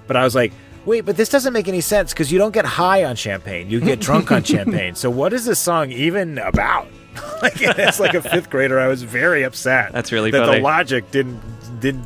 but 0.06 0.16
I 0.16 0.24
was 0.24 0.34
like. 0.34 0.52
Wait, 0.84 1.02
but 1.02 1.16
this 1.16 1.28
doesn't 1.28 1.52
make 1.52 1.68
any 1.68 1.80
sense 1.80 2.12
because 2.12 2.32
you 2.32 2.40
don't 2.40 2.50
get 2.50 2.64
high 2.64 3.04
on 3.04 3.14
champagne. 3.14 3.70
You 3.70 3.78
get 3.78 4.00
drunk 4.00 4.32
on 4.32 4.42
champagne. 4.52 4.96
So 4.96 5.10
what 5.10 5.32
is 5.32 5.44
this 5.44 5.60
song 5.60 5.92
even 5.92 6.38
about? 6.38 6.88
like 7.42 7.62
as 7.78 8.00
like 8.00 8.14
a 8.14 8.22
fifth 8.22 8.50
grader, 8.50 8.80
I 8.80 8.88
was 8.88 9.04
very 9.04 9.44
upset. 9.44 9.92
That's 9.92 10.10
really 10.10 10.32
that 10.32 10.46
funny. 10.46 10.58
the 10.58 10.64
logic 10.64 11.10
didn't 11.12 11.40
didn't 11.80 12.04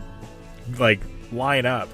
like 0.79 1.01
line 1.33 1.65
up. 1.65 1.89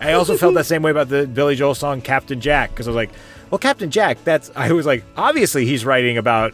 I 0.00 0.14
also 0.14 0.36
felt 0.36 0.54
that 0.54 0.66
same 0.66 0.82
way 0.82 0.90
about 0.90 1.08
the 1.08 1.26
Billy 1.26 1.54
Joel 1.54 1.74
song 1.74 2.00
Captain 2.00 2.40
Jack 2.40 2.70
because 2.70 2.88
I 2.88 2.90
was 2.90 2.96
like, 2.96 3.10
well, 3.50 3.58
Captain 3.58 3.90
Jack. 3.90 4.22
That's 4.24 4.50
I 4.56 4.72
was 4.72 4.86
like, 4.86 5.04
obviously 5.16 5.66
he's 5.66 5.84
writing 5.84 6.18
about 6.18 6.52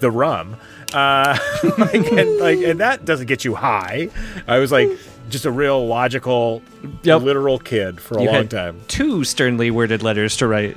the 0.00 0.10
rum, 0.10 0.56
uh, 0.96 1.38
like, 1.78 1.94
and, 2.12 2.38
like, 2.38 2.58
and 2.60 2.80
that 2.80 3.04
doesn't 3.04 3.26
get 3.26 3.44
you 3.44 3.54
high. 3.54 4.08
I 4.48 4.58
was 4.58 4.72
like, 4.72 4.88
just 5.28 5.44
a 5.44 5.50
real 5.50 5.86
logical, 5.86 6.62
Yep. 7.02 7.22
literal 7.22 7.58
kid 7.58 8.00
for 8.00 8.16
a 8.16 8.20
you 8.22 8.26
long 8.26 8.34
had 8.34 8.50
time. 8.50 8.80
two 8.88 9.24
sternly 9.24 9.70
worded 9.70 10.02
letters 10.02 10.36
to 10.38 10.46
write 10.46 10.76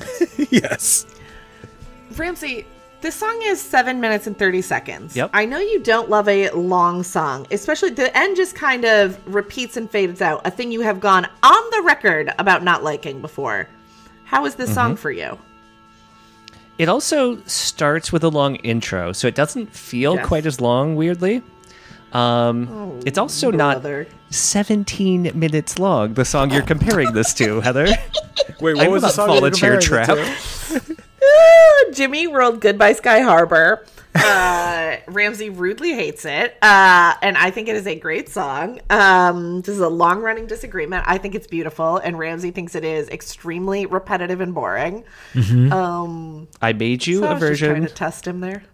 yes. 0.50 1.06
Ramsey, 2.16 2.66
this 3.02 3.14
song 3.14 3.38
is 3.44 3.60
seven 3.60 4.00
minutes 4.00 4.26
and 4.26 4.38
30 4.38 4.62
seconds. 4.62 5.16
Yep. 5.16 5.30
I 5.32 5.44
know 5.46 5.58
you 5.58 5.80
don't 5.80 6.08
love 6.10 6.28
a 6.28 6.50
long 6.50 7.02
song, 7.02 7.46
especially 7.50 7.90
the 7.90 8.16
end 8.16 8.36
just 8.36 8.54
kind 8.54 8.84
of 8.84 9.18
repeats 9.32 9.76
and 9.76 9.90
fades 9.90 10.20
out, 10.20 10.40
a 10.46 10.50
thing 10.50 10.72
you 10.72 10.80
have 10.82 11.00
gone 11.00 11.26
on 11.42 11.70
the 11.72 11.82
record 11.82 12.32
about 12.38 12.62
not 12.64 12.82
liking 12.82 13.20
before. 13.20 13.68
How 14.24 14.44
is 14.46 14.54
this 14.54 14.70
Mm-hmm. 14.70 14.74
song 14.74 14.96
for 14.96 15.10
you? 15.10 15.38
It 16.80 16.88
also 16.88 17.42
starts 17.44 18.10
with 18.10 18.24
a 18.24 18.30
long 18.30 18.56
intro, 18.56 19.12
so 19.12 19.28
it 19.28 19.34
doesn't 19.34 19.70
feel 19.74 20.14
Yes. 20.14 20.26
quite 20.26 20.46
as 20.46 20.62
long, 20.62 20.96
weirdly. 20.96 21.42
Um, 22.14 23.00
it's 23.04 23.18
also 23.18 23.52
brother. 23.52 24.08
not 24.30 24.34
17 24.34 25.30
minutes 25.34 25.78
long, 25.78 26.14
the 26.14 26.24
song 26.24 26.50
you're 26.50 26.62
comparing 26.62 27.12
this 27.12 27.34
to, 27.34 27.60
Heather. 27.60 27.84
Wait, 28.62 28.76
what 28.76 28.78
I 28.78 28.86
will 28.86 28.94
was 28.94 29.02
the 29.02 29.08
not 29.08 29.14
song 29.14 29.26
fall 29.26 29.36
you 29.36 29.42
were 29.42 29.50
comparing 29.50 29.78
it 29.78 29.82
trap. 29.82 30.18
to? 31.34 31.92
Jimmy 31.92 32.26
World 32.26 32.60
Goodbye 32.60 32.92
Sky 32.94 33.20
Harbor. 33.20 33.84
Uh, 34.14 34.96
Ramsey 35.08 35.50
rudely 35.50 35.94
hates 35.94 36.24
it, 36.24 36.56
uh, 36.62 37.14
and 37.22 37.36
I 37.36 37.50
think 37.50 37.68
it 37.68 37.76
is 37.76 37.86
a 37.86 37.94
great 37.98 38.28
song. 38.28 38.80
Um, 38.90 39.60
this 39.60 39.74
is 39.74 39.80
a 39.80 39.88
long-running 39.88 40.46
disagreement. 40.46 41.04
I 41.06 41.18
think 41.18 41.34
it's 41.34 41.46
beautiful, 41.46 41.98
and 41.98 42.18
Ramsey 42.18 42.50
thinks 42.50 42.74
it 42.74 42.84
is 42.84 43.08
extremely 43.08 43.86
repetitive 43.86 44.40
and 44.40 44.52
boring. 44.54 45.04
Um, 45.72 46.48
I 46.60 46.72
made 46.72 47.06
you 47.06 47.20
so 47.20 47.26
I 47.26 47.30
a 47.30 47.34
was 47.34 47.40
just 47.50 47.60
trying 47.60 47.72
version 47.74 47.86
to 47.88 47.94
test 47.94 48.26
him 48.26 48.40
there. 48.40 48.64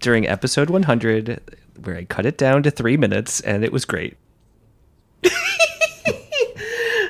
during 0.00 0.26
episode 0.28 0.70
100 0.70 1.40
where 1.82 1.96
I 1.96 2.04
cut 2.04 2.24
it 2.24 2.38
down 2.38 2.62
to 2.62 2.70
three 2.70 2.96
minutes, 2.96 3.40
and 3.40 3.64
it 3.64 3.72
was 3.72 3.84
great. 3.84 4.16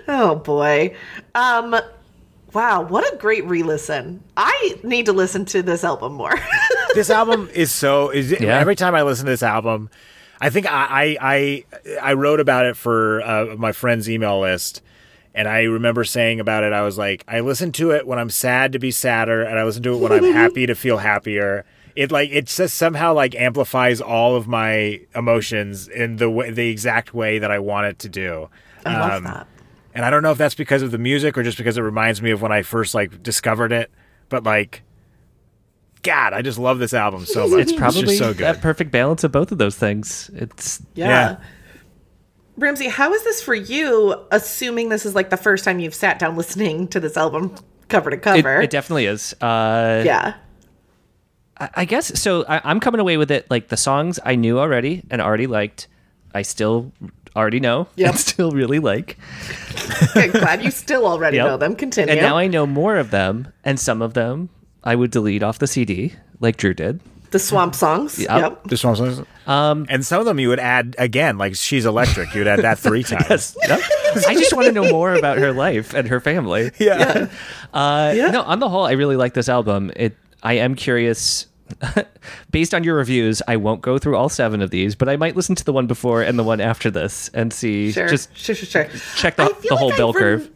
Oh 0.08 0.36
boy. 0.36 0.94
Um 1.34 1.74
wow, 2.56 2.80
what 2.80 3.04
a 3.12 3.16
great 3.18 3.44
re-listen. 3.44 4.22
I 4.36 4.76
need 4.82 5.04
to 5.06 5.12
listen 5.12 5.44
to 5.46 5.62
this 5.62 5.84
album 5.84 6.14
more. 6.14 6.34
this 6.94 7.10
album 7.10 7.50
is 7.52 7.70
so 7.70 8.08
is 8.10 8.30
Yeah. 8.32 8.58
every 8.58 8.74
time 8.76 8.94
I 8.94 9.02
listen 9.02 9.26
to 9.26 9.30
this 9.30 9.42
album, 9.42 9.90
I 10.40 10.48
think 10.50 10.64
I 10.66 10.86
I 10.90 11.16
I, 11.20 11.64
I 12.10 12.12
wrote 12.14 12.40
about 12.40 12.64
it 12.64 12.76
for 12.76 13.20
uh, 13.22 13.56
my 13.56 13.72
friend's 13.72 14.08
email 14.08 14.40
list. 14.40 14.80
And 15.34 15.46
I 15.46 15.64
remember 15.64 16.02
saying 16.02 16.40
about 16.40 16.64
it, 16.64 16.72
I 16.72 16.80
was 16.80 16.96
like, 16.96 17.22
I 17.28 17.40
listen 17.40 17.70
to 17.72 17.90
it 17.90 18.06
when 18.06 18.18
I'm 18.18 18.30
sad 18.30 18.72
to 18.72 18.78
be 18.78 18.90
sadder, 18.90 19.42
and 19.42 19.58
I 19.58 19.64
listen 19.64 19.82
to 19.82 19.92
it 19.94 19.98
when 19.98 20.10
I'm 20.12 20.32
happy 20.42 20.64
to 20.64 20.74
feel 20.74 20.96
happier. 20.96 21.66
It 21.94 22.10
like 22.10 22.30
it 22.32 22.46
just 22.46 22.76
somehow 22.78 23.12
like 23.12 23.34
amplifies 23.34 24.00
all 24.00 24.34
of 24.34 24.48
my 24.48 25.00
emotions 25.14 25.88
in 25.88 26.16
the 26.16 26.30
way, 26.30 26.50
the 26.50 26.70
exact 26.70 27.12
way 27.12 27.38
that 27.38 27.50
I 27.50 27.58
want 27.58 27.86
it 27.88 27.98
to 28.00 28.08
do. 28.08 28.48
I 28.86 28.98
love 28.98 29.12
Um, 29.18 29.24
that. 29.24 29.46
And 29.96 30.04
I 30.04 30.10
don't 30.10 30.22
know 30.22 30.30
if 30.30 30.36
that's 30.36 30.54
because 30.54 30.82
of 30.82 30.90
the 30.90 30.98
music 30.98 31.38
or 31.38 31.42
just 31.42 31.56
because 31.56 31.78
it 31.78 31.80
reminds 31.80 32.20
me 32.20 32.30
of 32.30 32.42
when 32.42 32.52
I 32.52 32.60
first 32.60 32.94
like 32.94 33.22
discovered 33.22 33.72
it. 33.72 33.90
But 34.28 34.44
like, 34.44 34.82
God, 36.02 36.34
I 36.34 36.42
just 36.42 36.58
love 36.58 36.78
this 36.78 36.92
album 36.92 37.24
so 37.24 37.48
much. 37.48 37.60
It's 37.60 37.72
probably 37.72 38.02
just 38.02 38.18
so 38.18 38.34
that 38.34 38.56
good. 38.56 38.62
perfect 38.62 38.90
balance 38.90 39.24
of 39.24 39.32
both 39.32 39.52
of 39.52 39.56
those 39.56 39.74
things. 39.74 40.30
It's 40.34 40.82
Yeah. 40.94 41.08
yeah. 41.08 41.36
Ramsey, 42.58 42.88
how 42.88 43.10
is 43.14 43.24
this 43.24 43.42
for 43.42 43.54
you, 43.54 44.14
assuming 44.30 44.90
this 44.90 45.06
is 45.06 45.14
like 45.14 45.30
the 45.30 45.36
first 45.38 45.64
time 45.64 45.78
you've 45.78 45.94
sat 45.94 46.18
down 46.18 46.36
listening 46.36 46.88
to 46.88 47.00
this 47.00 47.16
album 47.16 47.54
cover 47.88 48.10
to 48.10 48.16
it, 48.16 48.22
cover? 48.22 48.60
it 48.60 48.68
definitely 48.68 49.06
is. 49.06 49.32
Uh, 49.40 50.02
yeah. 50.04 50.34
I, 51.58 51.70
I 51.74 51.84
guess 51.86 52.20
so. 52.20 52.44
I, 52.46 52.60
I'm 52.64 52.80
coming 52.80 53.00
away 53.00 53.16
with 53.16 53.30
it 53.30 53.50
like 53.50 53.68
the 53.68 53.78
songs 53.78 54.20
I 54.22 54.36
knew 54.36 54.58
already 54.58 55.04
and 55.10 55.22
already 55.22 55.46
liked. 55.46 55.88
I 56.34 56.42
still 56.42 56.92
already 57.36 57.60
know 57.60 57.86
Yep. 57.96 58.10
and 58.10 58.18
still 58.32 58.50
really 58.50 58.78
like. 58.80 59.16
Okay, 60.10 60.28
glad 60.28 60.62
you 60.64 60.70
still 60.70 61.06
already 61.06 61.36
Yep. 61.36 61.46
know 61.46 61.56
them. 61.56 61.76
Continue. 61.76 62.12
And 62.12 62.20
now 62.20 62.36
I 62.36 62.46
know 62.46 62.66
more 62.66 62.96
of 62.96 63.10
them, 63.10 63.52
and 63.64 63.78
some 63.78 64.02
of 64.02 64.14
them 64.14 64.48
I 64.82 64.94
would 64.96 65.10
delete 65.10 65.42
off 65.42 65.58
the 65.58 65.66
CD, 65.66 66.14
like 66.40 66.56
Drew 66.56 66.74
did. 66.74 67.00
the 67.32 67.38
swamp 67.40 67.74
songs. 67.74 68.18
Yep. 68.18 68.30
Yep. 68.30 68.64
This 68.64 68.84
one's 68.84 69.20
um, 69.48 69.84
and 69.88 70.04
some 70.06 70.20
of 70.20 70.26
them 70.26 70.38
you 70.40 70.48
would 70.48 70.58
add 70.60 70.94
again, 70.98 71.38
like 71.38 71.54
she's 71.56 71.84
electric. 71.84 72.32
You 72.34 72.40
would 72.40 72.48
add 72.48 72.60
that 72.60 72.78
three 72.78 73.02
times. 73.14 73.56
Yep. 73.68 73.80
I 74.26 74.34
just 74.34 74.54
want 74.54 74.66
to 74.66 74.72
know 74.72 74.88
more 74.90 75.12
about 75.14 75.38
her 75.38 75.52
life 75.52 75.92
and 75.92 76.08
her 76.08 76.20
family. 76.20 76.70
Yeah. 76.78 77.26
Uh, 77.74 78.12
Yeah. 78.16 78.30
No, 78.30 78.42
on 78.42 78.58
the 78.60 78.68
whole, 78.70 78.84
I 78.86 78.92
really 78.92 79.16
like 79.16 79.34
this 79.34 79.48
album. 79.50 79.92
It. 79.96 80.16
I 80.42 80.54
am 80.54 80.74
curious. 80.76 81.46
Based 82.50 82.74
on 82.74 82.84
your 82.84 82.96
reviews, 82.96 83.42
I 83.46 83.56
won't 83.56 83.82
go 83.82 83.98
through 83.98 84.16
all 84.16 84.28
seven 84.28 84.62
of 84.62 84.70
these, 84.70 84.94
but 84.94 85.08
I 85.08 85.16
might 85.16 85.36
listen 85.36 85.54
to 85.56 85.64
the 85.64 85.72
one 85.72 85.86
before 85.86 86.22
and 86.22 86.38
the 86.38 86.44
one 86.44 86.60
after 86.60 86.90
this 86.90 87.28
and 87.34 87.52
see. 87.52 87.92
Sure. 87.92 88.08
Just 88.08 88.36
sure, 88.36 88.54
sure, 88.54 88.84
sure. 88.84 88.98
check 89.16 89.36
the, 89.36 89.56
the 89.68 89.76
whole 89.76 89.88
like 89.88 89.98
bell 89.98 90.10
I've 90.10 90.14
written- 90.14 90.38
curve. 90.40 90.50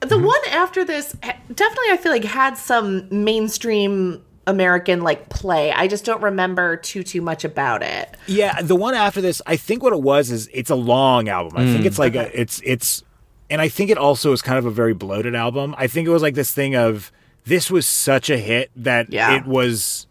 The 0.00 0.16
mm-hmm. 0.16 0.26
one 0.26 0.40
after 0.50 0.84
this 0.84 1.12
definitely 1.12 1.90
I 1.90 1.96
feel 1.98 2.12
like 2.12 2.24
had 2.24 2.58
some 2.58 3.08
mainstream 3.10 4.22
American 4.46 5.00
like 5.00 5.28
play. 5.28 5.72
I 5.72 5.88
just 5.88 6.04
don't 6.04 6.22
remember 6.22 6.76
too 6.76 7.02
too 7.02 7.22
much 7.22 7.44
about 7.44 7.82
it. 7.82 8.14
Yeah, 8.26 8.60
the 8.60 8.76
one 8.76 8.94
after 8.94 9.20
this, 9.20 9.40
I 9.46 9.56
think 9.56 9.82
what 9.82 9.92
it 9.92 10.02
was 10.02 10.30
is 10.30 10.48
it's 10.52 10.70
a 10.70 10.74
long 10.74 11.28
album. 11.28 11.56
I 11.56 11.64
think 11.64 11.82
mm. 11.82 11.86
it's 11.86 11.98
like 11.98 12.14
a, 12.14 12.38
it's 12.38 12.60
it's, 12.64 13.02
and 13.48 13.60
I 13.60 13.68
think 13.68 13.90
it 13.90 13.98
also 13.98 14.32
is 14.32 14.42
kind 14.42 14.58
of 14.58 14.66
a 14.66 14.70
very 14.70 14.94
bloated 14.94 15.34
album. 15.34 15.74
I 15.78 15.86
think 15.86 16.06
it 16.06 16.10
was 16.10 16.22
like 16.22 16.34
this 16.34 16.52
thing 16.52 16.76
of 16.76 17.10
this 17.44 17.70
was 17.70 17.86
such 17.86 18.30
a 18.30 18.36
hit 18.38 18.70
that 18.76 19.12
Yeah. 19.12 19.36
it 19.36 19.46
was. 19.46 20.06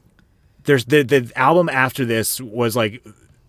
There's 0.65 0.85
the 0.85 1.03
the 1.03 1.31
album 1.35 1.69
after 1.69 2.05
this 2.05 2.39
was 2.39 2.75
like 2.75 3.05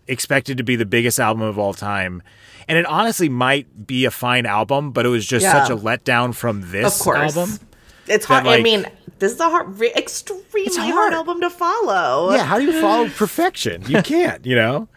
expected 0.08 0.58
to 0.58 0.64
be 0.64 0.76
the 0.76 0.86
biggest 0.86 1.18
album 1.20 1.42
of 1.42 1.58
all 1.58 1.74
time. 1.74 2.22
And 2.68 2.78
it 2.78 2.86
honestly 2.86 3.28
might 3.28 3.86
be 3.86 4.04
a 4.04 4.10
fine 4.10 4.46
album, 4.46 4.90
but 4.92 5.04
it 5.06 5.10
was 5.10 5.26
just 5.26 5.44
Yeah. 5.44 5.52
such 5.64 5.70
a 5.70 5.76
letdown 5.76 6.34
from 6.34 6.70
this 6.70 6.98
Of 6.98 7.04
course. 7.04 7.36
album. 7.36 7.58
It's 8.06 8.24
hard. 8.26 8.44
Like- 8.44 8.60
I 8.60 8.62
mean, 8.62 8.86
this 9.18 9.32
is 9.32 9.40
a 9.40 9.48
hard, 9.48 9.80
extremely 9.82 10.66
hard. 10.76 10.92
hard. 10.92 11.12
album 11.14 11.40
to 11.40 11.50
follow. 11.50 12.32
Yeah, 12.34 12.44
how 12.44 12.58
do 12.58 12.64
you 12.64 12.80
follow 12.80 13.08
perfection? 13.16 13.82
You 13.86 14.02
can't, 14.02 14.44
you 14.44 14.56
know? 14.56 14.88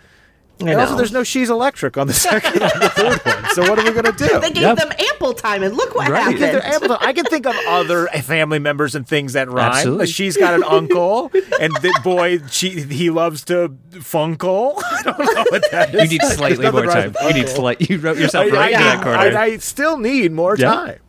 I 0.59 0.71
And 0.71 0.79
also, 0.81 0.95
there's 0.97 1.11
no 1.11 1.23
She's 1.23 1.49
Electric 1.51 1.97
on 1.97 2.07
the 2.07 2.13
second 2.27 2.61
and 2.63 2.81
the 2.81 2.89
third 2.89 3.19
one. 3.23 3.51
So 3.53 3.61
what 3.69 3.77
are 3.77 3.83
we 3.83 3.91
going 3.91 4.05
to 4.05 4.11
do? 4.27 4.39
They 4.39 4.49
gave 4.51 4.63
Yep. 4.63 4.77
them 4.77 4.91
ample 5.11 5.33
time, 5.33 5.61
and 5.61 5.77
look 5.77 5.93
what 5.93 6.09
Right. 6.09 6.19
happened. 6.19 6.39
Because 6.39 6.51
they're 6.63 6.73
able 6.75 6.87
to- 6.97 7.03
I 7.03 7.13
can 7.13 7.25
think 7.25 7.45
of 7.45 7.55
other 7.67 8.07
family 8.07 8.57
members 8.57 8.95
and 8.95 9.07
things 9.07 9.33
that 9.33 9.49
rhyme. 9.51 9.71
Absolutely. 9.73 10.07
She's 10.07 10.35
got 10.35 10.55
an 10.55 10.63
uncle, 10.63 11.31
and 11.59 11.73
the 11.75 11.93
boy 12.03 12.39
she 12.49 12.69
he 12.81 13.09
loves 13.11 13.43
to 13.45 13.69
funkle. 13.91 14.81
I 14.83 15.01
don't 15.03 15.19
know 15.19 15.45
what 15.49 15.69
that 15.71 15.93
is. 15.93 16.11
You 16.11 16.17
need 16.19 16.27
slightly 16.27 16.71
more 16.71 16.85
time. 16.85 17.15
You 17.21 17.33
need 17.33 17.43
with 17.43 17.55
slight. 17.55 17.89
You 17.89 17.99
wrote 17.99 18.17
yourself 18.17 18.51
right 18.51 18.59
I, 18.61 18.67
in 18.69 18.75
I, 18.75 18.95
that 18.95 19.03
corner. 19.03 19.17
I, 19.37 19.43
I 19.43 19.57
still 19.57 19.97
need 19.97 20.31
more 20.31 20.55
Yeah. 20.57 20.71
time. 20.71 20.99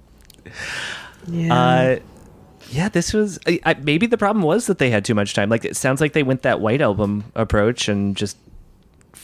yeah. 1.26 1.54
Uh, 1.54 1.98
yeah, 2.70 2.88
this 2.90 3.14
was 3.14 3.38
I, 3.46 3.60
I, 3.64 3.74
maybe 3.74 4.06
the 4.06 4.18
problem 4.18 4.42
was 4.44 4.66
that 4.66 4.76
they 4.78 4.90
had 4.90 5.04
too 5.04 5.14
much 5.14 5.32
time. 5.32 5.48
Like 5.48 5.64
it 5.64 5.74
sounds 5.76 6.00
like 6.02 6.12
they 6.12 6.22
went 6.22 6.42
that 6.42 6.60
white 6.60 6.82
album 6.82 7.24
approach 7.34 7.88
and 7.88 8.14
just 8.16 8.36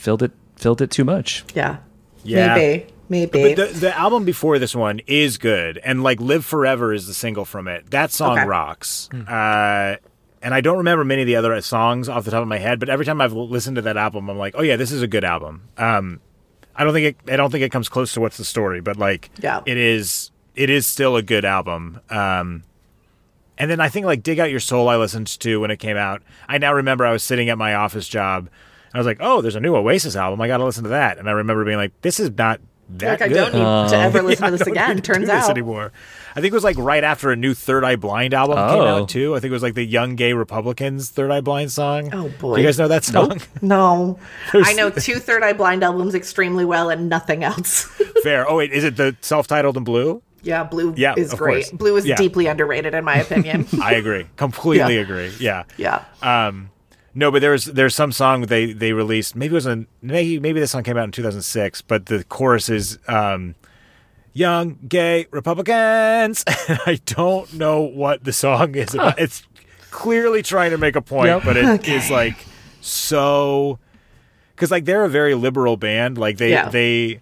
filled 0.05 0.23
it 0.23 0.33
filled 0.57 0.81
it 0.83 0.91
too 0.91 1.05
much. 1.05 1.45
yeah. 1.55 1.79
Yeah. 2.23 2.55
Maybe. 2.55 2.87
Maybe. 3.09 3.55
But 3.55 3.69
the, 3.75 3.79
the 3.81 3.99
album 3.99 4.25
before 4.25 4.59
this 4.59 4.75
one 4.75 5.01
is 5.07 5.37
good, 5.37 5.79
and 5.79 6.03
like 6.03 6.21
"Live 6.21 6.45
Forever" 6.45 6.93
is 6.93 7.07
the 7.07 7.13
single 7.15 7.45
from 7.45 7.69
it. 7.69 7.91
That 7.91 8.11
song 8.13 8.39
Okay. 8.39 8.47
rocks. 8.47 9.09
Uh, 9.13 9.97
and 10.41 10.55
I 10.55 10.61
don't 10.63 10.79
remember 10.79 11.05
many 11.05 11.21
of 11.23 11.27
the 11.27 11.37
other 11.37 11.59
songs 11.61 12.09
off 12.09 12.25
the 12.25 12.31
top 12.31 12.41
of 12.43 12.49
my 12.49 12.57
head, 12.59 12.81
but 12.81 12.89
every 12.89 13.05
time 13.05 13.21
I've 13.21 13.33
listened 13.35 13.77
to 13.77 13.83
that 13.83 13.97
album, 13.99 14.31
I'm 14.31 14.39
like, 14.39 14.55
"Oh 14.57 14.63
yeah, 14.63 14.77
this 14.77 14.91
is 14.93 15.03
a 15.03 15.07
good 15.07 15.25
album." 15.25 15.69
Um, 15.77 16.21
I 16.77 16.85
don't 16.85 16.95
think 16.95 17.19
it. 17.27 17.33
I 17.33 17.37
don't 17.37 17.51
think 17.51 17.63
it 17.63 17.71
comes 17.73 17.89
close 17.91 18.13
to 18.15 18.21
"What's 18.21 18.37
the 18.39 18.45
Story," 18.45 18.81
but 18.81 18.97
like, 18.97 19.31
Yeah. 19.41 19.61
it 19.67 19.77
is. 19.77 20.31
It 20.55 20.71
is 20.71 20.87
still 20.87 21.17
a 21.17 21.23
good 21.23 21.45
album. 21.45 22.01
Um, 22.09 22.63
and 23.59 23.71
then 23.71 23.81
I 23.81 23.89
think 23.91 24.07
like 24.07 24.23
"Dig 24.23 24.39
Out 24.41 24.51
Your 24.51 24.61
Soul" 24.61 24.89
I 24.89 24.97
listened 24.97 25.27
to 25.41 25.61
when 25.61 25.71
it 25.71 25.79
came 25.79 25.97
out. 25.99 26.23
I 26.49 26.57
now 26.59 26.73
remember 26.73 27.05
I 27.05 27.13
was 27.13 27.23
sitting 27.23 27.51
at 27.51 27.59
my 27.59 27.75
office 27.75 28.09
job. 28.09 28.49
And 28.95 28.99
I 28.99 29.01
was 29.01 29.07
like, 29.07 29.19
"Oh, 29.21 29.41
there's 29.41 29.57
a 29.57 29.61
new 29.61 29.75
Oasis 29.75 30.15
album. 30.15 30.41
I 30.41 30.47
got 30.47 30.59
to 30.59 30.65
listen 30.65 30.85
to 30.85 30.91
that." 30.91 31.19
And 31.19 31.29
I 31.29 31.33
remember 31.33 31.65
being 31.65 31.77
like, 31.79 32.01
"This 32.03 32.21
is 32.21 32.31
not 32.31 32.61
that 32.91 33.19
like 33.19 33.23
I 33.23 33.29
don't 33.35 33.53
need 33.55 33.89
to 33.91 33.97
ever 33.97 34.23
listen 34.23 34.45
Yeah, 34.45 34.47
to 34.47 34.47
I 34.47 34.51
this 34.51 34.61
don't 34.61 34.69
again. 34.73 34.89
need 34.91 34.97
to 35.05 35.13
Turns 35.13 35.19
do 35.27 35.33
this 35.33 35.45
out. 35.45 35.51
anymore. 35.51 35.91
I 36.37 36.41
think 36.41 36.53
it 36.53 36.55
was 36.55 36.63
like 36.65 36.77
right 36.79 37.03
after 37.03 37.33
a 37.33 37.37
new 37.37 37.55
Third 37.55 37.83
Eye 37.83 37.97
Blind 37.97 38.35
album 38.35 38.57
came 38.57 38.79
Oh. 38.83 38.87
out 39.03 39.09
too. 39.09 39.35
I 39.35 39.41
think 39.41 39.51
it 39.51 39.55
was 39.55 39.63
like 39.63 39.75
the 39.75 39.85
Young 39.85 40.15
Gay 40.17 40.33
Republicans 40.33 41.09
Third 41.11 41.31
Eye 41.31 41.41
Blind 41.41 41.73
song. 41.73 42.11
Oh, 42.15 42.29
boy. 42.41 42.57
Do 42.57 42.61
you 42.63 42.69
guys 42.69 42.79
know 42.79 42.87
that 42.89 43.03
song? 43.05 43.41
No. 43.63 44.19
I 44.53 44.75
know 44.75 44.91
two 44.91 45.15
Third 45.17 45.43
Eye 45.43 45.55
Blind 45.55 45.83
albums 45.83 46.15
extremely 46.15 46.65
well 46.65 46.89
and 46.91 47.09
nothing 47.09 47.43
else. 47.43 47.85
Fair. 48.23 48.49
Oh 48.49 48.57
wait, 48.59 48.71
is 48.73 48.85
it 48.85 48.97
the 48.97 49.17
self-titled 49.23 49.77
and 49.77 49.85
blue? 49.87 50.23
yeah, 50.43 50.63
Blue 50.63 50.93
Yeah, 50.97 51.15
is 51.17 51.33
great. 51.33 51.65
course. 51.65 51.71
Blue 51.73 51.97
is 51.97 52.05
Yeah. 52.07 52.17
deeply 52.17 52.47
underrated 52.49 52.93
in 52.95 53.03
my 53.03 53.17
opinion. 53.17 53.67
I 53.83 53.95
agree. 53.95 54.27
Completely 54.37 54.97
Yeah. 54.97 55.01
agree. 55.01 55.33
Yeah. 55.41 55.63
yeah. 55.79 56.05
Um, 56.23 56.69
no, 57.15 57.31
but 57.31 57.41
there's 57.41 57.65
there's 57.67 57.95
some 57.95 58.13
song 58.13 58.43
they 58.43 58.73
they 58.73 58.93
released. 58.93 59.37
Maybe 59.37 59.53
it 59.53 59.55
was 59.55 59.67
in 59.67 59.87
maybe 60.03 60.39
maybe 60.41 60.61
this 60.61 60.73
song 60.73 60.83
came 60.83 60.97
out 60.97 61.05
in 61.05 61.13
2006, 61.13 61.83
but 61.83 62.07
the 62.07 62.25
chorus 62.25 62.69
is 62.69 62.99
um, 63.09 63.55
"Young 64.33 64.79
Gay 64.89 65.27
Republicans." 65.31 66.45
I 66.49 66.99
don't 67.07 67.53
know 67.55 67.81
what 67.81 68.25
the 68.25 68.33
song 68.33 68.75
is 68.75 68.95
about. 68.95 69.19
It's 69.19 69.47
clearly 69.91 70.43
trying 70.43 70.71
to 70.73 70.79
make 70.79 70.97
a 70.97 71.03
point, 71.03 71.29
Yep. 71.29 71.43
but 71.45 71.57
it 71.57 71.89
is 71.89 72.11
like 72.11 72.37
so 72.81 73.79
because 74.55 74.71
like 74.71 74.85
they're 74.85 75.05
a 75.05 75.09
very 75.09 75.35
liberal 75.35 75.77
band. 75.77 76.19
Like 76.19 76.39
they 76.39 76.51
Yeah. 76.51 76.69
they 76.69 77.21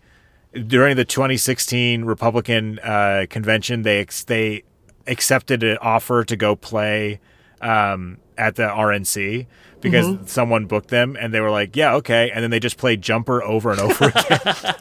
during 0.67 0.97
the 0.97 1.05
2016 1.05 2.05
Republican 2.05 2.79
uh, 2.81 3.27
convention, 3.31 3.83
they 3.83 4.01
ex- 4.01 4.25
they 4.25 4.65
accepted 5.07 5.63
an 5.63 5.79
offer 5.81 6.25
to 6.25 6.37
go 6.37 6.55
play 6.57 7.21
um, 7.63 8.19
at 8.37 8.57
the 8.57 8.65
RNC 8.65 9.47
because 9.83 10.07
Mm-hmm. 10.07 10.27
someone 10.27 10.67
booked 10.67 10.89
them, 10.89 11.17
and 11.21 11.35
they 11.35 11.41
were 11.41 11.51
like, 11.51 11.77
"Yeah, 11.77 11.97
okay," 11.97 12.31
and 12.31 12.43
then 12.43 12.51
they 12.51 12.61
just 12.61 12.79
played 12.79 13.03
Jumper 13.03 13.43
over 13.43 13.71
and 13.71 13.81
over 13.81 14.05
again, 14.15 14.75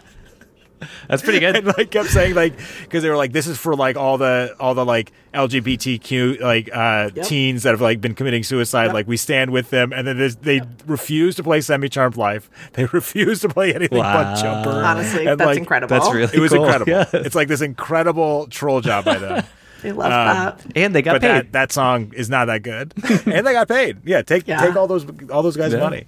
That's 1.08 1.22
pretty 1.22 1.40
good. 1.40 1.56
and 1.58 1.68
like 1.68 1.92
kept 1.92 2.10
saying 2.10 2.34
like 2.34 2.54
because 2.82 3.04
they 3.04 3.10
were 3.10 3.18
like, 3.18 3.34
"This 3.34 3.46
is 3.48 3.58
for 3.58 3.76
like 3.76 3.98
all 3.98 4.18
the 4.18 4.56
all 4.60 4.74
the 4.74 4.86
like 4.86 5.12
LGBTQ 5.34 6.40
like 6.42 6.70
uh, 6.74 7.10
Yep. 7.14 7.26
teens 7.28 7.64
that 7.64 7.72
have 7.72 7.82
like 7.82 8.02
been 8.02 8.16
committing 8.16 8.42
suicide. 8.44 8.86
Yep. 8.86 8.94
Like 8.94 9.08
we 9.08 9.18
stand 9.18 9.52
with 9.52 9.70
them," 9.70 9.94
and 9.94 10.08
then 10.08 10.18
this, 10.18 10.36
they 10.36 10.62
refuse 10.88 11.36
to 11.36 11.44
play 11.44 11.62
Semi 11.62 11.88
Charmed 11.90 12.18
Life. 12.18 12.50
They 12.74 12.86
refuse 12.94 13.42
to 13.42 13.50
play 13.50 13.74
anything 13.76 14.00
Wow. 14.00 14.24
but 14.34 14.42
Jumper. 14.42 14.70
Honestly, 14.84 15.28
And, 15.28 15.40
that's 15.40 15.46
like, 15.48 15.58
incredible. 15.60 16.00
That's 16.00 16.12
really 16.14 16.36
it 16.36 16.40
was 16.40 16.52
cool. 16.52 16.64
incredible. 16.64 16.92
Yeah. 16.92 17.06
It's 17.14 17.36
like 17.36 17.48
this 17.48 17.62
incredible 17.62 18.48
troll 18.48 18.82
job 18.82 19.06
by 19.06 19.18
them. 19.20 19.44
I 19.84 19.90
love 19.92 20.10
that. 20.10 20.66
And 20.76 20.94
they 20.96 21.02
got 21.02 21.14
but 21.14 21.22
paid. 21.22 21.28
that, 21.30 21.52
that 21.54 21.72
song 21.72 22.14
is 22.16 22.30
not 22.30 22.46
that 22.46 22.62
good, 22.64 22.94
and 23.26 23.46
they 23.48 23.54
got 23.54 23.68
paid. 23.68 23.98
Yeah, 24.06 24.22
take 24.22 24.48
Yeah. 24.48 24.62
take 24.62 24.76
all 24.76 24.88
those 24.88 25.06
all 25.32 25.42
those 25.44 25.58
guys' 25.58 25.74
Yeah. 25.74 25.80
money. 25.80 26.08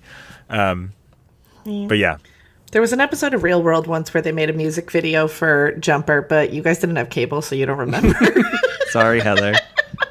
Um, 0.49 0.93
but 1.65 1.97
yeah, 1.97 2.17
There 2.71 2.81
was 2.81 2.91
an 2.93 2.99
episode 3.01 3.33
of 3.33 3.43
Real 3.43 3.61
World 3.63 3.87
once 3.87 4.13
where 4.13 4.21
they 4.21 4.31
made 4.31 4.49
a 4.49 4.53
music 4.53 4.91
video 4.91 5.27
for 5.27 5.71
Jumper, 5.79 6.21
but 6.21 6.51
you 6.53 6.61
guys 6.61 6.79
didn't 6.79 6.95
have 6.97 7.09
cable, 7.09 7.41
so 7.41 7.55
you 7.55 7.65
don't 7.65 7.77
remember. 7.77 8.17
Sorry, 8.89 9.19
Heather. 9.21 9.53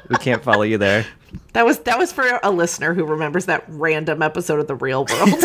we 0.09 0.15
can't 0.17 0.43
follow 0.43 0.63
you 0.63 0.77
there. 0.77 1.05
that 1.53 1.65
was 1.65 1.79
that 1.79 1.97
was 1.99 2.11
for 2.11 2.39
a 2.43 2.51
listener 2.51 2.93
who 2.93 3.05
remembers 3.05 3.45
that 3.45 3.63
random 3.67 4.21
episode 4.21 4.59
of 4.59 4.67
the 4.67 4.75
Real 4.75 5.05
World. 5.09 5.43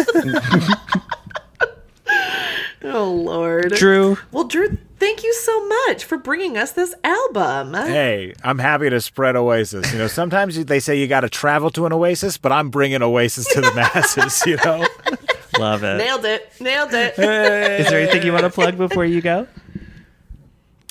oh 2.85 3.13
Lord, 3.13 3.73
Drew, 3.75 4.17
Well, 4.33 4.45
Drew, 4.45 4.77
thank 4.99 5.23
you 5.23 5.33
so 5.35 5.67
much 5.67 6.05
for 6.05 6.19
bringing 6.19 6.57
us 6.57 6.73
this 6.73 6.95
album. 7.05 7.75
hey, 7.75 8.35
I'm 8.43 8.59
happy 8.59 8.91
to 8.91 9.01
spread 9.01 9.37
Oasis. 9.37 9.93
You 9.93 9.99
know, 9.99 10.07
sometimes 10.07 10.65
they 10.65 10.81
say 10.81 10.99
you 10.99 11.07
got 11.07 11.21
to 11.21 11.29
travel 11.29 11.71
to 11.71 11.87
an 11.87 11.93
Oasis, 11.93 12.39
but 12.39 12.53
I'm 12.53 12.71
bringing 12.71 13.03
Oasis 13.03 13.47
to 13.55 13.61
the 13.61 13.73
masses. 13.75 14.43
You 14.47 14.57
know, 14.65 14.87
love 15.59 15.85
it. 15.85 15.99
Nailed 15.99 16.25
it! 16.25 16.53
Nailed 16.61 16.95
it! 16.95 17.19
Is 17.19 17.89
there 17.89 18.01
anything 18.01 18.25
you 18.25 18.33
want 18.33 18.45
to 18.45 18.51
plug 18.51 18.77
before 18.77 19.05
you 19.05 19.21
go? 19.21 19.47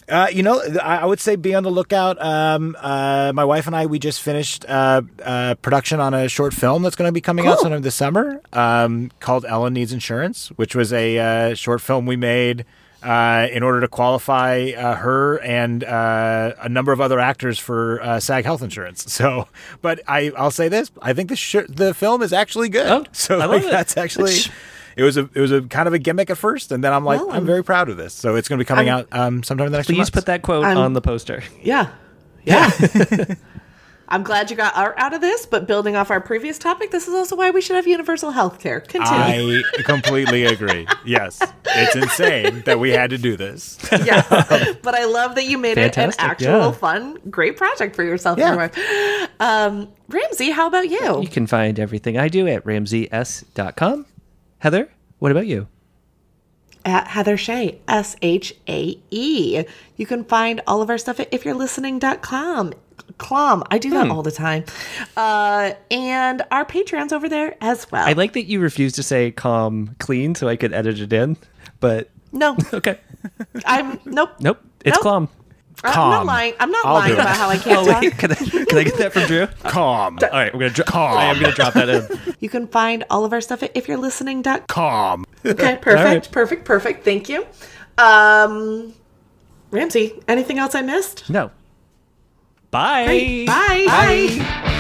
Uh, 0.10 0.28
you 0.32 0.42
know, 0.42 0.62
I, 0.82 1.00
I 1.00 1.06
would 1.06 1.20
say 1.20 1.36
be 1.36 1.54
on 1.54 1.64
the 1.64 1.70
lookout. 1.70 2.22
Um, 2.24 2.78
uh, 2.80 3.34
my 3.36 3.44
wife 3.44 3.68
and 3.68 3.76
I, 3.76 3.88
we 3.88 4.00
just 4.00 4.22
finished 4.22 4.64
uh, 4.68 5.02
uh, 5.22 5.56
production 5.56 6.00
on 6.00 6.14
a 6.14 6.30
short 6.30 6.54
film 6.54 6.82
that's 6.82 6.96
going 6.96 7.10
to 7.10 7.12
be 7.12 7.20
coming 7.20 7.46
out 7.46 7.60
sometime 7.60 7.82
this 7.82 7.96
summer 7.96 8.42
um, 8.54 9.12
called 9.20 9.44
Ellen 9.44 9.74
Needs 9.74 9.92
Insurance, 9.92 10.48
which 10.56 10.76
was 10.76 10.94
a 10.94 11.20
uh, 11.20 11.56
short 11.56 11.82
film 11.82 12.06
we 12.06 12.16
made 12.16 12.64
uh, 13.04 13.48
in 13.52 13.64
order 13.64 13.82
to 13.82 13.88
qualify 13.88 14.72
uh, 14.76 14.96
her 14.96 15.38
and 15.42 15.84
uh, 15.84 16.54
a 16.60 16.70
number 16.70 16.92
of 16.92 17.00
other 17.02 17.20
actors 17.20 17.60
for 17.60 18.02
uh, 18.02 18.20
SAG 18.20 18.44
health 18.46 18.62
insurance. 18.62 19.06
So, 19.18 19.48
but 19.82 20.02
I, 20.08 20.32
I'll 20.38 20.52
say 20.52 20.70
this: 20.70 20.92
I 21.02 21.14
think 21.14 21.30
the 21.30 21.36
sh- 21.36 21.68
the 21.70 21.94
film 21.94 22.22
is 22.22 22.34
actually 22.34 22.70
good. 22.70 22.88
Oh, 22.88 23.06
so 23.12 23.36
I 23.36 23.46
love 23.46 23.50
like, 23.52 23.64
it. 23.64 23.72
that's 23.72 23.98
actually. 23.98 24.36
It 24.96 25.04
was 25.04 25.16
a 25.16 25.30
it 25.36 25.40
was 25.40 25.52
a 25.52 25.62
kind 25.62 25.88
of 25.88 25.94
a 25.94 26.00
gimmick 26.00 26.30
at 26.32 26.38
first, 26.40 26.72
and 26.72 26.84
then 26.84 26.92
I'm 26.92 27.06
like, 27.06 27.20
Well, 27.20 27.32
I'm 27.32 27.46
very 27.46 27.64
proud 27.64 27.88
of 27.90 27.98
this. 27.98 28.14
So 28.16 28.36
it's 28.36 28.48
going 28.50 28.58
to 28.58 28.64
be 28.64 28.68
coming 28.68 28.90
I'm- 28.90 29.00
out 29.00 29.08
um, 29.12 29.44
sometime 29.44 29.68
in 29.68 29.72
the 29.72 29.78
next 29.78 29.88
few 29.88 29.94
Please 29.96 30.00
months. 30.00 30.10
put 30.10 30.26
that 30.26 30.42
quote 30.42 30.66
I'm- 30.66 30.78
on 30.78 30.94
the 30.94 31.02
poster. 31.02 31.44
Yeah, 31.62 31.90
yeah. 32.44 32.72
I'm 34.10 34.24
glad 34.24 34.50
you 34.50 34.56
got 34.56 34.76
art 34.76 34.96
out 34.98 35.14
of 35.14 35.22
this, 35.22 35.46
but 35.46 35.68
building 35.68 35.96
off 35.96 36.10
our 36.12 36.22
previous 36.22 36.58
topic, 36.58 36.92
this 36.92 37.08
is 37.08 37.14
also 37.14 37.36
why 37.36 37.52
we 37.52 37.60
should 37.62 37.76
have 37.76 37.88
universal 37.88 38.32
health 38.32 38.60
care. 38.60 38.80
Continue. 38.80 39.62
I 39.78 39.82
completely 39.84 40.46
agree. 40.46 40.88
Yes, 41.06 41.42
it's 41.66 41.96
insane 41.96 42.62
that 42.66 42.80
we 42.80 42.92
had 42.92 43.10
to 43.10 43.18
do 43.18 43.36
this. 43.36 43.78
yeah, 43.92 44.24
but 44.82 44.96
I 44.96 45.06
love 45.06 45.36
that 45.36 45.46
you 45.46 45.58
made 45.58 45.78
it 45.78 45.98
an 45.98 46.14
actual 46.18 46.48
yeah. 46.48 46.72
fun, 46.72 47.18
great 47.30 47.58
project 47.58 47.96
for 47.96 48.04
yourself 48.04 48.38
Yeah. 48.38 48.54
and 48.54 48.56
your 48.56 48.70
wife. 48.70 49.30
Um, 49.40 49.90
Ramsey, 50.10 50.52
how 50.52 50.68
about 50.68 50.90
you? 50.90 51.22
You 51.22 51.28
can 51.28 51.48
find 51.48 51.80
everything 51.80 52.18
I 52.18 52.30
do 52.30 52.48
at 52.48 52.66
ramseys.com. 52.66 54.06
Heather, 54.60 54.90
what 55.20 55.32
about 55.32 55.48
you? 55.48 55.68
At 56.86 57.08
Heather 57.08 57.36
Shae, 57.38 57.78
S 57.88 58.16
H 58.22 58.54
A 58.70 58.98
E. 59.12 59.64
You 59.98 60.06
can 60.06 60.24
find 60.24 60.62
all 60.68 60.82
of 60.82 60.90
our 60.90 60.98
stuff 60.98 61.20
at 61.20 61.30
ifyou'relistening.com. 61.32 62.74
Clom. 63.20 63.64
I 63.72 63.78
do 63.78 63.90
that 63.92 64.06
Hmm. 64.08 64.12
all 64.12 64.22
the 64.24 64.32
time. 64.32 64.64
Uh, 65.16 65.72
and 65.92 66.44
our 66.52 66.66
Patreon's 66.66 67.12
over 67.14 67.28
there 67.28 67.56
as 67.62 67.92
well. 67.92 68.08
I 68.08 68.14
like 68.14 68.34
that 68.34 68.46
you 68.46 68.60
refused 68.60 68.96
to 68.96 69.04
say 69.04 69.32
calm 69.32 69.96
clean 70.00 70.36
so 70.36 70.48
I 70.48 70.56
could 70.56 70.74
edit 70.74 71.00
it 71.00 71.12
in, 71.14 71.38
but 71.80 72.10
no, 72.32 72.56
okay. 72.74 73.00
I'm 73.66 74.00
nope. 74.06 74.32
Nope. 74.40 74.60
It's 74.86 74.96
Nope. 74.98 75.04
calm. 75.04 75.30
I'm 75.84 76.10
not 76.12 76.26
lying. 76.26 76.54
I'm 76.60 76.72
not 76.72 76.86
I'll 76.86 76.94
lying 76.96 77.14
do 77.14 77.18
it. 77.18 77.22
about 77.22 77.36
how 77.38 77.50
I 77.50 77.58
can't 77.58 77.78
Oh, 77.88 77.92
talk. 77.92 78.02
wait. 78.02 78.18
Can 78.18 78.32
I, 78.32 78.36
can 78.36 78.78
I 78.78 78.84
get 78.84 78.98
that 78.98 79.14
from 79.14 79.24
Drew? 79.28 79.48
Calm, 79.64 80.18
All 80.22 80.30
right, 80.32 80.52
we're 80.54 80.60
gonna 80.62 80.70
drop. 80.72 80.88
Calm. 80.88 81.18
I 81.18 81.26
am 81.26 81.40
gonna 81.40 81.54
drop 81.54 81.74
that 81.76 81.90
in. 81.90 82.36
You 82.40 82.50
can 82.50 82.68
find 82.68 83.04
all 83.10 83.26
of 83.26 83.34
our 83.34 83.42
stuff 83.42 83.64
at 83.64 83.74
ifyou'relistening.com. 83.76 84.66
calm. 84.68 85.26
Okay, 85.46 85.78
perfect, 85.82 85.86
right. 86.26 86.32
perfect, 86.32 86.66
perfect. 86.66 87.04
Thank 87.06 87.30
you. 87.30 87.46
Um, 87.98 88.94
Ramsey, 89.72 90.20
anything 90.28 90.60
else 90.60 90.76
I 90.76 90.82
missed? 90.82 91.30
No. 91.30 91.52
Bye. 92.72 93.46
Bye. 93.48 93.86
Bye. 93.88 94.74